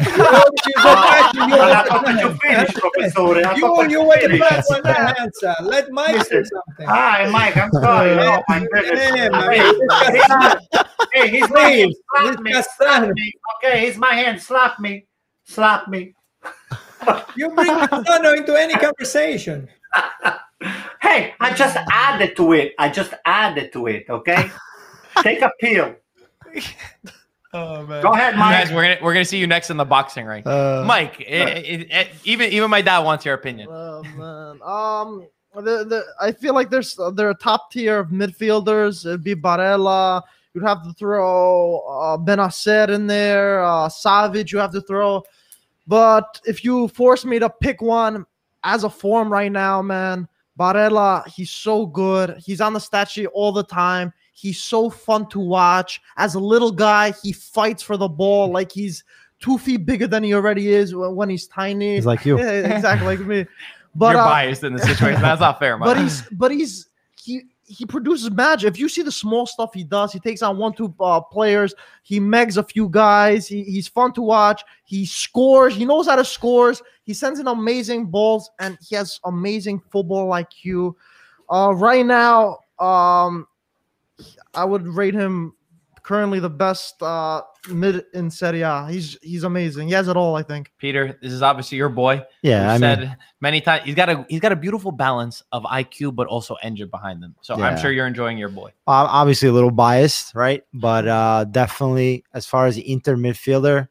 You, 0.67 0.73
you 0.73 0.83
go 0.83 0.93
back 0.93 1.31
to 1.33 1.39
your- 1.49 1.61
I 1.79 1.83
thought 1.89 2.05
that 2.05 2.21
you 2.21 2.29
finished, 2.45 2.75
Professore. 2.75 3.37
You, 3.57 3.89
you 3.89 4.03
were 4.07 4.15
the 4.21 4.37
finished. 4.37 4.43
first 4.43 4.85
answer. 5.25 5.55
Let 5.63 5.89
Mike 5.91 6.23
say 6.25 6.43
something. 6.43 6.85
Hi, 6.87 7.27
Mike. 7.31 7.57
I'm 7.57 7.71
sorry. 7.71 8.11
Oh, 8.19 8.41
my 8.47 8.59
goodness. 8.71 9.11
Yeah, 9.15 9.29
man. 9.29 10.85
Hey, 11.13 11.29
he's 11.29 11.49
my- 11.49 11.71
he's 11.71 11.95
my 12.09 12.21
hand. 12.21 12.35
Slap 12.37 12.39
me. 12.39 12.53
Slap 12.77 13.09
me. 13.15 13.33
Okay, 13.63 13.85
he's 13.85 13.97
my 13.97 14.13
hand. 14.13 14.41
Slap 14.41 14.79
me. 14.79 15.05
Slap 15.45 15.87
me. 15.87 16.13
You 17.35 17.49
bring 17.51 17.69
Cassano 17.69 18.35
into 18.37 18.55
any 18.59 18.73
conversation. 18.75 19.67
Hey, 20.99 21.35
I 21.39 21.53
just 21.53 21.77
added 21.91 22.35
to 22.37 22.53
it. 22.53 22.73
I 22.79 22.89
just 22.89 23.13
added 23.25 23.71
to 23.73 23.85
it. 23.85 24.05
Okay. 24.09 24.49
Take 25.21 25.43
a 25.43 25.51
pill. 25.59 25.93
Oh 27.53 27.85
man. 27.85 28.01
Go 28.01 28.11
ahead, 28.13 28.35
Mike. 28.35 28.65
Guys, 28.65 28.73
we're 28.73 28.81
gonna 28.81 28.97
we're 29.03 29.13
gonna 29.13 29.23
see 29.23 29.37
you 29.37 29.45
next 29.45 29.69
in 29.69 29.77
the 29.77 29.85
boxing 29.85 30.25
ring. 30.25 30.41
Uh, 30.47 30.83
Mike, 30.85 31.21
it- 31.21 31.65
it- 31.65 31.91
it- 31.91 32.07
even 32.23 32.51
even 32.51 32.69
my 32.71 32.81
dad 32.81 32.99
wants 32.99 33.23
your 33.23 33.35
opinion. 33.35 33.67
Oh 33.69 34.01
man. 34.15 34.59
Um, 34.63 35.27
the, 35.63 35.83
the 35.85 36.03
I 36.19 36.31
feel 36.31 36.55
like 36.55 36.71
there's 36.71 36.99
they're 37.13 37.29
a 37.29 37.35
top 37.37 37.71
tier 37.71 37.99
of 37.99 38.07
midfielders. 38.09 39.05
It'd 39.05 39.23
be 39.23 39.35
Barella. 39.35 40.23
You'd 40.57 40.65
have 40.65 40.83
to 40.85 40.93
throw 40.93 41.81
uh, 41.81 42.17
Bennacer 42.17 42.89
in 42.89 43.05
there. 43.05 43.61
Uh, 43.63 43.87
Savic. 43.87 44.51
You 44.51 44.57
have 44.57 44.71
to 44.71 44.81
throw. 44.81 45.23
But 45.85 46.41
if 46.47 46.63
you 46.63 46.87
force 46.87 47.23
me 47.25 47.37
to 47.37 47.47
pick 47.47 47.79
one 47.79 48.25
as 48.63 48.83
a 48.83 48.89
form 48.89 49.31
right 49.31 49.51
now, 49.51 49.83
man, 49.83 50.27
Barella. 50.59 51.27
He's 51.27 51.51
so 51.51 51.85
good. 51.85 52.41
He's 52.43 52.59
on 52.59 52.73
the 52.73 52.79
stat 52.79 53.07
sheet 53.11 53.27
all 53.27 53.51
the 53.51 53.63
time. 53.63 54.11
He's 54.33 54.59
so 54.59 54.89
fun 54.89 55.29
to 55.29 55.39
watch. 55.39 56.01
As 56.17 56.33
a 56.33 56.39
little 56.39 56.71
guy, 56.71 57.13
he 57.21 57.33
fights 57.33 57.83
for 57.83 57.95
the 57.95 58.07
ball 58.07 58.51
like 58.51 58.71
he's 58.71 59.03
two 59.39 59.59
feet 59.59 59.85
bigger 59.85 60.07
than 60.07 60.23
he 60.23 60.33
already 60.33 60.73
is 60.73 60.95
when 60.95 61.15
when 61.15 61.29
he's 61.29 61.45
tiny. 61.45 61.93
He's 61.93 62.07
like 62.07 62.25
you. 62.25 62.39
Yeah, 62.39 62.75
exactly 62.75 63.05
like 63.05 63.19
me. 63.19 63.45
But 63.93 64.11
You're 64.11 64.21
uh, 64.21 64.25
biased 64.25 64.63
in 64.63 64.73
the 64.73 64.79
situation. 64.79 65.21
That's 65.21 65.41
not 65.41 65.59
fair, 65.59 65.77
Mike. 65.77 65.85
but 65.87 65.97
he's 65.97 66.21
but 66.31 66.51
he's 66.51 66.87
he 67.23 67.43
he 67.67 67.85
produces 67.85 68.31
magic. 68.31 68.69
If 68.69 68.79
you 68.79 68.87
see 68.87 69.01
the 69.01 69.11
small 69.11 69.45
stuff 69.45 69.73
he 69.73 69.83
does, 69.83 70.13
he 70.13 70.19
takes 70.19 70.41
on 70.41 70.57
one 70.57 70.73
two 70.73 70.93
uh, 70.99 71.19
players. 71.19 71.75
He 72.01 72.19
megs 72.19 72.55
a 72.55 72.63
few 72.63 72.87
guys. 72.87 73.45
He, 73.45 73.63
he's 73.63 73.89
fun 73.89 74.13
to 74.13 74.21
watch. 74.21 74.63
He 74.85 75.05
scores. 75.05 75.75
He 75.75 75.83
knows 75.83 76.07
how 76.07 76.15
to 76.15 76.23
scores. 76.23 76.81
He 77.03 77.13
sends 77.13 77.39
in 77.39 77.47
amazing 77.47 78.05
balls, 78.05 78.49
and 78.59 78.77
he 78.81 78.95
has 78.95 79.19
amazing 79.25 79.81
football 79.91 80.29
IQ. 80.29 80.95
Uh, 81.49 81.73
right 81.75 82.05
now, 82.05 82.59
um, 82.79 83.45
I 84.53 84.63
would 84.63 84.87
rate 84.87 85.13
him 85.13 85.53
currently 86.07 86.39
the 86.39 86.49
best 86.49 87.03
uh, 87.03 87.41
mid 87.69 88.05
in 88.13 88.31
Serie 88.31 88.61
A. 88.61 88.87
He's 88.89 89.17
he's 89.21 89.43
amazing. 89.43 89.89
He 89.89 89.93
has 89.93 90.07
it 90.07 90.15
all. 90.15 90.37
I 90.37 90.41
think. 90.41 90.71
Peter, 90.77 91.19
this 91.21 91.33
is 91.33 91.41
obviously 91.41 91.77
your 91.77 91.89
boy. 91.89 92.23
Yeah, 92.41 92.71
I 92.71 92.77
said 92.77 92.99
mean, 92.99 93.17
many 93.41 93.59
times 93.59 93.83
he's 93.83 93.95
got 93.95 94.07
a 94.07 94.25
he's 94.29 94.39
got 94.39 94.53
a 94.53 94.55
beautiful 94.55 94.93
balance 94.93 95.43
of 95.51 95.63
IQ 95.63 96.15
but 96.15 96.27
also 96.27 96.55
engine 96.63 96.89
behind 96.89 97.21
them. 97.21 97.35
So 97.41 97.55
I'm 97.55 97.77
sure 97.77 97.91
you're 97.91 98.07
enjoying 98.07 98.37
your 98.37 98.49
boy. 98.49 98.71
ob- 98.87 99.09
obviously 99.11 99.49
a 99.49 99.51
little 99.51 99.71
biased, 99.71 100.33
right? 100.33 100.63
But 100.73 101.07
uh, 101.07 101.43
definitely, 101.43 102.23
as 102.33 102.45
far 102.45 102.67
as 102.67 102.77
the 102.77 102.89
Inter 102.89 103.17
midfielder, 103.17 103.89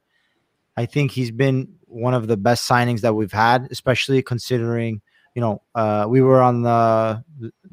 I 0.75 0.87
think 0.87 1.11
he's 1.11 1.31
been 1.31 1.75
one 1.87 2.15
of 2.15 2.29
the 2.29 2.39
best 2.39 2.69
signings 2.69 3.03
that 3.03 3.15
we've 3.15 3.33
had, 3.33 3.69
especially 3.71 4.23
considering, 4.23 5.03
you 5.35 5.43
know, 5.43 5.63
uh, 5.75 6.07
we 6.09 6.23
were 6.23 6.41
on 6.41 6.63
the 6.63 7.23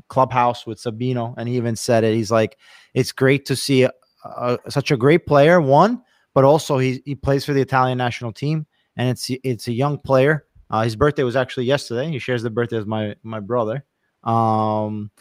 clubhouse 0.10 0.68
with 0.68 0.80
Sabino, 0.82 1.34
and 1.38 1.48
he 1.48 1.56
even 1.56 1.78
said 1.78 2.04
it. 2.04 2.14
He's 2.14 2.32
like, 2.32 2.58
it's 2.94 3.14
great 3.14 3.46
to 3.46 3.56
see 3.56 3.88
a, 4.24 4.58
such 4.70 4.92
a 4.92 4.98
great 4.98 5.26
player, 5.26 5.62
one, 5.62 6.02
but 6.34 6.44
also 6.44 6.78
he 6.78 7.02
he 7.06 7.16
plays 7.16 7.46
for 7.46 7.54
the 7.54 7.62
Italian 7.62 7.98
national 7.98 8.34
team, 8.34 8.66
and 8.98 9.10
it's 9.10 9.30
it's 9.44 9.68
a 9.68 9.74
young 9.74 9.98
player. 9.98 10.46
Uh, 10.70 10.84
his 10.84 10.96
birthday 10.96 11.24
was 11.24 11.36
actually 11.36 11.66
yesterday. 11.66 12.10
He 12.10 12.20
shares 12.20 12.44
the 12.44 12.50
birthday 12.50 12.78
as 12.78 12.86
my 12.86 13.16
my 13.24 13.40
brother. 13.40 13.86
Um, 14.24 15.12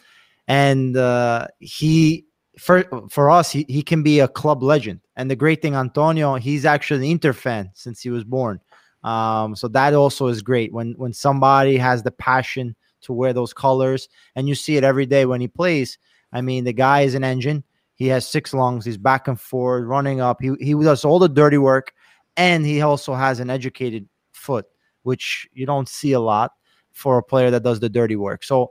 and 0.48 0.96
uh, 0.96 1.46
he 1.58 2.26
for 2.58 2.84
for 3.08 3.30
us 3.30 3.50
he, 3.50 3.64
he 3.68 3.82
can 3.82 4.02
be 4.02 4.20
a 4.20 4.28
club 4.28 4.62
legend 4.62 5.00
and 5.16 5.30
the 5.30 5.36
great 5.36 5.62
thing 5.62 5.74
antonio 5.74 6.34
he's 6.34 6.66
actually 6.66 7.06
an 7.06 7.12
inter 7.12 7.32
fan 7.32 7.70
since 7.74 8.00
he 8.00 8.10
was 8.10 8.24
born 8.24 8.60
um, 9.04 9.56
so 9.56 9.68
that 9.68 9.94
also 9.94 10.26
is 10.26 10.42
great 10.42 10.72
when 10.72 10.92
when 10.98 11.12
somebody 11.12 11.76
has 11.76 12.02
the 12.02 12.10
passion 12.10 12.76
to 13.00 13.12
wear 13.12 13.32
those 13.32 13.54
colors 13.54 14.08
and 14.36 14.48
you 14.48 14.54
see 14.54 14.76
it 14.76 14.84
every 14.84 15.06
day 15.06 15.24
when 15.24 15.40
he 15.40 15.48
plays 15.48 15.98
i 16.32 16.42
mean 16.42 16.64
the 16.64 16.72
guy 16.72 17.00
is 17.00 17.14
an 17.14 17.24
engine 17.24 17.64
he 17.94 18.06
has 18.08 18.26
six 18.26 18.52
lungs 18.54 18.84
he's 18.84 18.98
back 18.98 19.28
and 19.28 19.40
forth 19.40 19.84
running 19.84 20.20
up 20.20 20.40
he, 20.40 20.52
he 20.60 20.74
does 20.74 21.04
all 21.04 21.18
the 21.18 21.28
dirty 21.28 21.58
work 21.58 21.92
and 22.36 22.64
he 22.64 22.80
also 22.80 23.14
has 23.14 23.40
an 23.40 23.50
educated 23.50 24.08
foot 24.32 24.66
which 25.02 25.48
you 25.52 25.66
don't 25.66 25.88
see 25.88 26.12
a 26.12 26.20
lot 26.20 26.52
for 26.92 27.18
a 27.18 27.22
player 27.22 27.50
that 27.50 27.62
does 27.62 27.80
the 27.80 27.88
dirty 27.88 28.16
work 28.16 28.44
so 28.44 28.70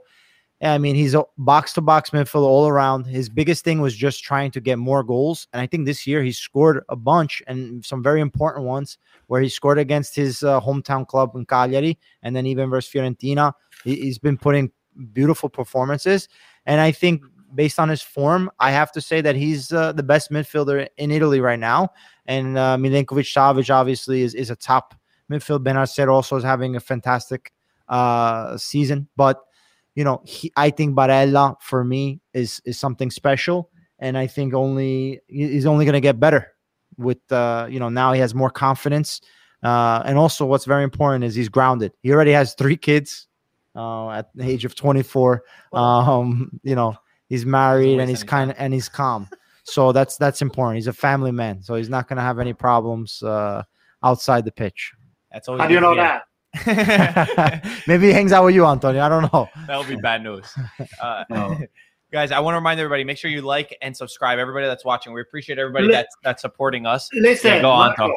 I 0.62 0.78
mean, 0.78 0.94
he's 0.94 1.14
a 1.14 1.24
box 1.38 1.72
to 1.72 1.80
box 1.80 2.10
midfielder 2.10 2.46
all 2.46 2.68
around. 2.68 3.04
His 3.04 3.28
biggest 3.28 3.64
thing 3.64 3.80
was 3.80 3.96
just 3.96 4.22
trying 4.22 4.52
to 4.52 4.60
get 4.60 4.78
more 4.78 5.02
goals. 5.02 5.48
And 5.52 5.60
I 5.60 5.66
think 5.66 5.86
this 5.86 6.06
year 6.06 6.22
he 6.22 6.30
scored 6.30 6.84
a 6.88 6.94
bunch 6.94 7.42
and 7.48 7.84
some 7.84 8.00
very 8.02 8.20
important 8.20 8.64
ones 8.64 8.96
where 9.26 9.40
he 9.40 9.48
scored 9.48 9.78
against 9.78 10.14
his 10.14 10.44
uh, 10.44 10.60
hometown 10.60 11.06
club 11.06 11.32
in 11.34 11.46
Cagliari 11.46 11.98
and 12.22 12.36
then 12.36 12.46
even 12.46 12.70
versus 12.70 12.92
Fiorentina. 12.92 13.52
He, 13.82 13.96
he's 13.96 14.18
been 14.18 14.38
putting 14.38 14.70
beautiful 15.12 15.48
performances. 15.48 16.28
And 16.64 16.80
I 16.80 16.92
think 16.92 17.24
based 17.54 17.78
on 17.78 17.88
his 17.88 18.02
form, 18.02 18.50
I 18.58 18.70
have 18.70 18.92
to 18.92 19.00
say 19.00 19.20
that 19.20 19.36
he's 19.36 19.72
uh, 19.72 19.92
the 19.92 20.02
best 20.02 20.30
midfielder 20.30 20.88
in 20.96 21.10
Italy 21.10 21.40
right 21.40 21.58
now. 21.58 21.90
And 22.26 22.56
uh, 22.56 22.76
Milinkovic 22.76 23.26
Savic 23.26 23.72
obviously 23.72 24.22
is, 24.22 24.34
is 24.34 24.50
a 24.50 24.56
top 24.56 24.94
midfield. 25.30 25.64
Bennacer 25.64 26.12
also 26.12 26.36
is 26.36 26.44
having 26.44 26.76
a 26.76 26.80
fantastic 26.80 27.52
uh, 27.88 28.56
season. 28.56 29.08
But 29.16 29.40
you 29.94 30.04
know, 30.04 30.22
he, 30.24 30.52
I 30.56 30.70
think 30.70 30.96
Barella 30.96 31.56
for 31.60 31.84
me 31.84 32.20
is 32.32 32.62
is 32.64 32.78
something 32.78 33.10
special, 33.10 33.70
and 33.98 34.16
I 34.16 34.26
think 34.26 34.54
only 34.54 35.20
he's 35.28 35.66
only 35.66 35.84
going 35.84 35.94
to 35.94 36.00
get 36.00 36.18
better 36.18 36.48
with 36.96 37.18
uh, 37.30 37.66
you 37.68 37.78
know 37.78 37.90
now 37.90 38.12
he 38.12 38.20
has 38.20 38.34
more 38.34 38.50
confidence 38.50 39.20
Uh, 39.62 40.02
and 40.04 40.18
also, 40.18 40.44
what's 40.44 40.64
very 40.64 40.82
important 40.82 41.22
is 41.24 41.34
he's 41.36 41.48
grounded. 41.48 41.92
He 42.02 42.10
already 42.12 42.32
has 42.32 42.54
three 42.54 42.76
kids 42.76 43.28
uh, 43.76 44.10
at 44.10 44.34
the 44.34 44.44
age 44.44 44.64
of 44.64 44.74
24. 44.74 45.44
Um, 45.72 46.58
you 46.64 46.74
know, 46.74 46.96
he's 47.32 47.46
married 47.46 47.98
and 47.98 48.10
he's 48.10 48.22
kind 48.22 48.50
of 48.50 48.56
and 48.58 48.74
he's 48.74 48.90
calm. 48.90 49.26
So 49.64 49.90
that's 49.92 50.16
that's 50.18 50.42
important. 50.42 50.76
He's 50.76 50.86
a 50.86 50.92
family 50.92 51.30
man, 51.32 51.62
so 51.62 51.74
he's 51.76 51.88
not 51.88 52.06
going 52.08 52.18
to 52.18 52.22
have 52.22 52.38
any 52.38 52.52
problems 52.52 53.22
uh, 53.22 53.62
outside 54.02 54.44
the 54.44 54.52
pitch. 54.52 54.92
That's 55.32 55.48
always 55.48 55.62
How 55.62 55.68
do 55.68 55.74
you 55.74 55.80
know 55.80 55.94
that? 55.94 56.24
Maybe 57.86 58.08
he 58.08 58.12
hangs 58.12 58.32
out 58.32 58.44
with 58.44 58.54
you, 58.54 58.66
Antonio. 58.66 59.00
I 59.02 59.08
don't 59.08 59.32
know. 59.32 59.48
that 59.66 59.78
would 59.78 59.88
be 59.88 59.96
bad 59.96 60.22
news. 60.22 60.44
Uh, 61.00 61.24
No. 61.30 61.58
Guys, 62.12 62.30
I 62.30 62.40
want 62.40 62.52
to 62.52 62.58
remind 62.58 62.78
everybody: 62.78 63.04
make 63.04 63.16
sure 63.16 63.30
you 63.30 63.40
like 63.40 63.74
and 63.80 63.96
subscribe. 63.96 64.38
Everybody 64.38 64.66
that's 64.66 64.84
watching, 64.84 65.14
we 65.14 65.22
appreciate 65.22 65.58
everybody 65.58 65.86
Li- 65.86 65.92
that's 65.94 66.14
that's 66.22 66.42
supporting 66.42 66.84
us. 66.84 67.08
Listen, 67.14 67.52
Yeah, 67.52 67.62
go 67.62 67.70
on, 67.70 67.86
Marco, 67.86 68.02
Tom. 68.08 68.12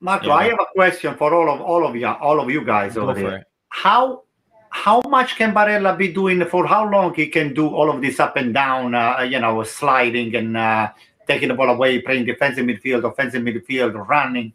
Marco, 0.00 0.26
Yeah. 0.26 0.34
I 0.34 0.44
have 0.50 0.60
a 0.60 0.66
question 0.74 1.16
for 1.16 1.32
all 1.32 1.48
of 1.54 1.62
all 1.62 1.86
of 1.86 1.96
you, 1.96 2.06
all 2.06 2.40
of 2.40 2.50
you 2.50 2.62
guys 2.62 2.94
Go 2.96 3.04
over 3.04 3.14
for 3.14 3.20
here. 3.20 3.36
it. 3.38 3.44
How 3.70 4.24
how 4.70 5.00
much 5.08 5.36
can 5.36 5.52
Barella 5.54 5.96
be 5.96 6.12
doing 6.12 6.44
for 6.46 6.66
how 6.66 6.88
long 6.88 7.14
he 7.14 7.28
can 7.28 7.54
do 7.54 7.68
all 7.68 7.90
of 7.90 8.00
this 8.02 8.20
up 8.20 8.36
and 8.36 8.52
down, 8.54 8.94
uh, 8.94 9.20
you 9.28 9.38
know, 9.38 9.62
sliding 9.62 10.34
and 10.36 10.56
uh, 10.56 10.90
taking 11.26 11.48
the 11.48 11.54
ball 11.54 11.70
away, 11.70 12.00
playing 12.00 12.24
defensive 12.26 12.64
midfield, 12.66 13.04
offensive 13.04 13.42
midfield, 13.42 13.94
running 14.08 14.52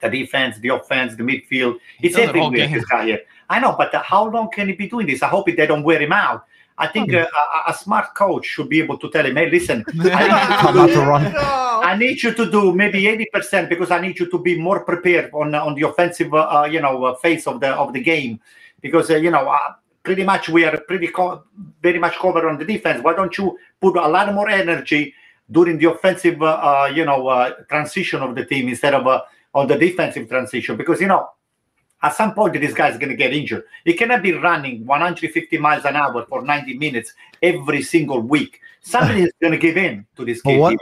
the 0.00 0.10
defense, 0.10 0.58
the 0.58 0.68
offense, 0.68 1.14
the 1.16 1.22
midfield. 1.22 1.78
It's 2.02 2.14
does 2.16 2.24
it 2.24 2.28
everywhere. 2.30 2.68
This 2.68 2.84
guy 2.84 3.06
here. 3.06 3.20
I 3.48 3.60
know, 3.60 3.74
but 3.76 3.94
uh, 3.94 4.02
how 4.02 4.28
long 4.28 4.50
can 4.50 4.68
he 4.68 4.74
be 4.74 4.88
doing 4.88 5.06
this? 5.06 5.22
I 5.22 5.28
hope 5.28 5.46
they 5.46 5.66
don't 5.66 5.82
wear 5.82 6.00
him 6.00 6.12
out. 6.12 6.46
I 6.78 6.88
think 6.88 7.10
Hmm. 7.10 7.16
uh, 7.18 7.26
a, 7.66 7.70
a 7.70 7.74
smart 7.74 8.14
coach 8.14 8.46
should 8.46 8.68
be 8.68 8.80
able 8.80 8.96
to 8.98 9.10
tell 9.10 9.24
him, 9.24 9.36
"Hey, 9.36 9.50
listen, 9.50 9.84
I 9.88 9.92
need 9.92 10.02
you 10.02 10.08
to 10.08 10.14
I'm 10.14 10.76
about 10.76 10.88
do 10.88 10.94
to 10.94 11.00
run. 11.02 11.32
No. 11.32 11.88
I 11.88 11.96
need 11.96 12.22
you 12.22 12.32
to 12.32 12.50
do 12.50 12.72
maybe 12.74 13.06
eighty 13.08 13.26
percent 13.32 13.68
because 13.68 13.90
I 13.90 14.00
need 14.00 14.18
you 14.18 14.26
to 14.30 14.38
be 14.38 14.58
more 14.58 14.84
prepared 14.84 15.30
on 15.34 15.54
on 15.54 15.74
the 15.74 15.82
offensive, 15.82 16.32
uh, 16.32 16.66
you 16.70 16.80
know, 16.80 17.04
uh, 17.04 17.14
phase 17.16 17.46
of 17.46 17.60
the 17.60 17.68
of 17.74 17.92
the 17.92 18.00
game, 18.00 18.40
because 18.82 19.10
uh, 19.10 19.16
you 19.16 19.30
know, 19.30 19.48
uh, 19.48 19.58
pretty 20.02 20.24
much 20.24 20.50
we 20.50 20.64
are 20.66 20.76
pretty 20.86 21.08
co- 21.08 21.44
very 21.82 21.98
much 21.98 22.16
covered 22.16 22.46
on 22.46 22.58
the 22.58 22.64
defense. 22.66 23.02
Why 23.02 23.14
don't 23.14 23.36
you 23.38 23.58
put 23.80 23.96
a 23.96 24.06
lot 24.08 24.34
more 24.34 24.48
energy 24.50 25.14
during 25.50 25.78
the 25.78 25.90
offensive, 25.90 26.42
uh, 26.42 26.46
uh, 26.46 26.92
you 26.94 27.04
know, 27.04 27.28
uh, 27.28 27.50
transition 27.70 28.20
of 28.22 28.34
the 28.34 28.44
team 28.44 28.68
instead 28.68 28.94
of 28.94 29.06
uh, 29.06 29.22
on 29.54 29.68
the 29.68 29.76
defensive 29.78 30.28
transition? 30.28 30.76
Because 30.76 31.00
you 31.00 31.06
know. 31.08 31.28
At 32.04 32.16
some 32.16 32.34
point, 32.34 32.54
this 32.54 32.74
guy 32.74 32.88
is 32.88 32.98
going 32.98 33.10
to 33.10 33.16
get 33.16 33.32
injured. 33.32 33.62
He 33.84 33.94
cannot 33.94 34.24
be 34.24 34.32
running 34.32 34.84
150 34.84 35.56
miles 35.58 35.84
an 35.84 35.94
hour 35.94 36.26
for 36.28 36.42
90 36.42 36.74
minutes 36.76 37.12
every 37.40 37.80
single 37.82 38.20
week. 38.20 38.60
Somebody 38.80 39.22
is 39.22 39.32
going 39.40 39.52
to 39.52 39.58
give 39.58 39.76
in 39.76 40.04
to 40.16 40.24
this 40.24 40.42
But 40.42 40.50
kid. 40.50 40.58
what 40.58 40.76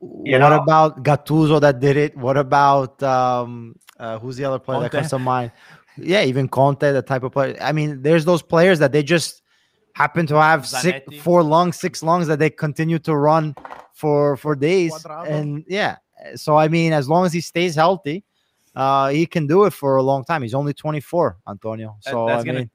You 0.00 0.38
what 0.40 0.48
know? 0.48 0.62
about 0.62 1.02
Gattuso 1.04 1.60
that 1.60 1.80
did 1.80 1.98
it? 1.98 2.16
What 2.16 2.38
about 2.38 3.02
um, 3.02 3.76
uh, 3.98 4.18
who's 4.18 4.36
the 4.38 4.44
other 4.46 4.58
player 4.58 4.80
that 4.80 4.90
comes 4.90 5.10
to 5.10 5.18
mind? 5.18 5.52
Yeah, 5.96 6.22
even 6.22 6.48
Conte, 6.48 6.92
the 6.92 7.02
type 7.02 7.22
of 7.22 7.32
player. 7.32 7.56
I 7.60 7.72
mean, 7.72 8.02
there's 8.02 8.24
those 8.24 8.42
players 8.42 8.78
that 8.78 8.92
they 8.92 9.02
just 9.02 9.42
happen 9.94 10.26
to 10.26 10.40
have 10.40 10.66
six, 10.66 11.00
four 11.20 11.42
lungs, 11.42 11.76
six 11.78 12.02
lungs 12.02 12.26
that 12.26 12.38
they 12.38 12.50
continue 12.50 12.98
to 13.00 13.14
run 13.14 13.54
for 13.92 14.36
for 14.36 14.54
days. 14.56 14.92
Cuadrado. 14.92 15.28
And 15.30 15.64
yeah, 15.68 15.96
so 16.34 16.56
I 16.56 16.68
mean, 16.68 16.92
as 16.92 17.08
long 17.08 17.26
as 17.26 17.32
he 17.32 17.40
stays 17.40 17.74
healthy, 17.74 18.24
uh, 18.74 19.08
he 19.08 19.26
can 19.26 19.46
do 19.46 19.64
it 19.64 19.72
for 19.72 19.96
a 19.96 20.02
long 20.02 20.24
time. 20.24 20.42
He's 20.42 20.54
only 20.54 20.72
24, 20.72 21.36
Antonio. 21.48 21.96
So 22.00 22.26
I 22.26 22.42
gonna- 22.42 22.60
mean, 22.60 22.70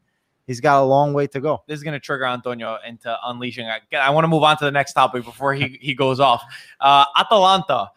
he's 0.45 0.61
got 0.61 0.81
a 0.81 0.85
long 0.85 1.13
way 1.13 1.27
to 1.27 1.39
go. 1.41 1.63
this 1.67 1.77
is 1.77 1.83
going 1.83 1.93
to 1.93 1.99
trigger 1.99 2.25
Antonio 2.25 2.77
into 2.87 3.15
unleashing. 3.25 3.67
I, 3.67 3.79
I 3.97 4.11
want 4.11 4.23
to 4.23 4.29
move 4.29 4.43
on 4.43 4.57
to 4.57 4.65
the 4.65 4.71
next 4.71 4.93
topic 4.93 5.25
before 5.25 5.53
he, 5.53 5.77
he 5.81 5.93
goes 5.95 6.19
off. 6.19 6.43
Uh, 6.79 7.05
Atalanta. 7.17 7.89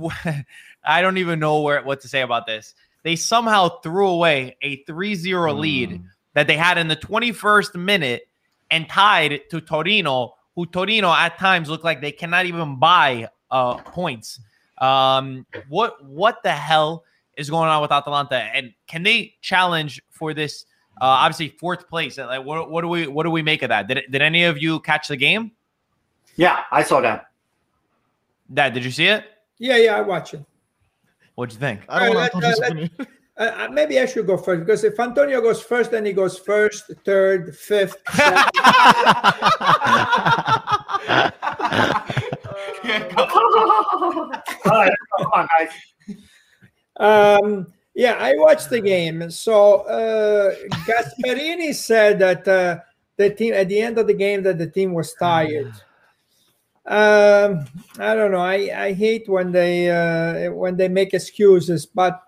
I 0.84 1.02
don't 1.02 1.18
even 1.18 1.38
know 1.38 1.60
where 1.60 1.82
what 1.82 2.00
to 2.00 2.08
say 2.08 2.22
about 2.22 2.46
this. 2.46 2.74
They 3.04 3.16
somehow 3.16 3.80
threw 3.80 4.08
away 4.08 4.56
a 4.62 4.82
3-0 4.84 5.58
lead 5.58 5.90
Mm. 5.90 6.04
that 6.34 6.46
they 6.46 6.56
had 6.56 6.78
in 6.78 6.88
the 6.88 6.96
21st 6.96 7.74
minute 7.76 8.28
and 8.70 8.88
tied 8.88 9.40
to 9.50 9.60
Torino, 9.60 10.34
who 10.54 10.66
Torino 10.66 11.12
at 11.12 11.38
times 11.38 11.68
looked 11.70 11.84
like 11.84 12.00
they 12.00 12.12
cannot 12.12 12.46
even 12.46 12.78
buy 12.78 13.28
uh, 13.50 13.76
points. 13.78 14.40
Um, 14.78 15.46
what 15.68 16.04
what 16.04 16.42
the 16.42 16.52
hell 16.52 17.04
is 17.36 17.48
going 17.50 17.68
on 17.68 17.80
with 17.82 17.90
Atalanta? 17.92 18.36
And 18.36 18.74
can 18.86 19.02
they 19.02 19.34
challenge 19.40 20.02
for 20.10 20.34
this? 20.34 20.66
Uh, 21.00 21.04
obviously, 21.04 21.48
fourth 21.48 21.88
place. 21.88 22.18
Like, 22.18 22.44
what, 22.44 22.70
what 22.70 22.82
do 22.82 22.88
we 22.88 23.06
what 23.06 23.22
do 23.22 23.30
we 23.30 23.42
make 23.42 23.62
of 23.62 23.68
that? 23.70 23.86
Did 23.88 24.02
did 24.10 24.20
any 24.20 24.44
of 24.44 24.58
you 24.60 24.80
catch 24.80 25.08
the 25.08 25.16
game? 25.16 25.52
Yeah, 26.36 26.64
I 26.70 26.82
saw 26.82 27.00
that. 27.00 27.26
Dad, 28.52 28.74
did 28.74 28.84
you 28.84 28.90
see 28.90 29.06
it? 29.06 29.24
Yeah, 29.58 29.76
yeah, 29.76 29.96
I 29.96 30.00
watched 30.02 30.34
it. 30.34 30.44
What'd 31.38 31.54
you 31.54 31.60
think? 31.60 31.82
I 31.88 32.00
don't 32.00 32.16
Alright, 32.16 32.34
want 32.34 32.44
let- 32.44 32.62
Antonio's 32.64 32.90
let- 32.98 33.08
Uh, 33.38 33.68
maybe 33.70 34.00
I 34.00 34.06
should 34.06 34.26
go 34.26 34.36
first 34.36 34.66
because 34.66 34.82
if 34.82 34.98
Antonio 34.98 35.40
goes 35.40 35.62
first, 35.62 35.92
then 35.92 36.04
he 36.04 36.12
goes 36.12 36.36
first, 36.36 36.90
third, 37.04 37.54
fifth. 37.56 37.94
seventh. 38.10 38.50
All 44.66 44.72
right, 44.72 44.92
come 45.16 45.26
on, 45.32 45.48
guys. 45.56 45.70
Um, 46.96 47.66
yeah, 47.94 48.16
I 48.18 48.34
watched 48.36 48.70
the 48.70 48.80
game. 48.80 49.30
So 49.30 49.82
uh, 49.82 50.56
Gasperini 50.90 51.72
said 51.72 52.18
that 52.18 52.48
uh, 52.48 52.80
the 53.16 53.30
team 53.30 53.54
at 53.54 53.68
the 53.68 53.80
end 53.80 53.98
of 53.98 54.08
the 54.08 54.14
game 54.14 54.42
that 54.42 54.58
the 54.58 54.66
team 54.66 54.92
was 54.92 55.14
tired. 55.14 55.72
Um, 56.88 57.66
I 57.98 58.14
don't 58.14 58.32
know. 58.32 58.40
I, 58.40 58.86
I 58.86 58.92
hate 58.94 59.28
when 59.28 59.52
they 59.52 59.90
uh, 59.90 60.50
when 60.52 60.76
they 60.76 60.88
make 60.88 61.12
excuses, 61.12 61.84
but 61.84 62.22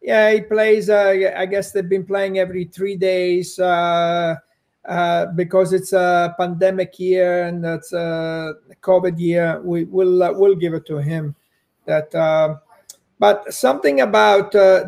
yeah, 0.00 0.32
he 0.32 0.40
plays. 0.40 0.88
Uh, 0.88 1.32
I 1.36 1.44
guess 1.44 1.70
they've 1.70 1.88
been 1.88 2.06
playing 2.06 2.38
every 2.38 2.64
three 2.64 2.96
days 2.96 3.58
uh, 3.58 4.36
uh, 4.86 5.26
because 5.36 5.74
it's 5.74 5.92
a 5.92 6.34
pandemic 6.38 6.98
year 6.98 7.44
and 7.44 7.62
that's 7.62 7.92
a 7.92 8.54
COVID 8.80 9.18
year. 9.18 9.60
We 9.62 9.84
will 9.84 10.22
uh, 10.22 10.32
we'll 10.32 10.56
give 10.56 10.72
it 10.74 10.86
to 10.86 10.98
him. 10.98 11.34
That. 11.84 12.14
Uh, 12.14 12.56
but 13.18 13.54
something 13.54 14.00
about 14.00 14.54
uh, 14.54 14.86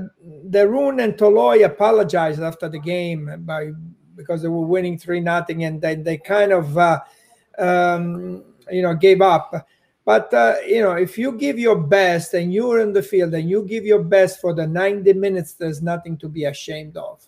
de 0.51 0.67
Roon 0.67 1.01
and 1.01 1.15
Toloi 1.15 1.65
apologized 1.65 2.43
after 2.43 2.69
the 2.69 2.79
game 2.79 3.31
by 3.47 3.71
because 4.17 4.43
they 4.43 4.49
were 4.49 4.67
winning 4.67 4.99
three 4.99 5.21
nothing, 5.21 5.65
and 5.65 5.81
they 5.81 5.95
they 5.95 6.17
kind 6.17 6.53
of 6.53 6.77
uh, 6.77 7.01
um, 7.59 8.43
you 8.71 8.83
know 8.83 8.95
gave 8.95 9.21
up. 9.21 9.67
But 10.05 10.33
uh, 10.33 10.57
you 10.67 10.83
know, 10.83 10.93
if 10.93 11.19
you 11.19 11.33
give 11.33 11.59
your 11.59 11.77
best 11.77 12.35
and 12.35 12.53
you're 12.53 12.81
in 12.81 12.93
the 12.93 13.03
field 13.03 13.35
and 13.35 13.51
you 13.51 13.63
give 13.63 13.85
your 13.85 14.03
best 14.03 14.41
for 14.41 14.55
the 14.55 14.67
90 14.67 15.13
minutes, 15.15 15.55
there's 15.55 15.83
nothing 15.83 16.17
to 16.19 16.29
be 16.29 16.45
ashamed 16.45 16.97
of. 16.97 17.27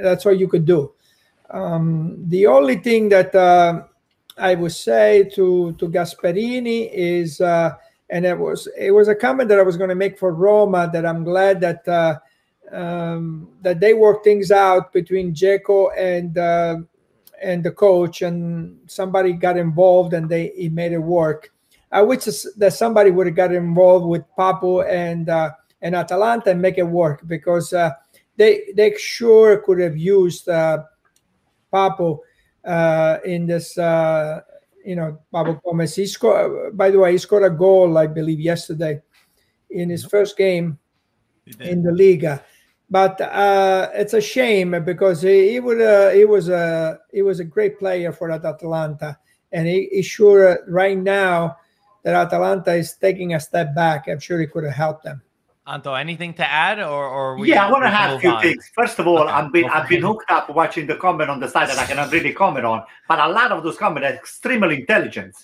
That's 0.00 0.24
what 0.24 0.38
you 0.38 0.48
could 0.48 0.64
do. 0.64 0.92
Um, 1.50 2.24
the 2.28 2.46
only 2.46 2.76
thing 2.76 3.08
that 3.10 3.34
uh, 3.34 3.82
I 4.36 4.54
would 4.54 4.72
say 4.72 5.30
to 5.34 5.72
to 5.72 5.88
Gasperini 5.88 6.90
is. 6.92 7.40
Uh, 7.40 7.74
and 8.10 8.24
it 8.24 8.38
was 8.38 8.68
it 8.76 8.90
was 8.90 9.08
a 9.08 9.14
comment 9.14 9.48
that 9.48 9.58
I 9.58 9.62
was 9.62 9.76
going 9.76 9.90
to 9.90 9.94
make 9.94 10.18
for 10.18 10.32
Roma 10.32 10.88
that 10.92 11.04
I'm 11.04 11.24
glad 11.24 11.60
that 11.60 11.86
uh, 11.86 12.18
um, 12.72 13.50
that 13.62 13.80
they 13.80 13.94
worked 13.94 14.24
things 14.24 14.50
out 14.50 14.92
between 14.92 15.34
Dzeko 15.34 15.90
and 15.96 16.38
uh, 16.38 16.76
and 17.42 17.62
the 17.62 17.70
coach, 17.70 18.22
and 18.22 18.78
somebody 18.86 19.32
got 19.32 19.56
involved 19.56 20.14
and 20.14 20.28
they 20.28 20.52
he 20.56 20.68
made 20.68 20.92
it 20.92 20.98
work. 20.98 21.52
I 21.90 22.02
wish 22.02 22.24
that 22.24 22.72
somebody 22.72 23.10
would 23.10 23.26
have 23.26 23.36
got 23.36 23.52
involved 23.52 24.06
with 24.06 24.22
Papu 24.36 24.88
and 24.88 25.28
uh, 25.28 25.50
and 25.82 25.94
Atalanta 25.94 26.50
and 26.50 26.60
make 26.60 26.78
it 26.78 26.86
work 26.86 27.26
because 27.26 27.72
uh, 27.72 27.90
they 28.36 28.72
they 28.76 28.94
sure 28.96 29.58
could 29.58 29.78
have 29.80 29.96
used 29.96 30.48
uh, 30.48 30.84
Papu 31.72 32.18
uh, 32.64 33.18
in 33.24 33.46
this 33.46 33.78
uh, 33.78 34.40
you 34.84 34.96
know, 34.96 35.18
Pablo 35.30 35.60
Gomez. 35.62 35.94
He 35.94 36.06
scored, 36.06 36.74
by 36.74 36.90
the 36.90 36.98
way, 36.98 37.12
he 37.12 37.18
scored 37.18 37.44
a 37.44 37.50
goal, 37.50 37.98
I 37.98 38.06
believe, 38.06 38.40
yesterday 38.40 39.02
in 39.68 39.90
his 39.90 40.04
first 40.06 40.36
game 40.36 40.78
in 41.60 41.82
the 41.82 41.92
Liga. 41.92 42.42
But 42.90 43.20
uh, 43.20 43.90
it's 43.92 44.14
a 44.14 44.20
shame 44.20 44.82
because 44.84 45.20
he, 45.20 45.50
he 45.50 45.60
would 45.60 45.80
uh, 45.80 46.10
he 46.10 46.24
was 46.24 46.48
a 46.48 46.98
he 47.12 47.20
was 47.22 47.38
a 47.40 47.44
great 47.44 47.78
player 47.78 48.12
for 48.12 48.30
Atalanta, 48.30 49.18
and 49.52 49.68
he, 49.68 49.88
he 49.92 50.02
sure 50.02 50.48
uh, 50.48 50.56
right 50.66 50.96
now 50.96 51.58
that 52.02 52.14
Atalanta 52.14 52.72
is 52.72 52.94
taking 52.94 53.34
a 53.34 53.40
step 53.40 53.74
back. 53.74 54.08
I'm 54.08 54.20
sure 54.20 54.40
he 54.40 54.46
could 54.46 54.64
have 54.64 54.74
helped 54.74 55.04
them. 55.04 55.20
Anto, 55.66 55.92
anything 55.92 56.32
to 56.34 56.50
add, 56.50 56.80
or 56.80 57.04
or 57.06 57.36
we 57.36 57.50
Yeah, 57.50 57.66
I 57.66 57.70
want 57.70 57.84
to 57.84 57.90
have 57.90 58.16
a 58.16 58.18
few 58.20 58.30
on? 58.30 58.40
things. 58.40 58.70
First 58.74 58.98
of 58.98 59.06
all, 59.06 59.18
Okay, 59.18 59.32
I've 59.32 59.52
been 59.52 59.62
go 59.64 59.68
for 59.68 59.74
I've 59.74 59.88
been 59.88 60.02
hooked 60.02 60.30
up 60.30 60.48
watching 60.48 60.86
the 60.86 60.96
comment 60.96 61.28
on 61.28 61.40
the 61.40 61.48
side 61.48 61.68
that 61.68 61.78
I 61.78 61.84
cannot 61.84 62.10
really 62.10 62.32
comment 62.32 62.64
on, 62.64 62.84
but 63.06 63.18
a 63.18 63.28
lot 63.28 63.52
of 63.52 63.62
those 63.62 63.76
comments 63.76 64.08
are 64.08 64.14
extremely 64.14 64.76
intelligent. 64.80 65.34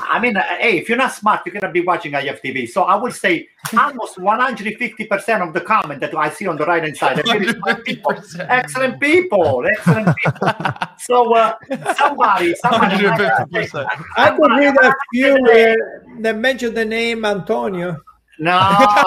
I 0.00 0.20
mean, 0.20 0.36
uh, 0.36 0.42
hey, 0.60 0.78
if 0.78 0.88
you're 0.88 0.98
not 0.98 1.12
smart, 1.12 1.40
you're 1.46 1.54
gonna 1.54 1.72
be 1.72 1.80
watching 1.80 2.12
IFTV. 2.12 2.68
So 2.68 2.82
I 2.82 2.96
will 2.96 3.10
say 3.10 3.48
almost 3.78 4.18
150% 4.18 5.46
of 5.46 5.54
the 5.54 5.60
comment 5.60 6.00
that 6.00 6.14
I 6.14 6.28
see 6.28 6.46
on 6.46 6.56
the 6.56 6.66
right 6.66 6.82
hand 6.82 6.96
side 6.96 7.26
are 7.26 7.80
people. 7.82 8.14
excellent 8.40 9.00
people, 9.00 9.66
excellent 9.66 10.16
people. 10.16 10.48
So 10.98 11.34
uh, 11.34 11.54
somebody, 11.96 12.54
somebody, 12.54 13.04
150%. 13.04 13.86
I 14.16 14.30
could 14.30 14.50
read 14.52 14.74
a 14.80 14.94
few 15.12 15.34
uh, 15.34 15.74
that 16.20 16.38
mentioned 16.38 16.74
the 16.74 16.84
name 16.84 17.26
Antonio. 17.26 17.98
No, 18.38 18.58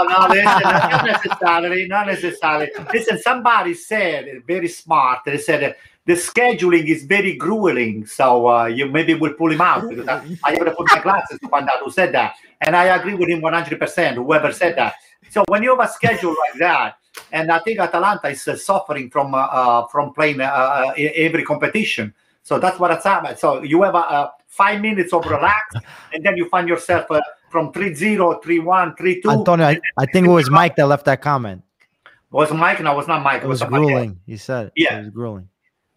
no, 0.04 0.28
listen, 0.30 0.62
not 0.62 1.06
necessarily, 1.06 1.88
not 1.88 2.08
necessarily. 2.08 2.70
Listen, 2.94 3.18
somebody 3.20 3.74
said 3.74 4.44
very 4.46 4.68
smart. 4.68 5.20
They 5.26 5.38
said 5.38 5.64
uh, 5.64 5.74
the 6.08 6.14
scheduling 6.14 6.88
is 6.88 7.04
very 7.04 7.36
grueling, 7.36 8.06
so 8.06 8.48
uh, 8.48 8.66
you 8.66 8.88
maybe 8.88 9.14
will 9.14 9.34
pull 9.34 9.52
him 9.52 9.60
out 9.60 9.88
because 9.90 10.08
I, 10.08 10.38
I 10.46 10.52
have 10.54 10.66
to 10.66 10.72
put 10.72 10.88
my 10.90 11.02
glasses 11.02 11.38
to 11.40 11.48
find 11.50 11.68
out 11.70 11.80
who 11.84 11.92
said 11.92 12.14
that, 12.14 12.36
and 12.62 12.76
I 12.76 12.86
agree 12.98 13.14
with 13.14 13.30
him 13.30 13.42
one 13.42 13.54
hundred 13.54 13.78
percent. 13.78 14.16
Whoever 14.16 14.52
said 14.54 14.78
that. 14.78 14.96
So 15.30 15.44
when 15.50 15.62
you 15.64 15.76
have 15.78 15.88
a 15.88 15.92
schedule 15.92 16.34
like 16.48 16.60
that, 16.60 16.96
and 17.34 17.52
I 17.52 17.60
think 17.60 17.80
Atalanta 17.80 18.30
is 18.30 18.48
uh, 18.48 18.56
suffering 18.56 19.10
from 19.10 19.36
uh, 19.36 19.40
uh, 19.40 19.88
from 19.88 20.14
playing 20.14 20.40
uh, 20.40 20.46
uh, 20.46 20.94
every 20.98 21.44
competition. 21.44 22.14
So 22.42 22.58
that's 22.58 22.80
what 22.80 22.92
it's 22.92 23.04
happening. 23.04 23.36
So 23.36 23.62
you 23.62 23.84
have 23.84 23.96
a, 23.96 24.32
five 24.48 24.80
minutes 24.80 25.12
of 25.12 25.26
relax, 25.26 25.76
and 26.14 26.24
then 26.24 26.38
you 26.38 26.48
find 26.48 26.70
yourself 26.70 27.12
uh, 27.12 27.20
from 27.50 27.74
3-0, 27.74 28.42
3-1, 28.42 28.98
3-2. 28.98 29.32
Antonio, 29.40 29.66
I, 29.66 29.80
I 29.98 30.06
think 30.06 30.28
it 30.28 30.30
was 30.30 30.50
Mike 30.50 30.78
that 30.78 30.88
left 30.88 31.04
that 31.06 31.22
comment. 31.22 31.62
It 32.06 32.12
Was 32.32 32.54
Mike? 32.54 32.82
No, 32.82 32.94
it 32.94 32.96
was 32.96 33.08
not 33.08 33.22
Mike. 33.22 33.44
It 33.44 33.48
was 33.48 33.60
somebody 33.60 33.84
else. 33.84 33.92
grueling. 33.92 34.20
He 34.26 34.38
said, 34.38 34.68
it. 34.68 34.74
Yeah. 34.78 35.00
it 35.00 35.02
was 35.02 35.10
grueling 35.10 35.50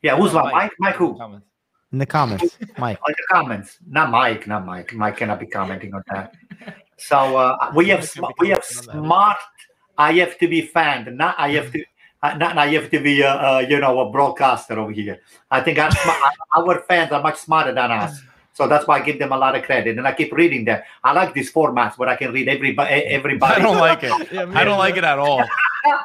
Yeah, 0.03 0.16
who's 0.16 0.32
Mike? 0.32 0.53
Mike? 0.53 0.72
Mike 0.78 0.96
who? 0.96 1.16
Comments. 1.16 1.46
in 1.92 1.98
the 1.98 2.07
comments. 2.07 2.57
Mike, 2.78 2.98
On 3.07 3.14
the 3.16 3.26
comments. 3.30 3.78
Not 3.86 4.11
Mike. 4.11 4.46
Not 4.46 4.64
Mike. 4.64 4.92
Mike 4.94 5.16
cannot 5.16 5.40
be 5.40 5.46
commenting 5.46 5.92
on 5.94 6.03
that. 6.11 6.34
So 6.96 7.36
uh, 7.36 7.72
we 7.74 7.88
have 7.88 8.05
sm- 8.05 8.24
we 8.38 8.51
have 8.51 8.64
smart 8.64 9.38
IFTV 9.98 10.68
fan, 10.70 11.16
not 11.16 11.36
IFTV. 11.38 11.84
Uh, 12.22 12.34
not 12.34 12.55
IFTV, 12.55 13.22
uh, 13.22 13.26
uh, 13.26 13.59
you 13.66 13.80
know, 13.80 13.98
a 14.01 14.11
broadcaster 14.11 14.78
over 14.78 14.92
here. 14.92 15.20
I 15.51 15.62
think 15.62 15.78
our, 15.78 15.90
sma- 15.90 16.30
our 16.55 16.80
fans 16.80 17.12
are 17.12 17.22
much 17.22 17.38
smarter 17.38 17.72
than 17.72 17.90
us, 17.90 18.20
so 18.53 18.68
that's 18.68 18.86
why 18.86 18.98
I 18.98 19.03
give 19.03 19.18
them 19.18 19.32
a 19.32 19.38
lot 19.38 19.57
of 19.57 19.62
credit. 19.62 19.96
And 19.96 20.07
I 20.07 20.12
keep 20.12 20.30
reading 20.34 20.66
them. 20.66 20.82
I 21.03 21.12
like 21.12 21.32
these 21.32 21.51
formats 21.51 21.96
where 21.96 22.11
I 22.11 22.16
can 22.16 22.30
read 22.30 22.46
everybody. 22.46 22.90
Everybody. 22.90 23.55
I 23.59 23.59
don't 23.62 23.78
like 23.78 24.03
it. 24.03 24.12
Yeah, 24.30 24.51
I 24.55 24.64
don't 24.64 24.76
like 24.76 24.98
it 24.98 25.05
at 25.05 25.18
all. 25.18 25.42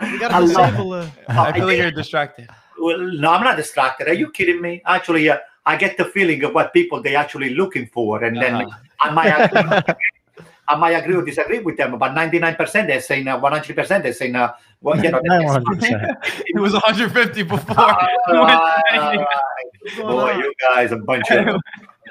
You 0.03 0.17
gotta 0.17 0.39
love 0.39 0.47
disable 0.47 0.93
it. 0.93 1.09
I 1.27 1.51
feel 1.51 1.65
like 1.65 1.77
you're 1.79 1.91
distracted. 1.91 2.49
Well, 2.79 2.99
no, 2.99 3.31
I'm 3.31 3.43
not 3.43 3.57
distracted. 3.57 4.07
Are 4.07 4.13
you 4.13 4.29
kidding 4.31 4.61
me? 4.61 4.81
Actually, 4.85 5.29
uh, 5.29 5.37
I 5.65 5.75
get 5.77 5.97
the 5.97 6.05
feeling 6.05 6.43
of 6.43 6.53
what 6.53 6.73
people 6.73 7.01
they 7.01 7.15
actually 7.15 7.51
looking 7.55 7.87
for, 7.87 8.23
and 8.23 8.35
then 8.37 8.55
Uh-huh. 8.55 8.77
I 9.01 9.09
might 9.11 9.27
agree, 9.53 9.95
I 10.67 10.75
might 10.75 10.91
agree 10.91 11.15
or 11.15 11.23
disagree 11.23 11.59
with 11.59 11.77
them. 11.77 11.97
But 11.97 12.11
99% 12.13 12.87
they're 12.87 13.01
saying, 13.01 13.27
uh, 13.27 13.39
100% 13.39 14.03
they're 14.03 14.13
saying, 14.13 14.35
uh, 14.35 14.53
well, 14.81 15.03
you 15.03 15.11
know, 15.11 15.21
Not 15.23 15.63
that's- 15.63 15.91
100%. 16.23 16.43
It 16.47 16.59
was 16.59 16.73
150 16.73 17.43
before. 17.43 17.79
All 17.79 17.97
We 18.27 18.39
went 18.39 18.49
to 18.51 18.97
right. 18.97 19.25
99. 19.95 20.07
Boy, 20.07 20.31
you 20.37 20.53
guys 20.61 20.91
a 20.91 20.97
bunch 20.97 21.29
of 21.31 21.61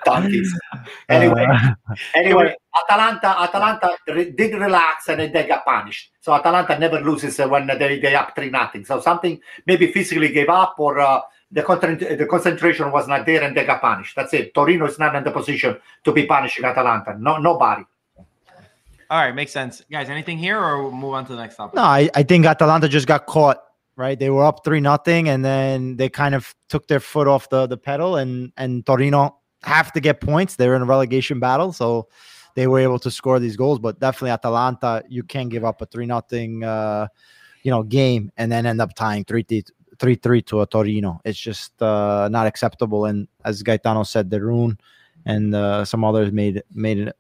donkeys. 0.05 0.53
Anyway, 1.09 1.47
Uh, 1.49 1.71
anyway, 2.15 2.55
Atalanta, 2.83 3.41
Atalanta 3.43 3.97
re- 4.09 4.31
did 4.31 4.55
relax 4.55 5.09
and 5.09 5.21
then 5.21 5.33
they 5.33 5.47
got 5.47 5.65
punished. 5.65 6.11
So 6.21 6.33
Atalanta 6.35 6.79
never 6.79 7.01
loses 7.01 7.39
uh, 7.41 7.49
when 7.49 7.67
they 7.67 7.99
they 8.01 8.15
up 8.15 8.35
three 8.35 8.51
nothing. 8.51 8.85
So 8.85 9.01
something 9.01 9.41
maybe 9.67 9.93
physically 9.93 10.29
gave 10.33 10.49
up 10.49 10.75
or 10.79 10.99
uh, 11.01 11.21
the 11.51 11.63
concent- 11.63 12.01
the 12.19 12.27
concentration 12.27 12.91
was 12.91 13.07
not 13.09 13.25
there 13.27 13.43
and 13.43 13.57
they 13.57 13.65
got 13.65 13.81
punished. 13.81 14.15
That's 14.17 14.33
it. 14.35 14.53
Torino 14.55 14.87
is 14.87 14.99
not 14.99 15.15
in 15.15 15.25
the 15.25 15.31
position 15.31 15.79
to 16.05 16.13
be 16.13 16.27
punishing 16.27 16.65
Atalanta. 16.65 17.17
No, 17.19 17.39
nobody. 17.39 17.85
All 19.11 19.21
right, 19.21 19.35
makes 19.35 19.53
sense. 19.53 19.83
Guys, 19.91 20.09
anything 20.09 20.39
here 20.39 20.59
or 20.59 20.83
we'll 20.83 20.93
move 20.93 21.15
on 21.15 21.27
to 21.27 21.33
the 21.33 21.39
next 21.39 21.57
topic? 21.57 21.77
no, 21.77 21.83
I, 21.83 22.09
I 22.15 22.23
think 22.23 22.47
Atalanta 22.47 22.89
just 22.89 23.07
got 23.07 23.27
caught. 23.27 23.59
Right, 23.97 24.19
they 24.19 24.29
were 24.29 24.43
up 24.45 24.65
three 24.65 24.81
nothing, 24.81 25.29
and 25.29 25.45
then 25.45 25.97
they 25.97 26.09
kind 26.09 26.35
of 26.35 26.53
took 26.69 26.89
their 26.89 26.99
foot 26.99 27.29
off 27.29 27.49
the 27.51 27.69
the 27.69 27.77
pedal, 27.77 28.17
and 28.17 28.51
and 28.57 28.85
Torino 28.85 29.39
have 29.65 29.93
to 29.93 30.01
get 30.01 30.21
points. 30.21 30.57
They're 30.57 30.75
in 30.77 30.83
a 30.83 30.87
relegation 30.87 31.41
battle, 31.41 31.73
so 31.73 32.09
they 32.55 32.67
were 32.67 32.79
able 32.79 32.99
to 33.01 33.11
score 33.11 33.39
these 33.39 33.57
goals. 33.57 33.79
But 33.79 33.99
definitely 34.01 34.31
Atalanta, 34.31 35.03
you 35.09 35.23
can't 35.23 35.51
give 35.51 35.65
up 35.65 35.83
a 35.83 35.87
three 35.87 36.07
nothing, 36.07 36.63
uh, 36.65 37.09
you 37.63 37.71
know, 37.71 37.83
game 37.83 38.31
and 38.37 38.51
then 38.53 38.67
end 38.67 38.81
up 38.81 38.95
tying 38.95 39.25
three 39.25 39.45
three 39.99 40.15
three 40.17 40.43
to 40.43 40.61
a 40.63 40.67
Torino. 40.67 41.21
It's 41.25 41.39
just 41.39 41.81
uh, 41.83 42.29
not 42.31 42.47
acceptable. 42.47 43.07
And 43.07 43.29
as 43.45 43.63
Gaetano 43.63 44.03
said, 44.05 44.29
de 44.31 44.41
Roon 44.41 44.79
and 45.27 45.55
uh, 45.55 45.85
some 45.85 46.05
others 46.05 46.33
made 46.33 46.63
made 46.73 46.99
it. 46.99 47.17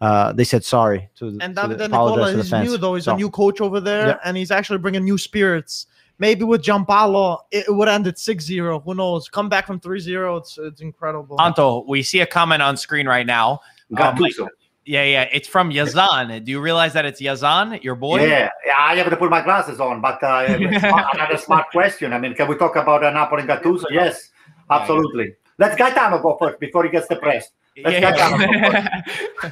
Uh, 0.00 0.32
they 0.32 0.44
said 0.44 0.64
sorry 0.64 1.08
to 1.16 1.32
the, 1.32 1.42
And 1.42 1.56
Davide 1.56 1.78
Nicola 1.90 2.28
is 2.28 2.52
new 2.52 2.76
though. 2.76 2.94
He's 2.94 3.04
So- 3.04 3.14
a 3.14 3.16
new 3.16 3.30
coach 3.30 3.60
over 3.60 3.80
there, 3.80 4.08
Yep. 4.08 4.20
and 4.24 4.36
he's 4.36 4.50
actually 4.52 4.78
bringing 4.78 5.02
new 5.04 5.18
spirits. 5.18 5.86
Maybe 6.20 6.44
with 6.44 6.62
Giampaolo, 6.62 7.40
it 7.52 7.64
would 7.68 7.88
end 7.88 8.06
at 8.06 8.16
6-0. 8.16 8.82
Who 8.84 8.94
knows? 8.94 9.28
Come 9.28 9.48
back 9.48 9.66
from 9.66 9.78
3-0. 9.78 10.38
It's 10.38 10.58
it's 10.58 10.80
incredible. 10.80 11.40
Anto, 11.40 11.84
we 11.86 12.02
see 12.02 12.20
a 12.20 12.26
comment 12.26 12.60
on 12.62 12.76
screen 12.76 13.06
right 13.06 13.26
now. 13.26 13.60
Um, 13.96 14.16
Gattuso. 14.16 14.48
Yeah, 14.88 15.04
yeah, 15.04 15.28
it's 15.30 15.46
from 15.46 15.70
Yazan. 15.70 16.42
Do 16.44 16.50
you 16.50 16.60
realize 16.60 16.94
that 16.94 17.04
it's 17.04 17.20
Yazan, 17.20 17.82
your 17.84 17.94
boy? 17.94 18.26
Yeah, 18.26 18.48
yeah, 18.64 18.72
I 18.78 18.96
have 18.96 19.10
to 19.10 19.18
put 19.18 19.28
my 19.28 19.42
glasses 19.42 19.80
on, 19.80 20.00
but 20.00 20.22
uh, 20.22 20.46
another 21.12 21.36
smart 21.36 21.66
question. 21.70 22.14
I 22.14 22.18
mean, 22.18 22.34
can 22.34 22.48
we 22.48 22.56
talk 22.56 22.74
about 22.74 23.04
uh, 23.04 23.10
Napoli 23.10 23.42
and 23.42 23.50
Gattuso? 23.50 23.84
Yes, 23.90 24.30
absolutely. 24.70 25.34
Let's 25.58 25.76
Gaetano 25.76 26.22
go 26.22 26.38
first 26.38 26.58
before 26.58 26.84
he 26.84 26.90
gets 26.90 27.06
depressed. 27.06 27.52
Let's 27.76 28.00
Yeah, 28.00 28.72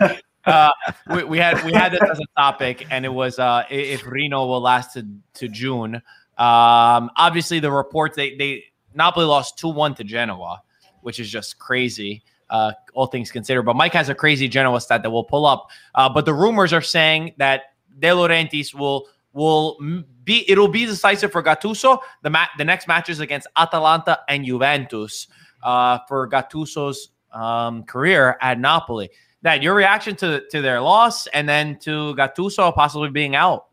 yeah. 0.01 0.19
uh, 0.47 0.71
we, 1.15 1.25
we 1.25 1.39
had 1.39 1.63
we 1.65 1.73
had 1.75 1.93
this 1.93 2.01
as 2.01 2.19
a 2.19 2.41
topic, 2.41 2.87
and 2.89 3.05
it 3.05 3.13
was 3.13 3.39
uh, 3.39 3.65
if 3.69 4.07
Rino 4.07 4.47
will 4.47 4.63
last 4.63 4.95
to, 4.95 5.07
to 5.35 5.49
June. 5.49 6.01
Um, 6.39 7.11
obviously, 7.17 7.61
the 7.61 7.71
reports 7.71 8.17
they 8.17 8.37
they 8.37 8.65
Napoli 8.95 9.25
lost 9.25 9.59
two 9.59 9.69
one 9.69 9.95
to 9.95 10.05
Genoa, 10.05 10.63
which 11.03 11.21
is 11.21 11.31
just 11.31 11.59
crazy. 11.59 12.23
Uh, 12.49 12.73
all 12.95 13.07
things 13.07 13.33
considered, 13.33 13.63
but 13.63 13.75
Mike 13.75 13.93
has 13.93 14.09
a 14.09 14.15
crazy 14.15 14.47
Genoa 14.47 14.81
stat 14.81 15.03
that 15.03 15.11
we'll 15.11 15.25
pull 15.25 15.47
up. 15.47 15.69
Uh, 15.95 16.09
but 16.09 16.25
the 16.25 16.35
rumors 16.35 16.73
are 16.73 16.83
saying 16.83 17.35
that 17.39 17.75
De 17.99 18.09
Laurentiis 18.09 18.75
will 18.75 19.09
will 19.33 19.79
be 20.25 20.45
it'll 20.49 20.69
be 20.69 20.87
decisive 20.87 21.33
for 21.33 21.43
Gattuso. 21.43 21.99
The 22.23 22.31
ma- 22.31 22.47
the 22.59 22.65
next 22.65 22.87
matches 22.89 23.21
against 23.21 23.47
Atalanta 23.57 24.21
and 24.29 24.45
Juventus 24.45 25.29
uh, 25.63 25.99
for 26.09 26.29
Gattuso's 26.29 27.11
um, 27.33 27.83
career 27.85 28.37
at 28.41 28.59
Napoli. 28.61 29.11
That 29.43 29.63
your 29.63 29.75
reaction 29.75 30.17
to 30.17 30.43
to 30.51 30.63
their 30.63 30.81
loss 30.81 31.27
and 31.29 31.49
then 31.49 31.79
to 31.81 32.15
Gattuso 32.15 32.75
possibly 32.75 33.11
being 33.11 33.35
out. 33.35 33.67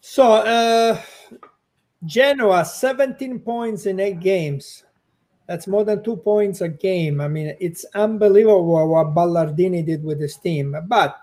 So, 0.00 0.32
uh, 0.32 1.00
Genoa, 2.04 2.64
17 2.64 3.40
points 3.40 3.86
in 3.86 4.00
eight 4.00 4.20
games. 4.20 4.84
That's 5.46 5.66
more 5.66 5.84
than 5.84 6.02
two 6.02 6.16
points 6.16 6.60
a 6.60 6.68
game. 6.68 7.20
I 7.20 7.28
mean, 7.28 7.56
it's 7.60 7.84
unbelievable 7.94 8.88
what 8.88 9.14
Ballardini 9.14 9.84
did 9.84 10.04
with 10.04 10.20
his 10.20 10.36
team. 10.36 10.76
But 10.86 11.16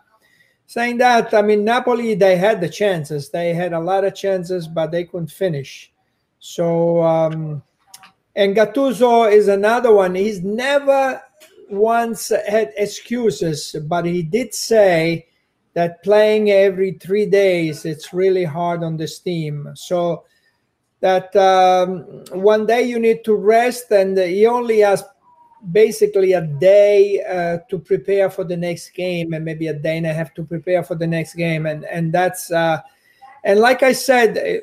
saying 0.65 0.97
that, 0.97 1.34
I 1.34 1.41
mean, 1.41 1.63
Napoli, 1.63 2.13
they 2.13 2.36
had 2.36 2.59
the 2.59 2.69
chances. 2.69 3.30
They 3.30 3.53
had 3.53 3.73
a 3.73 3.80
lot 3.80 4.03
of 4.03 4.15
chances, 4.15 4.67
but 4.67 4.91
they 4.91 5.05
couldn't 5.05 5.32
finish. 5.32 5.91
So, 6.39 7.01
um, 7.01 7.63
and 8.36 8.55
Gattuso 8.55 9.32
is 9.32 9.47
another 9.47 9.93
one. 9.93 10.13
He's 10.13 10.41
never 10.41 11.21
once 11.69 12.30
had 12.47 12.73
excuses, 12.75 13.75
but 13.88 14.05
he 14.05 14.21
did 14.21 14.53
say 14.53 15.28
that 15.78 16.01
playing 16.01 16.49
every 16.49 16.93
three 16.93 17.28
days 17.28 17.86
it's 17.86 18.11
really 18.11 18.43
hard 18.43 18.82
on 18.82 18.97
this 18.97 19.19
team 19.19 19.69
so 19.75 20.23
that 20.99 21.35
um, 21.35 21.99
one 22.31 22.65
day 22.65 22.83
you 22.83 22.99
need 22.99 23.23
to 23.23 23.35
rest 23.35 23.91
and 23.91 24.17
he 24.17 24.45
only 24.45 24.79
has 24.79 25.03
basically 25.71 26.33
a 26.33 26.41
day 26.41 27.23
uh, 27.23 27.57
to 27.69 27.79
prepare 27.79 28.29
for 28.29 28.43
the 28.43 28.57
next 28.57 28.91
game 28.91 29.33
and 29.33 29.43
maybe 29.43 29.67
a 29.67 29.73
day 29.73 29.97
and 29.97 30.05
a 30.05 30.13
half 30.13 30.33
to 30.33 30.43
prepare 30.43 30.83
for 30.83 30.95
the 30.95 31.07
next 31.07 31.33
game 31.33 31.65
and 31.65 31.83
and 31.85 32.13
that's 32.13 32.51
uh, 32.51 32.79
and 33.43 33.59
like 33.59 33.81
i 33.81 33.91
said 33.91 34.37
eh, 34.37 34.59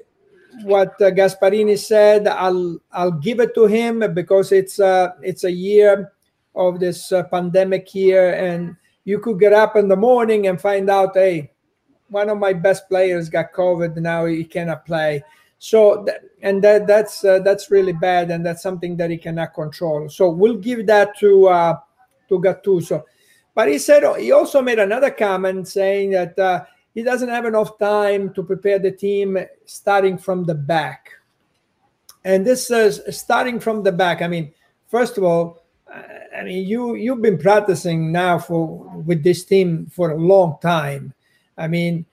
what 0.62 0.94
uh, 1.02 1.10
gasperini 1.10 1.76
said 1.76 2.28
i'll 2.28 2.78
i'll 2.92 3.10
give 3.10 3.40
it 3.40 3.54
to 3.56 3.66
him 3.66 4.14
because 4.14 4.52
it's 4.52 4.78
uh 4.78 5.10
it's 5.20 5.42
a 5.42 5.50
year 5.50 6.12
of 6.54 6.78
this 6.78 7.10
uh, 7.10 7.24
pandemic 7.24 7.88
here 7.88 8.30
and 8.30 8.76
you 9.04 9.18
could 9.18 9.38
get 9.38 9.52
up 9.52 9.76
in 9.76 9.88
the 9.88 9.96
morning 9.96 10.46
and 10.46 10.60
find 10.60 10.88
out, 10.88 11.14
hey, 11.14 11.52
one 12.08 12.28
of 12.30 12.38
my 12.38 12.52
best 12.52 12.88
players 12.88 13.28
got 13.28 13.52
COVID. 13.52 13.96
Now 13.96 14.24
he 14.24 14.44
cannot 14.44 14.86
play. 14.86 15.22
So 15.64 16.04
th- 16.04 16.18
and 16.42 16.62
that 16.62 16.86
that's 16.86 17.24
uh, 17.24 17.38
that's 17.38 17.70
really 17.70 17.94
bad, 17.94 18.30
and 18.30 18.44
that's 18.44 18.62
something 18.62 18.98
that 18.98 19.08
he 19.08 19.16
cannot 19.16 19.54
control. 19.54 20.10
So 20.10 20.28
we'll 20.28 20.58
give 20.58 20.86
that 20.88 21.18
to 21.20 21.48
uh, 21.48 21.78
to 22.28 22.38
Gattuso. 22.38 23.02
But 23.54 23.68
he 23.68 23.78
said 23.78 24.04
he 24.20 24.30
also 24.30 24.60
made 24.60 24.78
another 24.78 25.10
comment 25.10 25.66
saying 25.66 26.10
that 26.10 26.38
uh, 26.38 26.66
he 26.92 27.02
doesn't 27.02 27.30
have 27.30 27.46
enough 27.46 27.78
time 27.78 28.34
to 28.34 28.42
prepare 28.42 28.78
the 28.78 28.90
team 28.92 29.38
starting 29.64 30.18
from 30.18 30.44
the 30.44 30.54
back. 30.54 31.08
And 32.26 32.44
this 32.44 32.70
is 32.70 33.00
starting 33.16 33.58
from 33.58 33.84
the 33.84 33.92
back. 33.92 34.20
I 34.20 34.28
mean, 34.28 34.52
first 34.88 35.16
of 35.16 35.24
all, 35.24 35.64
I 35.88 36.44
mean, 36.44 36.68
you 36.68 36.94
you've 36.94 37.22
been 37.22 37.38
practicing 37.38 38.12
now 38.12 38.38
for 38.38 38.66
with 39.06 39.24
this 39.24 39.46
team 39.46 39.86
for 39.86 40.10
a 40.10 40.18
long 40.18 40.58
time. 40.60 41.14
I 41.56 41.68
mean, 41.68 42.04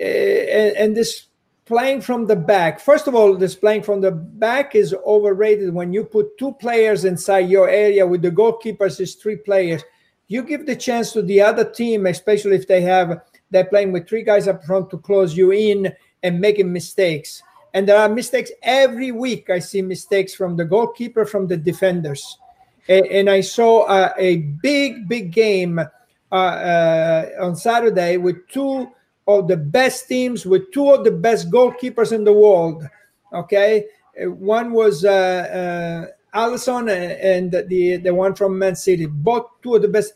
uh, 0.00 0.04
and, 0.04 0.76
and 0.76 0.96
this 0.96 1.26
playing 1.70 2.00
from 2.00 2.26
the 2.26 2.34
back. 2.34 2.80
First 2.80 3.06
of 3.06 3.14
all, 3.14 3.36
this 3.36 3.54
playing 3.54 3.84
from 3.84 4.00
the 4.00 4.10
back 4.10 4.74
is 4.74 4.92
overrated. 5.06 5.72
When 5.72 5.92
you 5.92 6.02
put 6.02 6.36
two 6.36 6.52
players 6.54 7.04
inside 7.04 7.48
your 7.48 7.68
area 7.68 8.04
with 8.04 8.22
the 8.22 8.32
goalkeepers 8.32 8.98
is 8.98 9.14
three 9.14 9.36
players, 9.36 9.84
you 10.26 10.42
give 10.42 10.66
the 10.66 10.74
chance 10.74 11.12
to 11.12 11.22
the 11.22 11.40
other 11.40 11.64
team, 11.64 12.06
especially 12.06 12.56
if 12.56 12.66
they 12.66 12.80
have 12.80 13.22
they're 13.52 13.66
playing 13.66 13.92
with 13.92 14.08
three 14.08 14.24
guys 14.24 14.48
up 14.48 14.64
front 14.64 14.90
to 14.90 14.98
close 14.98 15.36
you 15.36 15.52
in 15.52 15.94
and 16.24 16.40
making 16.40 16.72
mistakes. 16.72 17.40
And 17.72 17.88
there 17.88 17.98
are 17.98 18.08
mistakes 18.08 18.50
every 18.64 19.12
week. 19.12 19.48
I 19.48 19.60
see 19.60 19.80
mistakes 19.80 20.34
from 20.34 20.56
the 20.56 20.64
goalkeeper, 20.64 21.24
from 21.24 21.46
the 21.46 21.56
defenders. 21.56 22.36
And, 22.88 23.06
and 23.06 23.30
I 23.30 23.42
saw 23.42 23.82
uh, 23.82 24.12
a 24.18 24.38
big, 24.60 25.08
big 25.08 25.30
game 25.30 25.78
uh, 25.78 26.34
uh, 26.34 27.28
on 27.40 27.54
Saturday 27.54 28.16
with 28.16 28.48
two 28.48 28.90
of 29.38 29.48
the 29.48 29.56
best 29.56 30.08
teams, 30.08 30.44
with 30.44 30.72
two 30.72 30.90
of 30.90 31.04
the 31.04 31.10
best 31.10 31.50
goalkeepers 31.50 32.12
in 32.12 32.24
the 32.24 32.32
world. 32.32 32.84
Okay. 33.32 33.86
One 34.18 34.72
was 34.72 35.04
uh, 35.04 36.08
uh, 36.34 36.38
Alisson 36.38 36.90
and 36.90 37.52
the, 37.68 37.96
the 37.96 38.14
one 38.14 38.34
from 38.34 38.58
Man 38.58 38.76
City, 38.76 39.06
both 39.06 39.46
two 39.62 39.76
of 39.76 39.82
the 39.82 39.88
best. 39.88 40.14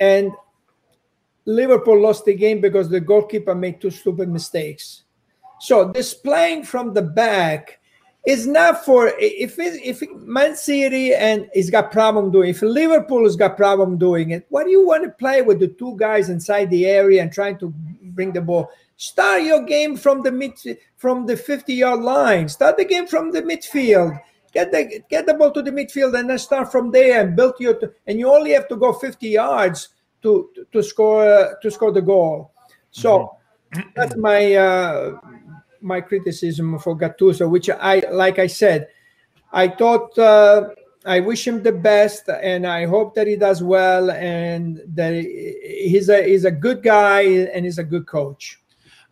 And 0.00 0.32
Liverpool 1.44 2.00
lost 2.00 2.24
the 2.24 2.34
game 2.34 2.60
because 2.60 2.88
the 2.88 3.00
goalkeeper 3.00 3.54
made 3.54 3.80
two 3.80 3.90
stupid 3.90 4.28
mistakes. 4.28 5.04
So 5.60 5.90
this 5.92 6.12
playing 6.12 6.64
from 6.64 6.92
the 6.92 7.02
back 7.02 7.80
is 8.26 8.46
not 8.46 8.84
for 8.84 9.12
if 9.18 9.58
it, 9.58 9.80
if 9.84 10.02
Man 10.16 10.56
City 10.56 11.14
and 11.14 11.48
he's 11.54 11.70
got 11.70 11.92
problem 11.92 12.32
doing. 12.32 12.50
If 12.50 12.60
Liverpool 12.62 13.22
has 13.24 13.36
got 13.36 13.56
problem 13.56 13.96
doing 13.96 14.30
it, 14.30 14.46
what 14.48 14.64
do 14.64 14.70
you 14.70 14.84
want 14.84 15.04
to 15.04 15.10
play 15.10 15.42
with 15.42 15.60
the 15.60 15.68
two 15.68 15.96
guys 15.96 16.28
inside 16.28 16.68
the 16.70 16.86
area 16.86 17.22
and 17.22 17.32
trying 17.32 17.58
to 17.58 17.72
bring 18.16 18.32
the 18.32 18.40
ball? 18.40 18.70
Start 18.96 19.42
your 19.42 19.62
game 19.62 19.96
from 19.96 20.22
the 20.22 20.32
mid 20.32 20.54
from 20.96 21.26
the 21.26 21.36
50 21.36 21.74
yard 21.74 22.00
line. 22.00 22.48
Start 22.48 22.78
the 22.78 22.84
game 22.84 23.06
from 23.06 23.30
the 23.30 23.42
midfield. 23.42 24.18
Get 24.52 24.72
the 24.72 25.02
get 25.10 25.26
the 25.26 25.34
ball 25.34 25.52
to 25.52 25.62
the 25.62 25.70
midfield 25.70 26.18
and 26.18 26.30
then 26.30 26.38
start 26.38 26.72
from 26.72 26.90
there 26.90 27.20
and 27.20 27.36
build 27.36 27.54
your. 27.60 27.78
And 28.06 28.18
you 28.18 28.32
only 28.32 28.52
have 28.52 28.66
to 28.68 28.76
go 28.76 28.92
50 28.92 29.28
yards 29.28 29.90
to 30.22 30.50
to 30.72 30.82
score 30.82 31.28
uh, 31.28 31.54
to 31.62 31.70
score 31.70 31.92
the 31.92 32.02
goal. 32.02 32.52
So 32.90 33.36
that's 33.94 34.16
my 34.16 34.54
uh, 34.54 35.20
my 35.82 36.00
criticism 36.00 36.78
for 36.78 36.96
Gattuso, 36.96 37.50
which 37.50 37.68
I 37.68 38.02
like 38.10 38.38
I 38.38 38.46
said, 38.46 38.88
I 39.52 39.68
thought 39.68 40.18
uh, 40.18 40.70
I 41.06 41.20
wish 41.20 41.46
him 41.46 41.62
the 41.62 41.72
best, 41.72 42.28
and 42.28 42.66
I 42.66 42.86
hope 42.86 43.14
that 43.14 43.26
he 43.26 43.36
does 43.36 43.62
well, 43.62 44.10
and 44.10 44.80
that 44.88 45.14
he's 45.14 46.08
a 46.08 46.22
he's 46.26 46.44
a 46.44 46.50
good 46.50 46.82
guy 46.82 47.22
and 47.22 47.64
he's 47.64 47.78
a 47.78 47.84
good 47.84 48.06
coach. 48.06 48.60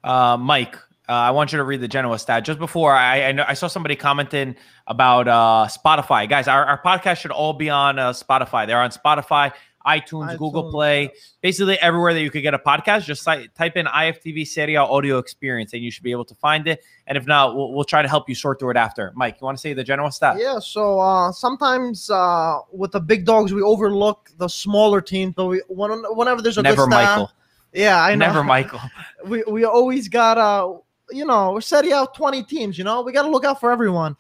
Uh, 0.03 0.37
Mike, 0.37 0.77
uh, 1.09 1.13
I 1.13 1.31
want 1.31 1.53
you 1.53 1.59
to 1.59 1.65
read 1.65 1.81
the 1.81 1.89
Genoa 1.89 2.19
stat. 2.19 2.45
Just 2.45 2.59
before, 2.59 2.93
I 2.93 3.29
I, 3.29 3.33
know, 3.33 3.45
I 3.47 3.55
saw 3.55 3.69
somebody 3.69 3.95
commenting 3.95 4.57
about 4.87 5.29
uh, 5.29 5.69
Spotify. 5.71 6.29
Guys, 6.29 6.49
our, 6.49 6.65
our 6.65 6.83
podcast 6.83 7.19
should 7.19 7.31
all 7.31 7.53
be 7.53 7.71
on 7.71 7.99
uh, 7.99 8.13
Spotify. 8.13 8.67
They're 8.67 8.81
on 8.81 8.91
Spotify, 8.91 9.53
iTunes, 9.87 10.39
Google 10.39 10.71
Play, 10.71 11.03
yes. 11.03 11.35
basically 11.41 11.79
everywhere 11.81 12.15
that 12.15 12.23
you 12.23 12.31
could 12.31 12.43
get 12.43 12.55
a 12.55 12.59
podcast. 12.59 13.05
Just 13.05 13.25
type 13.25 13.77
in 13.77 13.87
IFTV 13.87 14.47
Serie 14.47 14.77
audio 14.77 15.19
experience, 15.19 15.73
and 15.73 15.83
you 15.83 15.91
should 15.91 16.03
be 16.03 16.11
able 16.11 16.25
to 16.25 16.35
find 16.35 16.67
it. 16.67 16.83
And 17.07 17.19
if 17.19 17.27
not, 17.27 17.55
we'll, 17.55 17.73
we'll 17.73 17.85
try 17.85 18.03
to 18.03 18.09
help 18.09 18.29
you 18.29 18.35
sort 18.35 18.59
through 18.59 18.71
it 18.71 18.77
after. 18.77 19.13
Mike, 19.15 19.37
you 19.41 19.45
want 19.45 19.59
to 19.59 19.61
say 19.61 19.75
the 19.75 19.85
Genoa 19.85 20.11
stat? 20.11 20.37
Yeah, 20.39 20.59
so 20.59 21.01
uh, 21.01 21.33
sometimes 21.33 22.09
uh, 22.11 22.61
with 22.73 22.93
the 22.93 23.01
big 23.01 23.25
dogs, 23.25 23.53
we 23.53 23.63
overlook 23.63 24.31
the 24.39 24.49
smaller 24.49 25.01
teams, 25.01 25.35
but 25.35 25.47
we 25.47 25.63
when, 25.69 26.03
whenever 26.11 26.41
there's 26.41 26.59
a 26.59 26.63
Never 26.63 26.87
good 26.87 26.93
stat, 26.93 27.05
Michael. 27.05 27.33
Yeah, 27.73 28.03
I 28.03 28.15
know. 28.15 28.27
Never 28.27 28.45
Michael. 28.45 28.81
we 29.27 29.43
we 29.49 29.65
always 29.65 30.09
got 30.09 30.39
uh 30.39 30.75
you 31.11 31.25
know 31.25 31.53
we're 31.53 31.61
setting 31.61 31.93
out 31.93 32.15
20 32.15 32.45
teams 32.45 32.79
you 32.79 32.85
know 32.85 33.03
we 33.03 33.13
got 33.13 33.23
to 33.23 33.29
look 33.29 33.45
out 33.45 33.61
for 33.61 33.71
everyone 33.71 34.17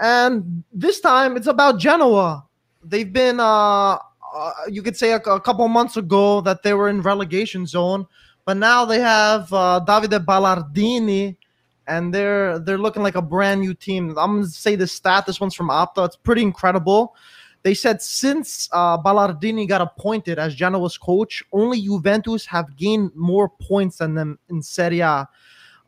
and 0.00 0.64
this 0.72 1.00
time 1.00 1.36
it's 1.36 1.46
about 1.46 1.78
genoa 1.78 2.44
they've 2.84 3.12
been 3.12 3.40
uh, 3.40 3.98
uh 4.34 4.52
you 4.68 4.82
could 4.82 4.96
say 4.96 5.12
a, 5.12 5.16
a 5.16 5.40
couple 5.40 5.66
months 5.68 5.96
ago 5.96 6.40
that 6.40 6.62
they 6.62 6.74
were 6.74 6.88
in 6.88 7.00
relegation 7.00 7.66
zone 7.66 8.06
but 8.44 8.56
now 8.56 8.84
they 8.84 9.00
have 9.00 9.52
uh 9.52 9.80
davide 9.86 10.24
ballardini 10.24 11.36
and 11.86 12.12
they're 12.12 12.58
they're 12.58 12.78
looking 12.78 13.02
like 13.02 13.14
a 13.14 13.22
brand 13.22 13.60
new 13.60 13.74
team 13.74 14.10
i'm 14.18 14.40
gonna 14.40 14.46
say 14.46 14.76
the 14.76 14.86
stat 14.86 15.24
this 15.26 15.40
one's 15.40 15.54
from 15.54 15.68
opta 15.68 16.04
it's 16.04 16.16
pretty 16.16 16.42
incredible 16.42 17.14
they 17.64 17.72
said 17.72 18.02
since 18.02 18.68
uh, 18.72 18.98
Ballardini 18.98 19.66
got 19.66 19.80
appointed 19.80 20.38
as 20.38 20.54
Genoa's 20.54 20.98
coach, 20.98 21.42
only 21.50 21.80
Juventus 21.80 22.44
have 22.44 22.76
gained 22.76 23.10
more 23.14 23.48
points 23.48 23.96
than 23.96 24.14
them 24.14 24.38
in 24.50 24.62
Serie 24.62 25.00
A. 25.00 25.26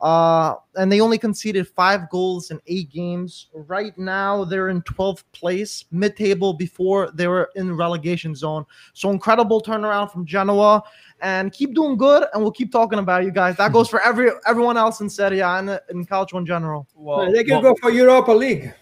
Uh, 0.01 0.55
and 0.75 0.93
they 0.93 1.01
only 1.01 1.17
conceded 1.17 1.67
five 1.67 2.11
goals 2.11 2.51
in 2.51 2.61
eight 2.67 2.91
games. 2.91 3.49
Right 3.55 3.97
now, 3.97 4.45
they're 4.45 4.69
in 4.69 4.83
12th 4.83 5.25
place, 5.33 5.87
mid 5.91 6.17
table 6.17 6.53
before 6.53 7.11
they 7.13 7.29
were 7.29 7.51
in 7.57 7.75
relegation 7.75 8.35
zone. 8.35 8.67
So, 8.93 9.11
incredible 9.11 9.63
turnaround 9.63 10.13
from 10.13 10.27
Genoa. 10.27 10.83
And 11.23 11.51
keep 11.51 11.75
doing 11.75 11.97
good, 11.97 12.27
and 12.35 12.43
we'll 12.43 12.53
keep 12.53 12.71
talking 12.71 12.99
about 12.99 13.25
you 13.25 13.31
guys. 13.31 13.57
That 13.57 13.73
goes 13.73 13.89
for 13.89 14.03
every 14.03 14.31
everyone 14.47 14.77
else 14.77 15.01
in 15.01 15.09
Serie 15.09 15.41
A 15.41 15.49
and 15.49 15.81
in 15.89 16.05
Calcio 16.05 16.39
in 16.39 16.45
general. 16.45 16.87
Well, 16.95 17.33
they 17.33 17.43
can 17.43 17.63
well- 17.63 17.75
go 17.75 17.77
for 17.81 17.91
Europa 17.91 18.33
League. 18.33 18.75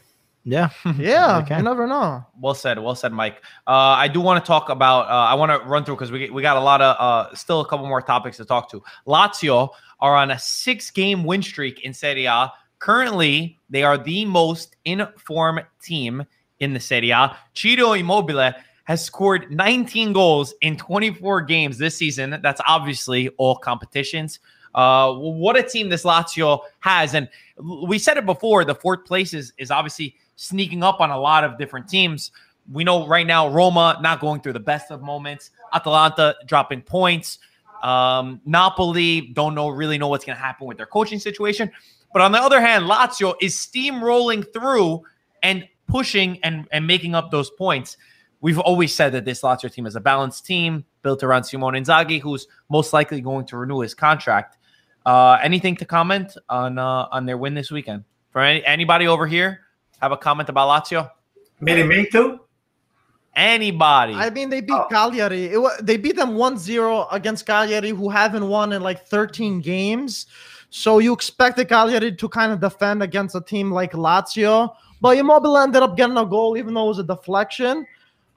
Yeah. 0.44 0.68
Yeah, 0.98 1.38
Okay. 1.38 1.56
you 1.56 1.62
never 1.62 1.86
know. 1.86 2.24
Well 2.38 2.54
said, 2.54 2.78
well 2.78 2.94
said, 2.94 3.12
Mike. 3.12 3.42
Uh, 3.66 3.96
I 3.96 4.08
do 4.08 4.20
want 4.20 4.44
to 4.44 4.46
talk 4.46 4.68
about. 4.68 5.06
Uh, 5.06 5.12
I 5.30 5.34
want 5.34 5.50
to 5.50 5.66
run 5.68 5.84
through 5.84 5.96
because 5.96 6.12
we 6.12 6.28
we 6.30 6.42
got 6.42 6.56
a 6.56 6.60
lot 6.60 6.80
of 6.82 6.96
uh, 6.98 7.34
still 7.34 7.60
a 7.60 7.66
couple 7.68 7.86
more 7.86 8.02
topics 8.02 8.36
to 8.38 8.44
talk 8.44 8.70
to. 8.70 8.82
Lazio 9.06 9.70
are 10.00 10.14
on 10.16 10.30
a 10.32 10.38
six-game 10.38 11.24
win 11.24 11.42
streak 11.42 11.80
in 11.80 11.94
Serie 11.94 12.26
A. 12.26 12.52
Currently, 12.78 13.58
they 13.70 13.82
are 13.82 13.96
the 13.96 14.26
most 14.26 14.76
in 14.84 15.06
form 15.16 15.60
team 15.82 16.24
in 16.60 16.74
the 16.74 16.80
Serie 16.80 17.10
A. 17.10 17.34
Ciro 17.54 17.92
Immobile 17.92 18.52
has 18.84 19.02
scored 19.02 19.50
19 19.50 20.12
goals 20.12 20.52
in 20.60 20.76
24 20.76 21.40
games 21.40 21.78
this 21.78 21.96
season. 21.96 22.38
That's 22.42 22.60
obviously 22.68 23.28
all 23.38 23.56
competitions. 23.56 24.40
Uh, 24.74 25.14
what 25.14 25.56
a 25.56 25.62
team 25.62 25.88
this 25.88 26.02
Lazio 26.04 26.60
has, 26.80 27.14
and 27.14 27.28
we 27.88 27.98
said 27.98 28.18
it 28.18 28.26
before. 28.26 28.64
The 28.66 28.74
fourth 28.74 29.06
place 29.06 29.32
is 29.32 29.54
is 29.56 29.70
obviously 29.70 30.16
sneaking 30.36 30.82
up 30.82 31.00
on 31.00 31.10
a 31.10 31.18
lot 31.18 31.44
of 31.44 31.58
different 31.58 31.88
teams. 31.88 32.32
We 32.72 32.84
know 32.84 33.06
right 33.06 33.26
now 33.26 33.48
Roma 33.48 33.98
not 34.00 34.20
going 34.20 34.40
through 34.40 34.54
the 34.54 34.60
best 34.60 34.90
of 34.90 35.02
moments. 35.02 35.50
Atalanta 35.72 36.36
dropping 36.46 36.82
points. 36.82 37.38
Um, 37.82 38.40
Napoli 38.46 39.32
don't 39.34 39.54
know 39.54 39.68
really 39.68 39.98
know 39.98 40.08
what's 40.08 40.24
going 40.24 40.36
to 40.36 40.42
happen 40.42 40.66
with 40.66 40.78
their 40.78 40.86
coaching 40.86 41.18
situation. 41.18 41.70
But 42.12 42.22
on 42.22 42.32
the 42.32 42.40
other 42.40 42.60
hand, 42.60 42.84
Lazio 42.84 43.34
is 43.42 43.54
steamrolling 43.54 44.50
through 44.52 45.02
and 45.42 45.68
pushing 45.86 46.38
and, 46.42 46.66
and 46.72 46.86
making 46.86 47.14
up 47.14 47.30
those 47.30 47.50
points. 47.50 47.96
We've 48.40 48.58
always 48.58 48.94
said 48.94 49.12
that 49.12 49.24
this 49.24 49.42
Lazio 49.42 49.70
team 49.70 49.86
is 49.86 49.96
a 49.96 50.00
balanced 50.00 50.46
team 50.46 50.84
built 51.02 51.22
around 51.22 51.44
Simone 51.44 51.74
Inzaghi, 51.74 52.20
who's 52.20 52.46
most 52.70 52.92
likely 52.92 53.20
going 53.20 53.46
to 53.46 53.56
renew 53.56 53.80
his 53.80 53.94
contract. 53.94 54.58
Uh, 55.04 55.38
anything 55.42 55.76
to 55.76 55.84
comment 55.84 56.36
on 56.48 56.78
uh, 56.78 57.08
on 57.10 57.26
their 57.26 57.36
win 57.36 57.52
this 57.54 57.70
weekend? 57.70 58.04
For 58.30 58.40
any, 58.40 58.64
anybody 58.64 59.06
over 59.06 59.26
here 59.26 59.63
have 60.04 60.12
a 60.12 60.16
comment 60.16 60.48
about 60.48 60.68
Lazio? 60.68 61.10
Meaning 61.60 61.88
me 61.88 62.06
too? 62.10 62.40
Anybody? 63.34 64.14
I 64.14 64.30
mean, 64.30 64.48
they 64.48 64.60
beat 64.60 64.74
Oh. 64.74 64.86
Cagliari. 64.88 65.46
It, 65.46 65.60
they 65.82 65.96
beat 65.96 66.14
them 66.16 66.36
1-0 66.36 67.08
against 67.10 67.46
Cagliari, 67.46 67.90
who 67.90 68.08
haven't 68.08 68.46
won 68.48 68.72
in 68.72 68.82
like 68.82 69.06
13 69.06 69.60
games. 69.60 70.26
So 70.70 70.98
you 70.98 71.12
expect 71.12 71.56
the 71.56 71.64
Cagliari 71.64 72.14
to 72.14 72.28
kind 72.28 72.52
of 72.52 72.60
defend 72.60 73.02
against 73.02 73.34
a 73.34 73.40
team 73.40 73.72
like 73.72 73.92
Lazio. 73.92 74.74
But 75.00 75.16
Immobile 75.18 75.58
ended 75.58 75.82
up 75.82 75.96
getting 75.96 76.16
a 76.16 76.24
goal, 76.24 76.56
even 76.56 76.74
though 76.74 76.84
it 76.84 76.88
was 76.88 76.98
a 77.00 77.02
deflection. 77.02 77.86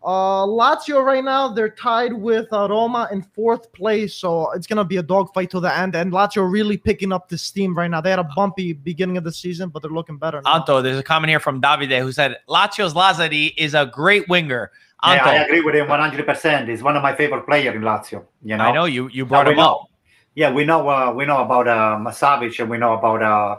Uh, 0.08 0.46
Lazio 0.46 1.04
right 1.04 1.22
now, 1.22 1.50
they're 1.50 1.68
tied 1.68 2.14
with 2.14 2.48
uh, 2.54 2.66
Roma 2.70 3.10
in 3.12 3.22
fourth 3.22 3.74
place. 3.74 4.16
So 4.16 4.50
it's 4.52 4.66
going 4.66 4.78
to 4.78 4.86
be 4.86 4.96
a 4.96 5.04
dogfight 5.04 5.50
to 5.50 5.60
the 5.60 5.78
end. 5.78 5.98
And 5.98 6.14
Lazio 6.14 6.50
really 6.50 6.78
picking 6.78 7.12
up 7.12 7.28
the 7.28 7.38
steam 7.38 7.78
right 7.78 7.92
now. 7.92 8.00
They 8.00 8.12
had 8.12 8.20
a 8.20 8.30
bumpy 8.34 8.72
beginning 8.72 9.18
of 9.18 9.26
the 9.26 9.34
season, 9.34 9.68
but 9.68 9.82
they're 9.82 9.92
looking 9.92 10.18
better 10.18 10.42
now. 10.46 10.62
Anto, 10.62 10.82
there's 10.82 10.98
a 10.98 11.04
comment 11.04 11.30
here 11.30 11.42
from 11.42 11.62
Davide 11.62 12.00
who 12.00 12.14
said 12.14 12.38
Lazio's 12.48 12.94
Lazzari 12.94 13.54
is 13.58 13.74
a 13.74 13.86
great 13.86 14.30
winger. 14.30 14.72
Yeah, 15.04 15.26
I 15.26 15.34
agree 15.44 15.60
with 15.60 15.76
him 15.76 15.88
100%. 15.88 16.70
He's 16.70 16.82
one 16.82 16.96
of 16.96 17.04
my 17.04 17.14
favorite 17.14 17.46
players 17.46 17.76
in 17.76 17.82
Lazio. 17.82 18.26
You 18.46 18.56
know, 18.56 18.64
I 18.64 18.72
know 18.72 18.86
you 18.86 19.10
you 19.10 19.26
brought 19.26 19.48
we 19.48 19.54
him 19.54 19.60
up. 19.60 19.90
Yeah, 20.36 20.54
we 20.54 20.64
know. 20.64 20.88
Uh, 20.88 21.12
we 21.14 21.26
know 21.26 21.44
about 21.44 21.68
uh, 21.68 21.98
Masavic 22.00 22.58
and 22.62 22.70
we 22.70 22.78
know 22.78 22.94
about 22.94 23.22
uh, 23.22 23.58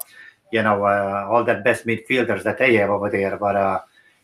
you 0.50 0.62
know 0.62 0.82
uh, 0.84 1.28
all 1.30 1.44
that 1.44 1.62
best 1.62 1.86
midfielders 1.86 2.42
that 2.42 2.58
they 2.58 2.74
have 2.76 2.88
over 2.88 3.10
there. 3.10 3.36
But 3.36 3.54
uh, 3.54 3.80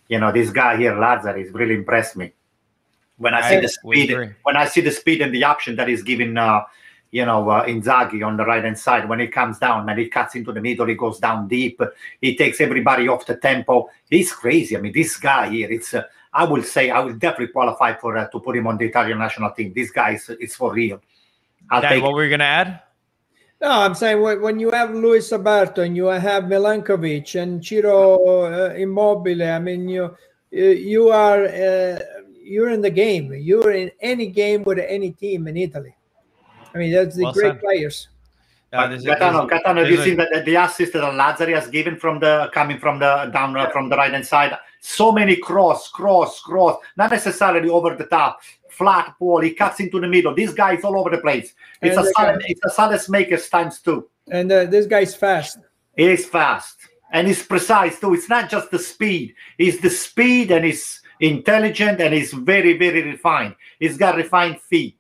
you 0.08 0.18
know, 0.18 0.32
this 0.32 0.50
guy 0.50 0.76
here, 0.76 0.96
Lazar, 0.98 1.36
is 1.36 1.52
really 1.52 1.74
impressed 1.74 2.16
me. 2.16 2.32
When 3.16 3.34
I 3.34 3.48
see 3.48 3.56
I 3.56 3.60
the 3.60 3.68
speed, 3.68 4.34
when 4.42 4.56
I 4.56 4.66
see 4.66 4.80
the 4.80 4.90
speed 4.90 5.22
and 5.22 5.32
the 5.32 5.44
option 5.44 5.76
that 5.76 5.88
he's 5.88 6.02
giving, 6.02 6.36
uh, 6.36 6.62
you 7.10 7.24
know, 7.24 7.48
uh, 7.48 7.64
Inzaghi 7.64 8.26
on 8.26 8.36
the 8.36 8.44
right 8.44 8.64
hand 8.64 8.78
side, 8.78 9.08
when 9.08 9.20
he 9.20 9.28
comes 9.28 9.58
down, 9.58 9.88
and 9.88 9.98
he 9.98 10.08
cuts 10.08 10.34
into 10.34 10.52
the 10.52 10.60
middle, 10.60 10.86
he 10.86 10.94
goes 10.94 11.20
down 11.20 11.46
deep, 11.46 11.80
he 12.20 12.36
takes 12.36 12.60
everybody 12.60 13.06
off 13.06 13.24
the 13.24 13.36
tempo. 13.36 13.88
He's 14.10 14.32
crazy. 14.32 14.76
I 14.76 14.80
mean, 14.80 14.92
this 14.92 15.16
guy 15.16 15.48
here, 15.48 15.70
it's. 15.70 15.94
Uh, 15.94 16.04
I 16.36 16.42
will 16.42 16.64
say, 16.64 16.90
I 16.90 16.98
will 16.98 17.14
definitely 17.14 17.52
qualify 17.52 17.94
for 17.94 18.18
uh, 18.18 18.26
to 18.28 18.40
put 18.40 18.56
him 18.56 18.66
on 18.66 18.76
the 18.76 18.86
Italian 18.86 19.18
national 19.18 19.52
team. 19.52 19.72
This 19.72 19.92
guy 19.92 20.14
is, 20.14 20.28
is 20.30 20.56
for 20.56 20.72
real. 20.72 21.00
I'll 21.70 21.80
what 22.02 22.12
were 22.12 22.24
you 22.24 22.30
gonna 22.30 22.44
add? 22.44 22.80
No, 23.60 23.70
I'm 23.70 23.94
saying 23.94 24.20
when, 24.20 24.40
when 24.42 24.58
you 24.60 24.70
have 24.72 24.94
Luis 24.94 25.32
Alberto 25.32 25.82
and 25.82 25.96
you 25.96 26.06
have 26.06 26.44
Milinkovic 26.44 27.40
and 27.40 27.64
Ciro 27.64 28.44
uh, 28.44 28.74
Immobile, 28.74 29.42
I 29.42 29.58
mean 29.58 29.88
you 29.88 30.14
you, 30.50 30.64
you 30.70 31.08
are 31.10 31.44
uh, 31.46 31.98
you're 32.42 32.70
in 32.70 32.82
the 32.82 32.90
game. 32.90 33.32
You're 33.32 33.72
in 33.72 33.90
any 34.00 34.26
game 34.26 34.64
with 34.64 34.78
any 34.78 35.12
team 35.12 35.48
in 35.48 35.56
Italy. 35.56 35.96
I 36.74 36.78
mean, 36.78 36.92
that's 36.92 37.16
the 37.16 37.24
Well 37.24 37.32
great 37.32 37.52
said. 37.52 37.60
players. 37.60 38.08
Uh, 38.72 38.88
there's 38.88 39.04
a- 39.04 39.06
Gaetano, 39.06 39.46
there's- 39.46 39.62
Gaetano, 39.62 39.80
have 39.82 39.90
you 39.90 39.96
there's 39.96 40.06
a- 40.06 40.10
seen 40.10 40.16
the, 40.16 40.42
the 40.44 40.56
assist 40.56 40.92
that 40.94 41.02
Lazzari 41.04 41.54
has 41.54 41.68
given 41.68 41.96
from 41.96 42.18
the 42.18 42.50
coming 42.52 42.78
from 42.78 42.98
the 42.98 43.30
down 43.32 43.56
uh, 43.56 43.70
from 43.70 43.88
the 43.88 43.96
right 43.96 44.12
hand 44.12 44.26
side? 44.26 44.58
So 44.80 45.10
many 45.12 45.36
cross, 45.36 45.88
cross, 45.90 46.40
cross, 46.40 46.76
not 46.96 47.10
necessarily 47.12 47.70
over 47.70 47.94
the 47.94 48.04
top, 48.04 48.40
flat 48.74 49.14
ball. 49.18 49.40
He 49.40 49.52
cuts 49.52 49.80
into 49.80 50.00
the 50.00 50.08
middle. 50.08 50.34
This 50.34 50.52
guy 50.52 50.74
is 50.76 50.84
all 50.84 50.96
over 50.98 51.10
the 51.10 51.18
place. 51.18 51.54
It's 51.82 51.96
And 51.96 52.06
a 52.06 52.08
the 52.08 52.12
guy- 52.16 52.38
it's 52.46 52.64
a 52.64 52.70
solid 52.70 53.00
makers 53.08 53.48
times 53.48 53.80
two. 53.80 54.08
And 54.30 54.50
uh, 54.50 54.64
this 54.66 54.86
guy's 54.86 55.14
fast. 55.14 55.58
He 55.96 56.04
is 56.04 56.26
fast 56.26 56.76
and 57.12 57.26
he's 57.28 57.42
precise 57.44 58.00
too. 58.00 58.14
It's 58.14 58.28
not 58.28 58.50
just 58.50 58.70
the 58.70 58.78
speed; 58.78 59.34
it's 59.58 59.80
the 59.80 59.90
speed 59.90 60.50
and 60.50 60.64
he's 60.64 61.00
intelligent 61.20 62.00
and 62.00 62.12
he's 62.12 62.32
very, 62.32 62.76
very 62.76 63.02
refined. 63.02 63.54
He's 63.78 63.96
got 63.96 64.16
refined 64.16 64.60
feet. 64.60 64.96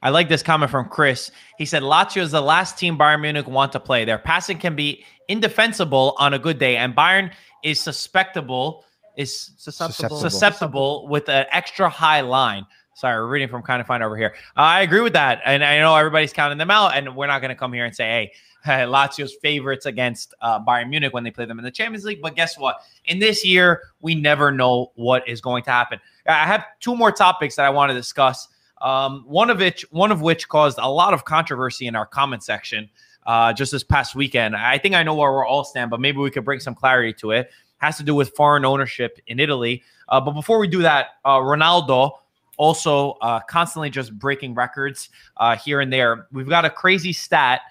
I 0.00 0.10
like 0.10 0.28
this 0.28 0.44
comment 0.44 0.70
from 0.70 0.88
Chris. 0.88 1.32
He 1.56 1.66
said 1.66 1.82
Lazio 1.82 2.22
is 2.22 2.30
the 2.30 2.40
last 2.40 2.78
team 2.78 2.96
Bayern 2.96 3.20
Munich 3.22 3.48
want 3.48 3.72
to 3.72 3.80
play. 3.80 4.04
Their 4.04 4.18
passing 4.18 4.58
can 4.58 4.76
be 4.76 5.04
indefensible 5.26 6.14
on 6.18 6.34
a 6.34 6.38
good 6.38 6.58
day, 6.58 6.76
and 6.76 6.94
Bayern 6.94 7.32
is 7.64 7.80
susceptible 7.80 8.84
is 9.16 9.50
Susceptible. 9.56 10.16
susceptible 10.18 11.08
with 11.08 11.28
an 11.28 11.44
extra 11.50 11.88
high 11.88 12.20
line. 12.20 12.64
Sorry, 12.98 13.14
we're 13.22 13.28
reading 13.28 13.46
from 13.46 13.62
kind 13.62 13.80
of 13.80 13.86
fine 13.86 14.02
over 14.02 14.16
here. 14.16 14.34
Uh, 14.56 14.62
I 14.62 14.82
agree 14.82 15.00
with 15.00 15.12
that, 15.12 15.40
and 15.44 15.62
I 15.62 15.78
know 15.78 15.94
everybody's 15.94 16.32
counting 16.32 16.58
them 16.58 16.68
out, 16.68 16.96
and 16.96 17.14
we're 17.14 17.28
not 17.28 17.40
going 17.40 17.50
to 17.50 17.54
come 17.54 17.72
here 17.72 17.84
and 17.84 17.94
say, 17.94 18.32
"Hey, 18.64 18.70
Lazio's 18.86 19.36
favorites 19.40 19.86
against 19.86 20.34
uh, 20.40 20.58
Bayern 20.64 20.88
Munich 20.88 21.12
when 21.12 21.22
they 21.22 21.30
play 21.30 21.44
them 21.44 21.60
in 21.60 21.64
the 21.64 21.70
Champions 21.70 22.04
League." 22.04 22.20
But 22.20 22.34
guess 22.34 22.58
what? 22.58 22.80
In 23.04 23.20
this 23.20 23.46
year, 23.46 23.82
we 24.00 24.16
never 24.16 24.50
know 24.50 24.90
what 24.96 25.28
is 25.28 25.40
going 25.40 25.62
to 25.62 25.70
happen. 25.70 26.00
I 26.26 26.44
have 26.44 26.64
two 26.80 26.96
more 26.96 27.12
topics 27.12 27.54
that 27.54 27.64
I 27.64 27.70
want 27.70 27.90
to 27.90 27.94
discuss. 27.94 28.48
Um, 28.82 29.22
one 29.28 29.48
of 29.48 29.60
which, 29.60 29.82
one 29.92 30.10
of 30.10 30.20
which 30.20 30.48
caused 30.48 30.78
a 30.82 30.90
lot 30.90 31.14
of 31.14 31.24
controversy 31.24 31.86
in 31.86 31.94
our 31.94 32.06
comment 32.06 32.42
section 32.42 32.90
uh, 33.28 33.52
just 33.52 33.70
this 33.70 33.84
past 33.84 34.16
weekend. 34.16 34.56
I 34.56 34.76
think 34.76 34.96
I 34.96 35.04
know 35.04 35.14
where 35.14 35.30
we're 35.30 35.46
all 35.46 35.62
stand, 35.62 35.92
but 35.92 36.00
maybe 36.00 36.18
we 36.18 36.32
could 36.32 36.44
bring 36.44 36.58
some 36.58 36.74
clarity 36.74 37.12
to 37.20 37.30
it. 37.30 37.52
Has 37.76 37.96
to 37.98 38.02
do 38.02 38.16
with 38.16 38.34
foreign 38.34 38.64
ownership 38.64 39.20
in 39.28 39.38
Italy. 39.38 39.84
Uh, 40.08 40.20
but 40.20 40.32
before 40.32 40.58
we 40.58 40.66
do 40.66 40.82
that, 40.82 41.10
uh, 41.24 41.36
Ronaldo 41.36 42.14
also 42.58 43.12
uh, 43.22 43.40
constantly 43.40 43.88
just 43.88 44.16
breaking 44.18 44.54
records 44.54 45.08
uh, 45.38 45.56
here 45.56 45.80
and 45.80 45.92
there. 45.92 46.26
We've 46.30 46.48
got 46.48 46.64
a 46.64 46.70
crazy 46.70 47.12
stat 47.12 47.62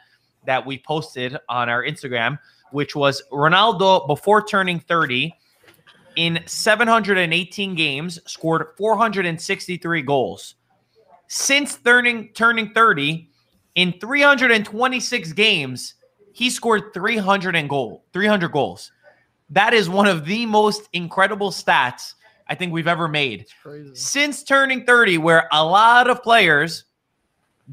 that 0.46 0.66
we 0.66 0.80
posted 0.80 1.38
on 1.48 1.70
our 1.70 1.84
Instagram, 1.84 2.40
which 2.72 2.96
was 2.96 3.22
Ronaldo 3.32 4.08
before 4.08 4.44
turning 4.44 4.80
30 4.80 5.34
in 6.16 6.40
718 6.48 7.76
games 7.76 8.20
scored 8.26 8.70
463 8.78 10.02
goals. 10.02 10.56
Since 11.28 11.76
turning 11.76 12.30
turning 12.34 12.74
30, 12.74 13.30
in 13.76 13.94
326 14.00 15.34
games, 15.34 15.94
he 16.34 16.50
scored 16.50 16.94
300 16.94 17.56
and 17.56 17.70
goal, 17.70 18.06
300 18.12 18.52
goals. 18.52 18.92
That 19.52 19.74
is 19.74 19.88
one 19.88 20.08
of 20.08 20.26
the 20.26 20.46
most 20.48 20.90
incredible 20.94 21.52
stats 21.52 22.16
I 22.50 22.56
think 22.56 22.72
we've 22.72 22.88
ever 22.88 23.08
made 23.08 23.46
since 23.94 24.44
turning 24.44 24.86
30, 24.86 25.18
where 25.18 25.48
a 25.52 25.64
lot 25.64 26.10
of 26.10 26.24
players 26.24 26.86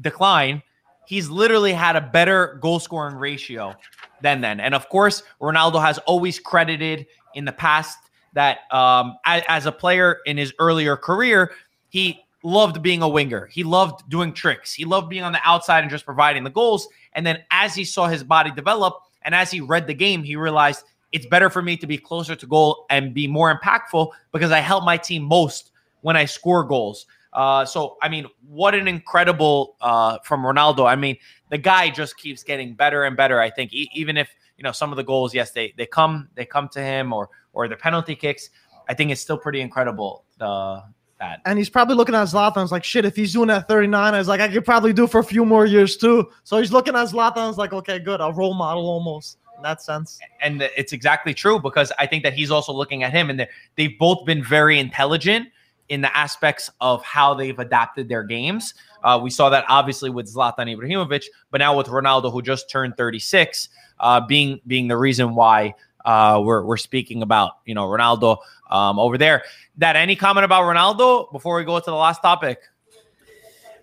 decline, 0.01 0.61
he's 1.05 1.29
literally 1.29 1.73
had 1.73 1.95
a 1.95 2.01
better 2.01 2.57
goal 2.61 2.79
scoring 2.79 3.15
ratio 3.15 3.75
than 4.21 4.41
then. 4.41 4.59
And 4.59 4.73
of 4.73 4.89
course, 4.89 5.23
Ronaldo 5.41 5.81
has 5.81 5.97
always 5.99 6.39
credited 6.39 7.05
in 7.35 7.45
the 7.45 7.51
past 7.51 7.97
that 8.33 8.71
um, 8.71 9.17
as, 9.25 9.43
as 9.47 9.65
a 9.65 9.71
player 9.71 10.19
in 10.25 10.37
his 10.37 10.53
earlier 10.59 10.97
career, 10.97 11.51
he 11.89 12.21
loved 12.43 12.81
being 12.81 13.01
a 13.01 13.09
winger. 13.09 13.47
He 13.47 13.63
loved 13.63 14.07
doing 14.09 14.33
tricks. 14.33 14.73
He 14.73 14.85
loved 14.85 15.09
being 15.09 15.23
on 15.23 15.31
the 15.31 15.39
outside 15.43 15.81
and 15.81 15.89
just 15.89 16.05
providing 16.05 16.43
the 16.43 16.49
goals. 16.49 16.87
And 17.13 17.25
then 17.25 17.39
as 17.49 17.73
he 17.73 17.85
saw 17.85 18.07
his 18.07 18.23
body 18.23 18.51
develop 18.51 18.99
and 19.23 19.33
as 19.33 19.49
he 19.49 19.61
read 19.61 19.87
the 19.87 19.93
game, 19.93 20.23
he 20.23 20.35
realized 20.35 20.83
it's 21.15 21.25
better 21.25 21.49
for 21.49 21.61
me 21.61 21.77
to 21.77 21.87
be 21.87 21.97
closer 21.97 22.35
to 22.35 22.45
goal 22.45 22.85
and 22.89 23.13
be 23.13 23.25
more 23.25 23.57
impactful 23.57 24.11
because 24.33 24.51
I 24.51 24.59
help 24.59 24.83
my 24.83 24.97
team 24.97 25.23
most 25.23 25.71
when 26.01 26.17
I 26.17 26.25
score 26.25 26.65
goals. 26.65 27.05
Uh, 27.31 27.63
so 27.63 27.95
I 28.01 28.09
mean, 28.09 28.25
what 28.49 28.75
an 28.75 28.89
incredible 28.89 29.77
uh, 29.79 30.17
from 30.25 30.41
Ronaldo. 30.41 30.85
I 30.85 30.97
mean, 30.97 31.15
the 31.49 31.57
guy 31.57 31.89
just 31.89 32.17
keeps 32.17 32.43
getting 32.43 32.73
better 32.73 33.05
and 33.05 33.15
better. 33.15 33.39
I 33.39 33.49
think 33.49 33.73
e- 33.73 33.89
even 33.93 34.17
if 34.17 34.29
you 34.57 34.63
know 34.63 34.73
some 34.73 34.91
of 34.91 34.97
the 34.97 35.03
goals, 35.05 35.33
yes, 35.33 35.51
they 35.51 35.73
they 35.77 35.85
come 35.85 36.27
they 36.35 36.45
come 36.45 36.67
to 36.69 36.81
him 36.81 37.13
or 37.13 37.29
or 37.53 37.69
the 37.69 37.77
penalty 37.77 38.15
kicks. 38.15 38.49
I 38.89 38.93
think 38.93 39.09
it's 39.09 39.21
still 39.21 39.37
pretty 39.37 39.61
incredible. 39.61 40.25
The 40.37 40.83
that 41.19 41.39
And 41.45 41.57
he's 41.57 41.69
probably 41.69 41.95
looking 41.95 42.13
at 42.13 42.27
Zlatan. 42.27 42.61
It's 42.61 42.73
like, 42.73 42.83
shit, 42.83 43.05
if 43.05 43.15
he's 43.15 43.31
doing 43.31 43.47
that 43.47 43.69
39, 43.69 44.13
I 44.13 44.17
was 44.17 44.27
like, 44.27 44.41
I 44.41 44.49
could 44.49 44.65
probably 44.65 44.91
do 44.91 45.07
for 45.07 45.19
a 45.19 45.23
few 45.23 45.45
more 45.45 45.65
years 45.65 45.95
too. 45.95 46.29
So 46.43 46.57
he's 46.57 46.73
looking 46.73 46.93
at 46.93 47.07
Zlatan. 47.07 47.47
It's 47.47 47.57
like, 47.57 47.71
okay, 47.71 47.99
good. 47.99 48.19
A 48.19 48.33
role 48.33 48.53
model 48.53 48.85
almost 48.85 49.37
in 49.55 49.63
that 49.63 49.81
sense. 49.81 50.19
and 50.41 50.61
it's 50.61 50.93
exactly 50.93 51.33
true 51.33 51.59
because 51.59 51.91
I 51.97 52.05
think 52.05 52.23
that 52.23 52.33
he's 52.33 52.51
also 52.51 52.73
looking 52.73 53.03
at 53.03 53.11
him, 53.11 53.29
and 53.29 53.39
they- 53.39 53.49
they've 53.75 53.97
both 53.97 54.25
been 54.25 54.43
very 54.43 54.79
intelligent 54.79 55.49
in 55.89 56.01
the 56.01 56.15
aspects 56.17 56.69
of 56.81 57.03
how 57.03 57.33
they've 57.33 57.59
adapted 57.59 58.09
their 58.09 58.23
games. 58.23 58.73
Uh, 59.03 59.19
we 59.21 59.29
saw 59.29 59.49
that 59.49 59.65
obviously 59.69 60.09
with 60.09 60.33
Zlatan 60.33 60.75
Ibrahimovic, 60.75 61.25
but 61.51 61.59
now 61.59 61.77
with 61.77 61.87
Ronaldo, 61.87 62.31
who 62.31 62.41
just 62.41 62.69
turned 62.69 62.97
36, 62.97 63.69
uh, 63.99 64.19
being 64.19 64.59
being 64.65 64.87
the 64.87 64.97
reason 64.97 65.35
why 65.35 65.75
uh, 66.05 66.41
we're 66.43 66.63
we're 66.63 66.77
speaking 66.77 67.21
about 67.21 67.57
you 67.65 67.75
know 67.75 67.87
Ronaldo 67.87 68.37
um, 68.69 68.97
over 68.99 69.17
there. 69.17 69.43
That 69.77 69.95
any 69.95 70.15
comment 70.15 70.45
about 70.45 70.63
Ronaldo 70.63 71.31
before 71.31 71.55
we 71.57 71.63
go 71.63 71.79
to 71.79 71.85
the 71.85 71.95
last 71.95 72.21
topic? 72.21 72.59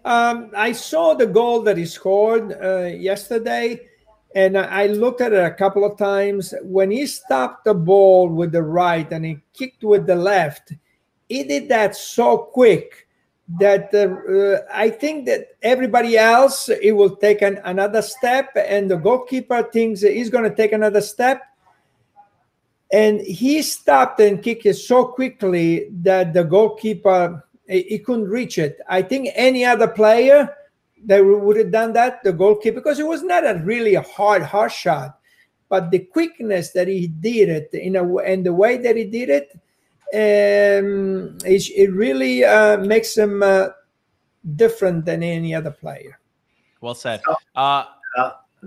Um, 0.04 0.50
I 0.56 0.72
saw 0.72 1.14
the 1.14 1.26
goal 1.26 1.62
that 1.62 1.76
he 1.76 1.86
scored 1.86 2.52
uh, 2.60 2.86
yesterday, 2.86 3.88
and 4.34 4.56
I 4.56 4.86
looked 4.86 5.20
at 5.20 5.32
it 5.32 5.44
a 5.44 5.50
couple 5.50 5.84
of 5.84 5.98
times. 5.98 6.54
When 6.62 6.90
he 6.90 7.06
stopped 7.06 7.64
the 7.64 7.74
ball 7.74 8.28
with 8.28 8.52
the 8.52 8.62
right 8.62 9.10
and 9.12 9.24
he 9.24 9.38
kicked 9.52 9.84
with 9.84 10.06
the 10.06 10.16
left, 10.16 10.72
he 11.28 11.44
did 11.44 11.68
that 11.68 11.96
so 11.96 12.38
quick 12.38 13.06
that 13.58 13.92
uh, 13.94 14.66
I 14.72 14.90
think 14.90 15.26
that 15.26 15.56
everybody 15.62 16.16
else 16.16 16.68
it 16.68 16.92
will 16.92 17.16
take 17.16 17.42
an, 17.42 17.60
another 17.64 18.00
step, 18.02 18.50
and 18.56 18.90
the 18.90 18.96
goalkeeper 18.96 19.62
thinks 19.64 20.00
he's 20.00 20.30
going 20.30 20.48
to 20.48 20.56
take 20.56 20.72
another 20.72 21.00
step. 21.00 21.42
And 22.92 23.20
he 23.20 23.62
stopped 23.62 24.20
and 24.20 24.42
kicked 24.42 24.66
it 24.66 24.74
so 24.74 25.06
quickly 25.06 25.88
that 26.02 26.34
the 26.34 26.44
goalkeeper 26.44 27.44
he 27.66 27.98
couldn't 27.98 28.28
reach 28.28 28.58
it. 28.58 28.78
I 28.88 29.02
think 29.02 29.30
any 29.34 29.64
other 29.64 29.88
player 29.88 30.54
that 31.06 31.20
would 31.20 31.56
have 31.56 31.72
done 31.72 31.92
that, 31.94 32.22
the 32.22 32.32
goalkeeper, 32.32 32.76
because 32.76 32.98
it 32.98 33.06
was 33.06 33.22
not 33.22 33.44
a 33.46 33.60
really 33.64 33.94
hard, 33.94 34.42
hard 34.42 34.72
shot, 34.72 35.18
but 35.68 35.90
the 35.90 35.98
quickness 36.00 36.70
that 36.72 36.86
he 36.88 37.06
did 37.08 37.48
it 37.48 37.70
in 37.72 37.96
a, 37.96 38.16
and 38.18 38.44
the 38.46 38.52
way 38.52 38.76
that 38.78 38.96
he 38.96 39.04
did 39.04 39.28
it, 39.30 39.50
um, 40.14 41.38
it, 41.44 41.62
it 41.74 41.90
really 41.92 42.44
uh, 42.44 42.76
makes 42.78 43.16
him 43.16 43.42
uh, 43.42 43.68
different 44.56 45.04
than 45.04 45.22
any 45.22 45.54
other 45.54 45.70
player. 45.70 46.18
Well 46.80 46.94
said. 46.94 47.20
So- 47.24 47.36
Uh, 47.56 47.84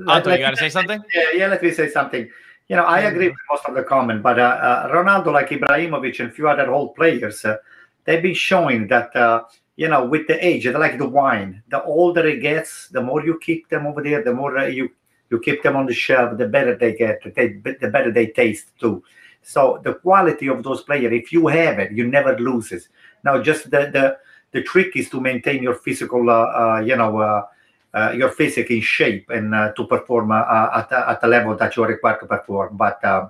Anto, 0.10 0.32
you 0.32 0.40
got 0.40 0.52
to 0.52 0.58
say 0.58 0.70
something? 0.70 1.02
Yeah, 1.14 1.22
yeah, 1.36 1.48
let 1.48 1.64
me 1.64 1.72
say 1.72 1.90
something. 1.90 2.30
You 2.68 2.76
know, 2.76 2.84
I 2.84 3.02
agree 3.02 3.30
with 3.30 3.38
most 3.50 3.64
of 3.68 3.76
the 3.76 3.84
comment, 3.84 4.24
but 4.24 4.40
uh, 4.40 4.44
uh, 4.44 4.92
Ronaldo, 4.92 5.32
like 5.32 5.50
Ibrahimovic 5.50 6.20
and 6.20 6.30
a 6.30 6.32
few 6.34 6.50
other 6.50 6.72
old 6.72 6.96
players, 6.96 7.46
uh, 7.46 7.58
they've 8.04 8.22
been 8.24 8.34
showing 8.34 8.88
that, 8.88 9.16
uh, 9.16 9.44
you 9.76 9.88
know, 9.90 10.06
with 10.06 10.28
the 10.28 10.46
age, 10.46 10.64
they're 10.64 10.80
like 10.80 10.98
the 10.98 11.08
wine. 11.08 11.62
The 11.70 11.84
older 11.84 12.26
it 12.26 12.42
gets, 12.42 12.88
the 12.90 13.02
more 13.02 13.24
you 13.26 13.38
keep 13.40 13.70
them 13.70 13.86
over 13.86 14.02
there, 14.02 14.24
the 14.24 14.34
more 14.34 14.58
uh, 14.58 14.68
you 14.68 14.90
you 15.30 15.40
keep 15.40 15.64
them 15.64 15.76
on 15.76 15.86
the 15.86 15.94
shelf, 15.94 16.38
the 16.38 16.48
better 16.48 16.78
they 16.78 16.94
get, 16.94 17.20
they, 17.36 17.48
the 17.82 17.90
better 17.92 18.12
they 18.12 18.28
taste 18.28 18.72
too. 18.80 19.04
So 19.42 19.82
the 19.84 19.96
quality 19.96 20.48
of 20.48 20.64
those 20.64 20.84
players, 20.84 21.12
if 21.12 21.34
you 21.34 21.48
have 21.48 21.80
it, 21.80 21.92
you 21.92 22.08
never 22.08 22.38
loses. 22.38 22.90
Now, 23.24 23.42
just 23.42 23.70
the 23.72 23.90
the, 23.92 24.18
the 24.52 24.64
trick 24.64 24.96
is 24.96 25.10
to 25.10 25.20
maintain 25.20 25.62
your 25.64 25.76
physical, 25.76 26.30
uh, 26.30 26.34
uh, 26.34 26.80
you 26.86 26.96
know, 26.96 27.18
uh, 27.20 27.46
uh, 27.94 28.12
your 28.12 28.30
physique 28.30 28.72
in 28.72 28.82
shape 28.82 29.30
and 29.30 29.54
uh, 29.56 29.74
to 29.74 29.86
perform 29.88 30.32
at, 30.32 30.92
a- 30.92 31.10
at 31.10 31.22
the 31.22 31.28
level 31.28 31.56
that 31.56 31.76
you're 31.76 31.88
required 31.88 32.20
to 32.20 32.28
perform. 32.28 32.78
But 32.78 33.04
uh, 33.04 33.30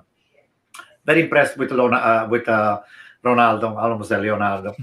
very 1.04 1.22
impressed 1.22 1.56
with 1.56 1.70
Lona, 1.72 2.28
with 2.30 2.44
Ronaldo, 3.24 3.76
almost 3.76 4.10
Leonardo. 4.10 4.74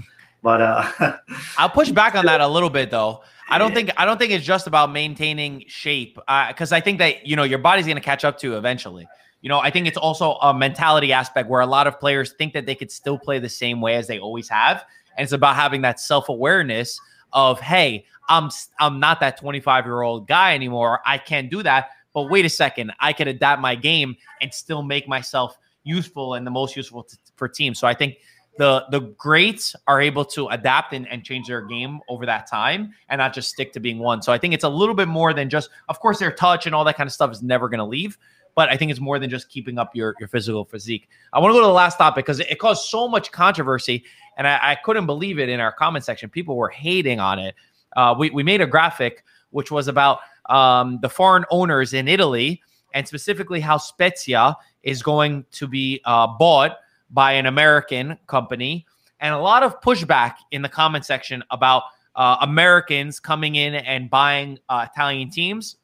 But 0.44 0.60
uh, 0.60 1.16
I'll 1.58 1.70
push 1.70 1.90
back 1.90 2.14
on 2.14 2.26
that 2.26 2.42
a 2.42 2.46
little 2.46 2.68
bit 2.68 2.90
though. 2.90 3.22
I 3.48 3.56
don't 3.56 3.72
think 3.72 3.90
I 3.96 4.04
don't 4.04 4.18
think 4.18 4.30
it's 4.30 4.44
just 4.44 4.66
about 4.66 4.92
maintaining 4.92 5.64
shape 5.68 6.18
because 6.48 6.70
I 6.70 6.80
think 6.80 6.98
that 6.98 7.26
you 7.26 7.34
know 7.34 7.44
your 7.44 7.58
body's 7.58 7.86
going 7.86 7.96
to 7.96 8.02
catch 8.02 8.26
up 8.26 8.38
to 8.40 8.58
eventually. 8.58 9.08
You 9.40 9.48
know, 9.48 9.58
I 9.58 9.70
think 9.70 9.86
it's 9.86 9.96
also 9.96 10.34
a 10.34 10.52
mentality 10.52 11.14
aspect 11.14 11.48
where 11.48 11.62
a 11.62 11.66
lot 11.66 11.86
of 11.86 11.98
players 11.98 12.32
think 12.32 12.52
that 12.52 12.66
they 12.66 12.74
could 12.74 12.90
still 12.90 13.18
play 13.18 13.38
the 13.38 13.48
same 13.48 13.80
way 13.80 13.96
as 13.96 14.06
they 14.06 14.18
always 14.18 14.46
have, 14.50 14.84
and 15.16 15.24
it's 15.24 15.32
about 15.32 15.56
having 15.56 15.80
that 15.80 15.98
self 15.98 16.28
awareness 16.28 17.00
of 17.32 17.58
hey, 17.58 18.04
I'm 18.28 18.50
I'm 18.78 19.00
not 19.00 19.20
that 19.20 19.38
25 19.38 19.86
year 19.86 20.02
old 20.02 20.28
guy 20.28 20.54
anymore. 20.54 21.00
I 21.06 21.16
can't 21.16 21.50
do 21.50 21.62
that. 21.62 21.88
But 22.12 22.30
wait 22.30 22.44
a 22.44 22.50
second, 22.50 22.92
I 23.00 23.14
could 23.14 23.28
adapt 23.28 23.62
my 23.62 23.74
game 23.74 24.14
and 24.42 24.52
still 24.52 24.82
make 24.82 25.08
myself 25.08 25.58
useful 25.84 26.34
and 26.34 26.46
the 26.46 26.50
most 26.50 26.76
useful 26.76 27.04
t- 27.04 27.16
for 27.34 27.48
teams. 27.48 27.78
So 27.78 27.86
I 27.86 27.94
think 27.94 28.18
the 28.56 28.84
the 28.90 29.00
greats 29.00 29.74
are 29.86 30.00
able 30.00 30.24
to 30.24 30.48
adapt 30.48 30.92
and, 30.92 31.08
and 31.08 31.24
change 31.24 31.48
their 31.48 31.62
game 31.62 32.00
over 32.08 32.26
that 32.26 32.46
time 32.46 32.92
and 33.08 33.18
not 33.18 33.34
just 33.34 33.50
stick 33.50 33.72
to 33.72 33.80
being 33.80 33.98
one. 33.98 34.22
So 34.22 34.32
I 34.32 34.38
think 34.38 34.54
it's 34.54 34.64
a 34.64 34.68
little 34.68 34.94
bit 34.94 35.08
more 35.08 35.32
than 35.34 35.50
just, 35.50 35.70
of 35.88 36.00
course, 36.00 36.18
their 36.18 36.32
touch 36.32 36.66
and 36.66 36.74
all 36.74 36.84
that 36.84 36.96
kind 36.96 37.06
of 37.06 37.12
stuff 37.12 37.32
is 37.32 37.42
never 37.42 37.68
going 37.68 37.78
to 37.78 37.84
leave. 37.84 38.16
But 38.54 38.68
I 38.68 38.76
think 38.76 38.92
it's 38.92 39.00
more 39.00 39.18
than 39.18 39.30
just 39.30 39.48
keeping 39.48 39.78
up 39.78 39.96
your, 39.96 40.14
your 40.20 40.28
physical 40.28 40.64
physique. 40.64 41.08
I 41.32 41.40
want 41.40 41.50
to 41.50 41.54
go 41.54 41.60
to 41.60 41.66
the 41.66 41.72
last 41.72 41.98
topic 41.98 42.24
because 42.24 42.38
it, 42.38 42.58
caused 42.60 42.88
so 42.88 43.08
much 43.08 43.32
controversy, 43.32 44.04
and 44.36 44.46
I, 44.46 44.58
I, 44.62 44.74
couldn't 44.76 45.06
believe 45.06 45.40
it 45.40 45.48
in 45.48 45.58
our 45.58 45.72
comment 45.72 46.04
section. 46.04 46.30
People 46.30 46.56
were 46.56 46.68
hating 46.68 47.18
on 47.18 47.40
it. 47.40 47.56
Uh, 47.96 48.14
we, 48.16 48.30
we 48.30 48.44
made 48.44 48.60
a 48.60 48.66
graphic 48.66 49.24
which 49.54 49.70
was 49.70 49.86
about 49.86 50.18
um, 50.50 50.98
the 51.00 51.08
foreign 51.08 51.44
owners 51.48 51.94
in 51.94 52.08
Italy 52.08 52.60
and 52.92 53.06
specifically 53.06 53.60
how 53.60 53.76
Spezia 53.76 54.56
is 54.82 55.00
going 55.00 55.44
to 55.52 55.68
be 55.68 56.00
uh, 56.04 56.26
bought 56.26 56.76
by 57.10 57.32
an 57.32 57.46
American 57.46 58.18
company, 58.26 58.86
and 59.20 59.34
a 59.34 59.38
lot 59.38 59.62
of 59.62 59.80
pushback 59.80 60.34
in 60.50 60.62
the 60.62 60.68
comment 60.68 61.04
section 61.04 61.42
about 61.50 61.84
uh, 62.16 62.36
Americans 62.40 63.20
coming 63.20 63.56
in 63.56 63.74
and 63.74 64.10
buying 64.10 64.58
uh, 64.68 64.86
Italian 64.90 65.30
teams. 65.30 65.76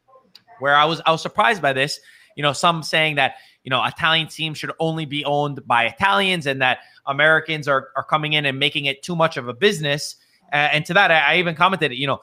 Where 0.58 0.76
I 0.76 0.84
was, 0.84 1.00
I 1.06 1.10
was 1.10 1.22
surprised 1.22 1.62
by 1.62 1.72
this. 1.72 2.00
You 2.36 2.42
know, 2.42 2.52
some 2.52 2.82
saying 2.82 3.16
that 3.16 3.36
you 3.64 3.70
know 3.70 3.84
Italian 3.84 4.28
teams 4.28 4.58
should 4.58 4.72
only 4.78 5.06
be 5.06 5.24
owned 5.24 5.66
by 5.66 5.86
Italians, 5.86 6.46
and 6.46 6.60
that 6.62 6.80
Americans 7.06 7.66
are 7.68 7.88
are 7.96 8.04
coming 8.04 8.34
in 8.34 8.46
and 8.46 8.58
making 8.58 8.84
it 8.84 9.02
too 9.02 9.16
much 9.16 9.36
of 9.36 9.48
a 9.48 9.54
business. 9.54 10.16
Uh, 10.52 10.56
and 10.72 10.84
to 10.86 10.94
that, 10.94 11.10
I, 11.10 11.34
I, 11.34 11.38
even 11.38 11.54
commented, 11.54 11.92
you 11.92 12.06
know, 12.06 12.20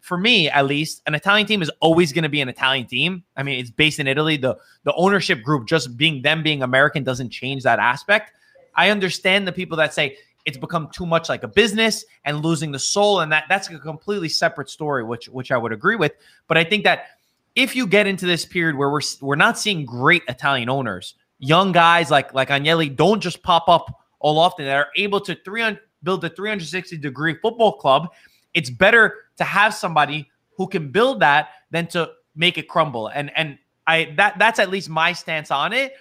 for 0.00 0.16
me 0.16 0.48
at 0.48 0.66
least, 0.66 1.02
an 1.06 1.14
Italian 1.14 1.46
team 1.46 1.60
is 1.60 1.70
always 1.80 2.12
going 2.12 2.22
to 2.22 2.28
be 2.28 2.40
an 2.40 2.48
Italian 2.48 2.86
team. 2.86 3.24
I 3.36 3.42
mean, 3.42 3.60
it's 3.60 3.70
based 3.70 3.98
in 3.98 4.06
Italy. 4.06 4.36
The 4.36 4.56
the 4.84 4.94
ownership 4.94 5.42
group, 5.42 5.66
just 5.66 5.96
being 5.96 6.22
them 6.22 6.42
being 6.42 6.62
American, 6.62 7.04
doesn't 7.04 7.30
change 7.30 7.62
that 7.64 7.78
aspect. 7.78 8.32
I 8.74 8.90
understand 8.90 9.46
the 9.46 9.52
people 9.52 9.76
that 9.78 9.92
say 9.92 10.16
it's 10.46 10.56
become 10.56 10.88
too 10.90 11.04
much 11.04 11.28
like 11.28 11.42
a 11.42 11.48
business 11.48 12.06
and 12.24 12.42
losing 12.42 12.72
the 12.72 12.78
soul, 12.78 13.20
and 13.20 13.30
that 13.32 13.44
that's 13.48 13.68
a 13.68 13.78
completely 13.78 14.30
separate 14.30 14.70
story, 14.70 15.04
which 15.04 15.28
which 15.28 15.52
I 15.52 15.58
would 15.58 15.72
agree 15.72 15.96
with. 15.96 16.12
But 16.46 16.56
I 16.56 16.64
think 16.64 16.84
that 16.84 17.08
if 17.54 17.76
you 17.76 17.86
get 17.86 18.06
into 18.06 18.24
this 18.24 18.46
period 18.46 18.76
where 18.76 18.90
we're 18.90 19.02
we're 19.20 19.36
not 19.36 19.58
seeing 19.58 19.84
great 19.84 20.22
Italian 20.28 20.70
owners, 20.70 21.14
young 21.38 21.72
guys 21.72 22.10
like 22.10 22.32
like 22.32 22.48
Agnelli 22.48 22.94
don't 22.94 23.20
just 23.20 23.42
pop 23.42 23.68
up 23.68 24.00
all 24.20 24.38
often 24.38 24.64
that 24.64 24.76
are 24.76 24.88
able 24.96 25.20
to 25.20 25.34
300 25.34 25.80
build 26.02 26.24
a 26.24 26.28
360 26.28 26.96
degree 26.98 27.34
football 27.40 27.72
club, 27.72 28.08
it's 28.54 28.70
better 28.70 29.14
to 29.36 29.44
have 29.44 29.74
somebody 29.74 30.30
who 30.56 30.66
can 30.66 30.90
build 30.90 31.20
that 31.20 31.50
than 31.70 31.86
to 31.88 32.10
make 32.34 32.58
it 32.58 32.68
crumble. 32.68 33.08
And 33.08 33.30
and 33.36 33.58
I 33.86 34.14
that 34.16 34.38
that's 34.38 34.58
at 34.58 34.70
least 34.70 34.88
my 34.88 35.12
stance 35.12 35.50
on 35.50 35.72
it. 35.72 35.94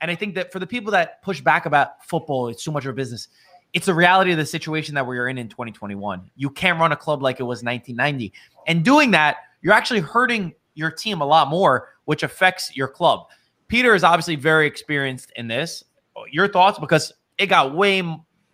And 0.00 0.10
I 0.10 0.14
think 0.14 0.34
that 0.34 0.52
for 0.52 0.58
the 0.58 0.66
people 0.66 0.92
that 0.92 1.22
push 1.22 1.40
back 1.40 1.66
about 1.66 2.04
football, 2.04 2.48
it's 2.48 2.64
too 2.64 2.70
much 2.70 2.84
of 2.84 2.90
a 2.90 2.94
business. 2.94 3.28
It's 3.72 3.86
the 3.86 3.94
reality 3.94 4.32
of 4.32 4.38
the 4.38 4.46
situation 4.46 4.94
that 4.94 5.06
we're 5.06 5.28
in 5.28 5.38
in 5.38 5.48
2021. 5.48 6.30
You 6.36 6.50
can't 6.50 6.80
run 6.80 6.92
a 6.92 6.96
club 6.96 7.22
like 7.22 7.38
it 7.38 7.44
was 7.44 7.62
1990. 7.62 8.32
And 8.66 8.84
doing 8.84 9.12
that, 9.12 9.36
you're 9.62 9.74
actually 9.74 10.00
hurting 10.00 10.54
your 10.74 10.90
team 10.90 11.20
a 11.20 11.26
lot 11.26 11.48
more, 11.48 11.90
which 12.06 12.22
affects 12.22 12.74
your 12.76 12.88
club. 12.88 13.26
Peter 13.68 13.94
is 13.94 14.02
obviously 14.02 14.34
very 14.34 14.66
experienced 14.66 15.32
in 15.36 15.46
this. 15.46 15.84
Your 16.32 16.48
thoughts? 16.48 16.78
Because 16.78 17.12
it 17.38 17.46
got 17.46 17.74
way 17.74 18.02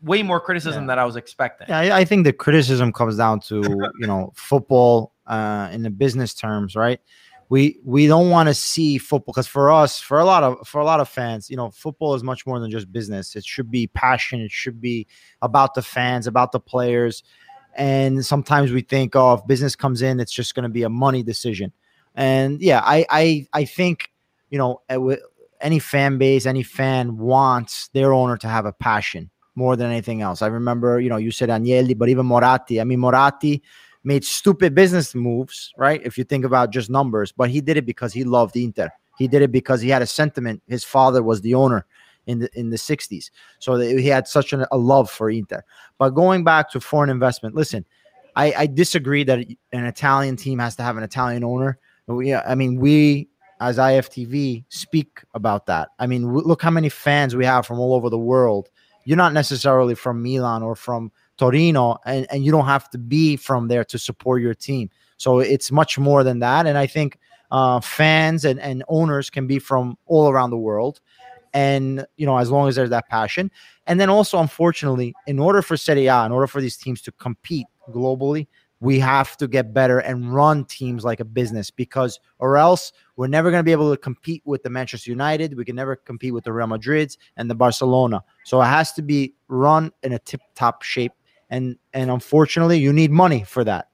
way 0.07 0.23
more 0.23 0.41
criticism 0.41 0.85
yeah. 0.85 0.89
than 0.89 0.99
I 0.99 1.05
was 1.05 1.17
expecting. 1.17 1.67
Yeah, 1.69 1.81
I, 1.81 1.99
I, 1.99 2.05
think 2.05 2.25
the 2.25 2.33
criticism 2.33 2.93
comes 2.93 3.17
down 3.17 3.41
to 3.41 3.63
you 4.01 4.07
know 4.07 4.33
football 4.35 5.13
uh, 5.27 5.69
in 5.73 5.83
the 5.83 5.91
business 5.91 6.33
terms, 6.33 6.77
right? 6.77 7.01
We 7.49 7.79
we 7.85 8.07
don't 8.07 8.31
want 8.31 8.49
to 8.49 8.55
see 8.55 8.99
football 8.99 9.33
because 9.33 9.47
for 9.47 9.71
us, 9.71 10.01
for 10.01 10.19
a 10.19 10.25
lot 10.25 10.43
of 10.43 10.67
for 10.67 10.81
a 10.81 10.85
lot 10.85 11.01
of 11.01 11.09
fans, 11.09 11.51
you 11.51 11.57
know, 11.57 11.71
football 11.71 12.15
is 12.15 12.23
much 12.23 12.47
more 12.47 12.59
than 12.59 12.71
just 12.71 12.91
business. 12.91 13.37
It 13.37 13.45
should 13.45 13.71
be 13.71 13.89
passion. 13.89 14.41
It 14.41 14.51
should 14.51 14.81
be 14.81 15.07
about 15.43 15.75
the 15.75 15.83
fans, 15.83 16.27
about 16.27 16.53
the 16.53 16.61
players. 16.61 17.23
And 17.75 18.25
sometimes 18.25 18.73
we 18.73 18.81
think, 18.81 19.15
oh, 19.15 19.35
if 19.35 19.47
business 19.47 19.77
comes 19.77 20.01
in, 20.01 20.19
it's 20.19 20.33
just 20.33 20.55
going 20.55 20.63
to 20.63 20.71
be 20.71 20.83
a 20.83 20.89
money 20.89 21.23
decision. 21.23 21.73
And 22.15 22.61
yeah, 22.61 22.81
I 22.83 23.07
I 23.11 23.47
I 23.53 23.65
think 23.65 24.11
you 24.51 24.59
know 24.59 24.81
any 25.61 25.79
fan 25.79 26.19
base, 26.19 26.47
any 26.47 26.63
fan 26.63 27.17
wants 27.17 27.89
their 27.89 28.13
owner 28.13 28.37
to 28.39 28.49
have 28.49 28.67
a 28.67 28.73
passion 28.73 29.31
more 29.57 29.75
than 29.75 29.91
anything 29.91 30.23
else. 30.23 30.43
I 30.43 30.47
remember, 30.47 31.01
you 31.01 31.09
know, 31.09 31.17
you 31.17 31.31
said 31.31 31.49
Agnelli, 31.49 31.97
but 31.97 32.09
even 32.09 32.27
Moratti. 32.27 32.81
I 32.81 32.85
mean, 32.85 33.01
Moratti 33.01 33.63
made 34.05 34.25
stupid 34.25 34.75
business 34.75 35.15
moves, 35.15 35.73
right? 35.77 36.01
If 36.05 36.17
you 36.17 36.25
think 36.25 36.45
about 36.45 36.71
just 36.71 36.91
numbers, 36.91 37.33
but 37.33 37.51
he 37.51 37.61
did 37.61 37.77
it 37.77 37.87
because 37.87 38.13
he 38.13 38.23
loved 38.23 38.57
Inter. 38.57 38.91
He 39.19 39.27
did 39.27 39.43
it 39.43 39.51
because 39.51 39.81
he 39.81 39.89
had 39.89 40.03
a 40.03 40.07
sentiment. 40.07 40.63
His 40.69 40.85
father 40.85 41.23
was 41.23 41.41
the 41.41 41.55
owner 41.55 41.87
in 42.27 42.41
the 42.41 42.51
in 42.59 42.71
the 42.71 42.77
60s. 42.77 43.31
So 43.59 43.77
he 43.77 44.07
had 44.07 44.29
such 44.29 44.53
an, 44.53 44.67
a 44.71 44.77
love 44.77 45.11
for 45.11 45.31
Inter. 45.31 45.65
But 45.99 46.11
going 46.11 46.45
back 46.45 46.71
to 46.71 46.81
foreign 46.81 47.11
investment, 47.11 47.55
listen, 47.55 47.85
I, 48.37 48.53
I 48.57 48.67
disagree 48.67 49.25
that 49.25 49.39
an 49.73 49.85
Italian 49.87 50.37
team 50.37 50.59
has 50.59 50.77
to 50.77 50.83
have 50.83 50.97
an 50.97 51.03
Italian 51.03 51.43
owner. 51.43 51.79
We, 52.07 52.35
I 52.35 52.55
mean, 52.55 52.77
we 52.77 53.29
as 53.61 53.79
IFTV 53.79 54.65
speak 54.69 55.23
about 55.35 55.67
that. 55.67 55.89
I 55.99 56.07
mean, 56.07 56.31
look 56.31 56.63
how 56.63 56.71
many 56.71 56.91
fans 56.91 57.35
we 57.35 57.47
have 57.47 57.67
from 57.67 57.81
all 57.81 57.95
over 57.95 58.11
the 58.11 58.19
world 58.19 58.69
you're 59.07 59.17
not 59.17 59.33
necessarily 59.33 59.95
from 59.95 60.23
Milan 60.23 60.63
or 60.63 60.75
from 60.75 61.11
Torino, 61.39 61.97
and, 62.05 62.27
and 62.31 62.45
you 62.45 62.53
don't 62.53 62.67
have 62.67 62.91
to 62.91 62.99
be 62.99 63.37
from 63.37 63.69
there 63.69 63.85
to 63.85 63.99
support 63.99 64.43
your 64.43 64.53
team. 64.53 64.91
So 65.17 65.39
it's 65.39 65.71
much 65.71 65.99
more 65.99 66.25
than 66.25 66.41
that. 66.41 66.67
And 66.67 66.77
I 66.77 66.87
think 66.87 67.19
uh, 67.51 67.81
fans 67.81 68.45
and, 68.45 68.61
and 68.61 68.83
owners 68.89 69.31
can 69.31 69.47
be 69.47 69.59
from 69.61 69.97
all 70.07 70.29
around 70.29 70.51
the 70.51 70.59
world. 70.59 71.01
And, 71.55 72.05
you 72.17 72.27
know, 72.27 72.37
as 72.37 72.51
long 72.51 72.69
as 72.69 72.75
there's 72.75 72.91
that 72.91 73.09
passion. 73.09 73.51
And 73.87 73.99
then 73.99 74.11
also, 74.11 74.39
unfortunately, 74.41 75.15
in 75.27 75.39
order 75.39 75.63
for 75.63 75.77
Serie 75.77 76.07
A, 76.07 76.27
in 76.27 76.33
order 76.33 76.47
for 76.47 76.61
these 76.61 76.77
teams 76.77 77.01
to 77.03 77.13
compete 77.13 77.67
globally, 77.91 78.49
we 78.81 78.99
have 78.99 79.37
to 79.39 79.49
get 79.49 79.73
better 79.73 80.01
and 80.01 80.35
run 80.35 80.65
teams 80.65 81.05
like 81.05 81.21
a 81.21 81.25
business 81.25 81.71
because 81.71 82.21
or 82.39 82.57
else 82.57 82.93
we're 83.17 83.27
never 83.27 83.51
going 83.51 83.61
to 83.61 83.65
be 83.65 83.73
able 83.73 83.91
to 83.91 83.97
compete 83.97 84.43
with 84.45 84.63
the 84.63 84.71
Manchester 84.71 85.11
United. 85.11 85.57
We 85.57 85.65
can 85.65 85.77
never 85.77 85.97
compete 85.97 86.35
with 86.35 86.45
the 86.45 86.53
Real 86.53 86.67
Madrids 86.67 87.17
and 87.37 87.49
the 87.49 87.55
Barcelona. 87.55 88.23
So 88.45 88.61
it 88.61 88.67
has 88.67 88.93
to 88.93 89.03
be 89.03 89.35
run 89.49 89.93
in 90.03 90.13
a 90.13 90.19
tip 90.19 90.41
top 90.55 90.83
shape. 90.83 91.13
And 91.49 91.77
and 91.93 92.11
unfortunately, 92.11 92.79
you 92.79 92.93
need 92.93 93.11
money 93.11 93.45
for 93.45 93.65
that 93.65 93.89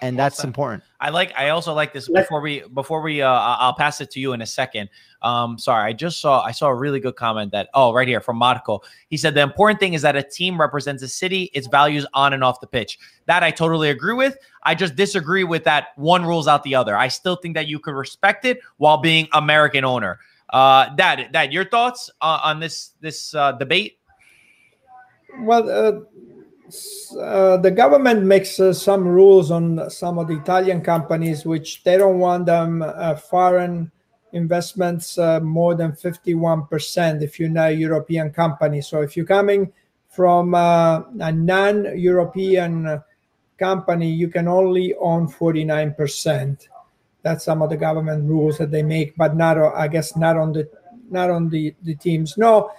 and 0.00 0.18
that's 0.18 0.44
important. 0.44 0.82
I 1.00 1.10
like. 1.10 1.32
I 1.36 1.50
also 1.50 1.74
like 1.74 1.92
this. 1.92 2.08
Before 2.08 2.40
we 2.40 2.62
before 2.74 3.00
we, 3.00 3.22
uh, 3.22 3.30
I'll 3.30 3.74
pass 3.74 4.00
it 4.00 4.10
to 4.12 4.20
you 4.20 4.32
in 4.32 4.42
a 4.42 4.46
second. 4.46 4.88
Um, 5.22 5.58
sorry, 5.58 5.88
I 5.88 5.92
just 5.92 6.20
saw 6.20 6.42
I 6.42 6.52
saw 6.52 6.68
a 6.68 6.74
really 6.74 7.00
good 7.00 7.16
comment 7.16 7.52
that 7.52 7.68
oh 7.74 7.92
right 7.92 8.06
here 8.06 8.20
from 8.20 8.36
Marco. 8.36 8.80
He 9.08 9.16
said 9.16 9.34
the 9.34 9.42
important 9.42 9.80
thing 9.80 9.94
is 9.94 10.02
that 10.02 10.16
a 10.16 10.22
team 10.22 10.60
represents 10.60 11.02
a 11.02 11.08
city, 11.08 11.50
its 11.54 11.66
values 11.66 12.06
on 12.14 12.32
and 12.32 12.42
off 12.42 12.60
the 12.60 12.66
pitch. 12.66 12.98
That 13.26 13.42
I 13.42 13.50
totally 13.50 13.90
agree 13.90 14.14
with. 14.14 14.36
I 14.62 14.74
just 14.74 14.96
disagree 14.96 15.44
with 15.44 15.64
that 15.64 15.88
one 15.96 16.24
rules 16.24 16.48
out 16.48 16.62
the 16.62 16.74
other. 16.74 16.96
I 16.96 17.08
still 17.08 17.36
think 17.36 17.54
that 17.54 17.66
you 17.68 17.78
could 17.78 17.94
respect 17.94 18.44
it 18.44 18.60
while 18.76 18.98
being 18.98 19.28
American 19.32 19.84
owner. 19.84 20.18
Uh, 20.50 20.94
Dad, 20.94 21.28
Dad, 21.32 21.52
your 21.52 21.64
thoughts 21.64 22.10
uh, 22.20 22.40
on 22.42 22.60
this 22.60 22.92
this 23.00 23.34
uh, 23.34 23.52
debate? 23.52 23.98
Well, 25.40 25.68
uh, 25.70 26.00
uh, 27.18 27.56
the 27.56 27.70
government 27.70 28.24
makes 28.24 28.60
uh, 28.60 28.72
some 28.72 29.06
rules 29.06 29.50
on 29.50 29.88
some 29.90 30.18
of 30.18 30.28
the 30.28 30.36
Italian 30.36 30.82
companies, 30.82 31.44
which 31.46 31.82
they 31.84 31.96
don't 31.96 32.18
want 32.18 32.46
them 32.46 32.82
uh, 32.82 33.14
foreign 33.14 33.90
investments 34.32 35.16
uh, 35.16 35.40
more 35.40 35.74
than 35.74 35.92
51% 35.92 37.22
if 37.22 37.40
you're 37.40 37.48
not 37.48 37.70
a 37.70 37.74
European 37.74 38.30
company. 38.30 38.82
So 38.82 39.00
if 39.00 39.16
you're 39.16 39.26
coming 39.26 39.72
from 40.08 40.54
uh, 40.54 41.02
a 41.20 41.32
non 41.32 41.98
European 41.98 43.02
company, 43.58 44.10
you 44.10 44.28
can 44.28 44.46
only 44.46 44.94
own 44.96 45.26
49%. 45.26 46.68
That's 47.22 47.44
some 47.44 47.62
of 47.62 47.70
the 47.70 47.76
government 47.76 48.28
rules 48.28 48.58
that 48.58 48.70
they 48.70 48.82
make, 48.82 49.16
but 49.16 49.36
not, 49.36 49.58
I 49.58 49.88
guess, 49.88 50.16
not 50.16 50.36
on 50.36 50.52
the 50.52 50.68
not 51.10 51.30
on 51.30 51.48
the, 51.48 51.74
the 51.82 51.94
teams. 51.94 52.36
No, 52.36 52.70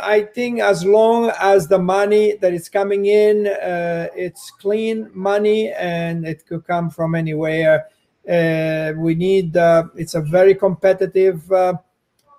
I 0.00 0.22
think 0.34 0.60
as 0.60 0.84
long 0.84 1.32
as 1.40 1.68
the 1.68 1.78
money 1.78 2.36
that 2.40 2.52
is 2.52 2.68
coming 2.68 3.06
in, 3.06 3.46
uh, 3.46 4.08
it's 4.14 4.50
clean 4.50 5.10
money 5.14 5.72
and 5.72 6.26
it 6.26 6.46
could 6.46 6.66
come 6.66 6.90
from 6.90 7.14
anywhere. 7.14 7.86
Uh, 8.28 8.92
we 8.96 9.14
need. 9.14 9.56
Uh, 9.56 9.84
it's 9.96 10.14
a 10.14 10.20
very 10.20 10.54
competitive 10.54 11.50
uh, 11.50 11.74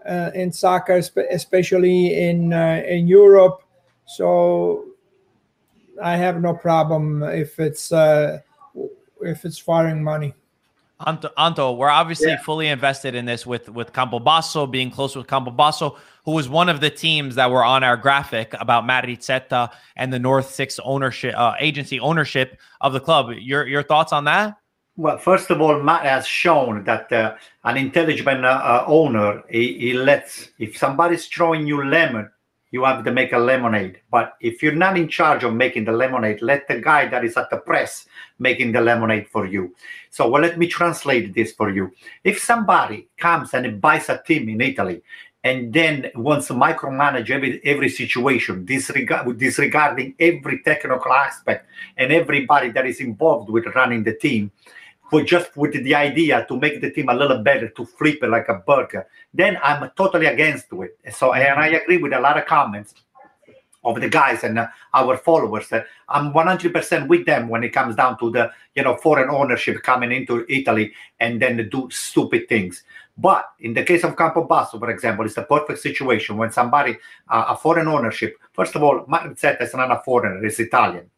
uh, 0.07 0.31
in 0.35 0.51
soccer, 0.51 1.01
especially 1.31 2.29
in 2.29 2.53
uh, 2.53 2.83
in 2.87 3.07
Europe. 3.07 3.63
So 4.05 4.85
I 6.01 6.15
have 6.15 6.41
no 6.41 6.53
problem 6.53 7.23
if 7.23 7.59
it's 7.59 7.91
if 7.91 9.45
it's 9.45 9.57
foreign 9.57 10.03
money. 10.03 10.33
Anto, 11.05 11.29
Anto, 11.37 11.71
we're 11.71 11.89
obviously 11.89 12.31
yeah. 12.31 12.41
fully 12.41 12.67
invested 12.67 13.15
in 13.15 13.25
this 13.25 13.45
with 13.45 13.69
with 13.69 13.93
Campobasso 13.93 14.69
being 14.69 14.91
close 14.91 15.15
with 15.15 15.27
Campobasso, 15.27 15.97
who 16.29 16.35
was 16.35 16.47
one 16.47 16.69
of 16.69 16.79
the 16.79 16.91
teams 16.91 17.33
that 17.33 17.49
were 17.49 17.63
on 17.63 17.83
our 17.83 17.97
graphic 17.97 18.53
about 18.59 18.85
Matt 18.85 19.05
Rizzetta 19.05 19.71
and 19.95 20.13
the 20.13 20.19
North 20.19 20.51
Sixth 20.51 20.79
ownership 20.83 21.33
uh, 21.35 21.55
agency 21.59 21.99
ownership 21.99 22.59
of 22.81 22.93
the 22.93 22.99
club. 22.99 23.31
Your 23.39 23.65
your 23.65 23.81
thoughts 23.81 24.13
on 24.13 24.25
that? 24.25 24.55
Well, 24.95 25.17
first 25.17 25.49
of 25.49 25.59
all, 25.59 25.81
Matt 25.81 26.05
has 26.05 26.27
shown 26.27 26.83
that 26.83 27.11
uh, 27.11 27.35
an 27.63 27.77
intelligent 27.77 28.45
uh, 28.45 28.83
owner 28.85 29.41
he, 29.49 29.79
he, 29.79 29.93
lets 29.93 30.49
if 30.59 30.77
somebody's 30.77 31.25
throwing 31.25 31.65
you 31.65 31.83
lemon, 31.83 32.29
you 32.69 32.83
have 32.83 33.03
to 33.05 33.11
make 33.11 33.33
a 33.33 33.39
lemonade. 33.39 33.99
But 34.11 34.33
if 34.39 34.61
you're 34.61 34.75
not 34.85 34.97
in 34.97 35.07
charge 35.07 35.43
of 35.43 35.55
making 35.55 35.85
the 35.85 35.93
lemonade, 35.93 36.43
let 36.43 36.67
the 36.67 36.79
guy 36.79 37.07
that 37.07 37.25
is 37.25 37.37
at 37.37 37.49
the 37.49 37.57
press 37.57 38.05
making 38.37 38.73
the 38.73 38.81
lemonade 38.81 39.27
for 39.29 39.47
you. 39.47 39.73
So, 40.11 40.29
well, 40.29 40.43
let 40.43 40.59
me 40.59 40.67
translate 40.67 41.33
this 41.33 41.53
for 41.53 41.71
you. 41.71 41.91
If 42.23 42.39
somebody 42.39 43.07
comes 43.17 43.53
and 43.55 43.81
buys 43.81 44.09
a 44.09 44.21
team 44.27 44.47
in 44.49 44.61
Italy 44.61 45.01
and 45.43 45.71
then 45.71 46.11
wants 46.15 46.47
to 46.47 46.53
micromanage 46.53 47.29
every 47.29 47.61
every 47.63 47.89
situation, 47.89 48.65
disregard, 48.65 49.37
disregarding 49.37 50.15
every 50.19 50.61
technical 50.63 51.13
aspect 51.13 51.67
and 51.97 52.11
everybody 52.11 52.69
that 52.71 52.85
is 52.85 52.99
involved 52.99 53.49
with 53.49 53.65
running 53.75 54.03
the 54.03 54.13
team, 54.13 54.51
for 55.09 55.23
just 55.23 55.55
with 55.55 55.73
the 55.73 55.95
idea 55.95 56.45
to 56.47 56.59
make 56.59 56.81
the 56.81 56.91
team 56.91 57.09
a 57.09 57.13
little 57.13 57.39
better, 57.39 57.69
to 57.69 57.85
flip 57.85 58.19
it 58.21 58.29
like 58.29 58.47
a 58.49 58.55
burger, 58.55 59.07
then 59.33 59.57
I'm 59.63 59.89
totally 59.95 60.27
against 60.27 60.67
it. 60.71 60.97
So, 61.13 61.33
and 61.33 61.59
I 61.59 61.67
agree 61.67 61.97
with 61.97 62.13
a 62.13 62.19
lot 62.19 62.37
of 62.37 62.45
comments 62.45 62.93
of 63.83 63.99
the 64.01 64.09
guys 64.09 64.43
and 64.43 64.59
uh, 64.59 64.67
our 64.93 65.17
followers 65.17 65.71
I'm 66.09 66.33
100% 66.33 67.07
with 67.07 67.25
them 67.25 67.47
when 67.47 67.63
it 67.63 67.69
comes 67.69 67.95
down 67.95 68.19
to 68.19 68.29
the 68.29 68.51
you 68.75 68.83
know 68.83 68.97
foreign 68.97 69.29
ownership 69.29 69.81
coming 69.83 70.11
into 70.11 70.45
Italy 70.49 70.91
and 71.19 71.41
then 71.41 71.69
do 71.69 71.87
stupid 71.91 72.49
things. 72.49 72.83
But 73.21 73.45
in 73.59 73.73
the 73.73 73.83
case 73.83 74.05
of 74.05 74.15
Campobasso, 74.15 74.79
for 74.79 74.89
example, 74.89 75.25
it's 75.25 75.35
the 75.35 75.43
perfect 75.43 75.79
situation 75.79 76.37
when 76.37 76.51
somebody 76.51 76.97
uh, 77.27 77.45
a 77.49 77.57
foreign 77.57 77.87
ownership. 77.87 78.37
First 78.53 78.75
of 78.75 78.83
all, 78.83 79.05
Matt 79.07 79.23
Rizzetta 79.23 79.61
is 79.61 79.73
not 79.73 79.91
a 79.91 80.01
foreigner; 80.05 80.45
it's 80.45 80.59
Italian. 80.59 81.09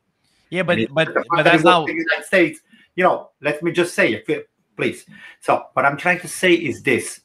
Yeah, 0.50 0.64
but 0.64 0.80
but 0.94 1.14
but 1.14 1.44
that's 1.44 1.64
not. 1.64 1.86
the 1.86 1.94
United 1.94 2.26
States. 2.26 2.62
You 2.96 3.04
know, 3.04 3.30
let 3.42 3.62
me 3.62 3.72
just 3.72 3.94
say 3.94 4.14
it, 4.14 4.50
please. 4.76 5.06
So, 5.42 5.68
what 5.74 5.86
I'm 5.86 5.98
trying 5.98 6.20
to 6.22 6.28
say 6.28 6.54
is 6.54 6.82
this: 6.82 7.22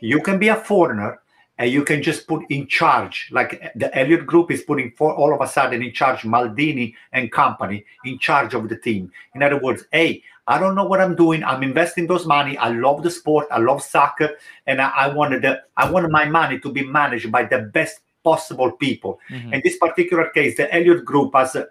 you 0.00 0.20
can 0.20 0.38
be 0.38 0.48
a 0.48 0.56
foreigner 0.56 1.20
and 1.58 1.70
you 1.70 1.84
can 1.84 2.02
just 2.02 2.26
put 2.26 2.42
in 2.50 2.66
charge, 2.66 3.28
like 3.32 3.72
the 3.74 3.96
Elliott 3.98 4.26
Group 4.26 4.50
is 4.50 4.62
putting 4.62 4.92
for 4.92 5.14
all 5.14 5.34
of 5.34 5.40
a 5.40 5.48
sudden 5.48 5.82
in 5.82 5.92
charge 5.92 6.20
Maldini 6.22 6.94
and 7.12 7.32
company 7.32 7.84
in 8.04 8.18
charge 8.18 8.54
of 8.54 8.68
the 8.68 8.76
team. 8.76 9.10
In 9.34 9.42
other 9.42 9.58
words, 9.58 9.84
hey, 9.92 10.22
I 10.46 10.58
don't 10.58 10.74
know 10.74 10.84
what 10.84 11.00
I'm 11.00 11.16
doing. 11.16 11.42
I'm 11.42 11.62
investing 11.62 12.06
those 12.06 12.26
money. 12.26 12.56
I 12.58 12.68
love 12.68 13.02
the 13.02 13.10
sport. 13.10 13.46
I 13.50 13.58
love 13.58 13.82
soccer, 13.82 14.36
and 14.66 14.80
I, 14.80 14.90
I 14.90 15.08
wanted 15.08 15.42
the 15.42 15.62
I 15.76 15.90
wanted 15.90 16.10
my 16.10 16.26
money 16.26 16.60
to 16.60 16.70
be 16.70 16.84
managed 16.84 17.32
by 17.32 17.44
the 17.44 17.58
best 17.72 18.00
possible 18.22 18.72
people. 18.72 19.18
Mhm. 19.30 19.54
In 19.54 19.60
this 19.64 19.76
particular 19.78 20.30
case, 20.30 20.56
the 20.56 20.72
Elliott 20.74 21.04
Group 21.04 21.34
has 21.34 21.56
uh, 21.56 21.64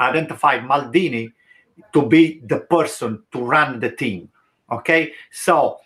identified 0.00 0.62
Maldini 0.64 1.32
to 1.92 2.02
be 2.02 2.40
the 2.44 2.60
person 2.60 3.22
to 3.32 3.38
run 3.38 3.80
the 3.80 3.90
team. 3.90 4.28
Okay, 4.70 5.12
so 5.30 5.78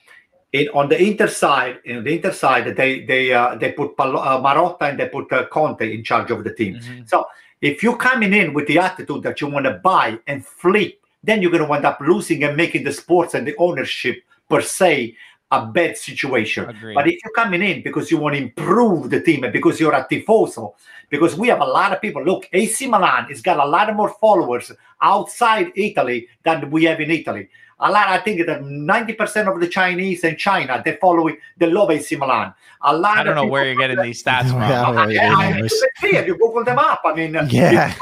in 0.52 0.68
on 0.68 0.88
the 0.88 1.00
Inter 1.00 1.28
side, 1.28 1.78
in 1.84 2.04
the 2.04 2.14
Inter 2.16 2.32
side, 2.32 2.74
they 2.76 3.00
they 3.04 3.32
uh, 3.32 3.54
they 3.56 3.72
put 3.72 3.96
Palo- 3.96 4.20
uh, 4.20 4.40
Marotta 4.40 4.90
and 4.90 4.98
they 4.98 5.08
put 5.08 5.30
uh, 5.32 5.46
Conte 5.46 5.82
in 5.82 6.02
charge 6.02 6.30
of 6.30 6.44
the 6.44 6.54
team. 6.54 6.76
Mhm. 6.76 7.08
So 7.08 7.26
if 7.60 7.82
you're 7.82 7.96
coming 7.96 8.32
in 8.32 8.54
with 8.54 8.66
the 8.66 8.78
attitude 8.78 9.22
that 9.24 9.40
you 9.40 9.48
want 9.48 9.66
to 9.66 9.74
buy 9.82 10.18
and 10.26 10.44
flip, 10.44 11.00
then 11.22 11.42
you're 11.42 11.50
going 11.50 11.66
to 11.66 11.72
end 11.74 11.84
up 11.84 12.00
losing 12.00 12.44
and 12.44 12.56
making 12.56 12.84
the 12.84 12.92
sports 12.92 13.34
and 13.34 13.46
the 13.46 13.54
ownership 13.58 14.22
per 14.48 14.60
se 14.62 15.16
a 15.50 15.66
bad 15.66 15.96
situation. 15.96 16.68
Agreed. 16.68 16.94
But 16.94 17.08
if 17.08 17.18
you're 17.24 17.32
coming 17.32 17.62
in 17.62 17.82
because 17.82 18.10
you 18.10 18.18
want 18.18 18.36
to 18.36 18.42
improve 18.42 19.10
the 19.10 19.20
team 19.20 19.44
and 19.44 19.52
because 19.52 19.80
you're 19.80 19.94
a 19.94 20.06
tifoso, 20.06 20.74
because 21.10 21.36
we 21.36 21.48
have 21.48 21.60
a 21.60 21.64
lot 21.64 21.92
of 21.92 22.00
people. 22.00 22.22
Look, 22.22 22.48
AC 22.52 22.86
Milan 22.86 23.24
has 23.24 23.40
got 23.40 23.58
a 23.58 23.64
lot 23.64 23.94
more 23.94 24.14
followers 24.20 24.70
outside 25.00 25.72
Italy 25.74 26.28
than 26.42 26.70
we 26.70 26.84
have 26.84 27.00
in 27.00 27.10
Italy. 27.10 27.48
A 27.80 27.90
lot, 27.90 28.08
I 28.08 28.18
think 28.18 28.44
that 28.46 28.62
90% 28.62 29.54
of 29.54 29.60
the 29.60 29.68
Chinese 29.68 30.24
in 30.24 30.36
China, 30.36 30.82
they 30.84 30.96
follow 30.96 31.28
it, 31.28 31.38
they 31.56 31.66
love 31.70 31.90
AC 31.92 32.16
Milan. 32.16 32.52
A 32.82 32.96
lot 32.96 33.18
I 33.18 33.22
don't 33.22 33.36
of 33.38 33.44
know 33.44 33.46
where 33.46 33.66
you're 33.66 33.76
getting 33.76 34.02
these 34.02 34.22
stats 34.22 34.48
from. 34.50 34.62
Yeah, 34.62 34.90
well, 34.90 35.12
yeah, 35.12 35.34
I, 35.36 35.48
yeah, 35.50 35.56
you 35.58 35.62
can 35.62 35.68
see 36.00 36.16
it. 36.16 36.26
You 36.26 36.36
Google 36.36 36.64
them 36.64 36.78
up. 36.78 37.02
I 37.04 37.14
mean, 37.14 37.36
uh, 37.36 37.46
Yeah. 37.52 37.94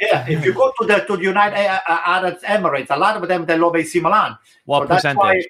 yeah. 0.00 0.26
If 0.28 0.44
you 0.44 0.52
go 0.52 0.72
to 0.80 0.86
the 0.86 0.96
to 1.06 1.16
the 1.16 1.22
United 1.22 1.56
uh, 1.56 1.80
uh, 1.88 2.00
Arab 2.06 2.40
Emirates, 2.42 2.90
a 2.90 2.96
lot 2.98 3.16
of 3.16 3.28
them 3.28 3.46
they 3.46 3.56
love 3.56 3.76
AC 3.76 4.00
Milan. 4.00 4.36
What 4.64 4.82
So 4.82 4.86
that's 4.86 5.02
percentage? 5.02 5.18
why- 5.18 5.42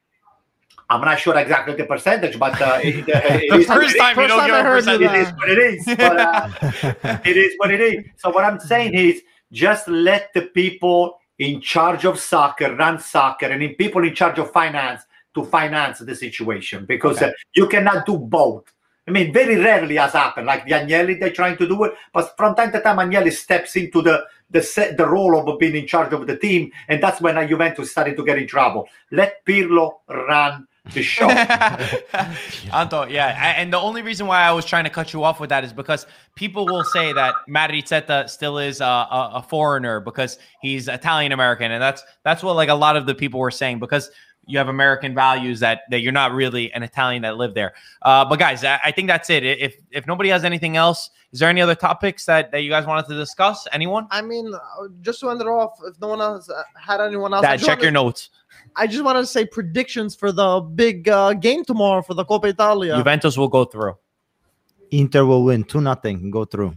I'm 0.90 1.02
not 1.02 1.18
sure 1.20 1.36
exactly 1.36 1.74
the 1.74 1.84
percentage, 1.84 2.38
but 2.38 2.60
uh, 2.62 2.80
it, 2.82 3.06
uh, 3.08 3.20
it 3.24 3.50
The 3.50 3.56
is 3.58 3.66
first 3.66 3.98
time 3.98 4.16
you 4.16 4.22
First 4.22 4.28
don't 4.28 4.38
time 4.40 4.46
give 4.48 4.54
I 4.54 4.60
a 4.60 4.62
heard 4.62 4.84
percentage. 4.84 5.10
it 5.10 5.14
is 5.20 5.32
what 5.36 5.48
it 5.50 5.58
is. 5.58 5.84
But, 5.86 6.16
uh, 6.20 7.20
it 7.26 7.36
is 7.36 7.52
what 7.58 7.70
it 7.70 7.80
is. 7.82 8.04
So 8.16 8.30
what 8.30 8.44
I'm 8.44 8.58
saying 8.58 8.94
is 8.94 9.20
just 9.52 9.86
let 9.88 10.32
the 10.32 10.42
people 10.42 11.17
in 11.38 11.60
charge 11.60 12.04
of 12.04 12.18
soccer 12.18 12.74
run 12.74 12.98
soccer 12.98 13.46
and 13.46 13.62
in 13.62 13.74
people 13.74 14.04
in 14.04 14.14
charge 14.14 14.38
of 14.38 14.50
finance 14.50 15.02
to 15.34 15.44
finance 15.44 16.00
the 16.00 16.14
situation 16.14 16.84
because 16.84 17.16
Okay. 17.18 17.26
uh, 17.26 17.32
you 17.54 17.66
cannot 17.68 18.04
do 18.06 18.18
both. 18.18 18.64
I 19.06 19.10
mean, 19.10 19.32
very 19.32 19.56
rarely 19.56 19.96
has 19.96 20.12
happened. 20.12 20.46
Like 20.46 20.66
the 20.66 20.72
Agnelli, 20.72 21.18
they're 21.18 21.30
trying 21.30 21.56
to 21.58 21.66
do 21.66 21.84
it, 21.84 21.94
but 22.12 22.36
from 22.36 22.54
time 22.54 22.72
to 22.72 22.80
time, 22.80 22.98
Agnelli 22.98 23.32
steps 23.32 23.76
into 23.76 24.02
the 24.02 24.24
the 24.50 24.62
set, 24.62 24.96
the 24.96 25.06
role 25.06 25.48
of 25.48 25.58
being 25.58 25.76
in 25.76 25.86
charge 25.86 26.12
of 26.14 26.26
the 26.26 26.36
team, 26.36 26.70
and 26.88 27.02
that's 27.02 27.20
when 27.20 27.36
Juventus 27.48 27.90
started 27.90 28.16
to 28.16 28.24
get 28.24 28.38
in 28.38 28.46
trouble. 28.46 28.88
Let 29.12 29.44
Pirlo 29.44 29.96
run 30.08 30.66
the 30.92 31.02
show. 31.02 31.28
Anto, 32.72 33.06
yeah, 33.06 33.54
and 33.56 33.72
the 33.72 33.78
only 33.78 34.02
reason 34.02 34.26
why 34.26 34.42
I 34.42 34.52
was 34.52 34.64
trying 34.64 34.84
to 34.84 34.90
cut 34.90 35.12
you 35.12 35.24
off 35.24 35.40
with 35.40 35.50
that 35.50 35.64
is 35.64 35.72
because 35.72 36.06
people 36.34 36.66
will 36.66 36.84
say 36.84 37.12
that 37.12 37.34
Matt 37.46 37.70
Rizzetta 37.70 38.28
still 38.28 38.58
is 38.58 38.80
a, 38.80 38.84
a, 38.84 39.30
a 39.34 39.42
foreigner 39.42 40.00
because 40.00 40.38
he's 40.60 40.88
Italian 40.88 41.32
American, 41.32 41.72
and 41.72 41.82
that's 41.82 42.02
that's 42.24 42.42
what 42.42 42.56
like 42.56 42.68
a 42.68 42.74
lot 42.74 42.96
of 42.96 43.06
the 43.06 43.14
people 43.14 43.40
were 43.40 43.50
saying 43.50 43.78
because 43.78 44.10
you 44.48 44.56
have 44.58 44.68
American 44.68 45.14
values 45.14 45.60
that 45.60 45.82
that 45.90 46.00
you're 46.00 46.12
not 46.12 46.32
really 46.32 46.72
an 46.72 46.82
Italian 46.82 47.22
that 47.22 47.36
live 47.36 47.54
there. 47.54 47.74
Uh, 48.02 48.24
but 48.24 48.38
guys, 48.38 48.64
I, 48.64 48.80
I 48.84 48.90
think 48.90 49.06
that's 49.06 49.28
it. 49.30 49.44
If 49.44 49.76
if 49.90 50.06
nobody 50.06 50.30
has 50.30 50.42
anything 50.44 50.76
else, 50.76 51.10
is 51.32 51.40
there 51.40 51.50
any 51.50 51.60
other 51.60 51.74
topics 51.74 52.24
that 52.24 52.50
that 52.52 52.62
you 52.62 52.70
guys 52.70 52.86
wanted 52.86 53.06
to 53.08 53.14
discuss? 53.14 53.68
Anyone? 53.72 54.08
I 54.10 54.22
mean, 54.22 54.52
uh, 54.52 54.58
just 55.02 55.20
to 55.20 55.30
end 55.30 55.40
it 55.42 55.46
off, 55.46 55.78
if 55.84 56.00
no 56.00 56.08
one 56.08 56.20
else 56.20 56.48
uh, 56.48 56.62
had 56.80 57.00
anyone 57.00 57.34
else, 57.34 57.42
Dad, 57.42 57.60
check 57.60 57.68
wanted- 57.68 57.82
your 57.82 57.92
notes. 57.92 58.30
I 58.76 58.86
just 58.86 59.04
wanted 59.04 59.20
to 59.20 59.26
say 59.26 59.44
predictions 59.44 60.14
for 60.14 60.32
the 60.32 60.60
big 60.60 61.08
uh, 61.08 61.34
game 61.34 61.64
tomorrow 61.64 62.00
for 62.02 62.14
the 62.14 62.24
Coppa 62.24 62.46
Italia. 62.46 62.96
Juventus 62.96 63.36
will 63.36 63.48
go 63.48 63.64
through. 63.64 63.96
Inter 64.90 65.24
will 65.24 65.44
win 65.44 65.64
two 65.64 65.80
nothing. 65.80 66.30
Go 66.30 66.44
through. 66.44 66.74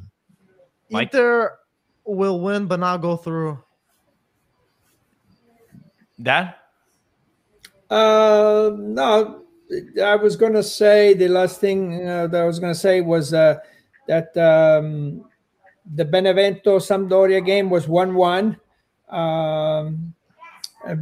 Mike? 0.90 1.14
Inter 1.14 1.58
will 2.04 2.40
win, 2.40 2.66
but 2.66 2.80
not 2.80 2.98
go 2.98 3.16
through. 3.16 3.60
Dad? 6.22 6.56
Uh, 7.92 8.72
no, 8.78 9.44
I 10.02 10.16
was 10.16 10.38
going 10.38 10.54
to 10.54 10.64
say 10.64 11.14
the 11.14 11.28
last 11.28 11.60
thing 11.60 12.08
uh, 12.08 12.28
that 12.28 12.42
I 12.42 12.46
was 12.46 12.58
going 12.58 12.74
to 12.74 12.80
say 12.80 13.02
was 13.02 13.34
uh, 13.34 13.58
that 14.08 14.36
um, 14.38 15.26
the 15.94 16.06
Benevento 16.06 16.80
Sampdoria 16.80 17.46
game 17.46 17.70
was 17.70 17.90
1 17.90 18.16
1. 18.16 18.58
Um, 19.10 20.14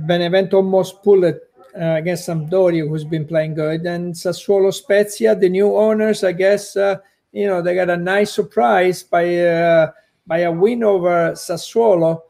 Benevento 0.07 0.57
almost 0.57 1.03
pulled 1.03 1.25
it 1.25 1.43
uh, 1.79 1.93
against 2.01 2.27
Sampdoria, 2.27 2.89
who's 2.89 3.05
been 3.05 3.27
playing 3.27 3.53
good. 3.53 3.85
And 3.85 4.15
Sassuolo 4.15 4.73
Spezia, 4.73 5.35
the 5.35 5.47
new 5.47 5.77
owners, 5.77 6.23
I 6.23 6.31
guess, 6.31 6.75
uh, 6.75 6.97
you 7.31 7.45
know, 7.45 7.61
they 7.61 7.75
got 7.75 7.91
a 7.91 7.97
nice 7.97 8.33
surprise 8.33 9.03
by, 9.03 9.37
uh, 9.37 9.91
by 10.25 10.39
a 10.39 10.51
win 10.51 10.83
over 10.83 11.33
Sassuolo. 11.33 12.21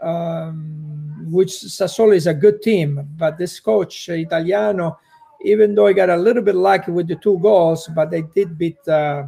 Um, 0.00 0.99
which 1.30 1.50
Sassuolo 1.50 2.14
is 2.14 2.26
a 2.26 2.34
good 2.34 2.62
team, 2.62 3.08
but 3.16 3.38
this 3.38 3.60
coach 3.60 4.08
uh, 4.08 4.14
Italiano, 4.14 4.98
even 5.42 5.74
though 5.74 5.86
he 5.86 5.94
got 5.94 6.10
a 6.10 6.16
little 6.16 6.42
bit 6.42 6.54
lucky 6.54 6.90
with 6.90 7.08
the 7.08 7.16
two 7.16 7.38
goals, 7.38 7.88
but 7.94 8.10
they 8.10 8.22
did 8.22 8.58
beat 8.58 8.76
uh, 8.88 9.24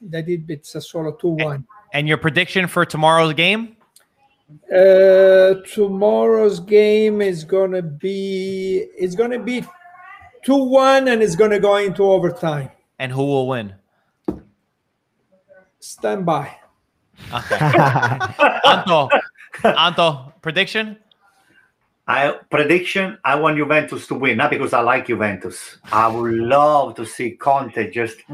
they 0.00 0.22
did 0.22 0.46
beat 0.46 0.64
Sassuolo 0.64 1.18
two 1.18 1.30
one. 1.30 1.66
And 1.92 2.08
your 2.08 2.16
prediction 2.16 2.66
for 2.66 2.84
tomorrow's 2.84 3.34
game? 3.34 3.76
Uh, 4.70 5.54
tomorrow's 5.72 6.60
game 6.60 7.22
is 7.22 7.44
gonna 7.44 7.82
be 7.82 8.86
it's 8.96 9.14
gonna 9.14 9.38
be 9.38 9.64
two 10.42 10.64
one, 10.64 11.08
and 11.08 11.22
it's 11.22 11.36
gonna 11.36 11.60
go 11.60 11.76
into 11.76 12.04
overtime. 12.04 12.70
And 12.98 13.12
who 13.12 13.24
will 13.24 13.48
win? 13.48 13.74
Stand 15.80 16.24
by. 16.24 16.56
Okay. 17.32 17.56
Anto, 18.64 19.08
Anto, 19.64 20.32
prediction? 20.40 20.96
I 22.12 22.32
prediction 22.50 23.16
I 23.24 23.36
want 23.36 23.56
Juventus 23.56 24.06
to 24.08 24.14
win, 24.14 24.36
not 24.36 24.50
because 24.50 24.74
I 24.74 24.80
like 24.80 25.06
Juventus. 25.06 25.78
I 25.90 26.08
would 26.08 26.34
love 26.34 26.94
to 26.96 27.06
see 27.06 27.30
Conte 27.30 27.90
just. 27.90 28.18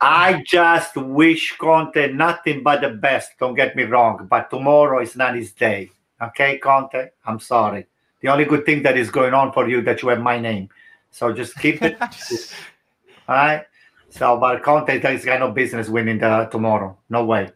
I 0.00 0.42
just 0.46 0.96
wish 0.96 1.58
Conte 1.58 2.12
nothing 2.14 2.62
but 2.62 2.80
the 2.80 2.88
best. 2.88 3.32
Don't 3.38 3.54
get 3.54 3.76
me 3.76 3.82
wrong, 3.82 4.28
but 4.30 4.48
tomorrow 4.48 5.02
is 5.02 5.14
not 5.14 5.36
his 5.36 5.52
day. 5.52 5.90
Okay, 6.22 6.56
Conte, 6.56 7.10
I'm 7.26 7.38
sorry. 7.38 7.86
The 8.22 8.28
only 8.28 8.46
good 8.46 8.64
thing 8.64 8.82
that 8.84 8.96
is 8.96 9.10
going 9.10 9.34
on 9.34 9.52
for 9.52 9.68
you 9.68 9.82
that 9.82 10.00
you 10.00 10.08
have 10.08 10.22
my 10.22 10.38
name, 10.38 10.70
so 11.10 11.34
just 11.34 11.54
keep 11.58 11.82
it. 11.82 12.00
all 13.28 13.36
right. 13.36 13.66
So, 14.08 14.38
but 14.38 14.62
Conte 14.62 14.88
is 14.88 15.26
got 15.26 15.40
no 15.40 15.50
business 15.50 15.90
winning 15.90 16.16
the 16.16 16.48
tomorrow. 16.50 16.96
No 17.10 17.26
way. 17.26 17.50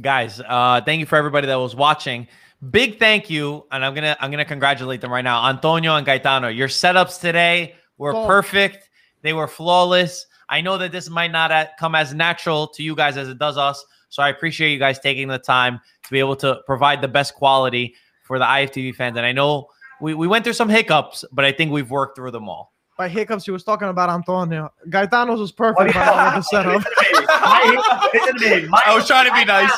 Guys, 0.00 0.40
uh, 0.40 0.80
thank 0.84 0.98
you 0.98 1.06
for 1.06 1.14
everybody 1.14 1.46
that 1.46 1.60
was 1.60 1.76
watching. 1.76 2.26
Big 2.70 2.98
thank 2.98 3.28
you, 3.28 3.66
and 3.72 3.84
I'm 3.84 3.94
gonna 3.94 4.16
I'm 4.20 4.30
gonna 4.30 4.44
congratulate 4.44 5.00
them 5.00 5.12
right 5.12 5.24
now. 5.24 5.48
Antonio 5.48 5.96
and 5.96 6.06
Gaetano, 6.06 6.48
your 6.48 6.68
setups 6.68 7.20
today 7.20 7.74
were 7.98 8.14
Oh. 8.14 8.26
perfect. 8.26 8.88
They 9.22 9.32
were 9.32 9.48
flawless. 9.48 10.26
I 10.48 10.60
know 10.60 10.78
that 10.78 10.92
this 10.92 11.08
might 11.10 11.32
not 11.32 11.50
uh, 11.50 11.66
come 11.78 11.94
as 11.94 12.14
natural 12.14 12.66
to 12.68 12.82
you 12.82 12.94
guys 12.94 13.16
as 13.16 13.28
it 13.28 13.38
does 13.38 13.56
us. 13.56 13.84
So 14.08 14.22
I 14.22 14.28
appreciate 14.28 14.70
you 14.72 14.78
guys 14.78 14.98
taking 15.00 15.26
the 15.26 15.38
time 15.38 15.80
to 16.04 16.10
be 16.10 16.18
able 16.20 16.36
to 16.36 16.60
provide 16.66 17.00
the 17.00 17.08
best 17.08 17.34
quality 17.34 17.94
for 18.24 18.38
the 18.38 18.44
IFTV 18.44 18.94
fans. 18.94 19.16
And 19.16 19.26
I 19.26 19.32
know 19.32 19.68
we, 20.00 20.14
we 20.14 20.28
went 20.28 20.44
through 20.44 20.52
some 20.52 20.68
hiccups, 20.68 21.24
but 21.32 21.44
I 21.44 21.50
think 21.52 21.72
we've 21.72 21.90
worked 21.90 22.16
through 22.16 22.30
them 22.30 22.48
all. 22.48 22.72
By 22.96 23.08
hiccups, 23.08 23.44
he 23.44 23.50
was 23.50 23.64
talking 23.64 23.88
about 23.88 24.10
Antonio. 24.10 24.72
Gaetano's 24.88 25.40
was 25.40 25.50
perfect 25.50 25.78
What 25.78 25.86
do 25.88 25.92
by 25.94 26.34
the 26.36 26.42
setup. 26.42 26.82
My- 27.26 28.08
listen 28.14 28.36
to 28.38 28.60
me. 28.62 28.68
My- 28.68 28.82
I 28.86 28.94
was 28.94 29.06
trying 29.06 29.26
to 29.28 29.34
be 29.34 29.44
nice. 29.44 29.72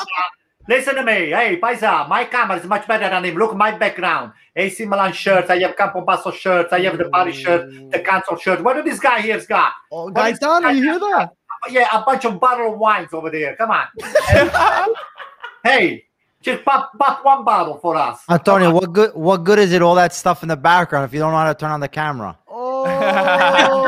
Camera- 0.67 0.77
Listen 0.79 0.95
to 0.95 1.03
me. 1.03 1.29
Hey, 1.31 1.59
Paisa, 1.61 2.07
my 2.09 2.25
camera 2.25 2.57
is 2.57 2.65
much 2.65 2.87
better 2.87 3.09
than 3.09 3.23
him. 3.25 3.35
Look 3.35 3.55
my 3.55 3.71
background. 3.77 4.33
AC 4.55 4.85
Milan 4.85 5.13
shirts. 5.13 5.49
I 5.49 5.59
have 5.59 5.75
Campobasso 5.75 6.33
shirts. 6.33 6.71
I 6.73 6.79
have 6.81 6.97
the 6.97 7.09
Paris 7.09 7.35
shirt, 7.37 7.69
the 7.91 7.99
Cancel 7.99 8.37
shirt. 8.37 8.61
What 8.63 8.75
do 8.75 8.83
this 8.83 8.99
guy 8.99 9.21
here's 9.21 9.45
got? 9.47 9.71
Oh, 9.91 10.09
What 10.11 10.29
is- 10.31 10.39
Gaetano, 10.39 10.69
you 10.69 10.83
hear 10.83 10.99
that? 10.99 11.29
Yeah, 11.69 11.87
a 11.91 12.03
bunch 12.03 12.23
of 12.25 12.39
bottle 12.39 12.73
of 12.73 12.79
wines 12.79 13.13
over 13.13 13.29
there. 13.31 13.55
Come 13.55 13.71
on. 13.71 13.85
hey, 15.63 16.05
just 16.41 16.63
pop, 16.63 16.91
pop 16.99 17.25
one 17.25 17.43
bottle 17.43 17.77
for 17.79 17.95
us. 17.95 18.19
Antonio, 18.29 18.71
what 18.71 18.93
good 18.93 19.11
what 19.15 19.43
good 19.43 19.57
is 19.59 19.71
it 19.73 19.81
all 19.81 19.95
that 19.95 20.13
stuff 20.13 20.43
in 20.43 20.49
the 20.49 20.55
background 20.55 21.05
if 21.05 21.13
you 21.13 21.19
don't 21.19 21.31
know 21.31 21.37
how 21.37 21.47
to 21.51 21.55
turn 21.55 21.71
on 21.71 21.79
the 21.79 21.87
camera? 21.87 22.37
Oh. 22.47 22.83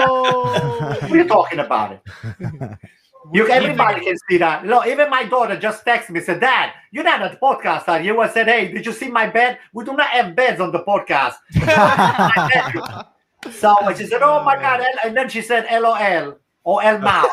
What 0.89 1.11
are 1.11 1.17
you 1.17 1.27
talking 1.27 1.59
about? 1.59 1.93
It? 1.93 2.01
You, 3.31 3.47
everybody 3.47 4.03
can 4.05 4.15
see 4.29 4.37
that. 4.37 4.65
Look, 4.65 4.87
even 4.87 5.09
my 5.09 5.23
daughter 5.23 5.57
just 5.57 5.85
texted 5.85 6.11
me, 6.11 6.19
said, 6.19 6.39
Dad, 6.39 6.71
you're 6.91 7.03
not 7.03 7.21
a 7.25 7.29
the 7.29 7.37
podcast, 7.37 7.87
are 7.87 8.01
you? 8.01 8.19
I 8.19 8.29
said, 8.29 8.47
Hey, 8.47 8.71
did 8.71 8.85
you 8.85 8.91
see 8.91 9.09
my 9.09 9.27
bed? 9.27 9.59
We 9.73 9.85
do 9.85 9.93
not 9.95 10.07
have 10.07 10.35
beds 10.35 10.59
on 10.59 10.71
the 10.71 10.79
podcast. 10.79 11.35
so 13.51 13.75
she 13.97 14.05
said, 14.05 14.21
Oh 14.21 14.43
my 14.43 14.57
oh, 14.57 14.59
God. 14.59 14.81
And 15.03 15.15
then 15.15 15.29
she 15.29 15.41
said, 15.41 15.67
LOL 15.71 16.39
or 16.63 16.83
El 16.83 16.99
Mao. 16.99 17.25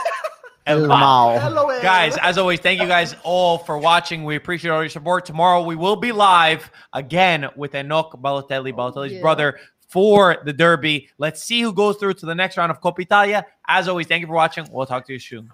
El 0.67 0.87
Mao. 0.89 1.39
Hello, 1.39 1.69
Guys, 1.81 2.17
as 2.19 2.37
always, 2.37 2.61
thank 2.61 2.81
you 2.81 2.87
guys 2.87 3.15
all 3.23 3.59
for 3.59 3.79
watching. 3.79 4.25
We 4.25 4.37
appreciate 4.37 4.71
all 4.71 4.83
your 4.83 4.91
support. 4.91 5.25
Tomorrow 5.25 5.63
we 5.65 5.77
will 5.77 5.97
be 5.97 6.13
live 6.13 6.71
again 6.93 7.49
with 7.57 7.73
Enock 7.73 8.21
Balotelli, 8.21 8.73
Balotelli's 8.73 9.15
yeah. 9.15 9.21
brother, 9.21 9.59
for 9.89 10.39
the 10.45 10.53
Derby. 10.53 11.09
Let's 11.19 11.43
see 11.43 11.63
who 11.63 11.73
goes 11.73 11.97
through 11.97 12.15
to 12.15 12.27
the 12.27 12.35
next 12.35 12.57
round 12.57 12.71
of 12.71 12.81
Coppa 12.81 13.01
Italia. 13.01 13.47
As 13.67 13.89
always, 13.89 14.07
thank 14.07 14.21
you 14.21 14.27
for 14.27 14.35
watching. 14.35 14.67
We'll 14.71 14.87
talk 14.87 15.07
to 15.07 15.13
you 15.13 15.19
soon. 15.19 15.51